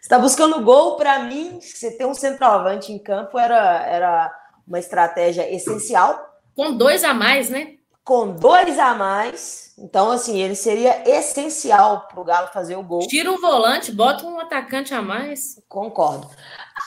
está 0.01 0.18
buscando 0.18 0.64
gol. 0.64 0.96
Para 0.96 1.20
mim, 1.20 1.61
você 1.61 1.96
ter 1.96 2.07
um 2.07 2.14
centroavante 2.14 2.92
em 2.92 2.98
campo 2.98 3.38
era, 3.38 3.84
era 3.86 4.32
uma 4.66 4.78
estratégia 4.78 5.53
essencial. 5.53 6.28
Com 6.55 6.76
dois 6.76 7.05
a 7.05 7.14
mais, 7.14 7.48
né? 7.51 7.74
Com 8.05 8.32
dois 8.32 8.78
a 8.78 8.94
mais, 8.94 9.70
então, 9.80 10.11
assim, 10.11 10.38
ele 10.38 10.55
seria 10.55 11.09
essencial 11.09 12.07
para 12.07 12.20
o 12.20 12.24
Galo 12.24 12.48
fazer 12.48 12.76
o 12.76 12.82
gol. 12.82 13.07
Tira 13.09 13.32
um 13.32 13.40
volante, 13.40 13.90
bota 13.90 14.26
um 14.26 14.38
atacante 14.38 14.92
a 14.92 15.01
mais. 15.01 15.59
Concordo. 15.66 16.28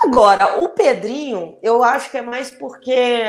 Agora, 0.04 0.64
o 0.64 0.70
Pedrinho, 0.70 1.58
eu 1.64 1.84
acho 1.84 2.12
que 2.12 2.20
é 2.20 2.22
mais 2.22 2.52
porque 2.52 3.24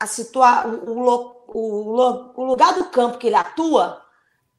a 0.00 0.06
situa 0.06 0.66
o, 0.66 1.44
o, 1.46 2.32
o 2.36 2.44
lugar 2.44 2.74
do 2.74 2.86
campo 2.86 3.18
que 3.18 3.28
ele 3.28 3.36
atua, 3.36 4.02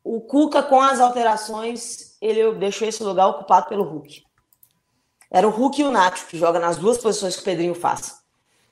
o 0.02 0.22
Cuca, 0.22 0.64
com 0.64 0.80
as 0.80 1.02
alterações, 1.02 2.18
ele 2.22 2.54
deixou 2.54 2.88
esse 2.88 3.04
lugar 3.04 3.28
ocupado 3.28 3.68
pelo 3.68 3.84
Hulk. 3.84 4.24
Era 5.34 5.48
o 5.48 5.52
Hulk 5.52 5.82
e 5.82 5.84
o 5.84 5.90
Nacho 5.90 6.28
que 6.28 6.38
joga 6.38 6.60
nas 6.60 6.78
duas 6.78 7.00
posições 7.00 7.36
que 7.36 7.42
o 7.42 7.46
Pedrinho 7.46 7.74
faz. 7.74 8.22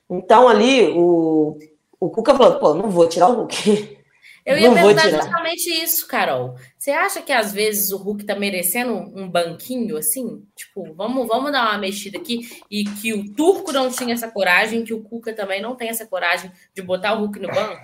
Então, 0.08 0.48
ali, 0.48 0.90
o, 0.96 1.58
o 2.00 2.10
Cuca 2.12 2.36
falou: 2.36 2.60
pô, 2.60 2.76
não 2.76 2.92
vou 2.92 3.10
tirar 3.10 3.30
o 3.30 3.34
Hulk. 3.34 3.98
Eu 4.44 4.58
ia 4.58 4.70
não 4.70 4.76
perguntar 4.76 5.10
justamente 5.10 5.70
isso, 5.70 6.08
Carol. 6.08 6.56
Você 6.76 6.90
acha 6.90 7.22
que 7.22 7.32
às 7.32 7.54
vezes 7.54 7.92
o 7.92 7.98
Hulk 7.98 8.26
tá 8.26 8.36
merecendo 8.36 8.94
um 8.94 9.30
banquinho 9.30 9.98
assim? 9.98 10.44
Tipo, 10.56 10.94
vamos, 10.96 11.28
vamos 11.28 11.52
dar 11.52 11.70
uma 11.70 11.78
mexida 11.78 12.18
aqui 12.18 12.50
e 12.70 12.84
que 12.84 13.14
o 13.14 13.32
Turco 13.34 13.72
não 13.72 13.92
tinha 13.92 14.16
essa 14.16 14.32
coragem, 14.32 14.84
que 14.84 14.96
o 14.96 15.04
Cuca 15.04 15.32
também 15.32 15.62
não 15.62 15.76
tem 15.76 15.90
essa 15.90 16.08
coragem 16.08 16.52
de 16.74 16.82
botar 16.82 17.14
o 17.14 17.20
Hulk 17.20 17.40
no 17.40 17.50
banco? 17.50 17.80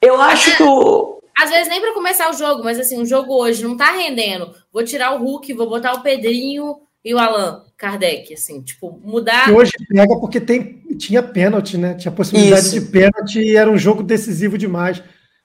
Eu 0.00 0.20
acho 0.20 0.56
que 0.56 0.62
o. 0.64 1.22
Às 1.38 1.50
vezes 1.50 1.68
nem 1.68 1.80
para 1.80 1.94
começar 1.94 2.28
o 2.28 2.36
jogo, 2.36 2.64
mas 2.64 2.78
assim, 2.80 3.00
o 3.00 3.06
jogo 3.06 3.32
hoje 3.32 3.62
não 3.62 3.76
tá 3.76 3.92
rendendo. 3.92 4.52
Vou 4.72 4.84
tirar 4.84 5.14
o 5.14 5.22
Hulk, 5.22 5.52
vou 5.52 5.68
botar 5.68 5.94
o 5.94 6.02
Pedrinho 6.02 6.80
e 7.04 7.14
o 7.14 7.18
Alan 7.18 7.62
Kardec, 7.76 8.32
assim, 8.32 8.62
tipo, 8.62 9.00
mudar. 9.02 9.48
E 9.48 9.52
hoje 9.52 9.72
pega 9.88 10.18
porque 10.20 10.40
tem, 10.40 10.82
tinha 10.96 11.22
pênalti, 11.22 11.76
né? 11.76 11.94
Tinha 11.94 12.12
possibilidade 12.12 12.66
Isso. 12.66 12.80
de 12.80 12.86
pênalti 12.92 13.40
e 13.40 13.56
era 13.56 13.70
um 13.70 13.76
jogo 13.76 14.02
decisivo 14.02 14.56
demais. 14.56 15.02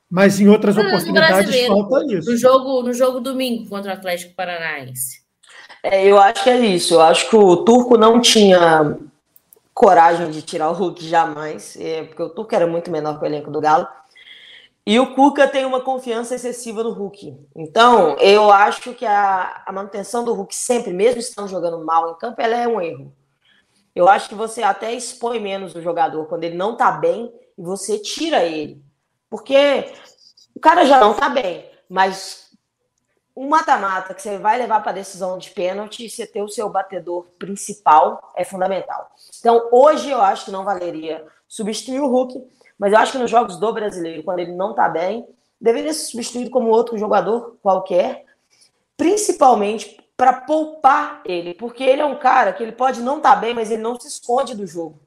Mas 0.09 0.39
em 0.39 0.47
outras 0.47 0.77
oportunidades 0.77 1.67
falta 1.67 2.05
isso. 2.13 2.31
No 2.31 2.37
jogo, 2.37 2.81
no 2.81 2.93
jogo 2.93 3.19
domingo 3.19 3.67
contra 3.67 3.91
o 3.91 3.93
Atlético 3.93 4.35
Paranaense. 4.35 5.21
É, 5.83 6.05
eu 6.05 6.17
acho 6.17 6.43
que 6.43 6.49
é 6.49 6.59
isso. 6.59 6.93
Eu 6.93 7.01
acho 7.01 7.29
que 7.29 7.35
o 7.35 7.57
Turco 7.57 7.97
não 7.97 8.21
tinha 8.21 8.97
coragem 9.73 10.31
de 10.31 10.41
tirar 10.41 10.69
o 10.69 10.73
Hulk 10.73 11.05
jamais, 11.05 11.77
é, 11.79 12.03
porque 12.03 12.23
o 12.23 12.29
Turco 12.29 12.55
era 12.55 12.65
muito 12.65 12.89
menor 12.89 13.19
que 13.19 13.25
o 13.25 13.27
elenco 13.27 13.51
do 13.51 13.59
Galo. 13.59 13.85
E 14.87 14.97
o 15.01 15.13
Cuca 15.13 15.49
tem 15.49 15.65
uma 15.65 15.81
confiança 15.81 16.33
excessiva 16.33 16.81
no 16.81 16.91
Hulk. 16.91 17.37
Então, 17.53 18.15
eu 18.19 18.49
acho 18.49 18.93
que 18.93 19.05
a, 19.05 19.61
a 19.65 19.71
manutenção 19.73 20.23
do 20.23 20.33
Hulk 20.33 20.55
sempre, 20.55 20.93
mesmo 20.93 21.19
estando 21.19 21.49
jogando 21.49 21.83
mal 21.83 22.09
em 22.09 22.17
campo, 22.17 22.41
ela 22.41 22.55
é 22.55 22.65
um 22.65 22.79
erro. 22.79 23.13
Eu 23.93 24.07
acho 24.07 24.29
que 24.29 24.33
você 24.33 24.63
até 24.63 24.93
expõe 24.93 25.41
menos 25.41 25.75
o 25.75 25.81
jogador 25.81 26.25
quando 26.27 26.45
ele 26.45 26.55
não 26.55 26.77
tá 26.77 26.89
bem 26.89 27.29
e 27.57 27.61
você 27.61 27.99
tira 27.99 28.45
ele. 28.45 28.81
Porque 29.29 29.91
o 30.55 30.59
cara 30.61 30.85
já 30.85 31.01
não 31.01 31.13
tá 31.13 31.27
bem, 31.27 31.69
mas 31.89 32.49
um 33.35 33.49
mata-mata 33.49 34.13
que 34.13 34.21
você 34.21 34.37
vai 34.37 34.57
levar 34.57 34.79
para 34.79 34.93
decisão 34.93 35.37
de 35.37 35.49
pênalti, 35.49 36.09
você 36.09 36.25
ter 36.25 36.41
o 36.41 36.47
seu 36.47 36.69
batedor 36.69 37.25
principal 37.37 38.31
é 38.37 38.45
fundamental. 38.45 39.11
Então, 39.37 39.67
hoje 39.69 40.09
eu 40.09 40.21
acho 40.21 40.45
que 40.45 40.51
não 40.51 40.63
valeria 40.63 41.27
substituir 41.45 41.99
o 41.99 42.07
Hulk, 42.07 42.41
mas 42.77 42.93
eu 42.93 42.99
acho 42.99 43.11
que 43.11 43.17
nos 43.17 43.31
jogos 43.31 43.57
do 43.57 43.73
brasileiro, 43.73 44.23
quando 44.23 44.39
ele 44.39 44.53
não 44.53 44.73
tá 44.73 44.87
bem, 44.87 45.27
deveria 45.59 45.93
ser 45.93 46.05
substituído 46.11 46.49
como 46.49 46.69
outro 46.69 46.97
jogador 46.97 47.57
qualquer, 47.61 48.25
principalmente 48.95 49.97
para 50.15 50.33
poupar 50.33 51.21
ele, 51.25 51.53
porque 51.53 51.83
ele 51.83 52.01
é 52.01 52.05
um 52.05 52.17
cara 52.17 52.53
que 52.53 52.63
ele 52.63 52.71
pode 52.71 53.01
não 53.01 53.17
estar 53.17 53.35
tá 53.35 53.35
bem, 53.35 53.53
mas 53.53 53.69
ele 53.69 53.81
não 53.81 53.99
se 53.99 54.07
esconde 54.07 54.55
do 54.55 54.65
jogo. 54.65 54.99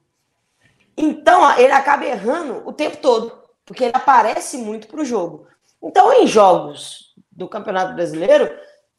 Então, 0.97 1.59
ele 1.59 1.73
acaba 1.73 2.05
errando 2.05 2.63
o 2.67 2.73
tempo 2.73 2.99
todo 2.99 3.41
porque 3.65 3.85
ele 3.85 3.93
aparece 3.95 4.59
muito 4.59 4.89
para 4.89 5.01
o 5.01 5.05
jogo. 5.05 5.47
Então, 5.81 6.13
em 6.13 6.27
jogos 6.27 7.15
do 7.31 7.49
Campeonato 7.49 7.95
Brasileiro, 7.95 8.51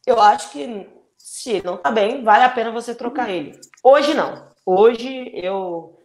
eu 0.08 0.20
acho 0.20 0.50
que 0.52 0.90
se 1.18 1.62
não 1.64 1.78
tá 1.78 1.92
bem, 1.92 2.24
vale 2.24 2.46
a 2.46 2.50
pena 2.50 2.72
você 2.72 2.96
trocar 2.96 3.30
ele. 3.30 3.60
Hoje 3.84 4.14
não. 4.14 4.48
Hoje 4.66 5.30
eu 5.34 6.01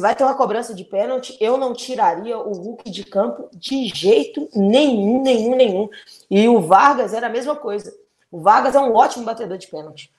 se 0.00 0.02
vai 0.02 0.16
ter 0.16 0.24
uma 0.24 0.34
cobrança 0.34 0.74
de 0.74 0.82
pênalti, 0.82 1.36
eu 1.38 1.58
não 1.58 1.74
tiraria 1.74 2.38
o 2.38 2.52
Hulk 2.52 2.90
de 2.90 3.04
campo 3.04 3.50
de 3.52 3.86
jeito 3.88 4.48
nenhum, 4.56 5.22
nenhum, 5.22 5.54
nenhum. 5.54 5.88
E 6.30 6.48
o 6.48 6.58
Vargas 6.58 7.12
era 7.12 7.26
a 7.26 7.30
mesma 7.30 7.54
coisa. 7.54 7.94
O 8.32 8.40
Vargas 8.40 8.74
é 8.74 8.80
um 8.80 8.94
ótimo 8.94 9.26
batedor 9.26 9.58
de 9.58 9.66
pênalti. 9.66 10.10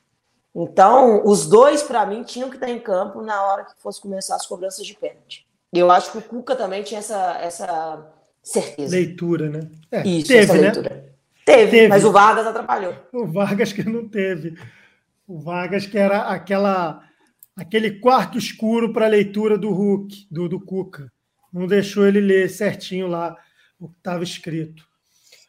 Então, 0.54 1.24
os 1.26 1.48
dois, 1.48 1.82
para 1.82 2.06
mim, 2.06 2.22
tinham 2.22 2.50
que 2.50 2.58
estar 2.58 2.70
em 2.70 2.78
campo 2.78 3.24
na 3.24 3.42
hora 3.44 3.64
que 3.66 3.72
fosse 3.82 4.00
começar 4.00 4.36
as 4.36 4.46
cobranças 4.46 4.86
de 4.86 4.94
pênalti. 4.94 5.48
Eu 5.74 5.90
acho 5.90 6.12
que 6.12 6.20
o 6.20 6.22
Cuca 6.22 6.56
também 6.56 6.84
tinha 6.84 7.00
essa, 7.00 7.40
essa 7.42 8.06
certeza. 8.44 8.96
Leitura, 8.96 9.50
né? 9.50 9.68
É, 9.92 10.08
Isso, 10.08 10.28
teve, 10.28 10.54
né? 10.54 10.60
Leitura. 10.60 11.06
Teve, 11.44 11.72
teve, 11.72 11.88
mas 11.88 12.06
o 12.06 12.12
Vargas 12.12 12.46
atrapalhou. 12.46 12.94
O 13.12 13.26
Vargas 13.26 13.74
que 13.74 13.84
não 13.84 14.08
teve. 14.08 14.60
O 15.28 15.40
Vargas 15.40 15.88
que 15.88 15.98
era 15.98 16.24
aquela 16.24 17.02
aquele 17.56 18.00
quarto 18.00 18.38
escuro 18.38 18.94
para 18.94 19.06
a 19.06 19.10
leitura 19.10 19.58
do 19.58 19.72
Hulk, 19.72 20.28
do, 20.30 20.48
do 20.48 20.60
Cuca. 20.60 21.12
Não 21.52 21.68
deixou 21.68 22.08
ele 22.08 22.20
ler 22.20 22.50
certinho 22.50 23.08
lá 23.08 23.38
o 23.80 23.90
que 23.90 23.98
estava 23.98 24.24
escrito. 24.24 24.90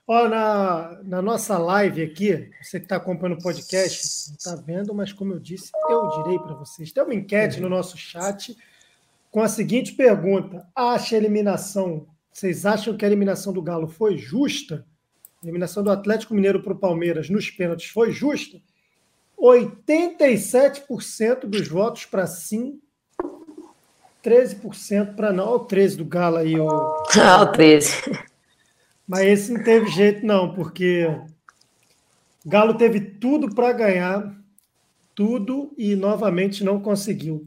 Ó, 0.07 0.29
na, 0.29 1.01
na 1.05 1.23
nossa 1.23 1.57
live 1.59 2.03
aqui, 2.03 2.51
você 2.61 2.81
que 2.81 2.87
está 2.87 2.97
acompanhando 2.97 3.39
o 3.39 3.43
podcast, 3.43 4.31
não 4.31 4.37
está 4.37 4.57
vendo, 4.57 4.93
mas 4.93 5.13
como 5.13 5.33
eu 5.33 5.39
disse, 5.39 5.71
eu 5.89 6.09
direi 6.23 6.39
para 6.39 6.55
vocês. 6.55 6.93
Tem 6.93 7.05
uma 7.05 7.15
enquete 7.15 7.61
no 7.61 7.69
nosso 7.69 7.97
chat 7.97 8.57
com 9.31 9.41
a 9.41 9.49
seguinte 9.49 9.93
pergunta: 9.93 10.67
acha 10.75 11.15
a 11.15 11.19
eliminação? 11.19 12.07
Vocês 12.33 12.67
acham 12.67 12.97
que 12.97 13.05
a 13.05 13.09
eliminação 13.09 13.53
do 13.53 13.63
Galo 13.63 13.87
foi 13.87 14.17
justa? 14.17 14.85
A 15.41 15.47
eliminação 15.47 15.83
do 15.83 15.91
Atlético 15.91 16.35
Mineiro 16.35 16.63
para 16.63 16.73
o 16.73 16.79
Palmeiras 16.79 17.31
nos 17.31 17.51
pênaltis 17.51 17.89
foi 17.89 18.13
justa? 18.13 18.61
87% 19.43 21.47
dos 21.47 21.67
votos 21.67 22.05
para 22.05 22.29
sim, 22.29 22.79
13% 24.23 25.17
para 25.17 25.33
não. 25.33 25.49
Olha 25.49 25.57
o 25.57 25.65
13 25.65 25.97
do 25.97 26.05
Galo 26.05 26.37
aí. 26.37 26.59
Ó. 26.59 27.03
Ah, 27.21 27.43
o 27.43 27.51
13. 27.51 28.03
Mas 29.07 29.27
esse 29.27 29.53
não 29.53 29.63
teve 29.63 29.89
jeito, 29.89 30.25
não, 30.25 30.55
porque 30.55 31.09
Galo 32.47 32.75
teve 32.75 33.01
tudo 33.01 33.53
para 33.53 33.73
ganhar, 33.73 34.33
tudo, 35.15 35.75
e 35.77 35.97
novamente 35.97 36.63
não 36.63 36.81
conseguiu. 36.81 37.45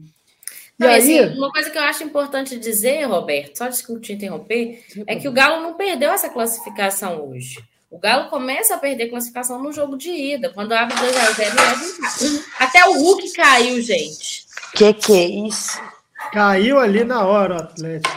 E 0.78 0.84
não, 0.84 0.88
aí... 0.88 1.18
Assim, 1.18 1.38
uma 1.38 1.50
coisa 1.50 1.70
que 1.70 1.78
eu 1.78 1.82
acho 1.82 2.04
importante 2.04 2.58
dizer, 2.58 3.04
Roberto, 3.04 3.56
só 3.56 3.68
de 3.68 4.00
te 4.00 4.12
interromper, 4.12 4.84
é 5.06 5.16
que 5.16 5.26
o 5.26 5.32
Galo 5.32 5.62
não 5.62 5.74
perdeu 5.74 6.10
essa 6.10 6.28
classificação 6.28 7.30
hoje. 7.30 7.58
O 7.88 7.98
Galo 7.98 8.28
começa 8.28 8.74
a 8.74 8.78
perder 8.78 9.08
classificação 9.08 9.62
no 9.62 9.72
jogo 9.72 9.96
de 9.96 10.10
ida, 10.10 10.50
quando 10.50 10.72
abre 10.72 10.94
2x0 10.96 12.44
Até 12.58 12.84
o 12.88 12.92
Hulk 12.94 13.32
caiu, 13.32 13.80
gente. 13.80 14.46
Que 14.74 14.92
que 14.92 15.12
é 15.12 15.24
isso? 15.46 15.80
Caiu 16.32 16.78
ali 16.80 17.04
na 17.04 17.24
hora 17.24 17.54
o 17.54 17.58
Atlético. 17.58 18.14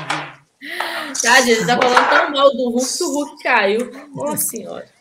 Tá, 1.22 1.42
gente, 1.42 1.66
tá 1.66 1.78
falando 1.78 2.10
tão 2.10 2.32
mal 2.32 2.52
do 2.56 2.70
Hulk 2.70 2.98
que 2.98 3.04
o 3.04 3.12
Hulk 3.12 3.44
caiu. 3.44 3.92
Nossa 4.14 4.38
senhora. 4.38 4.99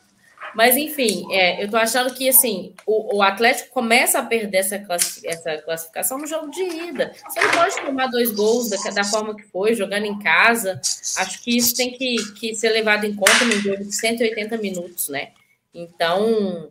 Mas, 0.59 0.77
enfim, 0.77 1.25
é, 1.31 1.63
eu 1.63 1.71
tô 1.71 1.77
achando 1.77 2.13
que 2.13 2.29
assim, 2.29 2.75
o, 2.85 3.19
o 3.19 3.23
Atlético 3.23 3.71
começa 3.71 4.19
a 4.19 4.25
perder 4.25 4.59
essa, 4.59 4.85
essa 5.25 5.59
classificação 5.59 6.19
no 6.19 6.27
jogo 6.27 6.51
de 6.51 6.65
ida. 6.65 7.13
Você 7.29 7.41
não 7.41 7.51
pode 7.53 7.77
tomar 7.77 8.09
dois 8.09 8.33
gols 8.33 8.69
da, 8.69 8.91
da 8.91 9.05
forma 9.05 9.37
que 9.37 9.45
foi, 9.45 9.77
jogando 9.77 10.07
em 10.07 10.19
casa. 10.19 10.81
Acho 11.19 11.45
que 11.45 11.57
isso 11.57 11.77
tem 11.77 11.93
que, 11.93 12.17
que 12.33 12.57
ser 12.57 12.71
levado 12.71 13.05
em 13.05 13.15
conta 13.15 13.45
no 13.45 13.53
jogo 13.53 13.85
de 13.85 13.95
180 13.95 14.57
minutos, 14.57 15.09
né? 15.09 15.29
Então, 15.73 16.69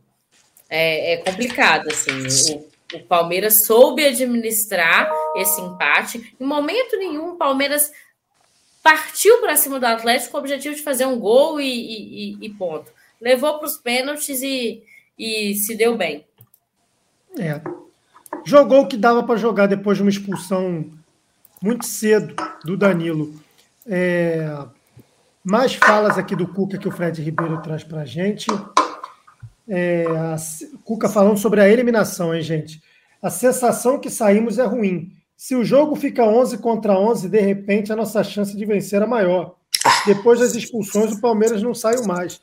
é, 0.70 1.14
é 1.14 1.18
complicado, 1.20 1.88
assim. 1.88 2.58
O, 2.94 2.98
o 2.98 3.04
Palmeiras 3.04 3.66
soube 3.66 4.06
administrar 4.06 5.10
esse 5.38 5.62
empate. 5.62 6.36
Em 6.38 6.46
momento 6.46 6.98
nenhum, 6.98 7.30
o 7.30 7.38
Palmeiras 7.38 7.90
partiu 8.84 9.38
para 9.38 9.56
cima 9.56 9.80
do 9.80 9.86
Atlético 9.86 10.32
com 10.32 10.38
o 10.40 10.42
objetivo 10.42 10.76
de 10.76 10.84
fazer 10.84 11.06
um 11.06 11.18
gol 11.18 11.62
e, 11.62 12.34
e, 12.34 12.38
e 12.42 12.50
ponto 12.50 12.97
levou 13.22 13.58
para 13.58 13.68
os 13.68 13.78
pênaltis 13.78 14.42
e, 14.42 14.84
e 15.18 15.56
se 15.56 15.76
deu 15.76 15.98
bem. 15.98 16.26
É. 17.40 17.62
Jogou 18.46 18.82
o 18.82 18.88
que 18.88 18.98
dava 18.98 19.24
para 19.24 19.38
jogar 19.38 19.68
depois 19.68 19.98
de 19.98 20.04
uma 20.04 20.10
expulsão 20.10 20.90
muito 21.62 21.86
cedo 21.86 22.36
do 22.64 22.78
Danilo. 22.78 23.34
É, 23.86 24.48
mais 25.44 25.74
falas 25.74 26.18
aqui 26.18 26.36
do 26.36 26.48
Cuca 26.48 26.78
que 26.78 26.88
o 26.88 26.92
Fred 26.92 27.22
Ribeiro 27.22 27.62
traz 27.62 27.84
para 27.84 28.02
a 28.02 28.06
gente. 28.06 28.48
É, 29.68 30.06
a 30.08 30.36
Cuca 30.84 31.10
falando 31.10 31.38
sobre 31.38 31.62
a 31.62 31.70
eliminação, 31.70 32.34
hein, 32.34 32.42
gente? 32.42 32.82
A 33.22 33.30
sensação 33.30 34.00
que 34.00 34.10
saímos 34.10 34.60
é 34.60 34.66
ruim. 34.66 35.12
Se 35.36 35.56
o 35.56 35.64
jogo 35.64 35.96
fica 35.96 36.24
11 36.24 36.58
contra 36.58 36.98
11, 36.98 37.30
de 37.30 37.40
repente 37.40 37.92
a 37.92 37.96
nossa 37.96 38.24
chance 38.24 38.56
de 38.56 38.66
vencer 38.66 39.02
é 39.02 39.06
maior. 39.06 39.56
Depois 40.06 40.40
das 40.40 40.56
expulsões, 40.56 41.14
o 41.14 41.22
Palmeiras 41.22 41.62
não 41.62 41.74
saiu 41.74 42.06
mais. 42.06 42.42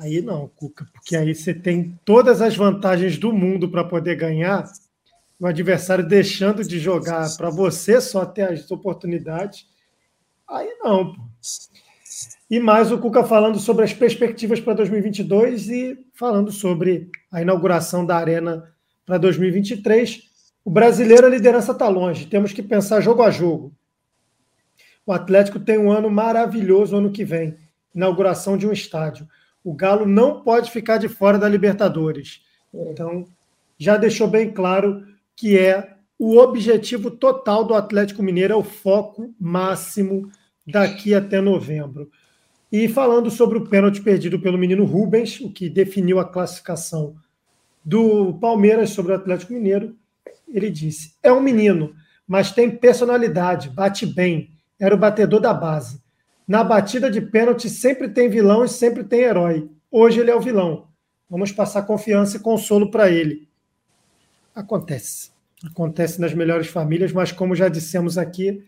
Aí 0.00 0.22
não, 0.22 0.48
Cuca, 0.48 0.86
porque 0.92 1.16
aí 1.16 1.34
você 1.34 1.52
tem 1.52 1.98
todas 2.04 2.40
as 2.40 2.56
vantagens 2.56 3.18
do 3.18 3.32
mundo 3.32 3.68
para 3.68 3.82
poder 3.82 4.14
ganhar, 4.14 4.64
o 5.40 5.46
adversário 5.46 6.06
deixando 6.06 6.62
de 6.64 6.78
jogar 6.78 7.36
para 7.36 7.50
você 7.50 8.00
só 8.00 8.24
ter 8.24 8.42
as 8.42 8.70
oportunidades. 8.70 9.66
Aí 10.48 10.68
não, 10.80 11.12
pô. 11.12 11.22
E 12.50 12.60
mais 12.60 12.92
o 12.92 12.98
Cuca 12.98 13.24
falando 13.24 13.58
sobre 13.58 13.84
as 13.84 13.92
perspectivas 13.92 14.60
para 14.60 14.74
2022 14.74 15.68
e 15.68 15.98
falando 16.14 16.50
sobre 16.50 17.10
a 17.30 17.42
inauguração 17.42 18.06
da 18.06 18.16
Arena 18.16 18.72
para 19.04 19.18
2023. 19.18 20.22
O 20.64 20.70
brasileiro, 20.70 21.26
a 21.26 21.30
liderança 21.30 21.72
está 21.72 21.88
longe, 21.88 22.26
temos 22.26 22.52
que 22.52 22.62
pensar 22.62 23.00
jogo 23.00 23.22
a 23.22 23.30
jogo. 23.30 23.72
O 25.04 25.12
Atlético 25.12 25.58
tem 25.58 25.76
um 25.76 25.90
ano 25.90 26.08
maravilhoso 26.08 26.96
ano 26.96 27.10
que 27.10 27.24
vem 27.24 27.56
inauguração 27.94 28.56
de 28.56 28.66
um 28.66 28.72
estádio 28.72 29.26
o 29.68 29.74
Galo 29.74 30.06
não 30.06 30.40
pode 30.40 30.70
ficar 30.70 30.96
de 30.96 31.10
fora 31.10 31.38
da 31.38 31.46
Libertadores. 31.46 32.40
Então, 32.72 33.26
já 33.76 33.98
deixou 33.98 34.26
bem 34.26 34.50
claro 34.50 35.06
que 35.36 35.58
é 35.58 35.96
o 36.18 36.38
objetivo 36.38 37.10
total 37.10 37.64
do 37.64 37.74
Atlético 37.74 38.22
Mineiro, 38.22 38.54
é 38.54 38.56
o 38.56 38.64
foco 38.64 39.34
máximo 39.38 40.30
daqui 40.66 41.12
até 41.14 41.42
novembro. 41.42 42.10
E 42.72 42.88
falando 42.88 43.30
sobre 43.30 43.58
o 43.58 43.66
pênalti 43.66 44.00
perdido 44.00 44.40
pelo 44.40 44.56
menino 44.56 44.86
Rubens, 44.86 45.38
o 45.38 45.52
que 45.52 45.68
definiu 45.68 46.18
a 46.18 46.24
classificação 46.24 47.16
do 47.84 48.38
Palmeiras 48.40 48.88
sobre 48.90 49.12
o 49.12 49.16
Atlético 49.16 49.52
Mineiro, 49.52 49.94
ele 50.48 50.70
disse: 50.70 51.12
é 51.22 51.30
um 51.30 51.40
menino, 51.40 51.94
mas 52.26 52.52
tem 52.52 52.70
personalidade, 52.70 53.68
bate 53.68 54.06
bem, 54.06 54.50
era 54.80 54.94
o 54.94 54.98
batedor 54.98 55.40
da 55.40 55.52
base. 55.52 56.00
Na 56.48 56.64
batida 56.64 57.10
de 57.10 57.20
pênalti 57.20 57.68
sempre 57.68 58.08
tem 58.08 58.30
vilão 58.30 58.64
e 58.64 58.68
sempre 58.70 59.04
tem 59.04 59.20
herói. 59.20 59.68
Hoje 59.90 60.20
ele 60.20 60.30
é 60.30 60.34
o 60.34 60.40
vilão. 60.40 60.88
Vamos 61.28 61.52
passar 61.52 61.82
confiança 61.82 62.38
e 62.38 62.40
consolo 62.40 62.90
para 62.90 63.10
ele. 63.10 63.46
Acontece. 64.54 65.30
Acontece 65.62 66.18
nas 66.18 66.32
melhores 66.32 66.68
famílias, 66.68 67.12
mas 67.12 67.30
como 67.30 67.54
já 67.54 67.68
dissemos 67.68 68.16
aqui, 68.16 68.66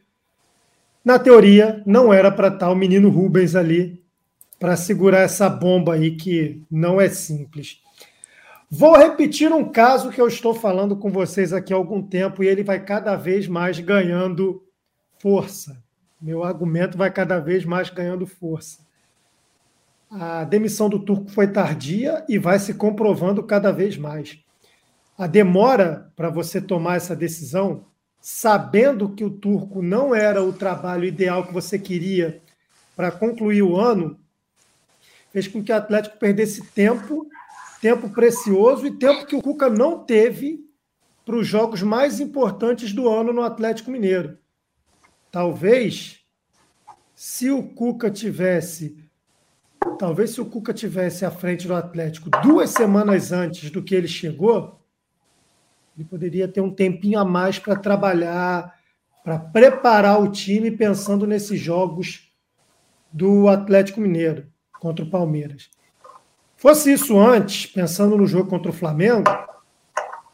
na 1.02 1.18
teoria 1.18 1.82
não 1.86 2.12
era 2.12 2.30
para 2.30 2.48
estar 2.48 2.66
tá 2.66 2.70
o 2.70 2.76
menino 2.76 3.08
Rubens 3.08 3.56
ali 3.56 4.04
para 4.58 4.76
segurar 4.76 5.20
essa 5.20 5.48
bomba 5.48 5.94
aí 5.94 6.16
que 6.16 6.62
não 6.70 7.00
é 7.00 7.08
simples. 7.08 7.80
Vou 8.68 8.94
repetir 8.94 9.50
um 9.50 9.64
caso 9.64 10.10
que 10.10 10.20
eu 10.20 10.28
estou 10.28 10.52
falando 10.52 10.94
com 10.96 11.10
vocês 11.10 11.50
aqui 11.50 11.72
há 11.72 11.76
algum 11.76 12.02
tempo 12.02 12.44
e 12.44 12.46
ele 12.46 12.62
vai 12.62 12.84
cada 12.84 13.16
vez 13.16 13.48
mais 13.48 13.80
ganhando 13.80 14.62
força. 15.18 15.82
Meu 16.20 16.44
argumento 16.44 16.98
vai 16.98 17.10
cada 17.10 17.38
vez 17.38 17.64
mais 17.64 17.88
ganhando 17.88 18.26
força. 18.26 18.78
A 20.10 20.44
demissão 20.44 20.88
do 20.88 20.98
Turco 20.98 21.30
foi 21.30 21.46
tardia 21.46 22.24
e 22.28 22.36
vai 22.36 22.58
se 22.58 22.74
comprovando 22.74 23.42
cada 23.42 23.72
vez 23.72 23.96
mais. 23.96 24.38
A 25.16 25.26
demora 25.26 26.12
para 26.16 26.28
você 26.28 26.60
tomar 26.60 26.96
essa 26.96 27.14
decisão, 27.14 27.86
sabendo 28.20 29.14
que 29.14 29.24
o 29.24 29.30
Turco 29.30 29.80
não 29.80 30.14
era 30.14 30.42
o 30.42 30.52
trabalho 30.52 31.04
ideal 31.04 31.46
que 31.46 31.54
você 31.54 31.78
queria 31.78 32.42
para 32.96 33.10
concluir 33.10 33.62
o 33.62 33.78
ano, 33.78 34.18
fez 35.32 35.48
com 35.48 35.62
que 35.62 35.72
o 35.72 35.76
Atlético 35.76 36.18
perdesse 36.18 36.66
tempo, 36.72 37.26
tempo 37.80 38.10
precioso 38.10 38.86
e 38.86 38.90
tempo 38.90 39.24
que 39.24 39.36
o 39.36 39.40
Cuca 39.40 39.70
não 39.70 40.04
teve 40.04 40.68
para 41.24 41.36
os 41.36 41.46
jogos 41.46 41.82
mais 41.82 42.20
importantes 42.20 42.92
do 42.92 43.08
ano 43.08 43.32
no 43.32 43.42
Atlético 43.42 43.90
Mineiro. 43.90 44.39
Talvez, 45.30 46.20
se 47.14 47.50
o 47.50 47.62
Cuca 47.62 48.10
tivesse, 48.10 48.96
talvez 49.98 50.30
se 50.30 50.40
o 50.40 50.46
Cuca 50.46 50.74
tivesse 50.74 51.24
à 51.24 51.30
frente 51.30 51.68
do 51.68 51.74
Atlético 51.74 52.30
duas 52.42 52.70
semanas 52.70 53.30
antes 53.30 53.70
do 53.70 53.82
que 53.82 53.94
ele 53.94 54.08
chegou, 54.08 54.80
ele 55.96 56.04
poderia 56.04 56.48
ter 56.48 56.60
um 56.60 56.74
tempinho 56.74 57.18
a 57.18 57.24
mais 57.24 57.58
para 57.58 57.76
trabalhar, 57.76 58.74
para 59.22 59.38
preparar 59.38 60.20
o 60.20 60.32
time 60.32 60.70
pensando 60.70 61.26
nesses 61.26 61.60
jogos 61.60 62.32
do 63.12 63.48
Atlético 63.48 64.00
Mineiro 64.00 64.46
contra 64.80 65.04
o 65.04 65.10
Palmeiras. 65.10 65.70
Fosse 66.56 66.92
isso 66.92 67.18
antes, 67.18 67.66
pensando 67.66 68.16
no 68.16 68.26
jogo 68.26 68.50
contra 68.50 68.70
o 68.70 68.74
Flamengo, 68.74 69.30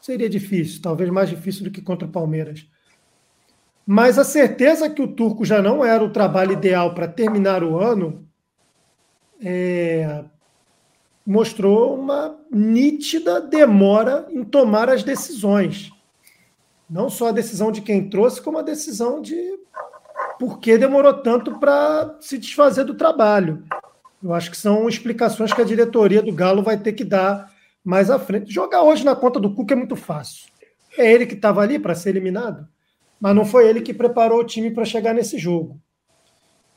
seria 0.01 0.29
difícil, 0.29 0.81
talvez 0.81 1.09
mais 1.09 1.29
difícil 1.29 1.63
do 1.63 1.71
que 1.71 1.81
contra 1.81 2.07
o 2.07 2.11
Palmeiras. 2.11 2.67
Mas 3.89 4.19
a 4.19 4.25
certeza 4.25 4.89
que 4.89 5.01
o 5.01 5.07
Turco 5.07 5.45
já 5.45 5.61
não 5.61 5.85
era 5.85 6.03
o 6.03 6.09
trabalho 6.09 6.51
ideal 6.51 6.93
para 6.93 7.07
terminar 7.07 7.63
o 7.63 7.79
ano 7.79 8.27
é, 9.41 10.25
mostrou 11.25 11.95
uma 11.95 12.37
nítida 12.51 13.39
demora 13.39 14.27
em 14.29 14.43
tomar 14.43 14.89
as 14.89 15.03
decisões. 15.03 15.89
Não 16.89 17.09
só 17.09 17.29
a 17.29 17.31
decisão 17.31 17.71
de 17.71 17.81
quem 17.81 18.09
trouxe, 18.09 18.41
como 18.41 18.57
a 18.57 18.61
decisão 18.61 19.21
de 19.21 19.37
por 20.37 20.59
que 20.59 20.77
demorou 20.77 21.13
tanto 21.13 21.57
para 21.57 22.17
se 22.19 22.37
desfazer 22.37 22.83
do 22.83 22.93
trabalho. 22.93 23.63
Eu 24.21 24.33
acho 24.33 24.51
que 24.51 24.57
são 24.57 24.89
explicações 24.89 25.53
que 25.53 25.61
a 25.61 25.65
diretoria 25.65 26.21
do 26.21 26.33
Galo 26.33 26.61
vai 26.61 26.77
ter 26.77 26.91
que 26.91 27.05
dar 27.05 27.53
mais 27.83 28.09
à 28.09 28.19
frente. 28.19 28.53
Jogar 28.53 28.83
hoje 28.83 29.05
na 29.05 29.15
conta 29.15 29.39
do 29.39 29.53
Cuca 29.53 29.73
é 29.73 29.77
muito 29.77 29.95
fácil. 29.95 30.49
É 30.97 31.09
ele 31.09 31.25
que 31.25 31.35
estava 31.35 31.61
ali 31.61 31.79
para 31.79 31.95
ser 31.95 32.09
eliminado, 32.09 32.67
mas 33.19 33.35
não 33.35 33.45
foi 33.45 33.67
ele 33.67 33.81
que 33.81 33.93
preparou 33.93 34.39
o 34.39 34.45
time 34.45 34.71
para 34.71 34.85
chegar 34.85 35.13
nesse 35.13 35.37
jogo. 35.37 35.79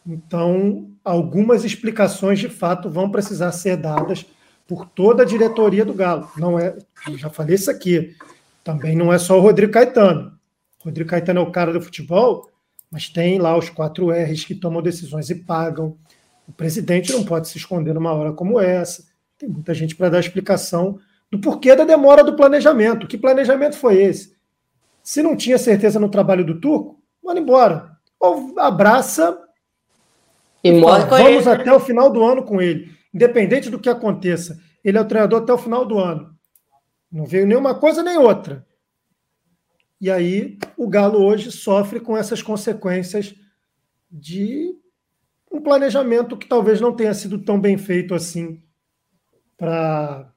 Então, 0.07 0.91
algumas 1.05 1.64
explicações 1.64 2.38
de 2.38 2.49
fato 2.49 2.88
vão 2.88 3.11
precisar 3.11 3.53
ser 3.53 3.76
dadas 3.76 4.24
por 4.66 4.86
toda 4.86 5.22
a 5.22 5.26
diretoria 5.26 5.84
do 5.84 5.95
Galo. 5.95 6.30
Não 6.36 6.59
é, 6.59 6.76
já 7.16 7.28
falei 7.28 7.57
isso 7.57 7.70
aqui. 7.70 8.14
Também 8.64 8.97
não 8.97 9.12
é 9.12 9.18
só 9.18 9.38
o 9.38 9.41
Rodrigo 9.43 9.72
Caetano. 9.72 10.32
O 10.80 10.84
Rodrigo 10.84 11.11
Caetano 11.11 11.41
é 11.41 11.43
o 11.43 11.51
cara 11.51 11.72
do 11.72 11.80
futebol, 11.80 12.49
mas 12.91 13.09
tem 13.09 13.38
lá 13.38 13.57
os 13.57 13.68
quatro 13.68 14.11
R's 14.11 14.45
que 14.45 14.55
tomam 14.55 14.80
decisões 14.80 15.28
e 15.28 15.34
pagam. 15.34 15.97
O 16.49 16.53
presidente 16.53 17.12
não 17.12 17.24
pode 17.24 17.49
se 17.49 17.59
esconder 17.59 17.95
numa 17.95 18.12
hora 18.12 18.32
como 18.32 18.59
essa. 18.59 19.05
Tem 19.38 19.49
muita 19.49 19.74
gente 19.74 19.95
para 19.95 20.09
dar 20.09 20.20
explicação 20.20 20.99
do 21.30 21.38
porquê 21.38 21.76
da 21.76 21.84
demora 21.84 22.24
do 22.24 22.34
planejamento. 22.34 23.07
Que 23.07 23.18
planejamento 23.18 23.76
foi 23.76 24.03
esse? 24.03 24.34
Se 25.11 25.24
não 25.24 25.34
tinha 25.34 25.58
certeza 25.58 25.98
no 25.98 26.08
trabalho 26.08 26.44
do 26.44 26.61
Turco, 26.61 27.02
manda 27.20 27.40
embora. 27.40 27.98
Ou 28.20 28.54
abraça 28.61 29.36
e 30.62 30.80
fala, 30.80 31.04
vamos 31.04 31.46
ele. 31.46 31.62
até 31.62 31.72
o 31.72 31.80
final 31.80 32.12
do 32.12 32.22
ano 32.22 32.44
com 32.44 32.62
ele. 32.62 32.96
Independente 33.12 33.68
do 33.68 33.80
que 33.80 33.88
aconteça, 33.88 34.56
ele 34.84 34.96
é 34.96 35.00
o 35.00 35.04
treinador 35.04 35.42
até 35.42 35.52
o 35.52 35.58
final 35.58 35.84
do 35.84 35.98
ano. 35.98 36.32
Não 37.11 37.26
veio 37.26 37.44
nenhuma 37.44 37.74
coisa 37.74 38.04
nem 38.04 38.18
outra. 38.18 38.64
E 40.00 40.08
aí 40.08 40.56
o 40.76 40.88
Galo 40.88 41.20
hoje 41.24 41.50
sofre 41.50 41.98
com 41.98 42.16
essas 42.16 42.40
consequências 42.40 43.34
de 44.08 44.72
um 45.50 45.61
planejamento 45.61 46.36
que 46.36 46.46
talvez 46.46 46.80
não 46.80 46.94
tenha 46.94 47.14
sido 47.14 47.36
tão 47.40 47.61
bem 47.61 47.76
feito 47.76 48.14
assim 48.14 48.62
para 49.58 50.32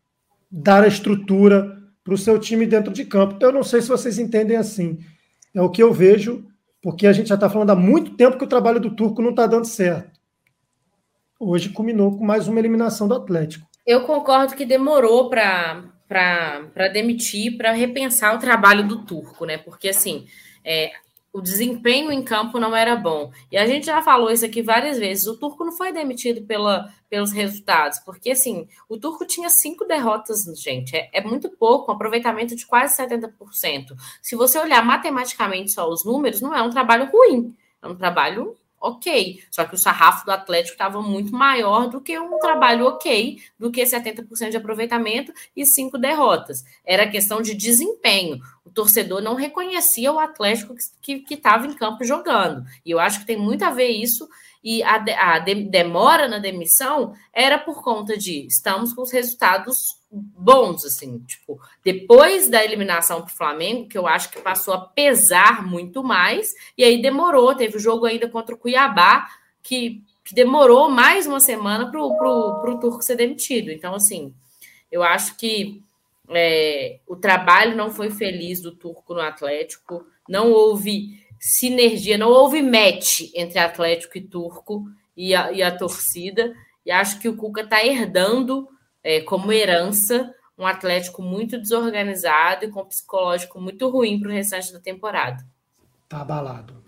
dar 0.49 0.83
a 0.83 0.87
estrutura 0.87 1.82
para 2.03 2.13
o 2.13 2.17
seu 2.17 2.37
time 2.37 2.65
dentro 2.65 2.91
de 2.91 3.05
campo. 3.05 3.35
Então, 3.35 3.49
eu 3.49 3.53
não 3.53 3.63
sei 3.63 3.81
se 3.81 3.87
vocês 3.87 4.19
entendem 4.19 4.57
assim. 4.57 4.99
É 5.53 5.61
o 5.61 5.69
que 5.69 5.81
eu 5.81 5.93
vejo, 5.93 6.45
porque 6.81 7.07
a 7.07 7.13
gente 7.13 7.29
já 7.29 7.35
está 7.35 7.49
falando 7.49 7.69
há 7.69 7.75
muito 7.75 8.15
tempo 8.17 8.37
que 8.37 8.43
o 8.43 8.49
trabalho 8.49 8.79
do 8.79 8.95
Turco 8.95 9.21
não 9.21 9.29
está 9.29 9.47
dando 9.47 9.65
certo. 9.65 10.19
Hoje 11.39 11.69
culminou 11.69 12.17
com 12.17 12.25
mais 12.25 12.47
uma 12.47 12.59
eliminação 12.59 13.07
do 13.07 13.15
Atlético. 13.15 13.67
Eu 13.85 14.03
concordo 14.05 14.55
que 14.55 14.65
demorou 14.65 15.29
para 15.29 15.83
demitir, 16.93 17.57
para 17.57 17.71
repensar 17.71 18.35
o 18.35 18.39
trabalho 18.39 18.87
do 18.87 19.03
Turco, 19.05 19.45
né? 19.45 19.57
Porque 19.57 19.89
assim, 19.89 20.25
é, 20.63 20.91
o 21.33 21.41
desempenho 21.41 22.11
em 22.11 22.23
campo 22.23 22.59
não 22.59 22.75
era 22.75 22.95
bom. 22.95 23.31
E 23.51 23.57
a 23.57 23.65
gente 23.65 23.87
já 23.87 24.03
falou 24.03 24.29
isso 24.31 24.45
aqui 24.45 24.61
várias 24.61 24.99
vezes. 24.99 25.25
O 25.25 25.35
Turco 25.35 25.65
não 25.65 25.71
foi 25.71 25.91
demitido 25.91 26.45
pela, 26.45 26.93
pelos 27.09 27.31
resultados, 27.31 27.97
porque 28.05 28.31
assim, 28.31 28.67
o 28.87 28.99
Turco 28.99 29.25
tinha 29.25 29.49
cinco 29.49 29.83
derrotas, 29.83 30.43
gente. 30.61 30.95
É, 30.95 31.09
é 31.11 31.23
muito 31.23 31.49
pouco, 31.49 31.91
um 31.91 31.95
aproveitamento 31.95 32.55
de 32.55 32.67
quase 32.67 32.95
70%. 33.01 33.95
Se 34.21 34.35
você 34.35 34.59
olhar 34.59 34.85
matematicamente 34.85 35.71
só 35.71 35.89
os 35.89 36.05
números, 36.05 36.39
não 36.39 36.53
é 36.53 36.61
um 36.61 36.69
trabalho 36.69 37.09
ruim. 37.11 37.55
É 37.81 37.87
um 37.87 37.95
trabalho 37.95 38.55
ok. 38.83 39.39
Só 39.49 39.63
que 39.63 39.75
o 39.75 39.77
sarrafo 39.77 40.25
do 40.25 40.31
Atlético 40.31 40.73
estava 40.73 41.01
muito 41.01 41.33
maior 41.33 41.89
do 41.89 42.01
que 42.01 42.19
um 42.19 42.37
trabalho 42.37 42.85
ok, 42.85 43.37
do 43.57 43.71
que 43.71 43.81
70% 43.81 44.49
de 44.49 44.57
aproveitamento 44.57 45.33
e 45.55 45.65
cinco 45.65 45.97
derrotas. 45.97 46.63
Era 46.85 47.09
questão 47.09 47.41
de 47.41 47.55
desempenho. 47.55 48.41
O 48.65 48.69
torcedor 48.69 49.21
não 49.21 49.35
reconhecia 49.35 50.11
o 50.11 50.19
Atlético 50.19 50.75
que 51.01 51.23
estava 51.29 51.65
em 51.65 51.73
campo 51.73 52.03
jogando. 52.03 52.65
E 52.85 52.91
eu 52.91 52.99
acho 52.99 53.21
que 53.21 53.25
tem 53.25 53.37
muito 53.37 53.63
a 53.63 53.71
ver 53.71 53.87
isso. 53.87 54.27
E 54.63 54.81
a, 54.83 54.95
a 54.95 55.39
de, 55.39 55.55
demora 55.65 56.27
na 56.27 56.39
demissão 56.39 57.13
era 57.33 57.57
por 57.57 57.83
conta 57.83 58.17
de 58.17 58.47
estamos 58.47 58.93
com 58.93 59.01
os 59.01 59.11
resultados 59.11 60.01
bons, 60.09 60.85
assim, 60.85 61.19
tipo, 61.19 61.59
depois 61.83 62.47
da 62.47 62.63
eliminação 62.63 63.21
para 63.21 63.33
o 63.33 63.35
Flamengo, 63.35 63.89
que 63.89 63.97
eu 63.97 64.07
acho 64.07 64.29
que 64.29 64.39
passou 64.39 64.73
a 64.73 64.79
pesar 64.79 65.65
muito 65.65 66.03
mais, 66.03 66.53
e 66.77 66.83
aí 66.83 67.01
demorou, 67.01 67.55
teve 67.55 67.77
o 67.77 67.79
jogo 67.79 68.05
ainda 68.05 68.29
contra 68.29 68.53
o 68.53 68.57
Cuiabá, 68.57 69.27
que, 69.61 70.03
que 70.23 70.35
demorou 70.35 70.89
mais 70.89 71.25
uma 71.25 71.39
semana 71.39 71.89
para 71.89 71.99
o 71.99 72.79
Turco 72.79 73.01
ser 73.01 73.15
demitido. 73.15 73.71
Então, 73.71 73.95
assim, 73.95 74.33
eu 74.91 75.01
acho 75.01 75.35
que 75.35 75.81
é, 76.29 76.99
o 77.07 77.15
trabalho 77.15 77.75
não 77.75 77.89
foi 77.89 78.11
feliz 78.11 78.61
do 78.61 78.71
Turco 78.71 79.13
no 79.13 79.21
Atlético, 79.21 80.05
não 80.29 80.51
houve 80.51 81.22
sinergia, 81.43 82.17
não 82.17 82.29
houve 82.29 82.61
match 82.61 83.29
entre 83.35 83.59
Atlético 83.59 84.17
e 84.17 84.21
Turco 84.21 84.85
e 85.15 85.35
a, 85.35 85.51
e 85.51 85.61
a 85.61 85.75
torcida, 85.75 86.53
e 86.85 86.91
acho 86.91 87.19
que 87.19 87.27
o 87.27 87.35
Cuca 87.35 87.61
está 87.61 87.85
herdando 87.85 88.67
é, 89.03 89.19
como 89.19 89.51
herança 89.51 90.33
um 90.57 90.65
Atlético 90.65 91.21
muito 91.21 91.59
desorganizado 91.59 92.63
e 92.63 92.69
com 92.69 92.81
um 92.81 92.85
psicológico 92.85 93.59
muito 93.59 93.89
ruim 93.89 94.21
para 94.21 94.29
o 94.29 94.33
restante 94.33 94.71
da 94.71 94.79
temporada. 94.79 95.43
Tá 96.07 96.21
abalado. 96.21 96.81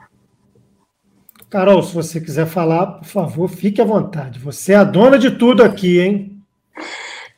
Carol, 1.50 1.84
se 1.84 1.94
você 1.94 2.22
quiser 2.22 2.48
falar, 2.48 2.86
por 3.00 3.06
favor, 3.06 3.50
fique 3.50 3.82
à 3.82 3.86
vontade. 3.86 4.40
Você 4.40 4.72
é 4.72 4.78
a 4.78 4.84
dona 4.86 5.20
de 5.20 5.32
tudo 5.32 5.64
aqui, 5.64 6.00
hein? 6.00 6.42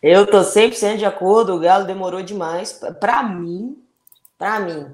Eu 0.03 0.28
tô 0.28 0.41
100% 0.41 0.97
de 0.97 1.05
acordo, 1.05 1.55
o 1.55 1.59
Galo 1.59 1.88
demorou 1.88 2.22
demais. 2.22 2.80
Para 2.99 3.24
mim, 3.24 3.76
para 4.38 4.59
mim, 4.59 4.86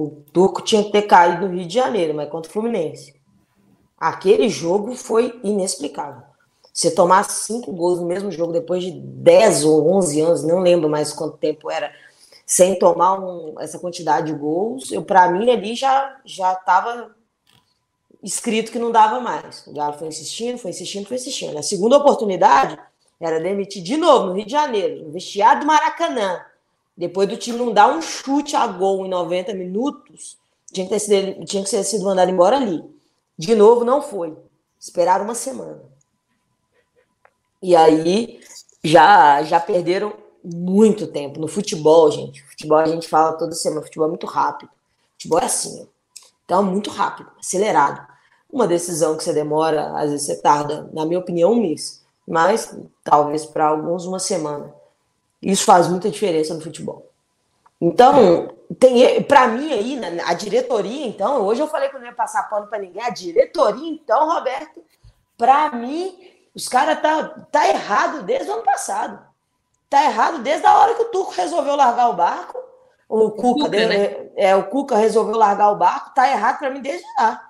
o 0.00 0.22
Turco 0.32 0.62
tinha 0.62 0.84
que 0.84 0.92
ter 0.92 1.02
caído 1.02 1.48
no 1.48 1.52
Rio 1.52 1.66
de 1.66 1.74
Janeiro, 1.74 2.14
mas 2.14 2.30
contra 2.30 2.48
o 2.48 2.52
Fluminense. 2.52 3.20
Aquele 3.98 4.48
jogo 4.48 4.94
foi 4.94 5.40
inexplicável. 5.42 6.22
Você 6.72 6.92
tomar 6.92 7.24
cinco 7.24 7.72
gols 7.72 7.98
no 7.98 8.06
mesmo 8.06 8.30
jogo 8.30 8.52
depois 8.52 8.84
de 8.84 8.92
10 8.92 9.64
ou 9.64 9.92
11 9.96 10.20
anos, 10.20 10.44
não 10.44 10.60
lembro 10.60 10.88
mais 10.88 11.12
quanto 11.12 11.36
tempo 11.36 11.68
era, 11.68 11.92
sem 12.46 12.78
tomar 12.78 13.18
um, 13.18 13.56
essa 13.58 13.76
quantidade 13.76 14.32
de 14.32 14.38
gols, 14.38 14.92
eu 14.92 15.02
para 15.02 15.28
mim 15.32 15.50
ali 15.50 15.74
já 15.74 16.20
já 16.24 16.52
estava 16.52 17.10
escrito 18.22 18.70
que 18.70 18.78
não 18.78 18.92
dava 18.92 19.18
mais. 19.18 19.66
O 19.66 19.72
Galo 19.72 19.94
foi 19.94 20.06
insistindo, 20.06 20.58
foi 20.58 20.70
insistindo, 20.70 21.08
foi 21.08 21.16
insistindo. 21.16 21.58
A 21.58 21.62
segunda 21.62 21.96
oportunidade 21.96 22.78
era 23.20 23.40
demitir 23.40 23.82
de 23.82 23.96
novo 23.96 24.26
no 24.26 24.34
Rio 24.34 24.46
de 24.46 24.52
Janeiro, 24.52 25.06
no 25.06 25.10
vestiário 25.10 25.62
do 25.62 25.66
Maracanã. 25.66 26.40
Depois 26.98 27.28
do 27.28 27.36
time 27.36 27.56
não 27.56 27.72
dar 27.72 27.88
um 27.96 28.02
chute 28.02 28.56
a 28.56 28.66
gol 28.66 29.06
em 29.06 29.08
90 29.08 29.54
minutos, 29.54 30.36
tinha 30.72 30.84
que 30.84 30.92
ter 30.92 30.98
sido, 30.98 31.44
tinha 31.44 31.62
que 31.62 31.70
ter 31.70 31.84
sido 31.84 32.04
mandado 32.04 32.28
embora 32.28 32.56
ali. 32.56 32.84
De 33.38 33.54
novo, 33.54 33.84
não 33.84 34.02
foi. 34.02 34.36
Esperaram 34.80 35.24
uma 35.24 35.36
semana. 35.36 35.80
E 37.62 37.76
aí 37.76 38.40
já, 38.82 39.44
já 39.44 39.60
perderam 39.60 40.12
muito 40.42 41.06
tempo. 41.06 41.38
No 41.38 41.46
futebol, 41.46 42.10
gente, 42.10 42.42
futebol 42.42 42.78
a 42.78 42.86
gente 42.86 43.08
fala 43.08 43.38
toda 43.38 43.52
semana, 43.52 43.82
futebol 43.82 44.06
é 44.06 44.10
muito 44.10 44.26
rápido. 44.26 44.70
Futebol 45.12 45.38
é 45.38 45.44
assim, 45.44 45.88
então 46.44 46.64
muito 46.64 46.90
rápido, 46.90 47.30
acelerado. 47.38 48.04
Uma 48.50 48.66
decisão 48.66 49.16
que 49.16 49.22
você 49.22 49.32
demora, 49.32 49.96
às 49.96 50.10
vezes 50.10 50.26
você 50.26 50.36
tarda, 50.40 50.90
na 50.92 51.04
minha 51.04 51.20
opinião, 51.20 51.52
um 51.52 51.60
mês, 51.60 52.02
mas 52.26 52.76
talvez 53.04 53.46
para 53.46 53.66
alguns 53.68 54.04
uma 54.04 54.18
semana. 54.18 54.74
Isso 55.40 55.64
faz 55.64 55.88
muita 55.88 56.10
diferença 56.10 56.54
no 56.54 56.60
futebol. 56.60 57.06
Então, 57.80 58.54
tem 58.78 59.22
para 59.22 59.46
mim 59.48 59.72
aí, 59.72 59.96
né, 59.96 60.20
a 60.26 60.34
diretoria, 60.34 61.06
então, 61.06 61.42
hoje 61.42 61.60
eu 61.60 61.68
falei 61.68 61.88
que 61.88 61.96
eu 61.96 62.00
não 62.00 62.06
ia 62.08 62.14
passar 62.14 62.48
pano 62.48 62.66
para 62.66 62.80
ninguém, 62.80 63.02
a 63.02 63.10
diretoria, 63.10 63.88
então, 63.88 64.28
Roberto, 64.28 64.82
para 65.36 65.70
mim, 65.70 66.18
os 66.54 66.66
caras 66.66 67.00
tá, 67.00 67.28
tá 67.52 67.68
errado 67.68 68.24
desde 68.24 68.50
o 68.50 68.54
ano 68.54 68.64
passado. 68.64 69.20
Tá 69.88 70.04
errado 70.04 70.40
desde 70.42 70.66
a 70.66 70.76
hora 70.76 70.94
que 70.94 71.02
o 71.02 71.10
Turco 71.10 71.32
resolveu 71.32 71.76
largar 71.76 72.10
o 72.10 72.14
barco. 72.14 72.58
O, 73.08 73.30
Cuca, 73.30 73.64
Cuca 73.64 73.88
né? 73.88 74.28
é, 74.36 74.54
o 74.54 74.64
Cuca 74.64 74.96
resolveu 74.96 75.36
largar 75.36 75.70
o 75.70 75.76
barco, 75.76 76.12
tá 76.14 76.28
errado 76.28 76.58
para 76.58 76.68
mim 76.68 76.82
desde 76.82 77.06
lá. 77.18 77.40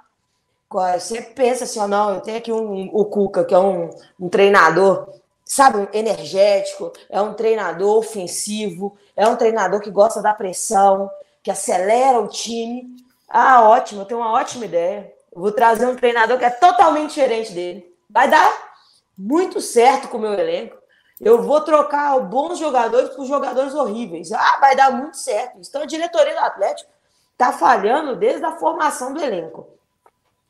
Você 0.99 1.23
pensa 1.23 1.65
assim, 1.65 1.81
ó, 1.81 1.89
não, 1.89 2.15
eu 2.15 2.21
tenho 2.21 2.37
aqui 2.37 2.53
um, 2.53 2.91
o 2.93 3.07
Cuca, 3.07 3.45
que 3.45 3.55
é 3.55 3.59
um, 3.59 3.91
um 4.21 4.29
treinador, 4.29 5.09
sabe, 5.49 5.89
energético, 5.95 6.93
é 7.09 7.21
um 7.21 7.33
treinador 7.33 7.97
ofensivo, 7.97 8.99
é 9.17 9.27
um 9.27 9.35
treinador 9.35 9.81
que 9.81 9.91
gosta 9.91 10.21
da 10.21 10.35
pressão, 10.35 11.11
que 11.43 11.51
acelera 11.51 12.21
o 12.21 12.29
time. 12.29 12.95
Ah, 13.27 13.67
ótimo, 13.67 14.03
eu 14.03 14.05
tenho 14.05 14.21
uma 14.21 14.33
ótima 14.33 14.67
ideia. 14.67 15.11
Vou 15.35 15.51
trazer 15.51 15.87
um 15.87 15.97
treinador 15.97 16.39
que 16.39 16.45
é 16.45 16.51
totalmente 16.51 17.15
diferente 17.15 17.53
dele. 17.53 17.97
Vai 18.11 18.29
dar 18.29 18.69
muito 19.17 19.61
certo 19.61 20.09
com 20.09 20.19
o 20.19 20.21
meu 20.21 20.35
elenco. 20.35 20.77
Eu 21.19 21.43
vou 21.43 21.63
trocar 21.63 22.21
bons 22.21 22.59
jogadores 22.59 23.11
por 23.11 23.25
jogadores 23.25 23.75
horríveis. 23.75 24.31
Ah, 24.31 24.59
vai 24.61 24.77
dar 24.77 24.93
muito 24.93 25.17
certo. 25.17 25.59
Então 25.59 25.83
a 25.83 25.87
diretoria 25.87 26.35
do 26.35 26.41
Atlético 26.41 26.91
está 27.33 27.53
falhando 27.53 28.17
desde 28.17 28.45
a 28.45 28.57
formação 28.59 29.15
do 29.15 29.23
elenco. 29.23 29.67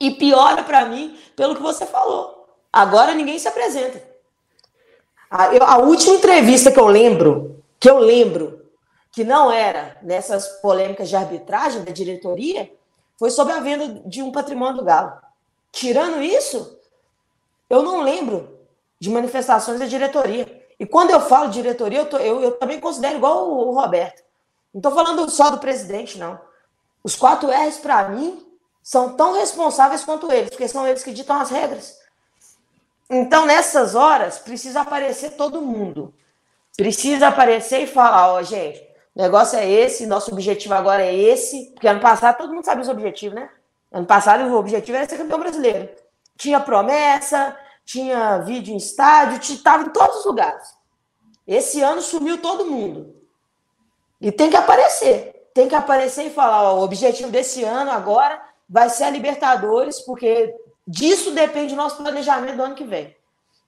E 0.00 0.10
piora 0.10 0.62
para 0.64 0.84
mim 0.86 1.18
pelo 1.36 1.54
que 1.54 1.62
você 1.62 1.86
falou. 1.86 2.48
Agora 2.72 3.14
ninguém 3.14 3.38
se 3.38 3.48
apresenta. 3.48 4.17
A, 5.30 5.54
eu, 5.54 5.62
a 5.62 5.78
última 5.78 6.14
entrevista 6.14 6.72
que 6.72 6.80
eu 6.80 6.86
lembro, 6.86 7.62
que 7.78 7.88
eu 7.88 7.98
lembro, 7.98 8.66
que 9.12 9.24
não 9.24 9.50
era 9.50 9.96
nessas 10.02 10.46
polêmicas 10.60 11.08
de 11.08 11.16
arbitragem 11.16 11.84
da 11.84 11.92
diretoria, 11.92 12.70
foi 13.18 13.30
sobre 13.30 13.52
a 13.52 13.60
venda 13.60 14.02
de 14.06 14.22
um 14.22 14.30
patrimônio 14.30 14.76
do 14.76 14.84
Galo. 14.84 15.12
Tirando 15.72 16.22
isso, 16.22 16.78
eu 17.68 17.82
não 17.82 18.02
lembro 18.02 18.58
de 19.00 19.10
manifestações 19.10 19.78
da 19.78 19.86
diretoria. 19.86 20.66
E 20.78 20.86
quando 20.86 21.10
eu 21.10 21.20
falo 21.20 21.50
diretoria, 21.50 21.98
eu, 21.98 22.06
tô, 22.06 22.16
eu, 22.18 22.40
eu 22.40 22.52
também 22.52 22.80
considero 22.80 23.16
igual 23.16 23.48
o, 23.48 23.68
o 23.68 23.74
Roberto. 23.74 24.22
Não 24.72 24.78
estou 24.78 24.92
falando 24.92 25.28
só 25.30 25.50
do 25.50 25.58
presidente, 25.58 26.18
não. 26.18 26.38
Os 27.02 27.16
quatro 27.16 27.50
R's, 27.50 27.78
para 27.78 28.08
mim, 28.08 28.46
são 28.82 29.14
tão 29.14 29.34
responsáveis 29.34 30.04
quanto 30.04 30.30
eles, 30.32 30.50
porque 30.50 30.68
são 30.68 30.86
eles 30.86 31.02
que 31.02 31.12
ditam 31.12 31.40
as 31.40 31.50
regras. 31.50 31.96
Então, 33.10 33.46
nessas 33.46 33.94
horas, 33.94 34.38
precisa 34.38 34.82
aparecer 34.82 35.30
todo 35.30 35.62
mundo. 35.62 36.14
Precisa 36.76 37.28
aparecer 37.28 37.82
e 37.82 37.86
falar, 37.86 38.32
ó, 38.32 38.38
oh, 38.38 38.42
gente, 38.42 38.80
o 39.14 39.20
negócio 39.20 39.58
é 39.58 39.68
esse, 39.68 40.06
nosso 40.06 40.32
objetivo 40.32 40.74
agora 40.74 41.02
é 41.04 41.14
esse, 41.14 41.70
porque 41.72 41.88
ano 41.88 42.00
passado 42.00 42.36
todo 42.36 42.52
mundo 42.54 42.64
sabe 42.64 42.82
os 42.82 42.88
objetivos, 42.88 43.34
né? 43.34 43.50
Ano 43.90 44.06
passado 44.06 44.44
o 44.44 44.56
objetivo 44.56 44.96
era 44.96 45.08
ser 45.08 45.16
campeão 45.16 45.40
brasileiro. 45.40 45.88
Tinha 46.36 46.60
promessa, 46.60 47.56
tinha 47.84 48.38
vídeo 48.38 48.74
em 48.74 48.76
estádio, 48.76 49.40
estava 49.40 49.84
em 49.84 49.88
todos 49.88 50.18
os 50.18 50.26
lugares. 50.26 50.68
Esse 51.46 51.80
ano 51.80 52.02
sumiu 52.02 52.38
todo 52.38 52.66
mundo. 52.66 53.16
E 54.20 54.30
tem 54.30 54.50
que 54.50 54.56
aparecer. 54.56 55.50
Tem 55.54 55.68
que 55.68 55.74
aparecer 55.74 56.26
e 56.26 56.30
falar: 56.30 56.64
ó, 56.64 56.78
o 56.78 56.84
objetivo 56.84 57.30
desse 57.30 57.64
ano 57.64 57.90
agora 57.90 58.40
vai 58.68 58.90
ser 58.90 59.04
a 59.04 59.10
Libertadores, 59.10 60.00
porque 60.00 60.54
disso 60.88 61.32
depende 61.32 61.74
o 61.74 61.76
nosso 61.76 61.98
planejamento 61.98 62.56
do 62.56 62.62
ano 62.62 62.74
que 62.74 62.84
vem. 62.84 63.14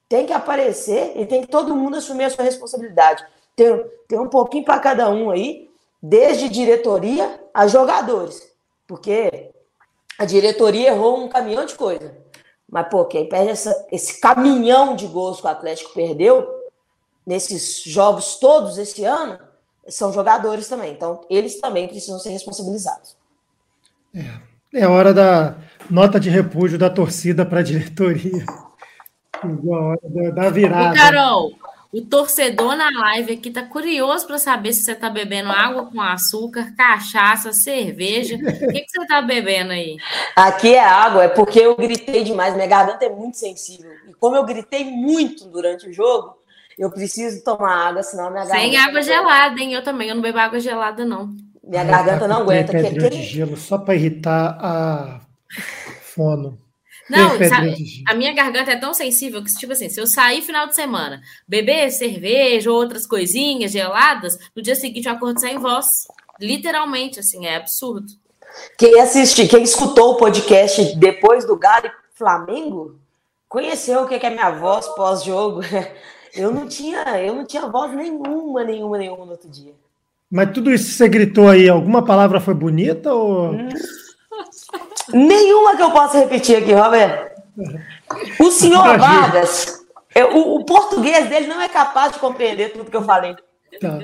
Tem 0.09 0.25
que 0.25 0.33
aparecer 0.33 1.13
e 1.15 1.25
tem 1.25 1.41
que 1.41 1.47
todo 1.47 1.75
mundo 1.75 1.97
assumir 1.97 2.25
a 2.25 2.29
sua 2.31 2.43
responsabilidade. 2.43 3.23
Tem, 3.55 3.85
tem 4.07 4.19
um 4.19 4.27
pouquinho 4.27 4.65
para 4.65 4.79
cada 4.79 5.09
um 5.09 5.29
aí, 5.29 5.69
desde 6.01 6.49
diretoria 6.49 7.39
a 7.53 7.67
jogadores. 7.67 8.51
Porque 8.87 9.51
a 10.17 10.25
diretoria 10.25 10.89
errou 10.89 11.23
um 11.23 11.29
caminhão 11.29 11.65
de 11.65 11.75
coisa. 11.75 12.17
Mas, 12.67 12.89
pô, 12.89 13.05
quem 13.05 13.29
perde 13.29 13.51
essa, 13.51 13.87
esse 13.91 14.19
caminhão 14.19 14.95
de 14.95 15.05
gols 15.05 15.39
que 15.39 15.45
o 15.45 15.49
Atlético 15.49 15.93
perdeu 15.93 16.47
nesses 17.25 17.83
jogos 17.83 18.37
todos 18.37 18.77
esse 18.77 19.05
ano 19.05 19.39
são 19.87 20.11
jogadores 20.11 20.67
também. 20.67 20.93
Então, 20.93 21.21
eles 21.29 21.59
também 21.59 21.87
precisam 21.87 22.19
ser 22.19 22.29
responsabilizados. 22.29 23.15
É, 24.73 24.81
é 24.81 24.87
hora 24.87 25.13
da 25.13 25.55
nota 25.91 26.19
de 26.19 26.29
repúdio 26.29 26.77
da 26.77 26.89
torcida 26.89 27.45
para 27.45 27.59
a 27.59 27.63
diretoria. 27.63 28.45
Da 30.33 30.49
virada. 30.49 30.91
Ô, 30.91 30.95
Carol, 30.95 31.51
o 31.91 32.01
torcedor 32.01 32.75
na 32.75 32.89
live 32.89 33.33
aqui 33.33 33.51
tá 33.51 33.63
curioso 33.63 34.25
para 34.25 34.37
saber 34.37 34.71
se 34.71 34.83
você 34.83 34.95
tá 34.95 35.09
bebendo 35.09 35.51
água 35.51 35.87
com 35.87 35.99
açúcar, 35.99 36.73
cachaça, 36.77 37.51
cerveja. 37.51 38.35
O 38.35 38.39
que, 38.71 38.81
que 38.81 38.89
você 38.89 39.05
tá 39.07 39.21
bebendo 39.21 39.73
aí? 39.73 39.97
Aqui 40.35 40.75
é 40.75 40.83
água, 40.83 41.25
é 41.25 41.27
porque 41.27 41.59
eu 41.59 41.75
gritei 41.75 42.23
demais. 42.23 42.55
Minha 42.55 42.67
garganta 42.67 43.03
é 43.03 43.09
muito 43.09 43.37
sensível. 43.37 43.91
E 44.07 44.13
como 44.13 44.35
eu 44.35 44.45
gritei 44.45 44.85
muito 44.85 45.49
durante 45.49 45.89
o 45.89 45.93
jogo, 45.93 46.37
eu 46.79 46.89
preciso 46.89 47.43
tomar 47.43 47.89
água, 47.89 48.03
senão 48.03 48.31
minha 48.31 48.45
garganta. 48.45 48.61
Sem 48.61 48.77
água 48.77 49.01
gelada, 49.01 49.59
hein? 49.59 49.73
Eu 49.73 49.83
também. 49.83 50.07
Eu 50.07 50.15
não 50.15 50.21
bebo 50.21 50.37
água 50.37 50.59
gelada, 50.59 51.03
não. 51.03 51.35
Minha 51.63 51.83
garganta 51.83 52.27
não 52.27 52.37
aguenta. 52.43 52.71
Pedrinha 52.71 53.09
que... 53.09 53.17
de 53.17 53.23
gelo 53.23 53.57
só 53.57 53.77
para 53.77 53.95
irritar 53.95 54.57
a 54.61 55.21
fono. 56.01 56.59
Não, 57.09 57.37
sabe, 57.49 57.75
a 58.07 58.13
minha 58.13 58.33
garganta 58.33 58.71
é 58.71 58.77
tão 58.77 58.93
sensível 58.93 59.43
que, 59.43 59.51
tipo 59.53 59.73
assim, 59.73 59.89
se 59.89 59.99
eu 59.99 60.07
sair 60.07 60.41
final 60.41 60.67
de 60.67 60.75
semana, 60.75 61.21
beber 61.45 61.91
cerveja 61.91 62.71
ou 62.71 62.77
outras 62.77 63.05
coisinhas 63.05 63.71
geladas, 63.71 64.37
no 64.55 64.61
dia 64.61 64.75
seguinte 64.75 65.07
eu 65.07 65.13
acordo 65.13 65.39
sem 65.39 65.57
voz. 65.57 65.85
Literalmente, 66.39 67.19
assim, 67.19 67.45
é 67.45 67.57
absurdo. 67.57 68.07
Quem 68.77 68.99
assistiu, 68.99 69.47
quem 69.47 69.63
escutou 69.63 70.11
o 70.11 70.17
podcast 70.17 70.95
depois 70.95 71.45
do 71.45 71.57
Galo 71.57 71.91
Flamengo, 72.13 72.99
conheceu 73.47 74.03
o 74.03 74.07
que 74.07 74.15
é 74.15 74.29
minha 74.29 74.51
voz 74.51 74.87
pós-jogo. 74.89 75.61
Eu 76.33 76.49
não 76.49 76.65
tinha, 76.65 77.03
eu 77.21 77.35
não 77.35 77.45
tinha 77.45 77.67
voz 77.67 77.93
nenhuma, 77.93 78.63
nenhuma, 78.63 78.97
nenhuma 78.97 79.25
no 79.25 79.31
outro 79.31 79.49
dia. 79.49 79.73
Mas 80.31 80.53
tudo 80.53 80.71
isso 80.71 80.85
que 80.85 80.93
você 80.93 81.09
gritou 81.09 81.49
aí, 81.49 81.67
alguma 81.67 82.05
palavra 82.05 82.39
foi 82.39 82.53
bonita 82.53 83.13
ou. 83.13 83.51
Hum. 83.51 83.67
Nenhuma 85.13 85.75
que 85.75 85.83
eu 85.83 85.91
possa 85.91 86.19
repetir 86.19 86.57
aqui, 86.57 86.73
Roberto. 86.73 87.31
O 88.39 88.51
senhor 88.51 88.97
Vargas, 88.97 89.85
o, 90.33 90.55
o, 90.55 90.65
português 90.65 91.29
dele 91.29 91.47
não 91.47 91.61
é 91.61 91.69
capaz 91.69 92.13
de 92.13 92.19
compreender 92.19 92.73
tudo 92.73 92.89
que 92.89 92.97
eu 92.97 93.03
falei. 93.03 93.35
Tá, 93.79 93.99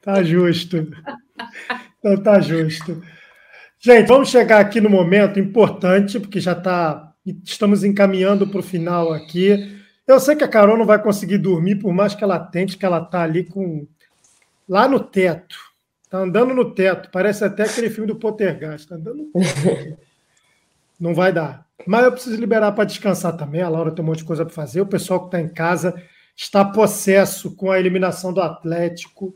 tá 0.00 0.22
justo. 0.22 0.88
Então 1.98 2.22
tá 2.22 2.40
justo. 2.40 3.02
Gente, 3.78 4.06
vamos 4.06 4.28
chegar 4.28 4.60
aqui 4.60 4.80
no 4.80 4.90
momento 4.90 5.38
importante, 5.38 6.18
porque 6.18 6.40
já 6.40 6.54
tá. 6.54 7.12
Estamos 7.44 7.84
encaminhando 7.84 8.48
para 8.48 8.58
o 8.58 8.62
final 8.62 9.12
aqui. 9.12 9.80
Eu 10.06 10.18
sei 10.18 10.34
que 10.34 10.42
a 10.42 10.48
Carol 10.48 10.76
não 10.76 10.84
vai 10.84 11.00
conseguir 11.00 11.38
dormir, 11.38 11.76
por 11.76 11.92
mais 11.92 12.14
que 12.14 12.24
ela 12.24 12.38
tente, 12.38 12.76
que 12.76 12.84
ela 12.84 13.00
tá 13.00 13.22
ali 13.22 13.44
com. 13.44 13.86
lá 14.68 14.88
no 14.88 14.98
teto. 14.98 15.56
Tá 16.10 16.18
andando 16.18 16.52
no 16.52 16.74
teto. 16.74 17.08
Parece 17.10 17.44
até 17.44 17.62
aquele 17.62 17.88
filme 17.88 18.06
do 18.06 18.16
Pottergast. 18.16 18.88
Tá 18.88 18.96
andando 18.96 19.30
no 19.32 19.32
teto. 19.32 19.98
não 21.02 21.12
vai 21.12 21.32
dar. 21.32 21.66
Mas 21.84 22.04
eu 22.04 22.12
preciso 22.12 22.36
liberar 22.36 22.70
para 22.70 22.84
descansar 22.84 23.36
também. 23.36 23.60
A 23.60 23.68
Laura 23.68 23.90
tem 23.90 24.04
um 24.04 24.06
monte 24.06 24.18
de 24.18 24.24
coisa 24.24 24.44
para 24.44 24.54
fazer. 24.54 24.80
O 24.80 24.86
pessoal 24.86 25.18
que 25.18 25.26
está 25.26 25.40
em 25.40 25.48
casa 25.48 26.00
está 26.36 26.64
possesso 26.64 27.56
com 27.56 27.72
a 27.72 27.80
eliminação 27.80 28.32
do 28.32 28.40
Atlético 28.40 29.34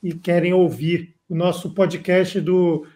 e 0.00 0.14
querem 0.14 0.52
ouvir 0.52 1.16
o 1.28 1.34
nosso 1.34 1.74
podcast 1.74 2.40
do 2.40 2.86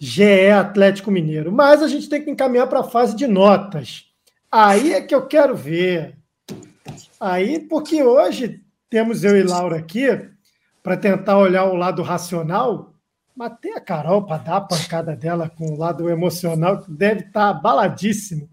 GE 0.00 0.50
Atlético 0.50 1.12
Mineiro. 1.12 1.52
Mas 1.52 1.80
a 1.80 1.86
gente 1.86 2.08
tem 2.08 2.24
que 2.24 2.30
encaminhar 2.30 2.66
para 2.66 2.80
a 2.80 2.84
fase 2.84 3.14
de 3.14 3.28
notas. 3.28 4.06
Aí 4.50 4.92
é 4.92 5.00
que 5.00 5.14
eu 5.14 5.24
quero 5.28 5.54
ver. 5.54 6.18
Aí, 7.20 7.60
porque 7.60 8.02
hoje 8.02 8.64
temos 8.90 9.22
eu 9.22 9.36
e 9.36 9.44
Laura 9.44 9.76
aqui 9.76 10.08
para 10.82 10.96
tentar 10.96 11.38
olhar 11.38 11.66
o 11.66 11.76
lado 11.76 12.02
racional 12.02 12.93
Matei 13.36 13.72
a 13.72 13.80
Carol 13.80 14.22
para 14.24 14.42
dar 14.42 14.56
a 14.56 14.60
pancada 14.60 15.16
dela 15.16 15.50
com 15.50 15.72
o 15.72 15.76
lado 15.76 16.08
emocional, 16.08 16.80
que 16.80 16.90
deve 16.90 17.20
estar 17.20 17.32
tá 17.32 17.48
abaladíssimo. 17.50 18.48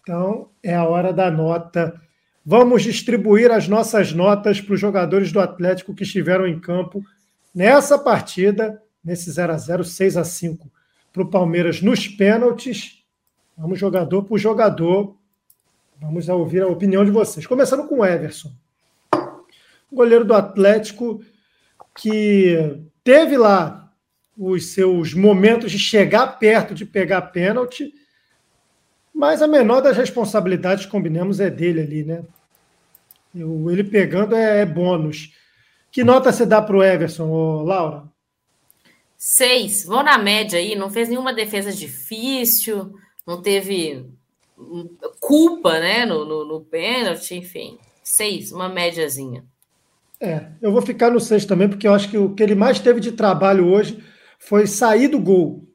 Então, 0.00 0.48
é 0.62 0.74
a 0.74 0.84
hora 0.84 1.12
da 1.12 1.28
nota. 1.28 2.00
Vamos 2.46 2.84
distribuir 2.84 3.50
as 3.50 3.66
nossas 3.66 4.12
notas 4.12 4.60
para 4.60 4.74
os 4.74 4.80
jogadores 4.80 5.32
do 5.32 5.40
Atlético 5.40 5.94
que 5.94 6.04
estiveram 6.04 6.46
em 6.46 6.60
campo 6.60 7.04
nessa 7.52 7.98
partida, 7.98 8.80
nesse 9.04 9.28
0 9.30 9.52
a 9.52 9.58
0 9.58 9.82
6 9.84 10.16
a 10.16 10.24
5 10.24 10.70
para 11.12 11.22
o 11.22 11.28
Palmeiras 11.28 11.82
nos 11.82 12.06
pênaltis. 12.06 13.04
Vamos 13.58 13.78
jogador 13.78 14.22
por 14.22 14.38
jogador. 14.38 15.16
Vamos 16.00 16.28
ouvir 16.28 16.62
a 16.62 16.68
opinião 16.68 17.04
de 17.04 17.10
vocês. 17.10 17.46
Começando 17.46 17.88
com 17.88 17.98
o 17.98 18.04
Everson. 18.04 18.52
goleiro 19.92 20.24
do 20.24 20.32
Atlético 20.32 21.20
que 21.94 22.80
teve 23.02 23.36
lá 23.36 23.79
os 24.42 24.72
seus 24.72 25.12
momentos 25.12 25.70
de 25.70 25.78
chegar 25.78 26.26
perto 26.38 26.74
de 26.74 26.86
pegar 26.86 27.20
pênalti, 27.20 27.92
mas 29.14 29.42
a 29.42 29.46
menor 29.46 29.82
das 29.82 29.98
responsabilidades, 29.98 30.86
combinemos, 30.86 31.40
é 31.40 31.50
dele 31.50 31.82
ali, 31.82 32.04
né? 32.04 32.22
ele 33.34 33.84
pegando 33.84 34.34
é, 34.34 34.62
é 34.62 34.66
bônus. 34.66 35.34
Que 35.92 36.02
nota 36.02 36.32
você 36.32 36.46
dá 36.46 36.62
para 36.62 36.74
o 36.74 36.82
Everson, 36.82 37.28
ô, 37.28 37.62
Laura? 37.62 38.04
Seis. 39.18 39.84
Vou 39.84 40.02
na 40.02 40.16
média 40.16 40.58
aí. 40.58 40.74
Não 40.74 40.88
fez 40.88 41.10
nenhuma 41.10 41.34
defesa 41.34 41.70
difícil, 41.70 42.94
não 43.26 43.42
teve 43.42 44.06
culpa 45.20 45.78
né, 45.78 46.06
no, 46.06 46.24
no, 46.24 46.46
no 46.46 46.60
pênalti, 46.62 47.34
enfim. 47.34 47.78
Seis, 48.02 48.52
uma 48.52 48.70
médiazinha. 48.70 49.44
É, 50.18 50.46
eu 50.62 50.72
vou 50.72 50.80
ficar 50.80 51.10
no 51.10 51.20
seis 51.20 51.44
também, 51.44 51.68
porque 51.68 51.86
eu 51.86 51.92
acho 51.92 52.08
que 52.08 52.16
o 52.16 52.34
que 52.34 52.42
ele 52.42 52.54
mais 52.54 52.78
teve 52.78 53.00
de 53.00 53.12
trabalho 53.12 53.66
hoje 53.68 54.02
foi 54.40 54.66
sair 54.66 55.06
do 55.06 55.20
gol. 55.20 55.68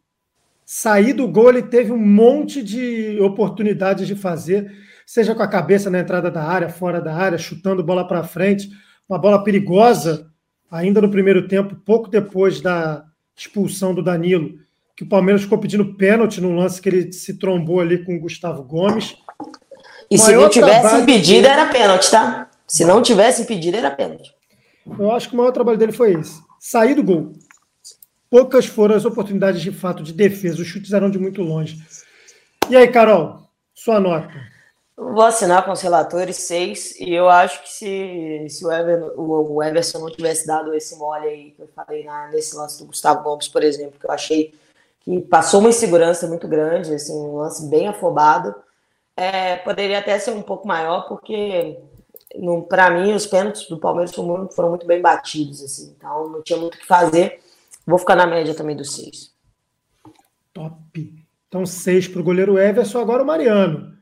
Sair 0.66 1.14
do 1.14 1.28
gol, 1.28 1.50
ele 1.50 1.62
teve 1.62 1.92
um 1.92 1.98
monte 1.98 2.62
de 2.64 3.20
oportunidades 3.22 4.08
de 4.08 4.16
fazer, 4.16 4.70
seja 5.06 5.36
com 5.36 5.44
a 5.44 5.48
cabeça 5.48 5.90
na 5.90 6.00
entrada 6.00 6.32
da 6.32 6.44
área, 6.44 6.68
fora 6.68 7.00
da 7.00 7.16
área, 7.16 7.38
chutando 7.38 7.84
bola 7.84 8.08
para 8.08 8.24
frente, 8.24 8.70
uma 9.08 9.20
bola 9.20 9.44
perigosa, 9.44 10.28
ainda 10.70 11.00
no 11.00 11.12
primeiro 11.12 11.48
tempo, 11.48 11.76
pouco 11.76 12.10
depois 12.10 12.60
da 12.60 13.06
expulsão 13.38 13.94
do 13.94 14.02
Danilo, 14.02 14.56
que 14.96 15.04
o 15.04 15.08
Palmeiras 15.08 15.44
ficou 15.44 15.60
pedindo 15.60 15.94
pênalti 15.96 16.42
no 16.42 16.56
lance 16.56 16.82
que 16.82 16.90
ele 16.90 17.14
se 17.14 17.38
trombou 17.38 17.80
ali 17.80 18.04
com 18.04 18.16
o 18.16 18.20
Gustavo 18.20 18.64
Gomes. 18.64 19.16
E 20.10 20.18
se 20.18 20.34
não 20.34 20.50
tivesse 20.50 20.96
impedido, 20.96 21.48
era 21.48 21.68
pênalti, 21.68 22.10
tá? 22.10 22.50
Se 22.68 22.84
não 22.84 23.02
tivesse 23.02 23.44
impedido, 23.44 23.78
era 23.78 23.92
pênalti. 23.92 24.34
Eu 25.00 25.12
acho 25.12 25.30
que 25.30 25.36
o 25.36 25.38
maior 25.38 25.52
trabalho 25.52 25.78
dele 25.78 25.92
foi 25.92 26.14
esse: 26.14 26.40
sair 26.60 26.96
do 26.96 27.04
gol. 27.04 27.34
Poucas 28.36 28.66
foram 28.66 28.96
as 28.96 29.06
oportunidades 29.06 29.62
de 29.62 29.72
fato 29.72 30.04
de 30.04 30.12
defesa, 30.12 30.62
os 30.62 30.68
chutes 30.68 30.92
eram 30.92 31.10
de 31.10 31.18
muito 31.18 31.42
longe. 31.42 31.82
E 32.70 32.76
aí, 32.76 32.86
Carol, 32.86 33.40
sua 33.74 33.98
nota? 33.98 34.34
vou 34.98 35.22
assinar 35.22 35.64
com 35.64 35.72
os 35.72 35.80
relatores 35.80 36.36
seis, 36.36 37.00
e 37.00 37.14
eu 37.14 37.30
acho 37.30 37.64
que 37.64 37.70
se, 37.72 38.46
se 38.50 38.66
o, 38.66 38.70
Ever, 38.74 39.18
o, 39.18 39.64
Everson 39.64 40.00
não 40.00 40.12
tivesse 40.12 40.46
dado 40.46 40.74
esse 40.74 40.98
mole 40.98 41.26
aí 41.26 41.52
que 41.52 41.62
eu 41.62 41.70
falei 41.74 42.04
na, 42.04 42.28
nesse 42.28 42.58
lance 42.58 42.78
do 42.78 42.88
Gustavo 42.88 43.24
Gomes, 43.24 43.48
por 43.48 43.64
exemplo, 43.64 43.98
que 43.98 44.06
eu 44.06 44.12
achei 44.12 44.54
que 45.00 45.22
passou 45.22 45.62
uma 45.62 45.70
insegurança 45.70 46.28
muito 46.28 46.46
grande, 46.46 46.94
assim, 46.94 47.14
um 47.14 47.38
lance 47.38 47.66
bem 47.70 47.88
afobado, 47.88 48.54
é, 49.16 49.56
poderia 49.56 50.00
até 50.00 50.20
ser 50.20 50.32
um 50.32 50.42
pouco 50.42 50.68
maior, 50.68 51.08
porque 51.08 51.78
para 52.68 52.92
mim, 52.92 53.14
os 53.14 53.26
pênaltis 53.26 53.66
do 53.70 53.80
Palmeiras 53.80 54.14
foram 54.14 54.70
muito 54.72 54.86
bem 54.86 55.02
batidos, 55.02 55.64
assim, 55.64 55.96
então 55.98 56.28
não 56.28 56.42
tinha 56.42 56.60
muito 56.60 56.76
o 56.76 56.78
que 56.78 56.86
fazer. 56.86 57.45
Vou 57.86 58.00
ficar 58.00 58.16
na 58.16 58.26
média 58.26 58.56
também 58.56 58.76
dos 58.76 58.96
seis. 58.96 59.34
Top. 60.54 61.26
Então, 61.48 61.66
seis 61.66 62.08
para 62.08 62.22
o 62.22 62.24
goleiro 62.24 62.58
Everson, 62.58 63.00
agora 63.00 63.24
o 63.24 63.26
Mariano. 63.26 63.96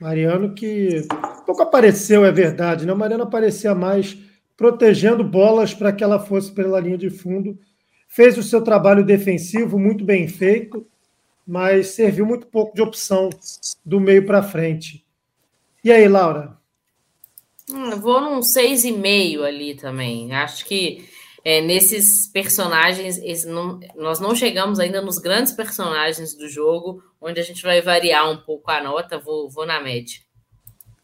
Mariano 0.00 0.54
que 0.54 1.06
pouco 1.44 1.62
apareceu, 1.62 2.24
é 2.24 2.32
verdade, 2.32 2.86
né? 2.86 2.92
O 2.92 2.96
Mariano 2.96 3.24
aparecia 3.24 3.74
mais 3.74 4.16
protegendo 4.56 5.22
bolas 5.22 5.74
para 5.74 5.92
que 5.92 6.02
ela 6.02 6.18
fosse 6.18 6.50
pela 6.52 6.80
linha 6.80 6.98
de 6.98 7.10
fundo. 7.10 7.58
Fez 8.08 8.36
o 8.38 8.42
seu 8.42 8.62
trabalho 8.62 9.04
defensivo 9.04 9.78
muito 9.78 10.04
bem 10.04 10.26
feito, 10.26 10.86
mas 11.46 11.88
serviu 11.88 12.26
muito 12.26 12.46
pouco 12.46 12.74
de 12.74 12.82
opção 12.82 13.30
do 13.84 14.00
meio 14.00 14.26
para 14.26 14.42
frente. 14.42 15.04
E 15.84 15.92
aí, 15.92 16.08
Laura? 16.08 16.56
Hum, 17.70 18.00
vou 18.00 18.20
num 18.20 18.42
seis 18.42 18.84
e 18.84 18.92
meio 18.92 19.44
ali 19.44 19.74
também. 19.74 20.34
Acho 20.34 20.64
que 20.64 21.08
é, 21.46 21.60
nesses 21.60 22.26
personagens, 22.26 23.20
não, 23.44 23.78
nós 23.94 24.18
não 24.18 24.34
chegamos 24.34 24.80
ainda 24.80 25.00
nos 25.00 25.20
grandes 25.20 25.52
personagens 25.52 26.34
do 26.34 26.48
jogo, 26.48 27.00
onde 27.20 27.38
a 27.38 27.42
gente 27.44 27.62
vai 27.62 27.80
variar 27.80 28.28
um 28.28 28.38
pouco 28.38 28.68
a 28.68 28.82
nota. 28.82 29.16
Vou, 29.16 29.48
vou 29.48 29.64
na 29.64 29.80
média. 29.80 30.18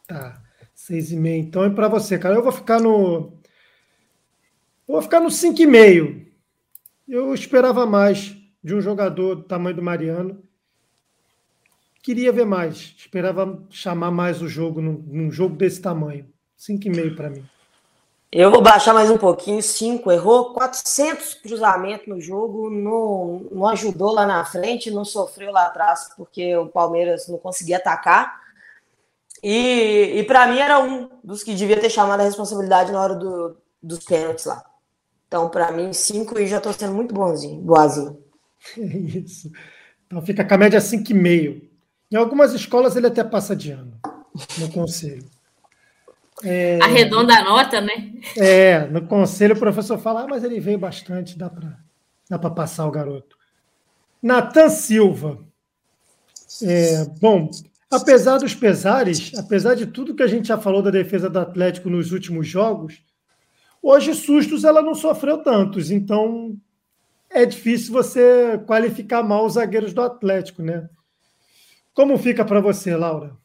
Tá, 0.05 0.43
seis 0.75 1.13
e 1.13 1.17
meio. 1.17 1.45
Então 1.45 1.63
é 1.63 1.71
para 1.71 1.87
você, 1.87 2.19
cara. 2.19 2.35
Eu 2.35 2.43
vou 2.43 2.51
ficar 2.51 2.81
no, 2.81 3.39
vou 4.85 5.01
ficar 5.01 5.21
no 5.21 5.31
cinco 5.31 5.63
e 5.63 5.67
meio. 5.67 6.27
Eu 7.07 7.33
esperava 7.33 7.87
mais 7.87 8.37
de 8.65 8.75
um 8.75 8.81
jogador 8.81 9.37
do 9.37 9.45
tamanho 9.45 9.77
do 9.77 9.83
Mariano. 9.83 10.43
Queria 12.03 12.33
ver 12.33 12.47
mais. 12.47 12.97
Esperava 12.99 13.65
chamar 13.71 14.11
mais 14.11 14.43
o 14.43 14.49
jogo 14.49 14.83
num, 14.83 15.05
num 15.07 15.31
jogo 15.31 15.55
desse 15.55 15.81
tamanho. 15.81 16.27
5,5 16.59 17.15
para 17.15 17.31
mim. 17.31 17.45
Eu 18.35 18.51
vou 18.51 18.63
baixar 18.63 18.95
mais 18.95 19.11
um 19.11 19.19
pouquinho, 19.19 19.63
5. 19.63 20.11
Errou 20.11 20.55
400 20.55 21.35
cruzamentos 21.35 22.07
no 22.07 22.19
jogo, 22.19 22.71
não, 22.71 23.47
não 23.53 23.69
ajudou 23.69 24.11
lá 24.11 24.25
na 24.25 24.43
frente, 24.43 24.91
não 24.91 25.05
sofreu 25.05 25.53
lá 25.53 25.67
atrás, 25.67 26.09
porque 26.17 26.57
o 26.57 26.67
Palmeiras 26.67 27.29
não 27.29 27.37
conseguia 27.37 27.77
atacar. 27.77 28.41
E, 29.43 30.15
e 30.17 30.25
para 30.25 30.47
mim 30.47 30.59
era 30.61 30.79
um 30.79 31.11
dos 31.23 31.43
que 31.43 31.55
devia 31.55 31.79
ter 31.79 31.91
chamado 31.91 32.21
a 32.21 32.25
responsabilidade 32.25 32.91
na 32.91 33.03
hora 33.03 33.15
do, 33.15 33.55
dos 33.83 33.99
pênaltis 34.03 34.47
lá. 34.47 34.65
Então, 35.29 35.51
para 35.51 35.71
mim, 35.71 35.93
5 35.93 36.39
e 36.39 36.47
já 36.47 36.57
estou 36.57 36.73
sendo 36.73 36.95
muito 36.95 37.15
bonzinho, 37.15 37.61
boazinho. 37.61 38.19
Isso. 38.79 39.53
Então 40.07 40.23
fica 40.23 40.43
com 40.43 40.55
a 40.55 40.59
média 40.59 40.81
5,5. 40.81 41.69
Em 42.11 42.17
algumas 42.17 42.55
escolas 42.55 42.97
ele 42.97 43.09
até 43.09 43.23
passa 43.23 43.55
de 43.55 43.73
ano, 43.73 43.93
no 44.57 44.71
conselho. 44.71 45.29
É, 46.45 46.79
Arredonda 46.83 47.35
a 47.35 47.45
nota, 47.45 47.81
né? 47.81 48.13
É, 48.37 48.87
no 48.87 49.07
conselho 49.07 49.55
o 49.55 49.59
professor 49.59 49.99
fala, 49.99 50.23
ah, 50.23 50.27
mas 50.29 50.43
ele 50.43 50.59
veio 50.61 50.79
bastante, 50.79 51.39
dá 51.39 51.49
para 51.49 51.79
dá 52.29 52.39
passar 52.51 52.87
o 52.87 52.91
garoto. 52.91 53.37
Natan 54.23 54.69
Silva. 54.69 55.39
É, 56.63 57.05
bom, 57.21 57.51
apesar 57.91 58.39
dos 58.39 58.55
pesares, 58.55 59.33
apesar 59.37 59.75
de 59.75 59.87
tudo 59.87 60.15
que 60.15 60.23
a 60.23 60.27
gente 60.27 60.49
já 60.49 60.59
falou 60.59 60.83
da 60.83 60.91
defesa 60.91 61.29
do 61.29 61.39
Atlético 61.39 61.91
nos 61.91 62.13
últimos 62.13 62.47
jogos, 62.47 63.03
hoje 63.83 64.15
sustos 64.15 64.65
ela 64.65 64.83
não 64.83 64.95
sofreu 64.95 65.39
tantos, 65.43 65.91
então 65.91 66.57
é 67.31 67.47
difícil 67.47 67.93
você 67.93 68.59
qualificar 68.67 69.23
mal 69.23 69.45
os 69.45 69.55
zagueiros 69.55 69.93
do 69.93 70.03
Atlético, 70.03 70.63
né? 70.63 70.89
Como 71.95 72.19
fica 72.19 72.45
para 72.45 72.61
você, 72.61 72.97
Laura? 72.97 73.37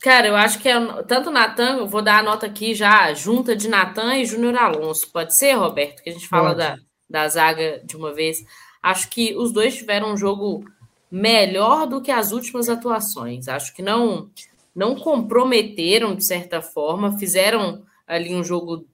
Cara, 0.00 0.28
eu 0.28 0.36
acho 0.36 0.58
que 0.58 0.68
é 0.68 1.02
tanto 1.04 1.30
Natan, 1.30 1.78
eu 1.78 1.86
vou 1.86 2.02
dar 2.02 2.18
a 2.18 2.22
nota 2.22 2.46
aqui 2.46 2.74
já, 2.74 3.12
junta 3.14 3.56
de 3.56 3.68
Natan 3.68 4.16
e 4.16 4.26
Júnior 4.26 4.56
Alonso. 4.56 5.10
Pode 5.10 5.34
ser, 5.34 5.54
Roberto? 5.54 6.02
Que 6.02 6.10
a 6.10 6.12
gente 6.12 6.28
fala 6.28 6.54
da, 6.54 6.76
da 7.08 7.26
zaga 7.28 7.80
de 7.84 7.96
uma 7.96 8.12
vez. 8.12 8.44
Acho 8.82 9.08
que 9.08 9.34
os 9.36 9.52
dois 9.52 9.74
tiveram 9.74 10.12
um 10.12 10.16
jogo 10.16 10.64
melhor 11.10 11.86
do 11.86 12.02
que 12.02 12.10
as 12.10 12.30
últimas 12.30 12.68
atuações. 12.68 13.48
Acho 13.48 13.74
que 13.74 13.82
não 13.82 14.30
não 14.74 14.94
comprometeram 14.94 16.14
de 16.14 16.22
certa 16.22 16.60
forma, 16.60 17.18
fizeram 17.18 17.82
ali 18.06 18.34
um 18.34 18.44
jogo 18.44 18.86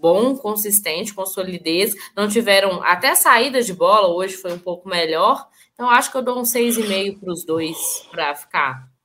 bom, 0.00 0.36
consistente, 0.36 1.14
com 1.14 1.24
solidez. 1.24 1.94
Não 2.16 2.28
tiveram 2.28 2.82
até 2.82 3.14
saídas 3.14 3.66
de 3.66 3.72
bola, 3.72 4.08
hoje 4.08 4.36
foi 4.36 4.52
um 4.52 4.58
pouco 4.58 4.88
melhor. 4.88 5.48
Então 5.72 5.88
acho 5.88 6.10
que 6.10 6.16
eu 6.16 6.22
dou 6.22 6.40
um 6.40 6.42
6,5 6.42 7.20
para 7.20 7.32
os 7.32 7.44
dois 7.44 8.06
para 8.10 8.34
ficar 8.34 8.95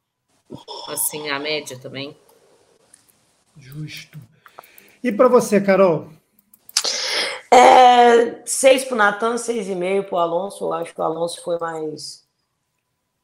assim, 0.90 1.30
a 1.30 1.40
média 1.40 1.78
também. 1.80 2.16
Justo. 3.58 4.20
E 5.04 5.12
para 5.12 5.28
você, 5.28 5.60
Carol? 5.60 6.08
É, 7.54 8.42
seis 8.46 8.86
para 8.86 8.96
o 8.96 8.98
Natan, 8.98 9.38
seis 9.38 9.68
e 9.68 9.76
meio 9.76 10.04
para 10.06 10.16
o 10.16 10.20
Alonso. 10.20 10.64
Eu 10.64 10.74
acho 10.74 10.94
que 10.94 11.02
o 11.02 11.04
Alonso 11.04 11.44
foi 11.44 11.58
mais 11.60 12.26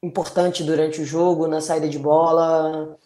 importante 0.04 0.64
durante 0.64 1.02
o 1.02 1.06
jogo, 1.06 1.48
na 1.48 1.62
saída 1.62 1.88
de 1.88 1.98
bola. 1.98 2.98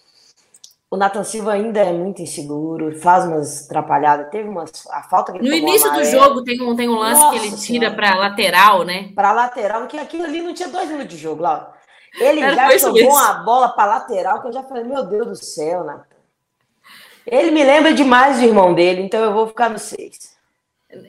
O 0.89 0.97
Nathan 0.97 1.23
Silva 1.23 1.53
ainda 1.53 1.79
é 1.79 1.93
muito 1.93 2.21
inseguro, 2.21 2.99
faz 2.99 3.25
umas 3.25 3.65
atrapalhadas. 3.65 4.29
Teve 4.29 4.49
umas. 4.49 4.85
A 4.89 5.01
falta 5.03 5.31
que 5.31 5.39
No 5.39 5.53
início 5.53 5.89
do 5.93 6.03
jogo 6.03 6.43
tem 6.43 6.61
um, 6.61 6.75
tem 6.75 6.89
um 6.89 6.97
lance 6.97 7.21
Nossa, 7.21 7.39
que 7.39 7.45
ele 7.45 7.55
tira 7.55 7.91
para 7.91 8.15
lateral, 8.15 8.83
né? 8.83 9.09
Para 9.15 9.31
lateral, 9.31 9.87
que 9.87 9.97
aquilo 9.97 10.25
ali 10.25 10.41
não 10.41 10.53
tinha 10.53 10.67
dois 10.67 10.89
minutos 10.89 11.15
de 11.15 11.17
jogo 11.17 11.43
lá. 11.43 11.73
Ele 12.19 12.41
Era 12.41 12.55
já 12.55 12.77
jogou 12.77 13.09
uma 13.09 13.33
bola 13.35 13.69
para 13.69 13.95
lateral 13.95 14.41
que 14.41 14.47
eu 14.47 14.53
já 14.53 14.63
falei, 14.63 14.83
meu 14.83 15.03
Deus 15.03 15.27
do 15.27 15.35
céu, 15.35 15.83
Natan. 15.83 16.15
Ele 17.25 17.51
me 17.51 17.63
lembra 17.63 17.93
demais 17.93 18.39
do 18.39 18.45
irmão 18.45 18.73
dele, 18.73 19.01
então 19.01 19.23
eu 19.23 19.33
vou 19.33 19.47
ficar 19.47 19.69
no 19.69 19.79
seis. 19.79 20.35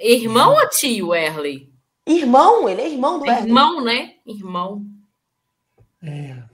Irmão 0.01 0.55
ou 0.55 0.69
tio, 0.69 1.15
Erley? 1.15 1.73
Irmão, 2.07 2.69
ele 2.69 2.83
é 2.83 2.89
irmão 2.89 3.19
do 3.19 3.27
Erley. 3.27 3.47
Irmão, 3.47 3.81
né? 3.83 4.15
Irmão. 4.27 4.85
É. 6.03 6.52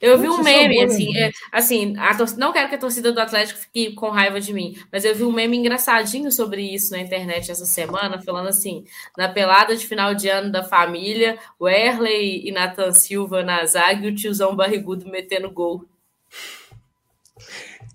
Eu 0.00 0.18
vi 0.18 0.30
um 0.30 0.42
meme, 0.42 0.82
assim, 0.82 1.14
é, 1.14 1.30
assim 1.52 1.94
a 1.98 2.14
torcida, 2.14 2.40
não 2.40 2.52
quero 2.52 2.70
que 2.70 2.74
a 2.74 2.78
torcida 2.78 3.12
do 3.12 3.20
Atlético 3.20 3.60
fique 3.60 3.92
com 3.94 4.08
raiva 4.08 4.40
de 4.40 4.50
mim, 4.52 4.74
mas 4.90 5.04
eu 5.04 5.14
vi 5.14 5.24
um 5.24 5.32
meme 5.32 5.58
engraçadinho 5.58 6.32
sobre 6.32 6.62
isso 6.62 6.90
na 6.92 7.00
internet 7.00 7.50
essa 7.50 7.66
semana, 7.66 8.18
falando 8.22 8.48
assim, 8.48 8.84
na 9.16 9.28
pelada 9.28 9.76
de 9.76 9.86
final 9.86 10.14
de 10.14 10.28
ano 10.28 10.50
da 10.50 10.62
família, 10.62 11.38
o 11.58 11.68
Erley 11.68 12.48
e 12.48 12.50
Nathan 12.50 12.92
Silva 12.92 13.42
na 13.42 13.66
zaga 13.66 14.06
e 14.06 14.10
o 14.10 14.14
tiozão 14.14 14.56
barrigudo 14.56 15.06
metendo 15.06 15.50
gol. 15.50 15.84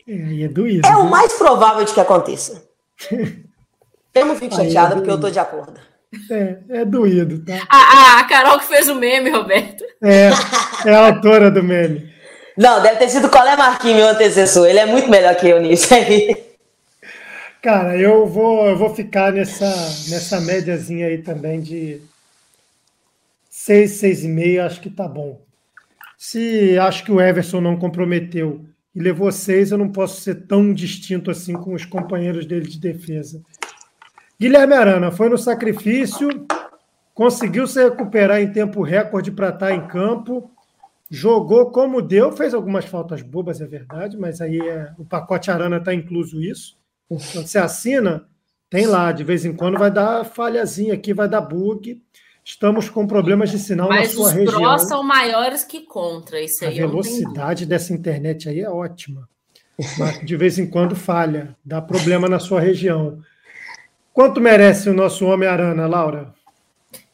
É, 0.08 0.44
é 0.44 0.48
doído. 0.48 0.86
É 0.86 0.92
né? 0.92 0.98
o 0.98 1.10
mais 1.10 1.34
provável 1.34 1.84
de 1.84 1.92
que 1.92 2.00
aconteça. 2.00 2.70
eu 4.14 4.26
não 4.28 4.36
fico 4.36 4.54
é 4.54 4.58
chateada 4.58 4.94
é 4.94 4.98
porque 4.98 5.10
eu 5.10 5.20
tô 5.20 5.32
de 5.32 5.40
acordo. 5.40 5.80
É, 6.32 6.58
é 6.82 6.86
doído, 6.86 7.44
tá? 7.46 7.66
A, 7.70 8.20
a, 8.20 8.24
Carol 8.26 8.60
que 8.60 8.66
fez 8.66 8.88
o 8.88 8.96
meme, 8.96 9.30
Roberto. 9.30 9.84
É, 10.04 10.30
é 10.86 10.94
a 10.94 11.08
autora 11.08 11.50
do 11.50 11.64
meme. 11.64 12.14
Não, 12.58 12.82
deve 12.82 12.98
ter 12.98 13.10
sido 13.10 13.28
o 13.28 13.30
Colé 13.30 13.56
Marquinhos, 13.58 13.98
meu 13.98 14.08
antecessor. 14.08 14.68
Ele 14.68 14.80
é 14.80 14.86
muito 14.86 15.10
melhor 15.10 15.36
que 15.36 15.48
eu 15.48 15.62
nisso 15.62 15.94
aí. 15.94 16.36
Cara, 17.62 17.98
eu 17.98 18.28
vou, 18.28 18.68
eu 18.68 18.78
vou 18.78 18.94
ficar 18.94 19.34
nessa, 19.34 19.66
nessa 20.10 20.40
médiazinha 20.40 21.08
aí 21.08 21.18
também 21.18 21.60
de 21.60 22.00
6, 23.50 23.92
6,5, 23.92 24.66
acho 24.66 24.82
que 24.82 24.90
tá 24.90 25.08
bom. 25.08 25.42
Se 26.16 26.78
acho 26.78 27.04
que 27.04 27.12
o 27.12 27.20
Everson 27.20 27.60
não 27.60 27.76
comprometeu 27.76 28.64
e 28.96 29.00
levou 29.02 29.32
6, 29.32 29.72
eu 29.72 29.78
não 29.78 29.92
posso 29.92 30.22
ser 30.22 30.46
tão 30.46 30.72
distinto 30.74 31.32
assim 31.32 31.54
com 31.54 31.74
os 31.74 31.84
companheiros 31.84 32.46
dele 32.46 32.68
de 32.68 32.80
defesa. 32.80 33.42
Guilherme 34.40 34.74
Arana 34.74 35.12
foi 35.12 35.30
no 35.30 35.38
sacrifício, 35.38 36.28
conseguiu 37.14 37.66
se 37.68 37.82
recuperar 37.82 38.42
em 38.42 38.52
tempo 38.52 38.84
recorde 38.84 39.32
para 39.32 39.50
estar 39.50 39.74
em 39.74 39.88
campo, 39.88 40.52
jogou 41.10 41.72
como 41.72 42.02
deu, 42.02 42.32
fez 42.32 42.54
algumas 42.54 42.86
faltas 42.86 43.22
bobas, 43.22 43.62
é 43.62 43.66
verdade, 43.66 44.18
mas 44.18 44.42
aí 44.42 44.60
é, 44.60 44.92
o 44.98 45.06
pacote 45.06 45.50
Arana 45.50 45.78
está 45.78 45.94
incluso 45.94 46.42
isso. 46.42 46.78
Quando 47.08 47.48
você 47.48 47.58
assina, 47.58 48.28
tem 48.70 48.88
lá, 48.88 49.12
de 49.12 49.24
vez 49.24 49.46
em 49.46 49.54
quando 49.54 49.78
vai 49.78 49.92
dar 49.92 50.26
falhazinha 50.26 50.94
aqui, 50.94 51.14
vai 51.14 51.30
dar 51.30 51.42
bug. 51.42 52.02
Estamos 52.44 52.90
com 52.90 53.08
problemas 53.08 53.50
de 53.50 53.58
sinal 53.58 53.90
mas 53.90 54.10
na 54.10 54.16
sua 54.16 54.32
região. 54.32 54.62
Mas 54.62 54.82
os 54.82 54.88
prós 54.88 54.88
são 54.88 55.04
maiores 55.04 55.64
que 55.64 55.82
contra, 55.82 56.42
isso 56.42 56.64
aí. 56.66 56.80
A 56.80 56.88
velocidade 56.88 57.66
dessa 57.66 57.94
internet 57.94 58.50
aí 58.50 58.60
é 58.60 58.70
ótima. 58.70 59.28
Mas 59.98 60.26
de 60.26 60.36
vez 60.36 60.60
em 60.60 60.68
quando 60.68 60.96
falha, 60.96 61.56
dá 61.64 61.82
problema 61.82 62.28
na 62.28 62.40
sua 62.40 62.60
região. 62.60 63.20
Quanto 64.16 64.40
merece 64.40 64.90
o 64.90 64.94
nosso 64.94 65.26
Homem-Arana, 65.26 65.88
Laura? 65.88 66.34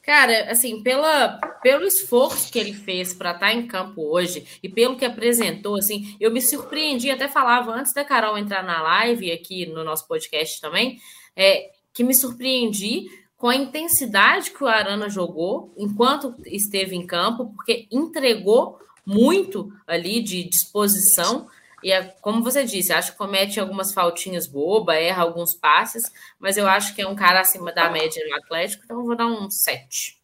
Cara, 0.04 0.52
assim, 0.52 0.84
pela, 0.84 1.40
pelo 1.64 1.84
esforço 1.84 2.52
que 2.52 2.60
ele 2.60 2.74
fez 2.74 3.12
para 3.12 3.32
estar 3.32 3.48
tá 3.48 3.54
em 3.54 3.66
campo 3.66 4.04
hoje 4.04 4.46
e 4.62 4.70
pelo 4.70 4.96
que 4.96 5.04
apresentou, 5.04 5.78
assim, 5.78 6.16
eu 6.20 6.30
me 6.30 6.40
surpreendi, 6.40 7.10
até 7.10 7.28
falava 7.28 7.72
antes 7.72 7.92
da 7.92 8.06
Carol 8.06 8.38
entrar 8.38 8.64
na 8.64 8.84
live 8.84 9.32
aqui 9.32 9.66
no 9.66 9.84
nosso 9.84 10.08
podcast 10.08 10.62
também, 10.62 11.00
é, 11.36 11.72
que 11.92 12.04
me 12.04 12.14
surpreendi 12.14 13.08
com 13.36 13.48
a 13.48 13.56
intensidade 13.56 14.52
que 14.52 14.64
o 14.64 14.68
Arana 14.68 15.10
jogou 15.10 15.74
enquanto 15.76 16.36
esteve 16.46 16.96
em 16.96 17.08
campo, 17.08 17.52
porque 17.56 17.88
entregou 17.92 18.78
muito 19.04 19.74
ali 19.88 20.22
de 20.22 20.44
disposição 20.44 21.48
E 21.84 21.92
é, 21.92 22.04
como 22.22 22.44
você 22.44 22.64
disse, 22.64 22.94
acho 22.94 23.14
que 23.14 23.18
comete 23.18 23.60
algumas 23.60 23.94
faltinhas 23.94 24.48
boba, 24.48 24.96
erra 24.96 25.24
alguns 25.24 25.54
passes, 25.54 26.12
mas 26.40 26.58
eu 26.58 26.68
acho 26.68 26.94
que 26.94 27.02
é 27.02 27.08
um 27.08 27.16
cara 27.16 27.40
acima 27.42 27.72
da 27.72 27.90
média 27.90 28.24
no 28.28 28.36
Atlético, 28.36 28.84
então 28.84 29.00
eu 29.00 29.06
vou 29.06 29.16
dar 29.16 29.28
um 29.28 29.50
7. 29.50 30.22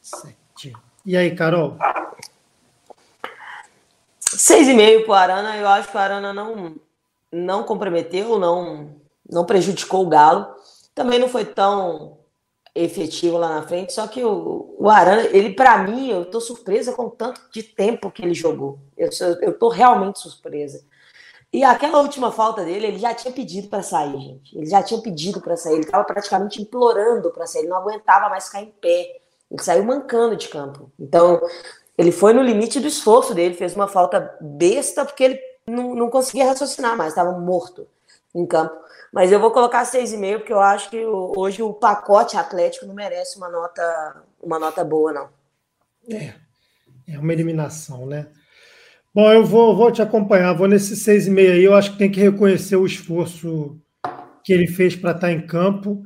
7. 0.00 0.72
E 1.04 1.16
aí, 1.16 1.34
Carol? 1.34 1.76
6,5 4.20 5.04
para 5.04 5.10
o 5.10 5.14
Arana. 5.14 5.56
Eu 5.56 5.68
acho 5.68 5.90
que 5.90 5.96
o 5.96 6.00
Arana 6.00 6.32
não, 6.32 6.76
não 7.32 7.64
comprometeu, 7.64 8.38
não, 8.38 8.96
não 9.28 9.44
prejudicou 9.44 10.04
o 10.04 10.08
Galo. 10.08 10.46
Também 10.94 11.18
não 11.18 11.28
foi 11.28 11.44
tão 11.44 12.18
efetivo 12.74 13.36
lá 13.36 13.48
na 13.56 13.62
frente, 13.66 13.92
só 13.92 14.06
que 14.06 14.22
o, 14.22 14.76
o 14.78 14.88
Arana, 14.88 15.22
ele 15.32 15.54
para 15.54 15.78
mim, 15.78 16.08
eu 16.08 16.24
tô 16.24 16.40
surpresa 16.40 16.92
com 16.92 17.06
o 17.06 17.10
tanto 17.10 17.40
de 17.52 17.62
tempo 17.62 18.10
que 18.10 18.22
ele 18.22 18.34
jogou. 18.34 18.78
Eu, 18.96 19.10
eu 19.40 19.58
tô 19.58 19.68
realmente 19.68 20.20
surpresa. 20.20 20.84
E 21.52 21.64
aquela 21.64 22.00
última 22.00 22.30
falta 22.30 22.64
dele, 22.64 22.86
ele 22.86 22.98
já 22.98 23.12
tinha 23.12 23.32
pedido 23.32 23.68
para 23.68 23.82
sair, 23.82 24.16
gente. 24.20 24.56
Ele 24.56 24.66
já 24.66 24.82
tinha 24.82 25.00
pedido 25.00 25.40
para 25.40 25.56
sair. 25.56 25.74
Ele 25.74 25.84
estava 25.84 26.04
praticamente 26.04 26.62
implorando 26.62 27.30
para 27.30 27.46
sair. 27.46 27.62
Ele 27.62 27.70
não 27.70 27.78
aguentava 27.78 28.28
mais 28.28 28.46
ficar 28.46 28.62
em 28.62 28.70
pé. 28.80 29.20
Ele 29.50 29.62
saiu 29.62 29.84
mancando 29.84 30.36
de 30.36 30.48
campo. 30.48 30.92
Então, 30.98 31.40
ele 31.98 32.12
foi 32.12 32.32
no 32.32 32.42
limite 32.42 32.78
do 32.78 32.86
esforço 32.86 33.34
dele. 33.34 33.56
Fez 33.56 33.74
uma 33.74 33.88
falta 33.88 34.36
besta 34.40 35.04
porque 35.04 35.24
ele 35.24 35.40
não, 35.66 35.94
não 35.96 36.08
conseguia 36.08 36.46
raciocinar 36.46 36.96
mais. 36.96 37.10
Estava 37.10 37.32
morto 37.36 37.84
em 38.32 38.46
campo. 38.46 38.78
Mas 39.12 39.32
eu 39.32 39.40
vou 39.40 39.50
colocar 39.50 39.82
6,5 39.82 40.38
porque 40.38 40.52
eu 40.52 40.60
acho 40.60 40.88
que 40.88 41.04
hoje 41.04 41.62
o 41.64 41.74
pacote 41.74 42.36
atlético 42.36 42.86
não 42.86 42.94
merece 42.94 43.36
uma 43.36 43.48
nota, 43.48 44.22
uma 44.40 44.56
nota 44.56 44.84
boa, 44.84 45.12
não. 45.12 45.28
É, 46.08 46.34
é 47.08 47.18
uma 47.18 47.32
eliminação, 47.32 48.06
né? 48.06 48.28
Bom, 49.12 49.32
eu 49.32 49.44
vou, 49.44 49.76
vou 49.76 49.90
te 49.90 50.00
acompanhar, 50.00 50.52
vou 50.52 50.68
nesse 50.68 50.94
6,5 50.94 51.38
aí. 51.52 51.64
Eu 51.64 51.74
acho 51.74 51.92
que 51.92 51.98
tem 51.98 52.10
que 52.10 52.20
reconhecer 52.20 52.76
o 52.76 52.86
esforço 52.86 53.76
que 54.44 54.52
ele 54.52 54.68
fez 54.68 54.94
para 54.94 55.10
estar 55.10 55.26
tá 55.26 55.32
em 55.32 55.44
campo 55.44 56.04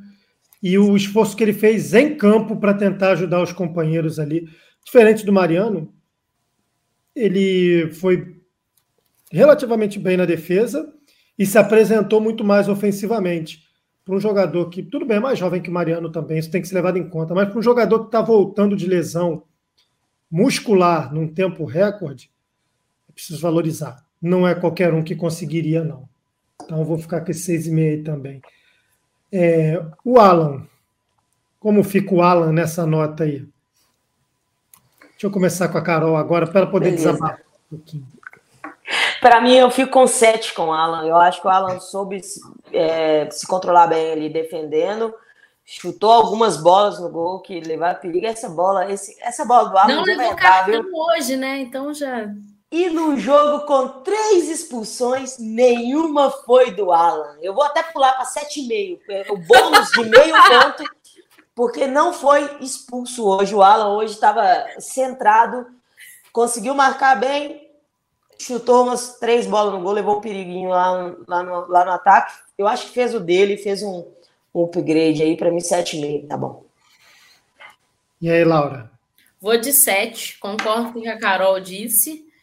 e 0.63 0.79
o 0.79 0.97
esforço 0.97 1.37
que 1.37 1.45
ele 1.45 1.53
fez 1.53 1.93
em 1.93 2.17
campo 2.17 2.57
para 2.57 2.73
tentar 2.73 3.11
ajudar 3.11 3.43
os 3.43 3.53
companheiros 3.53 4.19
ali. 4.19 4.49
Diferente 4.83 5.27
do 5.27 5.33
Mariano, 5.33 5.93
ele 7.15 7.91
foi 7.93 8.41
relativamente 9.31 9.99
bem 9.99 10.17
na 10.17 10.25
defesa 10.25 10.91
e 11.39 11.45
se 11.45 11.59
apresentou 11.59 12.23
muito 12.23 12.43
mais 12.43 12.71
ofensivamente. 12.71 13.65
Para 14.03 14.15
um 14.15 14.21
jogador 14.21 14.71
que, 14.71 14.83
tudo 14.83 15.05
bem, 15.05 15.19
é 15.19 15.21
mais 15.21 15.39
jovem 15.39 15.61
que 15.61 15.69
o 15.69 15.73
Mariano 15.73 16.11
também, 16.11 16.39
isso 16.39 16.51
tem 16.51 16.63
que 16.63 16.69
ser 16.69 16.77
levado 16.77 16.97
em 16.97 17.09
conta, 17.09 17.35
mas 17.35 17.51
para 17.51 17.59
um 17.59 17.63
jogador 17.63 18.01
que 18.01 18.07
está 18.07 18.23
voltando 18.23 18.75
de 18.75 18.87
lesão 18.87 19.43
muscular 20.31 21.13
num 21.13 21.29
tempo 21.29 21.65
recorde, 21.67 22.31
preciso 23.15 23.41
valorizar. 23.41 24.05
Não 24.21 24.47
é 24.47 24.55
qualquer 24.55 24.93
um 24.93 25.03
que 25.03 25.15
conseguiria, 25.15 25.85
não. 25.85 26.09
Então 26.63 26.79
eu 26.79 26.85
vou 26.85 26.99
ficar 26.99 27.21
com 27.21 27.31
esse 27.31 27.57
6,5 27.59 28.05
também. 28.05 28.43
É, 29.33 29.83
o 30.05 30.19
Alan, 30.19 30.67
como 31.59 31.83
fica 31.83 32.15
o 32.15 32.23
Alan 32.23 32.53
nessa 32.53 32.87
nota 32.87 33.25
aí? 33.25 33.47
Deixa 35.11 35.27
eu 35.27 35.31
começar 35.31 35.69
com 35.69 35.79
a 35.79 35.83
Carol 35.83 36.17
agora, 36.17 36.47
para 36.47 36.61
ela 36.61 36.71
poder 36.71 36.91
Beleza. 36.91 37.13
desabafar 37.13 37.41
um 37.73 37.77
pouquinho. 37.77 38.07
Para 39.21 39.41
mim, 39.41 39.55
eu 39.55 39.71
fico 39.71 39.91
com 39.91 40.07
7 40.07 40.53
com 40.53 40.67
o 40.67 40.73
Alan. 40.73 41.07
Eu 41.07 41.17
acho 41.17 41.41
que 41.41 41.47
o 41.47 41.51
Alan 41.51 41.81
soube 41.81 42.21
é, 42.73 43.29
se 43.31 43.47
controlar 43.47 43.87
bem 43.87 44.13
ali 44.13 44.29
defendendo. 44.29 45.15
Chutou 45.65 46.13
algumas 46.13 46.59
bolas 46.59 47.01
no 47.01 47.09
gol 47.09 47.41
que 47.41 47.59
levaram 47.61 48.01
perigo. 48.01 48.27
Essa 48.27 48.51
bola, 48.51 48.93
esse, 48.93 49.17
essa 49.23 49.47
bola 49.47 49.71
do 49.71 49.79
Alan 49.79 49.97
não 49.97 50.03
levou 50.03 50.37
cartão 50.37 50.85
hoje, 50.93 51.37
né? 51.37 51.61
Então 51.61 51.95
já 51.95 52.29
e 52.75 52.91
no 52.91 53.17
jogo 53.17 53.65
com 53.67 54.03
três 54.03 54.49
expulsões, 54.49 55.39
nenhuma 55.39 56.29
foi 56.29 56.73
do 56.73 56.91
Alan. 56.91 57.39
Eu 57.41 57.55
vou 57.55 57.63
até 57.63 57.85
pular 57.85 58.15
para 58.15 58.27
7,5, 58.27 58.99
é, 59.09 59.31
o 59.31 59.37
bônus 59.37 59.91
de 59.91 60.03
meio 60.03 60.35
ponto, 60.43 60.83
porque 61.55 61.87
não 61.87 62.13
foi 62.13 62.59
expulso 62.61 63.29
hoje. 63.29 63.55
O 63.55 63.63
Alan 63.63 63.97
hoje 63.97 64.15
estava 64.15 64.67
centrado, 64.81 65.69
conseguiu 66.33 66.75
marcar 66.75 67.15
bem, 67.15 67.71
chutou 68.41 68.83
umas 68.83 69.21
três 69.21 69.47
bolas 69.47 69.73
no 69.73 69.81
gol, 69.81 69.93
levou 69.93 70.19
um 70.19 70.21
periguinho 70.21 70.71
lá, 70.71 71.15
lá, 71.29 71.45
no, 71.45 71.69
lá 71.69 71.85
no 71.85 71.93
ataque. 71.93 72.35
Eu 72.59 72.67
acho 72.67 72.87
que 72.87 72.93
fez 72.93 73.15
o 73.15 73.21
dele, 73.21 73.57
fez 73.57 73.85
um, 73.85 74.05
um 74.53 74.65
upgrade 74.65 75.23
aí, 75.23 75.37
para 75.37 75.53
mim 75.53 75.59
7,5, 75.59 76.27
tá 76.27 76.37
bom. 76.37 76.65
E 78.21 78.29
aí, 78.29 78.45
Laura? 78.45 78.91
Vou 79.41 79.57
de 79.57 79.73
7, 79.73 80.41
concordo 80.41 80.93
com 80.93 80.99
o 80.99 81.03
que 81.03 81.09
a 81.09 81.21
Carol 81.21 81.61
disse. 81.61 82.34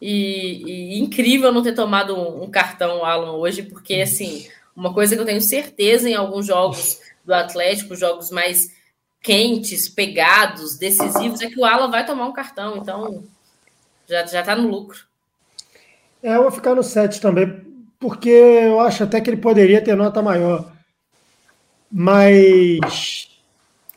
E, 0.00 0.62
e, 0.64 0.98
incrível 1.00 1.52
não 1.52 1.62
ter 1.62 1.74
tomado 1.74 2.14
um, 2.14 2.44
um, 2.44 2.50
cartão, 2.50 3.04
Alan, 3.04 3.32
hoje, 3.32 3.62
porque, 3.62 3.96
assim, 3.96 4.46
uma 4.76 4.94
coisa 4.94 5.16
que 5.16 5.20
eu 5.20 5.26
tenho 5.26 5.40
certeza 5.40 6.08
em 6.08 6.14
alguns 6.14 6.46
jogos 6.46 7.00
do 7.24 7.34
Atlético, 7.34 7.96
jogos 7.96 8.30
mais 8.30 8.70
quentes, 9.20 9.88
pegados, 9.88 10.78
decisivos, 10.78 11.40
é 11.40 11.48
que 11.48 11.58
o 11.58 11.64
Alan 11.64 11.90
vai 11.90 12.06
tomar 12.06 12.26
um 12.26 12.32
cartão. 12.32 12.76
Então, 12.76 13.24
já, 14.08 14.24
já 14.24 14.42
tá 14.42 14.54
no 14.54 14.68
lucro. 14.68 15.04
É, 16.22 16.36
eu 16.36 16.42
vou 16.42 16.50
ficar 16.50 16.74
no 16.74 16.82
7 16.82 17.20
também, 17.20 17.64
porque 17.98 18.28
eu 18.28 18.80
acho 18.80 19.04
até 19.04 19.20
que 19.20 19.28
ele 19.30 19.36
poderia 19.36 19.82
ter 19.82 19.96
nota 19.96 20.22
maior. 20.22 20.72
Mas 21.90 23.28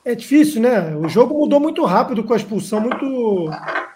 é 0.04 0.16
difícil, 0.16 0.62
né? 0.62 0.96
O 0.96 1.08
jogo 1.08 1.38
mudou 1.38 1.60
muito 1.60 1.84
rápido 1.86 2.24
com 2.24 2.34
a 2.34 2.38
expulsão 2.38 2.80
muito 2.80 3.06
muito 3.06 3.91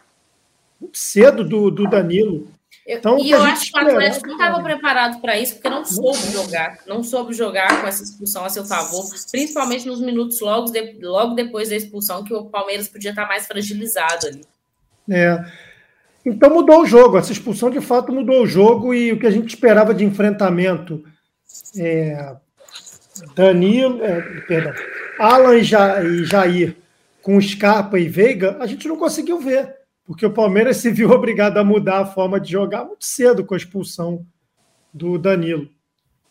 cedo 0.94 1.44
do, 1.44 1.72
do 1.72 1.90
Danilo. 1.90 2.48
Então, 2.88 3.18
e 3.18 3.32
eu 3.32 3.42
acho 3.42 3.72
que 3.72 3.78
o 3.80 3.82
Atlético 3.82 4.28
não 4.28 4.36
estava 4.36 4.62
preparado 4.62 5.20
para 5.20 5.40
isso, 5.40 5.56
porque 5.56 5.70
não 5.70 5.84
soube 5.84 6.32
jogar, 6.32 6.78
não 6.86 7.04
soube 7.04 7.34
jogar 7.34 7.82
com 7.82 7.88
essa 7.88 8.04
expulsão 8.04 8.46
a 8.46 8.50
seu 8.50 8.64
favor, 8.64 9.04
principalmente 9.32 9.88
nos 9.88 10.00
minutos 10.00 10.40
logo, 10.40 10.72
de, 10.72 11.00
logo 11.02 11.34
depois 11.34 11.70
da 11.70 11.76
expulsão, 11.76 12.24
que 12.24 12.34
o 12.34 12.46
Palmeiras 12.46 12.88
podia 12.88 13.10
estar 13.10 13.28
mais 13.28 13.48
fragilizado 13.48 14.28
ali. 14.28 14.42
É. 15.10 15.44
Então 16.24 16.52
mudou 16.52 16.82
o 16.82 16.86
jogo, 16.86 17.18
essa 17.18 17.32
expulsão 17.32 17.72
de 17.72 17.82
fato 17.82 18.12
mudou 18.12 18.44
o 18.44 18.48
jogo 18.48 18.94
e 18.94 19.12
o 19.12 19.20
que 19.20 19.28
a 19.28 19.32
gente 19.32 19.50
esperava 19.50 19.94
de 19.94 20.04
enfrentamento. 20.04 21.04
É, 21.78 22.36
Danilo, 23.36 24.04
é, 24.04 24.22
perdão, 24.42 24.74
Alan 25.18 25.56
e 25.56 25.64
Jair 25.64 26.76
com 27.22 27.42
Scarpa 27.42 27.98
e 27.98 28.08
Veiga, 28.08 28.58
a 28.60 28.68
gente 28.68 28.88
não 28.88 28.98
conseguiu 28.98 29.40
ver 29.40 29.85
porque 30.06 30.26
o 30.26 30.34
Palmeiras 30.34 30.78
se 30.78 30.92
viu 30.92 31.10
obrigado 31.12 31.58
a 31.58 31.64
mudar 31.64 32.00
a 32.00 32.06
forma 32.06 32.40
de 32.40 32.52
jogar 32.52 32.86
muito 32.86 33.04
cedo 33.06 33.46
com 33.46 33.54
a 33.54 33.58
expulsão 33.58 34.26
do 34.94 35.18
Danilo. 35.18 35.70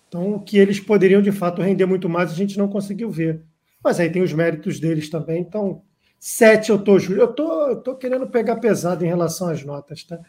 Então, 0.09 0.35
o 0.35 0.41
que 0.41 0.57
eles 0.57 0.79
poderiam 0.79 1.21
de 1.21 1.33
fato 1.33 1.61
render 1.61 1.87
muito 1.87 2.09
mais, 2.09 2.31
a 2.31 2.35
gente 2.35 2.57
não 2.57 2.69
conseguiu 2.69 3.11
ver. 3.11 3.43
Mas 3.83 3.99
aí 3.99 4.11
tem 4.11 4.23
os 4.23 4.33
méritos 4.33 4.79
deles 4.79 5.11
também. 5.11 5.41
Então, 5.41 5.83
sete 6.19 6.71
eu 6.71 6.79
tô, 6.79 6.99
eu 6.99 7.33
tô, 7.33 7.69
eu 7.69 7.77
tô 7.83 7.97
querendo 7.97 8.27
pegar 8.29 8.57
pesado 8.57 9.05
em 9.05 9.09
relação 9.09 9.49
às 9.49 9.65
notas, 9.65 10.05
tá? 10.05 10.21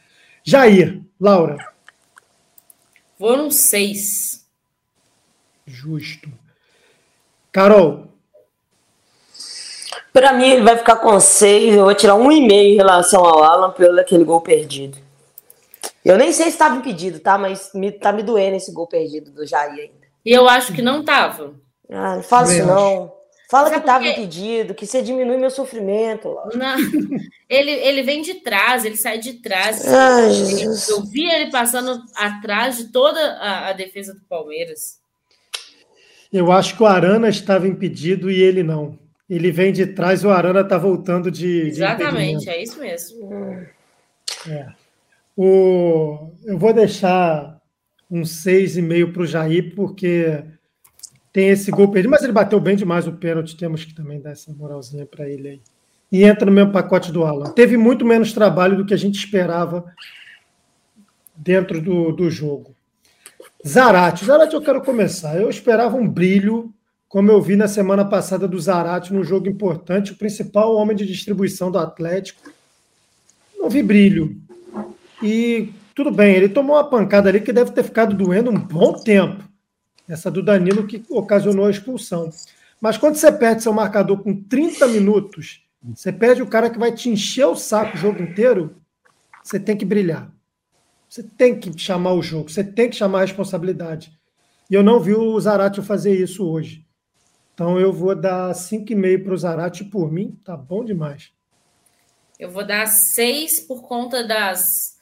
Jair, 0.43 1.03
Laura. 1.19 1.57
No 3.19 3.51
seis. 3.51 4.45
Justo. 5.65 6.29
Carol. 7.51 8.14
Para 10.15 10.31
mim, 10.31 10.49
ele 10.49 10.61
vai 10.61 10.77
ficar 10.77 10.95
com 10.95 11.19
seis. 11.19 11.75
Eu 11.75 11.83
vou 11.83 11.93
tirar 11.93 12.15
um 12.15 12.31
e 12.31 12.39
meio 12.39 12.73
em 12.73 12.77
relação 12.77 13.25
ao 13.25 13.43
Alan 13.43 13.71
pelo 13.71 13.99
aquele 13.99 14.23
gol 14.23 14.39
perdido. 14.39 14.97
Eu 16.05 16.17
nem 16.17 16.31
sei 16.31 16.45
se 16.45 16.51
estava 16.51 16.77
impedido, 16.77 17.19
tá? 17.19 17.37
Mas 17.37 17.71
me, 17.73 17.91
tá 17.91 18.13
me 18.13 18.23
doendo 18.23 18.55
esse 18.55 18.71
gol 18.71 18.87
perdido 18.87 19.29
do 19.29 19.45
Jair 19.45 19.73
ainda. 19.73 20.07
E 20.25 20.31
eu 20.31 20.47
acho 20.47 20.71
que 20.71 20.81
não 20.81 21.03
tava. 21.03 21.55
Ah, 21.91 22.15
não 22.15 22.23
fala 22.23 22.47
isso 22.47 22.65
não. 22.65 23.13
Fala 23.51 23.65
Sabe 23.65 23.75
que 23.75 23.79
estava 23.81 24.05
porque... 24.05 24.21
impedido, 24.21 24.73
que 24.73 24.87
você 24.87 25.01
diminui 25.01 25.35
meu 25.35 25.51
sofrimento. 25.51 26.33
Não, 26.53 26.77
ele, 27.49 27.71
ele 27.71 28.01
vem 28.01 28.21
de 28.21 28.35
trás, 28.35 28.85
ele 28.85 28.95
sai 28.95 29.17
de 29.17 29.33
trás. 29.33 29.85
Ai, 29.85 30.31
eu 30.91 31.03
vi 31.03 31.25
ele 31.25 31.51
passando 31.51 32.01
atrás 32.15 32.77
de 32.77 32.85
toda 32.85 33.19
a, 33.19 33.67
a 33.67 33.73
defesa 33.73 34.13
do 34.13 34.21
Palmeiras. 34.21 34.97
Eu 36.31 36.53
acho 36.53 36.77
que 36.77 36.83
o 36.83 36.85
Arana 36.85 37.27
estava 37.27 37.67
impedido 37.67 38.31
e 38.31 38.41
ele 38.41 38.63
não. 38.63 38.97
Ele 39.29 39.51
vem 39.51 39.73
de 39.73 39.87
trás, 39.87 40.23
o 40.23 40.29
Arana 40.29 40.61
está 40.61 40.77
voltando 40.77 41.31
de. 41.31 41.67
Exatamente, 41.67 42.45
de 42.45 42.49
é 42.49 42.61
isso 42.61 42.79
mesmo. 42.79 43.29
É. 44.47 44.67
O, 45.35 46.31
eu 46.45 46.57
vou 46.57 46.73
deixar 46.73 47.59
um 48.09 48.21
6,5 48.21 49.11
para 49.11 49.21
o 49.23 49.25
Jair, 49.25 49.73
porque 49.75 50.43
tem 51.33 51.49
esse 51.49 51.71
gol 51.71 51.89
perdido, 51.89 52.11
mas 52.11 52.23
ele 52.23 52.31
bateu 52.31 52.59
bem 52.59 52.75
demais 52.75 53.07
o 53.07 53.13
pênalti, 53.13 53.57
temos 53.57 53.83
que 53.83 53.93
também 53.93 54.21
dar 54.21 54.31
essa 54.31 54.53
moralzinha 54.53 55.05
para 55.05 55.27
ele 55.27 55.47
aí. 55.49 55.61
E 56.11 56.23
entra 56.23 56.45
no 56.45 56.51
mesmo 56.51 56.71
pacote 56.71 57.11
do 57.11 57.25
Alan. 57.25 57.51
Teve 57.51 57.75
muito 57.75 58.05
menos 58.05 58.31
trabalho 58.31 58.77
do 58.77 58.85
que 58.85 58.93
a 58.93 58.97
gente 58.97 59.15
esperava 59.15 59.83
dentro 61.35 61.81
do, 61.81 62.11
do 62.11 62.29
jogo. 62.29 62.75
Zarate. 63.67 64.23
Zarate, 64.23 64.53
eu 64.53 64.61
quero 64.61 64.81
começar. 64.81 65.35
Eu 65.35 65.49
esperava 65.49 65.97
um 65.97 66.07
brilho 66.07 66.73
como 67.07 67.31
eu 67.31 67.41
vi 67.41 67.55
na 67.55 67.67
semana 67.67 68.03
passada 68.03 68.47
do 68.47 68.59
Zarate 68.59 69.13
no 69.13 69.23
jogo 69.23 69.47
importante, 69.47 70.11
o 70.11 70.17
principal 70.17 70.75
homem 70.75 70.95
de 70.95 71.05
distribuição 71.05 71.71
do 71.71 71.77
Atlético. 71.77 72.51
Não 73.57 73.69
vi 73.69 73.81
brilho. 73.81 74.35
E 75.21 75.69
tudo 75.93 76.11
bem, 76.11 76.35
ele 76.35 76.49
tomou 76.49 76.75
uma 76.75 76.89
pancada 76.89 77.29
ali 77.29 77.39
que 77.39 77.53
deve 77.53 77.71
ter 77.71 77.83
ficado 77.83 78.15
doendo 78.15 78.51
um 78.51 78.59
bom 78.59 78.93
tempo. 78.93 79.43
Essa 80.07 80.29
do 80.29 80.43
Danilo 80.43 80.85
que 80.85 81.03
ocasionou 81.09 81.65
a 81.65 81.71
expulsão. 81.71 82.29
Mas 82.81 82.97
quando 82.97 83.15
você 83.15 83.31
perde 83.31 83.63
seu 83.63 83.73
marcador 83.73 84.17
com 84.21 84.35
30 84.35 84.87
minutos, 84.87 85.63
você 85.81 86.11
perde 86.11 86.41
o 86.41 86.47
cara 86.47 86.69
que 86.69 86.77
vai 86.77 86.91
te 86.91 87.09
encher 87.09 87.45
o 87.45 87.55
saco 87.55 87.95
o 87.95 87.99
jogo 87.99 88.21
inteiro, 88.21 88.75
você 89.43 89.59
tem 89.59 89.77
que 89.77 89.85
brilhar. 89.85 90.31
Você 91.07 91.23
tem 91.23 91.57
que 91.57 91.71
chamar 91.79 92.13
o 92.13 92.21
jogo, 92.21 92.49
você 92.49 92.63
tem 92.63 92.89
que 92.89 92.95
chamar 92.95 93.19
a 93.19 93.21
responsabilidade. 93.21 94.11
E 94.69 94.73
eu 94.73 94.83
não 94.83 94.99
vi 94.99 95.13
o 95.13 95.39
Zarate 95.39 95.81
fazer 95.81 96.15
isso 96.15 96.45
hoje. 96.45 96.84
Então 97.55 97.79
eu 97.79 97.91
vou 97.93 98.13
dar 98.13 98.53
5,5 98.53 99.23
para 99.23 99.33
o 99.33 99.37
Zarate 99.37 99.85
por 99.85 100.11
mim, 100.11 100.37
tá 100.43 100.57
bom 100.57 100.83
demais. 100.83 101.31
Eu 102.37 102.51
vou 102.51 102.65
dar 102.67 102.85
6 102.85 103.61
por 103.61 103.81
conta 103.83 104.27
das, 104.27 104.99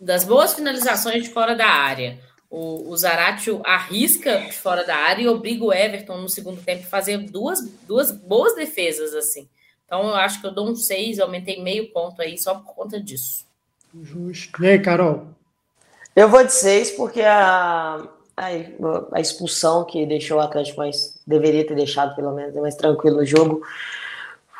das 0.00 0.24
boas 0.24 0.52
finalizações 0.52 1.22
de 1.22 1.30
fora 1.30 1.54
da 1.54 1.68
área. 1.68 2.18
O, 2.50 2.90
o 2.90 2.96
Zaratio 2.96 3.62
arrisca 3.64 4.38
de 4.38 4.52
fora 4.52 4.84
da 4.84 4.96
área 4.96 5.22
e 5.22 5.28
obriga 5.28 5.64
o 5.64 5.72
Everton 5.72 6.18
no 6.18 6.28
segundo 6.28 6.60
tempo 6.60 6.82
a 6.82 6.90
fazer 6.90 7.18
duas, 7.18 7.60
duas 7.86 8.10
boas 8.10 8.56
defesas 8.56 9.14
assim. 9.14 9.48
Então 9.84 10.08
eu 10.08 10.16
acho 10.16 10.40
que 10.40 10.46
eu 10.48 10.52
dou 10.52 10.68
um 10.68 10.74
6, 10.74 11.20
aumentei 11.20 11.62
meio 11.62 11.92
ponto 11.92 12.20
aí 12.20 12.36
só 12.36 12.56
por 12.56 12.74
conta 12.74 13.00
disso. 13.00 13.46
Justo. 14.02 14.64
E 14.64 14.68
aí, 14.68 14.80
Carol? 14.80 15.28
Eu 16.16 16.28
vou 16.28 16.44
de 16.44 16.52
6 16.52 16.92
porque 16.92 17.22
a, 17.22 18.08
a, 18.36 19.20
expulsão 19.20 19.84
que 19.84 20.04
deixou 20.04 20.36
o 20.36 20.40
Atlético 20.40 20.78
mais. 20.78 21.18
deveria 21.26 21.66
ter 21.66 21.74
deixado, 21.74 22.14
pelo 22.14 22.32
menos, 22.32 22.54
mais 22.56 22.74
tranquilo 22.74 23.16
no 23.16 23.24
jogo. 23.24 23.62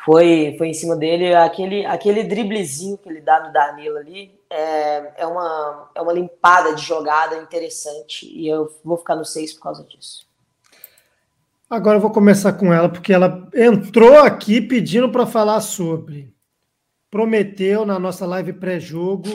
Foi, 0.03 0.55
foi 0.57 0.69
em 0.69 0.73
cima 0.73 0.95
dele. 0.95 1.35
Aquele, 1.35 1.85
aquele 1.85 2.23
driblezinho 2.23 2.97
que 2.97 3.09
ele 3.09 3.21
dá 3.21 3.45
no 3.45 3.53
Danilo 3.53 3.97
ali 3.97 4.33
é, 4.49 5.21
é, 5.21 5.27
uma, 5.27 5.89
é 5.93 6.01
uma 6.01 6.13
limpada 6.13 6.73
de 6.73 6.81
jogada 6.81 7.37
interessante. 7.37 8.25
E 8.25 8.47
eu 8.47 8.73
vou 8.83 8.97
ficar 8.97 9.15
no 9.15 9.25
6 9.25 9.53
por 9.53 9.61
causa 9.61 9.83
disso. 9.83 10.25
Agora 11.69 11.97
eu 11.97 12.01
vou 12.01 12.11
começar 12.11 12.53
com 12.53 12.73
ela, 12.73 12.87
porque 12.87 13.11
ela 13.11 13.45
entrou 13.53 14.19
aqui 14.19 14.61
pedindo 14.61 15.11
para 15.11 15.25
falar 15.25 15.59
sobre. 15.59 16.33
Prometeu 17.11 17.85
na 17.85 17.99
nossa 17.99 18.25
live 18.25 18.53
pré-jogo 18.53 19.29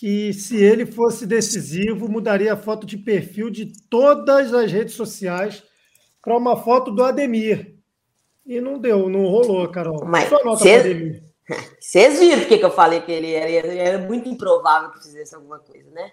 que 0.00 0.32
se 0.32 0.56
ele 0.56 0.86
fosse 0.86 1.26
decisivo, 1.26 2.08
mudaria 2.08 2.54
a 2.54 2.56
foto 2.56 2.86
de 2.86 2.96
perfil 2.96 3.50
de 3.50 3.66
todas 3.90 4.54
as 4.54 4.72
redes 4.72 4.94
sociais 4.94 5.62
para 6.22 6.34
uma 6.38 6.56
foto 6.56 6.90
do 6.90 7.04
Ademir. 7.04 7.74
E 8.46 8.62
não 8.62 8.78
deu, 8.78 9.10
não 9.10 9.26
rolou, 9.26 9.68
Carol. 9.68 10.02
Mas 10.06 10.30
vocês 10.42 10.84
viram 12.18 12.38
porque 12.38 12.56
que 12.56 12.64
eu 12.64 12.70
falei 12.70 13.02
que 13.02 13.12
ele 13.12 13.34
era, 13.34 13.50
ele 13.50 13.78
era 13.78 13.98
muito 13.98 14.26
improvável 14.26 14.90
que 14.90 15.02
fizesse 15.02 15.34
alguma 15.34 15.58
coisa, 15.58 15.90
né? 15.90 16.12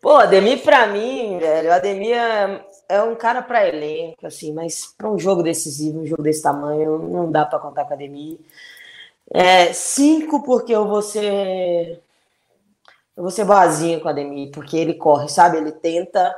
Pô, 0.00 0.12
Ademir, 0.12 0.62
para 0.62 0.86
mim, 0.86 1.36
velho, 1.38 1.68
o 1.68 1.72
Ademir 1.74 2.16
é, 2.16 2.64
é 2.88 3.02
um 3.02 3.14
cara 3.14 3.42
para 3.42 3.68
elenco, 3.68 4.26
assim, 4.26 4.54
mas 4.54 4.94
para 4.96 5.10
um 5.10 5.18
jogo 5.18 5.42
decisivo, 5.42 6.00
um 6.00 6.06
jogo 6.06 6.22
desse 6.22 6.40
tamanho, 6.40 6.98
não 6.98 7.30
dá 7.30 7.44
para 7.44 7.58
contar 7.58 7.84
com 7.84 7.90
o 7.90 7.92
Ademir. 7.92 8.38
É, 9.30 9.70
cinco, 9.74 10.42
porque 10.42 10.74
eu 10.74 10.88
vou 10.88 11.02
ser 11.02 12.00
eu 13.16 13.22
vou 13.22 13.30
ser 13.30 13.44
boazinha 13.44 13.98
com 13.98 14.06
o 14.06 14.10
Ademir, 14.10 14.50
porque 14.50 14.76
ele 14.76 14.94
corre, 14.94 15.28
sabe? 15.28 15.56
Ele 15.56 15.72
tenta, 15.72 16.34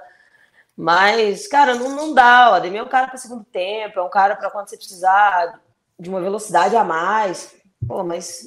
mas, 0.76 1.48
cara, 1.48 1.74
não, 1.74 1.90
não 1.96 2.14
dá. 2.14 2.50
O 2.50 2.55
Ademir 2.55 2.80
é 2.80 2.84
um 2.84 2.88
cara 2.88 3.09
para 3.09 3.16
segundo 3.16 3.44
tempo, 3.44 3.98
é 3.98 4.02
um 4.02 4.09
cara 4.09 4.36
para 4.36 4.48
quando 4.48 4.68
você 4.68 4.76
precisar 4.76 5.60
de 5.98 6.09
uma 6.09 6.20
velocidade 6.20 6.76
a 6.76 6.84
mais. 6.84 7.56
Pô, 7.86 8.05
mas 8.05 8.44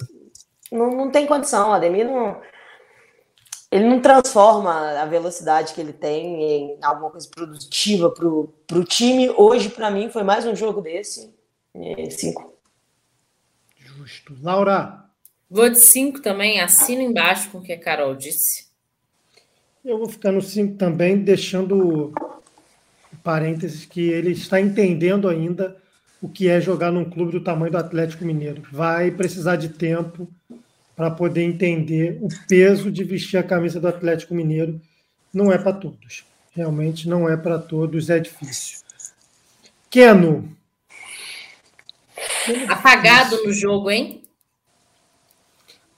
não, 0.72 0.90
não 0.92 1.12
tem 1.12 1.28
condição. 1.28 1.70
O 1.70 1.74
Ademir 1.74 2.06
não. 2.06 2.42
Ele 3.70 3.88
não 3.88 4.02
transforma 4.02 5.02
a 5.02 5.06
velocidade 5.06 5.74
que 5.74 5.80
ele 5.80 5.94
tem 5.94 6.76
em 6.76 6.80
alguma 6.82 7.10
coisa 7.10 7.30
produtiva 7.30 8.10
para 8.10 8.28
o 8.28 8.84
time. 8.86 9.30
Hoje, 9.32 9.70
para 9.70 9.92
mim, 9.92 10.10
foi 10.10 10.24
mais 10.24 10.46
um 10.46 10.56
jogo 10.56 10.82
desse. 10.82 11.34
Cinco. 12.12 12.54
Justo. 13.78 14.38
Laura. 14.42 15.01
Vou 15.54 15.70
de 15.70 15.80
5 15.80 16.22
também, 16.22 16.62
assino 16.62 17.02
embaixo 17.02 17.50
com 17.50 17.58
o 17.58 17.62
que 17.62 17.74
a 17.74 17.78
Carol 17.78 18.16
disse. 18.16 18.68
Eu 19.84 19.98
vou 19.98 20.08
ficar 20.08 20.32
no 20.32 20.42
5 20.42 20.78
também, 20.78 21.18
deixando 21.18 22.14
parênteses 23.22 23.84
que 23.84 24.00
ele 24.00 24.32
está 24.32 24.62
entendendo 24.62 25.28
ainda 25.28 25.76
o 26.22 26.30
que 26.30 26.48
é 26.48 26.62
jogar 26.62 26.90
num 26.90 27.04
clube 27.04 27.34
do 27.34 27.44
tamanho 27.44 27.70
do 27.70 27.78
Atlético 27.78 28.24
Mineiro. 28.24 28.64
Vai 28.72 29.12
precisar 29.12 29.58
de 29.58 29.68
tempo 29.68 30.26
para 30.96 31.12
poder 31.12 31.44
entender 31.44 32.18
o 32.22 32.30
peso 32.48 32.90
de 32.90 33.04
vestir 33.04 33.36
a 33.36 33.44
camisa 33.44 33.78
do 33.78 33.90
Atlético 33.90 34.34
Mineiro. 34.34 34.80
Não 35.34 35.52
é 35.52 35.58
para 35.58 35.74
todos. 35.74 36.24
Realmente 36.56 37.10
não 37.10 37.28
é 37.28 37.36
para 37.36 37.60
todos, 37.60 38.10
é 38.10 38.20
difícil. 38.20 38.80
Keno. 39.90 40.56
Apagado 42.70 43.44
no 43.44 43.52
jogo, 43.52 43.92
hein? 43.92 44.21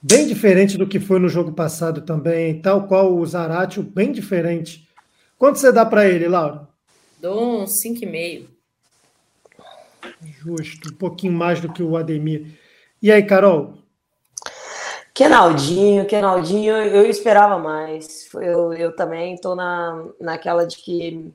Bem 0.06 0.26
diferente 0.26 0.76
do 0.76 0.86
que 0.86 1.00
foi 1.00 1.18
no 1.18 1.30
jogo 1.30 1.50
passado 1.52 2.02
também, 2.02 2.60
tal 2.60 2.86
qual 2.86 3.16
o 3.16 3.24
Zaratio, 3.24 3.82
bem 3.82 4.12
diferente. 4.12 4.86
Quanto 5.38 5.58
você 5.58 5.72
dá 5.72 5.86
para 5.86 6.06
ele, 6.06 6.28
Laura? 6.28 6.68
Dou 7.18 7.62
um 7.62 7.64
5,5. 7.64 8.46
Justo, 10.22 10.90
um 10.90 10.96
pouquinho 10.96 11.32
mais 11.32 11.58
do 11.58 11.72
que 11.72 11.82
o 11.82 11.96
Ademir. 11.96 12.58
E 13.00 13.10
aí, 13.10 13.22
Carol? 13.22 13.78
Kenaldinho, 15.14 16.04
Kenaldinho, 16.06 16.74
eu 16.74 17.06
esperava 17.06 17.58
mais. 17.58 18.28
Eu, 18.34 18.74
eu 18.74 18.94
também 18.94 19.34
estou 19.34 19.56
na, 19.56 20.04
naquela 20.20 20.66
de 20.66 20.76
que. 20.76 21.32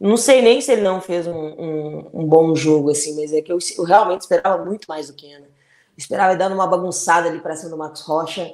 Não 0.00 0.16
sei 0.16 0.42
nem 0.42 0.60
se 0.60 0.72
ele 0.72 0.82
não 0.82 1.00
fez 1.00 1.28
um, 1.28 1.32
um, 1.32 2.10
um 2.14 2.26
bom 2.26 2.56
jogo, 2.56 2.90
assim, 2.90 3.14
mas 3.14 3.32
é 3.32 3.40
que 3.40 3.52
eu, 3.52 3.58
eu 3.78 3.84
realmente 3.84 4.22
esperava 4.22 4.64
muito 4.64 4.86
mais 4.88 5.06
do 5.06 5.14
Kenan. 5.14 5.51
Esperava 5.96 6.36
dando 6.36 6.54
uma 6.54 6.66
bagunçada 6.66 7.28
ali 7.28 7.40
para 7.40 7.56
cima 7.56 7.70
do 7.70 7.76
Max 7.76 8.00
Rocha. 8.02 8.52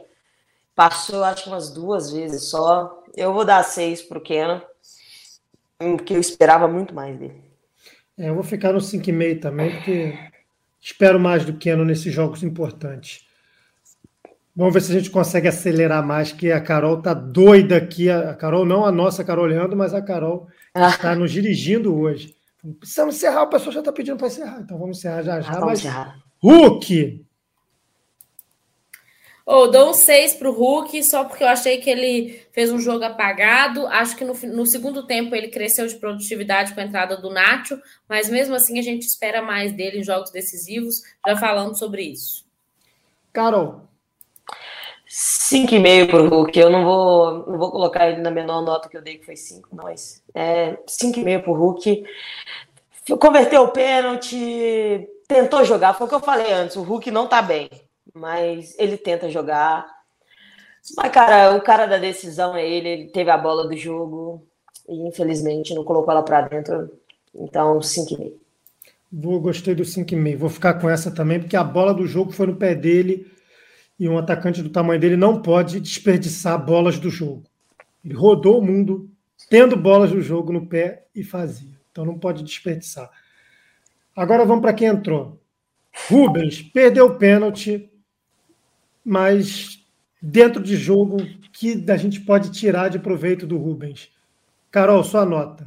Passou, 0.74 1.24
acho 1.24 1.44
que 1.44 1.48
umas 1.48 1.70
duas 1.70 2.10
vezes 2.10 2.44
só. 2.44 3.02
Eu 3.16 3.32
vou 3.32 3.44
dar 3.44 3.62
seis 3.64 4.02
para 4.02 4.18
o 4.18 4.20
Keno, 4.20 4.62
porque 5.78 6.14
eu 6.14 6.20
esperava 6.20 6.68
muito 6.68 6.94
mais 6.94 7.18
dele. 7.18 7.42
É, 8.16 8.28
eu 8.28 8.34
vou 8.34 8.42
ficar 8.42 8.72
no 8.72 8.80
5,5 8.80 9.40
também, 9.40 9.70
porque 9.74 10.18
espero 10.80 11.18
mais 11.18 11.44
do 11.44 11.54
Keno 11.54 11.84
nesses 11.84 12.12
jogos 12.12 12.42
importantes. 12.42 13.26
Vamos 14.54 14.74
ver 14.74 14.80
se 14.80 14.90
a 14.90 14.98
gente 14.98 15.10
consegue 15.10 15.46
acelerar 15.46 16.04
mais, 16.04 16.32
que 16.32 16.50
a 16.50 16.60
Carol 16.60 17.00
tá 17.00 17.14
doida 17.14 17.76
aqui. 17.76 18.10
A 18.10 18.34
Carol, 18.34 18.66
não 18.66 18.84
a 18.84 18.90
nossa 18.90 19.22
Carol 19.22 19.46
Leandro, 19.46 19.76
mas 19.76 19.94
a 19.94 20.02
Carol 20.02 20.48
ah. 20.74 20.88
está 20.88 21.14
nos 21.14 21.30
dirigindo 21.30 21.96
hoje. 21.96 22.34
Precisamos 22.80 23.14
encerrar, 23.14 23.44
o 23.44 23.50
pessoal 23.50 23.72
já 23.72 23.78
está 23.78 23.92
pedindo 23.92 24.16
para 24.16 24.26
encerrar, 24.26 24.60
então 24.60 24.76
vamos 24.76 24.98
encerrar 24.98 25.22
já 25.22 25.40
já. 25.40 25.52
Ah, 25.52 25.60
mas 25.60 25.78
encerrar. 25.78 26.18
Hulk, 29.48 29.50
Oh, 29.50 29.66
dou 29.66 29.90
um 29.90 29.94
6 29.94 30.34
para 30.34 30.50
o 30.50 30.52
Hulk, 30.52 31.02
só 31.02 31.24
porque 31.24 31.42
eu 31.42 31.48
achei 31.48 31.78
que 31.78 31.88
ele 31.88 32.42
fez 32.52 32.70
um 32.70 32.78
jogo 32.78 33.02
apagado. 33.04 33.86
Acho 33.86 34.14
que 34.14 34.22
no, 34.22 34.34
no, 34.34 34.66
segundo 34.66 35.06
tempo 35.06 35.34
ele 35.34 35.48
cresceu 35.48 35.86
de 35.86 35.96
produtividade 35.96 36.74
com 36.74 36.80
a 36.80 36.84
entrada 36.84 37.16
do 37.16 37.30
Nacho, 37.30 37.80
mas 38.06 38.28
mesmo 38.28 38.54
assim 38.54 38.78
a 38.78 38.82
gente 38.82 39.06
espera 39.06 39.40
mais 39.40 39.72
dele 39.72 40.00
em 40.00 40.04
jogos 40.04 40.30
decisivos. 40.30 41.02
Já 41.26 41.34
falando 41.34 41.78
sobre 41.78 42.02
isso. 42.02 42.44
Carol. 43.32 43.80
5,5 45.08 46.10
para 46.10 46.22
o 46.22 46.28
Hulk. 46.28 46.58
Eu 46.58 46.68
não 46.68 46.84
vou, 46.84 47.46
não 47.46 47.58
vou 47.58 47.70
colocar 47.70 48.10
ele 48.10 48.20
na 48.20 48.30
menor 48.30 48.60
nota 48.60 48.86
que 48.86 48.98
eu 48.98 49.02
dei, 49.02 49.16
que 49.16 49.24
foi 49.24 49.36
5, 49.36 49.70
mas 49.72 50.22
é 50.34 50.76
5,5 50.86 51.42
para 51.42 51.50
o 51.50 51.54
Hulk. 51.54 52.04
Converteu 53.18 53.62
o 53.62 53.68
pênalti, 53.68 55.08
tentou 55.26 55.64
jogar. 55.64 55.94
Foi 55.94 56.06
o 56.06 56.08
que 56.10 56.14
eu 56.14 56.20
falei 56.20 56.52
antes: 56.52 56.76
o 56.76 56.82
Hulk 56.82 57.10
não 57.10 57.24
está 57.24 57.40
bem 57.40 57.70
mas 58.18 58.74
ele 58.78 58.96
tenta 58.96 59.30
jogar. 59.30 59.86
Mas, 60.96 61.12
cara, 61.12 61.56
o 61.56 61.60
cara 61.60 61.86
da 61.86 61.98
decisão 61.98 62.56
é 62.56 62.68
ele, 62.68 62.88
ele 62.88 63.06
teve 63.08 63.30
a 63.30 63.38
bola 63.38 63.68
do 63.68 63.76
jogo 63.76 64.46
e 64.88 65.06
infelizmente 65.06 65.74
não 65.74 65.84
colocou 65.84 66.12
ela 66.12 66.22
para 66.22 66.42
dentro. 66.42 66.90
Então, 67.34 67.78
5,5. 67.78 68.32
Vou, 69.10 69.40
gostei 69.40 69.74
do 69.74 69.82
5,5. 69.82 70.36
Vou 70.36 70.50
ficar 70.50 70.74
com 70.74 70.88
essa 70.88 71.10
também, 71.10 71.40
porque 71.40 71.56
a 71.56 71.64
bola 71.64 71.94
do 71.94 72.06
jogo 72.06 72.32
foi 72.32 72.46
no 72.46 72.56
pé 72.56 72.74
dele 72.74 73.30
e 73.98 74.08
um 74.08 74.18
atacante 74.18 74.62
do 74.62 74.70
tamanho 74.70 75.00
dele 75.00 75.16
não 75.16 75.42
pode 75.42 75.80
desperdiçar 75.80 76.64
bolas 76.64 76.98
do 76.98 77.10
jogo. 77.10 77.44
Ele 78.04 78.14
rodou 78.14 78.58
o 78.58 78.64
mundo 78.64 79.10
tendo 79.50 79.76
bolas 79.76 80.10
do 80.10 80.20
jogo 80.20 80.52
no 80.52 80.66
pé 80.66 81.06
e 81.14 81.22
fazia. 81.22 81.72
Então 81.90 82.04
não 82.04 82.18
pode 82.18 82.42
desperdiçar. 82.42 83.10
Agora 84.14 84.44
vamos 84.44 84.62
para 84.62 84.72
quem 84.72 84.88
entrou. 84.88 85.40
Rubens 86.08 86.62
perdeu 86.62 87.06
o 87.06 87.14
pênalti, 87.16 87.90
mas 89.04 89.78
dentro 90.20 90.62
de 90.62 90.76
jogo 90.76 91.18
que 91.52 91.84
a 91.90 91.96
gente 91.96 92.20
pode 92.20 92.50
tirar 92.50 92.88
de 92.88 92.98
proveito 92.98 93.46
do 93.46 93.56
Rubens. 93.56 94.10
Carol, 94.70 95.02
sua 95.02 95.24
nota. 95.24 95.66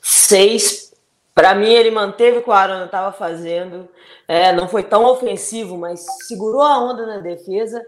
Seis. 0.00 0.92
Para 1.34 1.54
mim, 1.54 1.70
ele 1.70 1.90
manteve 1.90 2.38
o 2.38 2.42
que 2.42 2.50
o 2.50 2.52
Arana 2.52 2.84
estava 2.84 3.12
fazendo. 3.12 3.88
É, 4.28 4.52
não 4.52 4.68
foi 4.68 4.82
tão 4.82 5.04
ofensivo, 5.04 5.78
mas 5.78 6.04
segurou 6.26 6.62
a 6.62 6.78
onda 6.78 7.06
na 7.06 7.18
defesa. 7.18 7.84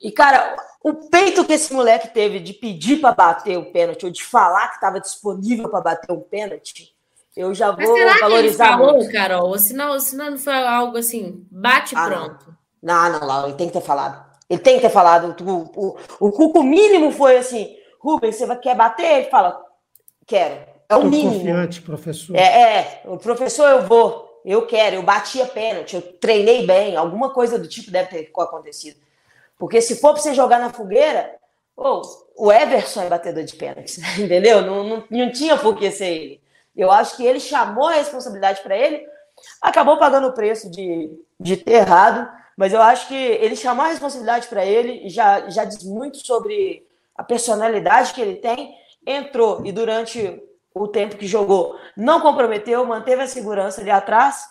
E, 0.00 0.12
cara, 0.12 0.56
o 0.82 0.94
peito 1.08 1.44
que 1.44 1.54
esse 1.54 1.72
moleque 1.72 2.08
teve 2.08 2.38
de 2.38 2.52
pedir 2.52 3.00
para 3.00 3.14
bater 3.14 3.58
o 3.58 3.72
pênalti, 3.72 4.04
ou 4.04 4.12
de 4.12 4.22
falar 4.22 4.68
que 4.68 4.74
estava 4.74 5.00
disponível 5.00 5.68
para 5.68 5.80
bater 5.80 6.12
o 6.12 6.20
pênalti, 6.20 6.94
eu 7.36 7.52
já 7.54 7.70
vou 7.70 7.78
Mas 7.78 7.88
será 7.90 8.18
valorizar 8.18 8.64
que 8.66 8.72
ele 8.72 8.78
falou, 8.78 8.94
muito. 8.94 9.12
Carol? 9.12 9.48
Ou 9.48 9.58
senão, 9.58 10.00
senão 10.00 10.30
não 10.30 10.38
foi 10.38 10.54
algo 10.54 10.96
assim, 10.96 11.46
bate 11.50 11.94
ah, 11.96 12.06
pronto. 12.06 12.55
Não. 12.86 13.10
não, 13.10 13.20
não, 13.20 13.26
Laura, 13.26 13.48
ele 13.48 13.56
tem 13.56 13.66
que 13.66 13.72
ter 13.72 13.80
falado. 13.80 14.24
Ele 14.48 14.60
tem 14.60 14.76
que 14.76 14.82
ter 14.82 14.90
falado. 14.90 15.34
O, 15.44 15.70
o, 15.74 15.96
o 16.20 16.32
cuco 16.32 16.62
mínimo 16.62 17.10
foi 17.10 17.36
assim: 17.36 17.76
Rubens, 17.98 18.36
você 18.36 18.56
quer 18.56 18.76
bater? 18.76 19.20
Ele 19.20 19.30
fala: 19.30 19.60
quero. 20.24 20.54
É 20.88 20.94
o 20.94 21.00
Tô 21.00 21.06
mínimo. 21.08 21.32
confiante, 21.32 21.82
professor. 21.82 22.36
É, 22.36 22.42
é, 22.42 23.02
o 23.06 23.18
professor 23.18 23.68
eu 23.68 23.82
vou. 23.82 24.24
Eu 24.44 24.64
quero, 24.64 24.94
eu 24.94 25.02
bati 25.02 25.42
a 25.42 25.46
pênalti, 25.46 25.96
eu 25.96 26.02
treinei 26.02 26.64
bem, 26.64 26.94
alguma 26.94 27.30
coisa 27.30 27.58
do 27.58 27.66
tipo 27.66 27.90
deve 27.90 28.08
ter 28.10 28.30
acontecido. 28.38 28.96
Porque 29.58 29.80
se 29.80 29.96
for 29.96 30.12
para 30.12 30.22
você 30.22 30.34
jogar 30.34 30.60
na 30.60 30.72
fogueira, 30.72 31.34
oh, 31.76 32.02
o 32.36 32.52
Everson 32.52 33.02
é 33.02 33.08
batedor 33.08 33.42
de 33.42 33.56
pênaltis, 33.56 33.98
entendeu? 34.16 34.62
Não, 34.62 34.84
não, 34.84 35.04
não 35.10 35.32
tinha 35.32 35.56
por 35.56 35.76
que 35.76 35.90
ser 35.90 36.06
ele. 36.06 36.40
Eu 36.76 36.92
acho 36.92 37.16
que 37.16 37.26
ele 37.26 37.40
chamou 37.40 37.88
a 37.88 37.94
responsabilidade 37.94 38.62
para 38.62 38.76
ele, 38.76 39.04
acabou 39.60 39.98
pagando 39.98 40.28
o 40.28 40.32
preço 40.32 40.70
de, 40.70 41.10
de 41.40 41.56
ter 41.56 41.72
errado, 41.72 42.30
mas 42.56 42.72
eu 42.72 42.80
acho 42.80 43.08
que 43.08 43.14
ele 43.14 43.54
chamou 43.54 43.84
a 43.84 43.88
responsabilidade 43.88 44.48
para 44.48 44.64
ele, 44.64 45.08
já, 45.08 45.48
já 45.50 45.64
diz 45.64 45.84
muito 45.84 46.16
sobre 46.26 46.86
a 47.14 47.22
personalidade 47.22 48.14
que 48.14 48.20
ele 48.20 48.36
tem. 48.36 48.74
Entrou 49.06 49.64
e 49.64 49.70
durante 49.70 50.42
o 50.74 50.88
tempo 50.88 51.16
que 51.16 51.26
jogou 51.26 51.78
não 51.96 52.20
comprometeu, 52.20 52.84
manteve 52.84 53.22
a 53.22 53.26
segurança 53.28 53.80
ali 53.80 53.90
atrás. 53.90 54.48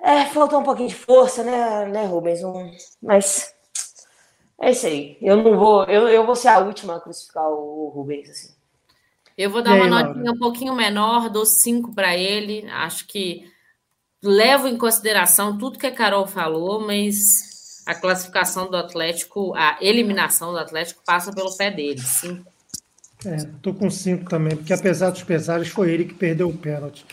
É, 0.00 0.26
faltou 0.26 0.60
um 0.60 0.62
pouquinho 0.62 0.88
de 0.88 0.94
força, 0.94 1.42
né, 1.42 1.86
né 1.86 2.04
Rubens? 2.04 2.44
Um, 2.44 2.70
mas 3.02 3.54
é 4.60 4.70
isso 4.70 4.86
aí. 4.86 5.16
Eu 5.20 5.36
não 5.36 5.58
vou, 5.58 5.84
eu, 5.84 6.08
eu 6.08 6.24
vou 6.24 6.36
ser 6.36 6.48
a 6.48 6.58
última 6.58 6.96
a 6.96 7.00
crucificar 7.00 7.48
o 7.48 7.88
Rubens, 7.88 8.28
assim. 8.28 8.54
Eu 9.36 9.50
vou 9.50 9.62
dar 9.62 9.72
aí, 9.72 9.80
uma 9.80 9.88
notinha 9.88 10.24
Laura? 10.24 10.32
um 10.32 10.38
pouquinho 10.38 10.74
menor, 10.74 11.28
dou 11.28 11.44
cinco 11.44 11.94
para 11.94 12.16
ele. 12.16 12.66
Acho 12.70 13.06
que 13.06 13.50
levo 14.28 14.68
em 14.68 14.76
consideração 14.76 15.56
tudo 15.56 15.78
que 15.78 15.86
a 15.86 15.94
Carol 15.94 16.26
falou, 16.26 16.86
mas 16.86 17.82
a 17.86 17.94
classificação 17.94 18.68
do 18.68 18.76
Atlético, 18.76 19.54
a 19.54 19.78
eliminação 19.80 20.52
do 20.52 20.58
Atlético 20.58 21.02
passa 21.06 21.32
pelo 21.32 21.56
pé 21.56 21.70
dele. 21.70 22.00
Cinco. 22.00 22.52
É, 23.24 23.36
tô 23.62 23.72
com 23.72 23.88
cinco 23.88 24.28
também, 24.28 24.56
porque 24.56 24.72
apesar 24.72 25.10
dos 25.10 25.22
pesares, 25.22 25.68
foi 25.68 25.90
ele 25.90 26.04
que 26.04 26.14
perdeu 26.14 26.48
o 26.48 26.56
pênalti. 26.56 27.06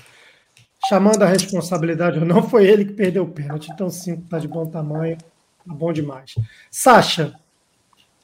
Chamando 0.89 1.23
a 1.23 1.27
responsabilidade 1.27 2.19
ou 2.19 2.25
não, 2.25 2.43
foi 2.49 2.65
ele 2.65 2.85
que 2.85 2.93
perdeu 2.93 3.23
o 3.23 3.31
pênalti. 3.31 3.69
Então, 3.71 3.89
cinco 3.89 4.27
tá 4.27 4.39
de 4.39 4.47
bom 4.47 4.65
tamanho, 4.65 5.17
tá 5.17 5.73
bom 5.73 5.93
demais. 5.93 6.35
Sacha. 6.69 7.33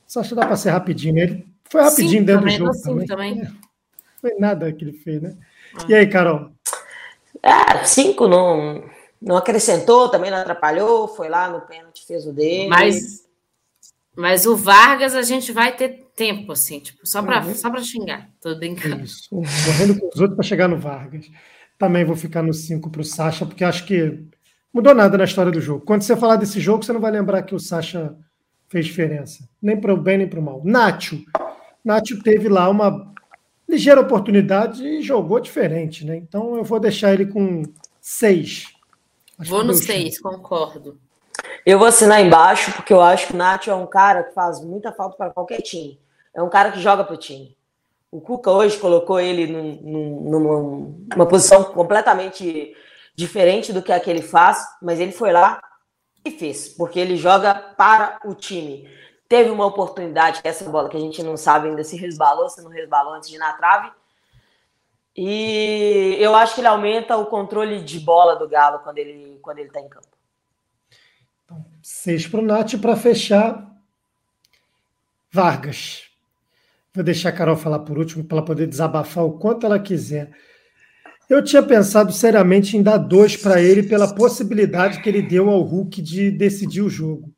Sacha 0.06 0.36
dá 0.36 0.46
para 0.46 0.58
ser 0.58 0.72
rapidinho, 0.72 1.16
né? 1.16 1.22
Ele 1.22 1.48
foi 1.70 1.82
rapidinho 1.82 2.26
dentro 2.26 2.42
também, 2.42 2.58
do 2.58 2.66
jogo. 2.66 3.06
Também. 3.06 3.08
também. 3.08 3.42
É. 3.42 3.52
Foi 4.20 4.36
nada 4.38 4.74
que 4.74 4.84
ele 4.84 4.94
fez, 4.94 5.22
né? 5.22 5.36
Ah. 5.76 5.86
E 5.88 5.94
aí, 5.94 6.08
Carol? 6.08 6.52
Ah, 7.44 7.84
cinco 7.86 8.28
não, 8.28 8.84
não 9.22 9.38
acrescentou, 9.38 10.10
também 10.10 10.32
não 10.32 10.38
atrapalhou, 10.38 11.08
foi 11.08 11.30
lá 11.30 11.50
no 11.50 11.62
pênalti, 11.62 12.06
fez 12.06 12.26
o 12.26 12.34
dele. 12.34 12.70
Mas, 12.70 13.26
mas 14.16 14.46
o 14.46 14.56
Vargas 14.56 15.16
a 15.16 15.22
gente 15.22 15.52
vai 15.52 15.76
ter 15.76 16.10
tempo, 16.16 16.52
assim, 16.52 16.80
tipo, 16.80 17.06
só 17.08 17.22
para 17.22 17.46
uhum. 17.46 17.56
só 17.56 17.74
xingar. 17.78 18.30
Tô 18.42 18.56
brincando. 18.56 19.04
Isso. 19.04 19.30
Morrendo 19.32 20.00
com 20.00 20.08
os 20.08 20.20
outros 20.20 20.36
para 20.36 20.44
chegar 20.44 20.68
no 20.68 20.78
Vargas. 20.78 21.30
Também 21.78 22.04
vou 22.04 22.16
ficar 22.16 22.44
no 22.44 22.54
cinco 22.54 22.90
para 22.90 23.02
o 23.02 23.06
Sacha, 23.06 23.46
porque 23.46 23.64
acho 23.64 23.86
que 23.86 24.22
mudou 24.74 24.94
nada 24.94 25.18
na 25.18 25.24
história 25.24 25.52
do 25.52 25.62
jogo. 25.62 25.86
Quando 25.86 26.02
você 26.02 26.16
falar 26.16 26.36
desse 26.36 26.60
jogo, 26.60 26.84
você 26.84 26.92
não 26.92 27.00
vai 27.00 27.12
lembrar 27.12 27.44
que 27.44 27.56
o 27.56 27.60
Sacha 27.60 28.16
fez 28.68 28.86
diferença. 28.86 29.48
Nem 29.62 29.80
para 29.80 29.94
o 29.94 29.98
bem, 29.98 30.18
nem 30.18 30.28
para 30.28 30.40
o 30.40 30.44
mal. 30.44 30.62
Nacho. 30.66 31.24
Nacho 31.84 32.22
teve 32.22 32.50
lá 32.50 32.70
uma 32.70 33.14
ligeira 33.70 34.02
oportunidade 34.02 34.84
e 34.84 35.02
jogou 35.02 35.40
diferente, 35.40 36.04
né? 36.04 36.18
Então 36.18 36.58
eu 36.58 36.64
vou 36.64 36.80
deixar 36.80 37.14
ele 37.14 37.28
com 37.28 37.62
seis. 38.02 38.66
Acho 39.38 39.52
vou 39.52 39.64
no 39.64 39.76
seis, 39.76 40.20
concordo. 40.20 41.00
Eu 41.66 41.78
vou 41.78 41.88
assinar 41.88 42.26
embaixo, 42.26 42.72
porque 42.74 42.92
eu 42.92 43.02
acho 43.02 43.28
que 43.28 43.34
o 43.34 43.38
Nath 43.38 43.68
é 43.68 43.76
um 43.76 43.86
cara 43.86 44.24
que 44.24 44.34
faz 44.34 44.60
muita 44.60 44.92
falta 44.92 45.16
para 45.16 45.30
qualquer 45.30 45.62
time. 45.62 46.00
É 46.34 46.42
um 46.42 46.50
cara 46.50 46.72
que 46.72 46.80
joga 46.80 47.04
para 47.04 47.14
o 47.14 47.18
time. 47.18 47.56
O 48.12 48.20
Cuca 48.20 48.50
hoje 48.50 48.78
colocou 48.78 49.20
ele 49.20 49.46
num, 49.46 49.80
num, 49.82 50.30
numa, 50.32 50.94
numa 51.16 51.28
posição 51.28 51.64
completamente 51.66 52.74
diferente 53.16 53.72
do 53.72 53.84
que 53.84 53.92
a 53.92 54.00
que 54.00 54.10
ele 54.10 54.22
faz, 54.22 54.66
mas 54.82 55.00
ele 55.00 55.12
foi 55.12 55.32
lá 55.32 55.62
e 56.26 56.32
fez, 56.32 56.70
porque 56.70 57.00
ele 57.00 57.16
joga 57.16 57.54
para 57.54 58.20
o 58.26 58.34
time 58.34 58.90
teve 59.30 59.52
uma 59.52 59.68
oportunidade, 59.68 60.42
é 60.44 60.50
essa 60.50 60.68
bola 60.68 60.90
que 60.90 60.98
a 60.98 61.00
gente 61.00 61.22
não 61.22 61.38
sabe 61.38 61.70
ainda 61.70 61.84
se 61.84 61.96
resbalou, 61.96 62.50
se 62.50 62.64
não 62.64 62.72
resbalou 62.72 63.14
antes 63.14 63.30
de 63.30 63.36
ir 63.36 63.40
na 63.40 63.54
trave. 63.54 63.92
E 65.16 66.18
eu 66.20 66.36
acho 66.36 66.56
que 66.56 66.62
ele 66.62 66.68
aumenta 66.68 67.16
o 67.16 67.28
controle 67.28 67.84
de 67.84 68.00
bola 68.00 68.36
do 68.36 68.50
Galo 68.50 68.80
quando 68.80 68.98
ele 68.98 69.38
quando 69.42 69.60
ele 69.60 69.68
está 69.68 69.80
em 69.80 69.88
campo. 69.88 70.08
Então, 71.46 71.64
seis 71.82 72.28
para 72.28 72.40
o 72.40 72.44
Nath 72.44 72.76
para 72.82 72.96
fechar. 72.96 73.70
Vargas. 75.32 76.10
Vou 76.94 77.04
deixar 77.04 77.30
a 77.30 77.34
Carol 77.34 77.56
falar 77.56 77.80
por 77.80 78.00
último 78.00 78.24
para 78.24 78.38
ela 78.38 78.46
poder 78.46 78.66
desabafar 78.66 79.24
o 79.24 79.38
quanto 79.38 79.66
ela 79.66 79.80
quiser. 79.80 80.32
Eu 81.30 81.44
tinha 81.44 81.62
pensado 81.62 82.12
seriamente 82.12 82.76
em 82.76 82.82
dar 82.82 82.98
dois 82.98 83.38
para 83.38 83.62
ele 83.62 83.84
pela 83.84 84.16
possibilidade 84.16 85.00
que 85.00 85.08
ele 85.08 85.22
deu 85.22 85.48
ao 85.50 85.62
Hulk 85.62 86.02
de 86.02 86.32
decidir 86.32 86.82
o 86.82 86.90
jogo. 86.90 87.32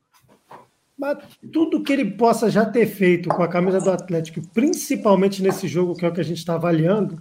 Mas 1.02 1.18
tudo 1.52 1.82
que 1.82 1.92
ele 1.92 2.12
possa 2.12 2.48
já 2.48 2.64
ter 2.64 2.86
feito 2.86 3.28
com 3.28 3.42
a 3.42 3.48
camisa 3.48 3.80
do 3.80 3.90
Atlético, 3.90 4.40
principalmente 4.54 5.42
nesse 5.42 5.66
jogo 5.66 5.96
que 5.96 6.04
é 6.04 6.08
o 6.08 6.12
que 6.12 6.20
a 6.20 6.24
gente 6.24 6.38
está 6.38 6.54
avaliando, 6.54 7.18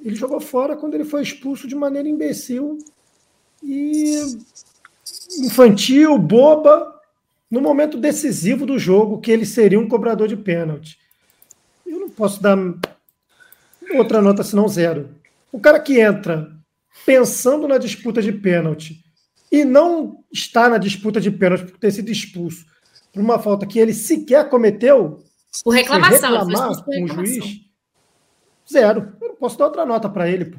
ele 0.00 0.14
jogou 0.14 0.40
fora 0.40 0.76
quando 0.76 0.94
ele 0.94 1.04
foi 1.04 1.20
expulso 1.20 1.66
de 1.66 1.74
maneira 1.74 2.08
imbecil 2.08 2.78
e 3.60 4.20
infantil, 5.40 6.16
boba, 6.16 6.94
no 7.50 7.60
momento 7.60 7.98
decisivo 7.98 8.64
do 8.64 8.78
jogo, 8.78 9.20
que 9.20 9.32
ele 9.32 9.44
seria 9.44 9.80
um 9.80 9.88
cobrador 9.88 10.28
de 10.28 10.36
pênalti. 10.36 10.96
Eu 11.84 11.98
não 11.98 12.08
posso 12.08 12.40
dar 12.40 12.56
outra 13.96 14.22
nota 14.22 14.44
senão 14.44 14.68
zero. 14.68 15.08
O 15.50 15.58
cara 15.58 15.80
que 15.80 16.00
entra 16.00 16.52
pensando 17.04 17.66
na 17.66 17.78
disputa 17.78 18.22
de 18.22 18.30
pênalti 18.30 19.03
e 19.54 19.64
não 19.64 20.24
está 20.32 20.68
na 20.68 20.78
disputa 20.78 21.20
de 21.20 21.30
pênalti 21.30 21.64
por 21.70 21.78
ter 21.78 21.92
sido 21.92 22.10
expulso 22.10 22.66
por 23.12 23.22
uma 23.22 23.38
falta 23.38 23.64
que 23.64 23.78
ele 23.78 23.94
sequer 23.94 24.48
cometeu. 24.48 25.22
Por 25.62 25.72
reclamação, 25.72 26.32
reclamar 26.32 26.84
com 26.84 27.04
o 27.04 27.06
juiz, 27.06 27.60
zero. 28.70 29.12
Eu 29.22 29.28
não 29.28 29.36
posso 29.36 29.56
dar 29.56 29.66
outra 29.66 29.86
nota 29.86 30.08
para 30.08 30.28
ele, 30.28 30.46
pô. 30.46 30.58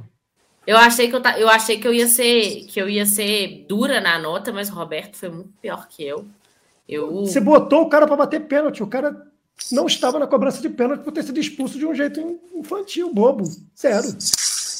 Eu 0.66 0.78
achei 0.78 1.10
que 1.10 1.16
eu, 1.16 1.22
eu 1.38 1.50
achei 1.50 1.78
que 1.78 1.88
eu 1.88 1.94
ia 1.94 2.08
ser 2.08 2.66
que 2.68 2.82
eu 2.82 2.88
ia 2.88 3.06
ser 3.06 3.66
dura 3.68 4.00
na 4.00 4.18
nota, 4.18 4.54
mas 4.54 4.70
o 4.70 4.74
Roberto 4.74 5.18
foi 5.18 5.30
muito 5.30 5.52
pior 5.62 5.88
que 5.90 6.04
eu. 6.04 6.26
Eu 6.88 7.26
Você 7.26 7.42
botou 7.42 7.82
o 7.82 7.90
cara 7.90 8.08
para 8.08 8.16
bater 8.16 8.48
pênalti, 8.48 8.82
o 8.82 8.88
cara 8.88 9.28
não 9.72 9.86
estava 9.86 10.18
na 10.18 10.26
cobrança 10.26 10.62
de 10.62 10.70
pênalti 10.70 11.04
por 11.04 11.12
ter 11.12 11.24
sido 11.24 11.40
expulso 11.40 11.78
de 11.78 11.86
um 11.86 11.94
jeito 11.94 12.40
infantil, 12.56 13.14
bobo, 13.14 13.44
zero. 13.78 14.08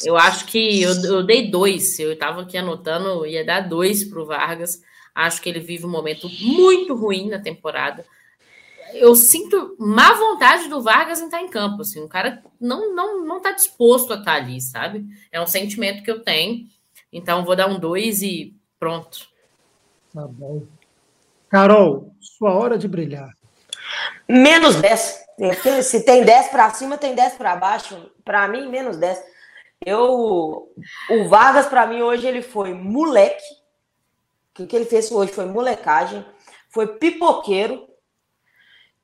Eu 0.04 0.18
acho 0.18 0.46
que 0.46 0.82
eu, 0.82 0.94
eu 1.04 1.24
dei 1.24 1.50
dois. 1.50 2.00
Eu 2.00 2.14
estava 2.14 2.42
aqui 2.42 2.58
anotando, 2.58 3.26
ia 3.26 3.46
dar 3.46 3.62
dois 3.62 4.04
para 4.04 4.22
o 4.22 4.26
Vargas. 4.26 4.82
Acho 5.14 5.42
que 5.42 5.50
ele 5.50 5.60
vive 5.60 5.86
um 5.86 5.90
momento 5.90 6.28
muito 6.42 6.96
ruim 6.96 7.30
na 7.30 7.40
temporada. 7.40 8.06
Eu 8.94 9.16
sinto 9.16 9.76
má 9.80 10.14
vontade 10.14 10.68
do 10.68 10.82
Vargas 10.82 11.22
em 11.22 11.26
estar 11.26 11.42
em 11.42 11.50
campo. 11.50 11.82
Assim, 11.82 12.02
o 12.02 12.08
cara 12.08 12.44
não 12.60 12.94
não 12.94 13.26
não 13.26 13.38
está 13.38 13.52
disposto 13.52 14.14
a 14.14 14.18
estar 14.18 14.36
ali, 14.36 14.62
sabe? 14.62 15.06
É 15.32 15.40
um 15.42 15.48
sentimento 15.48 16.04
que 16.04 16.12
eu 16.12 16.22
tenho. 16.22 16.68
Então 17.12 17.46
vou 17.46 17.56
dar 17.56 17.68
um 17.68 17.80
dois 17.80 18.22
e 18.22 18.56
pronto. 18.80 19.28
Tá 20.14 20.28
bom. 20.28 20.64
Carol, 21.50 22.14
sua 22.20 22.54
hora 22.54 22.78
de 22.78 22.88
brilhar. 22.88 23.30
Menos 24.28 24.76
10. 24.76 25.26
Se 25.84 26.04
tem 26.04 26.24
10 26.24 26.48
para 26.48 26.74
cima, 26.74 26.98
tem 26.98 27.14
10 27.14 27.34
para 27.34 27.56
baixo. 27.56 28.12
Para 28.24 28.48
mim, 28.48 28.70
menos 28.70 28.98
10. 28.98 29.35
Eu, 29.84 30.72
o 31.10 31.28
Vargas, 31.28 31.68
para 31.68 31.88
mim, 31.88 32.02
hoje 32.02 32.28
ele 32.28 32.42
foi 32.42 32.74
moleque. 32.74 33.44
O 34.58 34.66
que 34.66 34.76
ele 34.76 34.86
fez 34.86 35.12
hoje 35.12 35.32
foi 35.32 35.46
molecagem, 35.46 36.26
foi 36.70 36.88
pipoqueiro. 36.98 37.88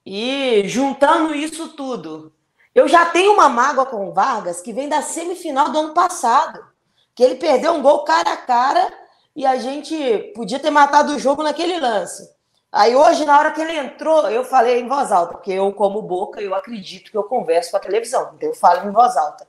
E 0.06 0.64
juntando 0.68 1.36
isso 1.36 1.70
tudo, 1.70 2.34
eu 2.74 2.88
já 2.88 3.06
tenho 3.06 3.34
uma 3.34 3.50
mágoa 3.50 3.86
com 3.86 4.10
o 4.10 4.14
Vargas 4.14 4.62
que 4.62 4.74
vem 4.74 4.88
da 4.88 5.02
semifinal 5.02 5.70
do 5.70 5.80
ano 5.80 5.94
passado. 5.94 6.66
Que 7.14 7.24
ele 7.24 7.36
perdeu 7.36 7.74
um 7.74 7.82
gol 7.82 8.04
cara 8.06 8.32
a 8.32 8.38
cara 8.38 8.92
e 9.36 9.46
a 9.46 9.58
gente 9.58 10.32
podia 10.36 10.60
ter 10.60 10.70
matado 10.70 11.14
o 11.14 11.20
jogo 11.20 11.44
naquele 11.44 11.80
lance. 11.80 12.30
Aí 12.72 12.96
hoje, 12.96 13.26
na 13.26 13.38
hora 13.38 13.52
que 13.52 13.60
ele 13.60 13.78
entrou, 13.78 14.30
eu 14.30 14.46
falei 14.46 14.80
em 14.80 14.88
voz 14.88 15.12
alta, 15.12 15.34
porque 15.34 15.52
eu, 15.52 15.74
como 15.74 16.02
boca, 16.02 16.42
eu 16.42 16.56
acredito 16.56 17.12
que 17.12 17.18
eu 17.18 17.24
converso 17.24 17.72
com 17.72 17.78
a 17.78 17.82
televisão. 17.82 18.32
Então 18.36 18.48
eu 18.48 18.56
falo 18.56 18.88
em 18.88 18.94
voz 18.94 19.18
alta. 19.18 19.46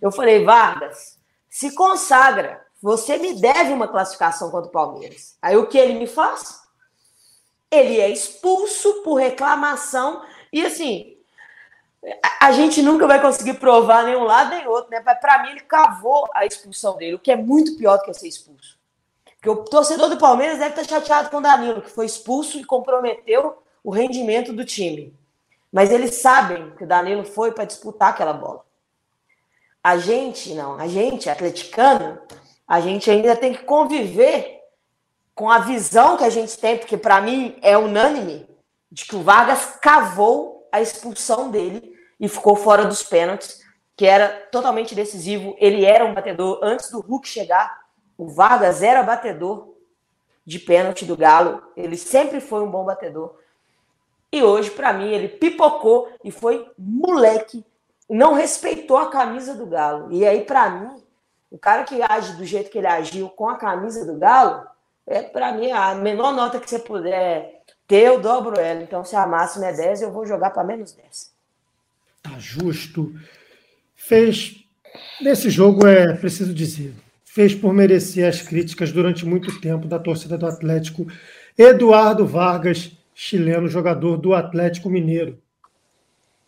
Eu 0.00 0.10
falei, 0.10 0.44
Vargas, 0.44 1.18
se 1.48 1.74
consagra. 1.74 2.64
Você 2.80 3.16
me 3.16 3.40
deve 3.40 3.72
uma 3.72 3.86
classificação 3.86 4.50
contra 4.50 4.68
o 4.68 4.72
Palmeiras. 4.72 5.36
Aí 5.40 5.56
o 5.56 5.66
que 5.66 5.78
ele 5.78 5.94
me 5.94 6.06
faz? 6.06 6.62
ele 7.72 7.98
é 7.98 8.10
expulso 8.10 9.02
por 9.02 9.14
reclamação. 9.14 10.22
E 10.52 10.64
assim, 10.64 11.16
a 12.38 12.52
gente 12.52 12.82
nunca 12.82 13.06
vai 13.06 13.20
conseguir 13.20 13.54
provar 13.54 14.04
nenhum 14.04 14.24
lado 14.24 14.50
nem 14.50 14.68
outro, 14.68 14.90
né? 14.90 15.02
Mas 15.04 15.18
para 15.18 15.42
mim, 15.42 15.52
ele 15.52 15.60
cavou 15.60 16.28
a 16.34 16.44
expulsão 16.44 16.98
dele, 16.98 17.14
o 17.14 17.18
que 17.18 17.32
é 17.32 17.36
muito 17.36 17.78
pior 17.78 17.96
do 17.96 18.04
que 18.04 18.12
ser 18.12 18.28
expulso. 18.28 18.78
Porque 19.36 19.48
o 19.48 19.64
torcedor 19.64 20.10
do 20.10 20.18
Palmeiras 20.18 20.58
deve 20.58 20.70
estar 20.70 20.84
chateado 20.84 21.30
com 21.30 21.38
o 21.38 21.40
Danilo, 21.40 21.80
que 21.80 21.90
foi 21.90 22.04
expulso 22.04 22.58
e 22.58 22.64
comprometeu 22.64 23.60
o 23.82 23.90
rendimento 23.90 24.52
do 24.52 24.64
time. 24.64 25.16
Mas 25.72 25.90
eles 25.90 26.16
sabem 26.16 26.70
que 26.76 26.84
o 26.84 26.86
Danilo 26.86 27.24
foi 27.24 27.52
para 27.52 27.64
disputar 27.64 28.10
aquela 28.10 28.34
bola. 28.34 28.62
A 29.82 29.98
gente, 29.98 30.54
não, 30.54 30.78
a 30.78 30.86
gente, 30.86 31.28
atleticano, 31.28 32.20
a 32.66 32.80
gente 32.80 33.10
ainda 33.10 33.34
tem 33.34 33.52
que 33.52 33.64
conviver 33.64 34.60
com 35.34 35.50
a 35.50 35.58
visão 35.58 36.16
que 36.16 36.24
a 36.24 36.30
gente 36.30 36.56
tem, 36.58 36.78
porque 36.78 36.96
para 36.96 37.20
mim 37.20 37.58
é 37.62 37.76
unânime, 37.76 38.46
de 38.90 39.06
que 39.06 39.16
o 39.16 39.22
Vargas 39.22 39.78
cavou 39.80 40.68
a 40.70 40.80
expulsão 40.80 41.50
dele 41.50 41.96
e 42.20 42.28
ficou 42.28 42.54
fora 42.54 42.84
dos 42.84 43.02
pênaltis, 43.02 43.60
que 43.96 44.06
era 44.06 44.28
totalmente 44.50 44.94
decisivo. 44.94 45.56
Ele 45.58 45.84
era 45.84 46.04
um 46.04 46.14
batedor 46.14 46.60
antes 46.62 46.90
do 46.90 47.00
Hulk 47.00 47.26
chegar. 47.26 47.82
O 48.16 48.28
Vargas 48.28 48.82
era 48.82 49.02
batedor 49.02 49.74
de 50.44 50.58
pênalti 50.58 51.04
do 51.04 51.16
Galo. 51.16 51.62
Ele 51.76 51.96
sempre 51.96 52.40
foi 52.40 52.62
um 52.62 52.70
bom 52.70 52.84
batedor. 52.84 53.34
E 54.30 54.42
hoje, 54.42 54.70
para 54.70 54.92
mim, 54.92 55.10
ele 55.10 55.28
pipocou 55.28 56.10
e 56.24 56.30
foi 56.30 56.70
moleque. 56.78 57.64
Não 58.12 58.34
respeitou 58.34 58.98
a 58.98 59.08
camisa 59.08 59.54
do 59.54 59.64
Galo. 59.64 60.12
E 60.12 60.22
aí, 60.26 60.44
para 60.44 60.68
mim, 60.68 61.02
o 61.50 61.56
cara 61.56 61.82
que 61.84 62.02
age 62.02 62.36
do 62.36 62.44
jeito 62.44 62.70
que 62.70 62.76
ele 62.76 62.86
agiu 62.86 63.30
com 63.30 63.48
a 63.48 63.56
camisa 63.56 64.04
do 64.04 64.18
Galo, 64.18 64.66
é 65.06 65.22
para 65.22 65.52
mim 65.52 65.70
a 65.72 65.94
menor 65.94 66.34
nota 66.34 66.60
que 66.60 66.68
você 66.68 66.78
puder 66.78 67.62
ter, 67.86 68.08
eu 68.08 68.20
dobro 68.20 68.60
ela. 68.60 68.82
Então, 68.82 69.02
se 69.02 69.16
a 69.16 69.26
máxima 69.26 69.68
é 69.68 69.72
10, 69.72 70.02
eu 70.02 70.12
vou 70.12 70.26
jogar 70.26 70.50
para 70.50 70.62
menos 70.62 70.92
10. 70.92 71.32
Tá 72.22 72.38
justo. 72.38 73.14
Fez. 73.96 74.62
Nesse 75.18 75.48
jogo, 75.48 75.86
é 75.86 76.14
preciso 76.14 76.52
dizer, 76.52 76.94
fez 77.24 77.54
por 77.54 77.72
merecer 77.72 78.28
as 78.28 78.42
críticas 78.42 78.92
durante 78.92 79.24
muito 79.24 79.58
tempo 79.58 79.88
da 79.88 79.98
torcida 79.98 80.36
do 80.36 80.46
Atlético. 80.46 81.06
Eduardo 81.56 82.26
Vargas, 82.26 82.92
chileno, 83.14 83.68
jogador 83.68 84.18
do 84.18 84.34
Atlético 84.34 84.90
Mineiro. 84.90 85.40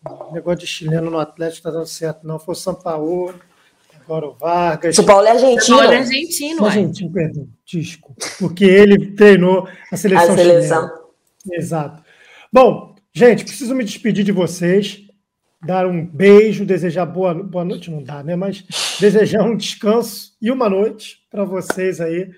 O 0.09 0.33
negócio 0.33 0.61
de 0.61 0.67
chileno 0.67 1.11
no 1.11 1.19
Atlético 1.19 1.59
está 1.59 1.71
dando 1.71 1.87
certo, 1.87 2.27
não. 2.27 2.39
Foi 2.39 2.53
o 2.53 2.57
São 2.57 2.75
Paulo, 2.75 3.35
agora 4.01 4.27
o 4.27 4.35
Vargas. 4.35 4.97
São 4.97 5.05
Paulo 5.05 5.27
é 5.27 5.31
argentino. 5.31 5.61
São 5.63 5.79
Paulo 5.79 5.93
é 5.93 5.97
argentino, 5.99 6.65
Argentino, 6.65 7.13
perdão, 7.13 7.49
desculpa. 7.65 8.27
Porque 8.39 8.65
ele 8.65 9.13
treinou 9.13 9.67
a 9.91 9.97
seleção, 9.97 10.35
a 10.35 10.37
seleção. 10.37 10.81
chilena. 10.83 11.05
Exato. 11.53 12.03
Bom, 12.53 12.95
gente, 13.13 13.45
preciso 13.45 13.75
me 13.75 13.85
despedir 13.85 14.25
de 14.25 14.33
vocês, 14.33 15.03
dar 15.65 15.87
um 15.87 16.05
beijo, 16.05 16.67
desejar 16.67 17.07
boa, 17.07 17.35
boa 17.35 17.65
noite, 17.65 17.91
não 17.91 18.03
dá, 18.03 18.23
né? 18.23 18.37
Mas 18.37 18.65
desejar 19.01 19.43
um 19.43 19.57
descanso 19.57 20.37
e 20.41 20.51
uma 20.51 20.69
noite 20.69 21.23
para 21.31 21.45
vocês 21.45 22.01
aí, 22.01 22.31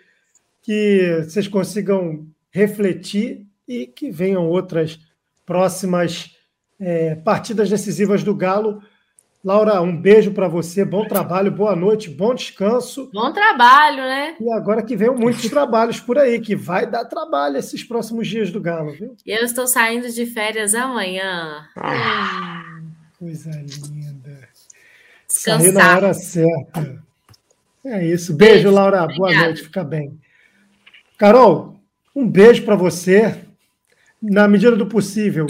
que 0.63 1.23
vocês 1.25 1.49
consigam 1.49 2.27
refletir 2.51 3.47
e 3.67 3.87
que 3.87 4.11
venham 4.11 4.49
outras 4.49 4.99
próximas 5.45 6.36
é, 6.81 7.15
partidas 7.17 7.71
decisivas 7.71 8.23
do 8.23 8.35
Galo 8.35 8.83
Laura, 9.47 9.81
um 9.81 9.97
beijo 9.97 10.33
para 10.33 10.49
você, 10.49 10.85
bom 10.85 11.07
trabalho, 11.07 11.53
boa 11.53 11.77
noite, 11.77 12.11
bom 12.11 12.35
descanso. 12.35 13.09
Bom 13.15 13.33
trabalho, 13.33 13.99
né? 13.99 14.35
E 14.41 14.51
agora 14.51 14.83
que 14.83 14.97
vem 14.97 15.09
muitos 15.09 15.49
trabalhos 15.49 16.01
por 16.01 16.19
aí, 16.19 16.41
que 16.41 16.57
vai 16.57 16.85
dar 16.85 17.05
trabalho 17.05 17.57
esses 17.57 17.85
próximos 17.85 18.27
dias 18.27 18.51
do 18.51 18.61
Galo, 18.61 18.91
viu? 18.91 19.17
Eu 19.25 19.45
estou 19.45 19.69
saindo 19.69 20.11
de 20.11 20.27
férias 20.27 20.75
amanhã. 20.75 21.65
Ah, 21.77 22.81
coisa 23.21 23.53
linda. 23.53 24.49
Descansar. 25.29 25.73
Na 25.73 25.97
hora 25.97 26.13
certa. 26.13 27.05
É 27.85 28.05
isso. 28.05 28.35
Beijo, 28.35 28.55
beijo 28.55 28.71
Laura. 28.73 29.05
Obrigada. 29.05 29.33
Boa 29.33 29.45
noite, 29.45 29.63
fica 29.63 29.85
bem. 29.85 30.19
Carol, 31.17 31.77
um 32.13 32.29
beijo 32.29 32.65
para 32.65 32.75
você. 32.75 33.43
Na 34.21 34.49
medida 34.49 34.75
do 34.75 34.89
possível, 34.89 35.47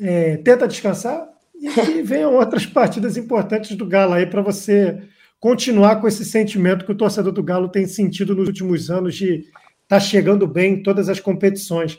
é, 0.00 0.36
tenta 0.38 0.68
descansar 0.68 1.28
e 1.54 1.68
que 1.68 2.02
venham 2.02 2.34
outras 2.34 2.66
partidas 2.66 3.16
importantes 3.16 3.76
do 3.76 3.86
Galo 3.86 4.14
aí 4.14 4.26
para 4.26 4.42
você 4.42 5.02
continuar 5.40 6.00
com 6.00 6.08
esse 6.08 6.24
sentimento 6.24 6.84
que 6.84 6.92
o 6.92 6.96
torcedor 6.96 7.32
do 7.32 7.42
Galo 7.42 7.68
tem 7.68 7.86
sentido 7.86 8.34
nos 8.34 8.48
últimos 8.48 8.90
anos 8.90 9.14
de 9.14 9.36
estar 9.36 9.50
tá 9.88 10.00
chegando 10.00 10.46
bem 10.46 10.74
em 10.74 10.82
todas 10.82 11.08
as 11.08 11.20
competições. 11.20 11.98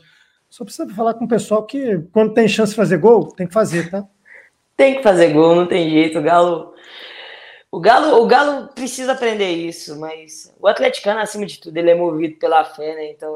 Só 0.49 0.63
precisa 0.63 0.87
falar 0.93 1.13
com 1.13 1.25
o 1.25 1.29
pessoal 1.29 1.65
que 1.65 1.99
quando 2.11 2.33
tem 2.33 2.47
chance 2.47 2.71
de 2.71 2.77
fazer 2.77 2.97
gol, 2.97 3.27
tem 3.29 3.47
que 3.47 3.53
fazer, 3.53 3.89
tá? 3.89 4.05
Tem 4.75 4.95
que 4.95 5.03
fazer 5.03 5.33
gol, 5.33 5.55
não 5.55 5.67
tem 5.67 5.89
jeito. 5.89 6.19
O 6.19 6.21
Galo, 6.21 6.73
o 7.71 7.79
Galo, 7.79 8.23
o 8.23 8.27
Galo 8.27 8.67
precisa 8.69 9.11
aprender 9.11 9.51
isso, 9.51 9.99
mas 9.99 10.53
o 10.59 10.67
atleticano 10.67 11.19
acima 11.19 11.45
de 11.45 11.59
tudo 11.59 11.77
ele 11.77 11.91
é 11.91 11.95
movido 11.95 12.37
pela 12.37 12.63
fé, 12.63 12.95
né? 12.95 13.11
Então 13.11 13.33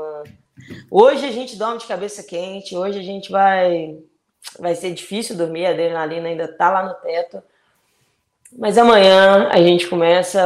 hoje 0.89 1.25
a 1.25 1.31
gente 1.31 1.57
dorme 1.57 1.79
de 1.79 1.87
cabeça 1.87 2.23
quente, 2.23 2.75
hoje 2.75 2.99
a 2.99 3.03
gente 3.03 3.31
vai 3.31 3.97
vai 4.59 4.75
ser 4.75 4.93
difícil 4.93 5.35
dormir, 5.35 5.65
a 5.65 5.71
adrenalina 5.71 6.27
ainda 6.27 6.47
tá 6.47 6.69
lá 6.69 6.83
no 6.83 6.93
teto. 6.95 7.41
Mas 8.57 8.77
amanhã 8.77 9.47
a 9.49 9.57
gente 9.57 9.87
começa 9.87 10.39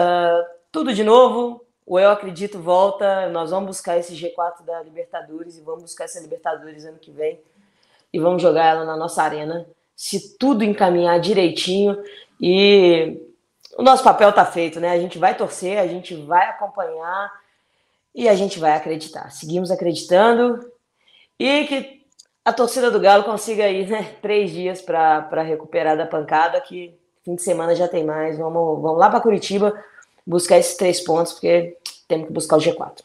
tudo 0.72 0.94
de 0.94 1.04
novo. 1.04 1.66
O 1.86 2.00
Eu 2.00 2.12
Acredito 2.12 2.60
volta. 2.60 3.30
Nós 3.30 3.50
vamos 3.50 3.68
buscar 3.68 3.98
esse 3.98 4.14
G4 4.14 4.64
da 4.64 4.82
Libertadores 4.84 5.58
e 5.58 5.62
vamos 5.62 5.84
buscar 5.84 6.06
essa 6.06 6.20
Libertadores 6.20 6.86
ano 6.86 7.00
que 7.00 7.12
vem. 7.12 7.40
E 8.14 8.20
vamos 8.20 8.42
jogar 8.42 8.66
ela 8.66 8.86
na 8.86 8.96
nossa 8.96 9.24
arena. 9.24 9.68
Se 9.96 10.38
tudo 10.38 10.64
encaminhar 10.64 11.20
direitinho. 11.20 11.98
E 12.40 13.20
o 13.78 13.82
nosso 13.82 14.04
papel 14.04 14.32
tá 14.32 14.46
feito, 14.46 14.80
né? 14.80 14.92
A 14.92 15.00
gente 15.00 15.18
vai 15.18 15.36
torcer, 15.36 15.80
a 15.80 15.88
gente 15.88 16.16
vai 16.16 16.48
acompanhar 16.50 17.32
e 18.14 18.30
a 18.30 18.36
gente 18.36 18.60
vai 18.60 18.74
acreditar. 18.74 19.32
Seguimos 19.32 19.72
acreditando. 19.72 20.72
E 21.40 21.66
que 21.66 22.05
a 22.46 22.54
torcida 22.54 22.92
do 22.92 23.00
Galo 23.00 23.24
consiga 23.24 23.64
aí, 23.64 23.88
né, 23.88 24.16
três 24.22 24.52
dias 24.52 24.80
para 24.80 25.42
recuperar 25.42 25.98
da 25.98 26.06
pancada, 26.06 26.62
que 26.62 26.96
fim 27.24 27.34
de 27.34 27.42
semana 27.42 27.76
já 27.76 27.88
tem 27.88 28.06
mais. 28.06 28.38
Vamos, 28.38 28.82
vamos 28.82 29.00
lá 29.00 29.10
para 29.10 29.20
Curitiba 29.20 29.74
buscar 30.26 30.60
esses 30.60 30.78
três 30.78 31.02
pontos, 31.02 31.34
porque 31.34 31.76
temos 32.08 32.28
que 32.28 32.34
buscar 32.34 32.58
o 32.58 32.60
G4. 32.60 33.02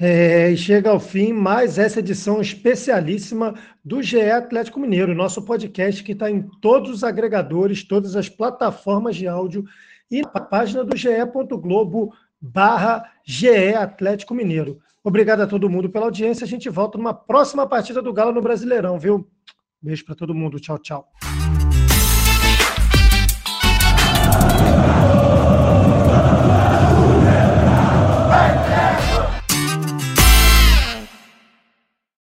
É, 0.00 0.50
e 0.50 0.56
chega 0.56 0.90
ao 0.90 1.00
fim 1.00 1.32
mais 1.32 1.76
essa 1.76 1.98
edição 1.98 2.40
especialíssima 2.40 3.54
do 3.84 4.00
GE 4.02 4.30
Atlético 4.30 4.80
Mineiro, 4.80 5.14
nosso 5.14 5.42
podcast 5.42 6.02
que 6.02 6.12
está 6.12 6.30
em 6.30 6.42
todos 6.62 6.90
os 6.90 7.04
agregadores, 7.04 7.82
todas 7.82 8.16
as 8.16 8.28
plataformas 8.28 9.16
de 9.16 9.26
áudio 9.26 9.64
e 10.10 10.22
na 10.22 10.40
página 10.40 10.84
do 10.84 10.96
ge.globo 10.96 12.14
barra 12.40 13.10
GE 13.24 13.74
Atlético 13.74 14.34
Mineiro. 14.34 14.80
Obrigado 15.08 15.40
a 15.40 15.46
todo 15.46 15.70
mundo 15.70 15.88
pela 15.88 16.04
audiência. 16.04 16.44
A 16.44 16.46
gente 16.46 16.68
volta 16.68 16.98
numa 16.98 17.14
próxima 17.14 17.66
partida 17.66 18.02
do 18.02 18.12
Galo 18.12 18.30
no 18.30 18.42
Brasileirão, 18.42 18.98
viu? 18.98 19.26
Beijo 19.80 20.04
para 20.04 20.14
todo 20.14 20.34
mundo. 20.34 20.60
Tchau, 20.60 20.78
tchau. 20.78 21.08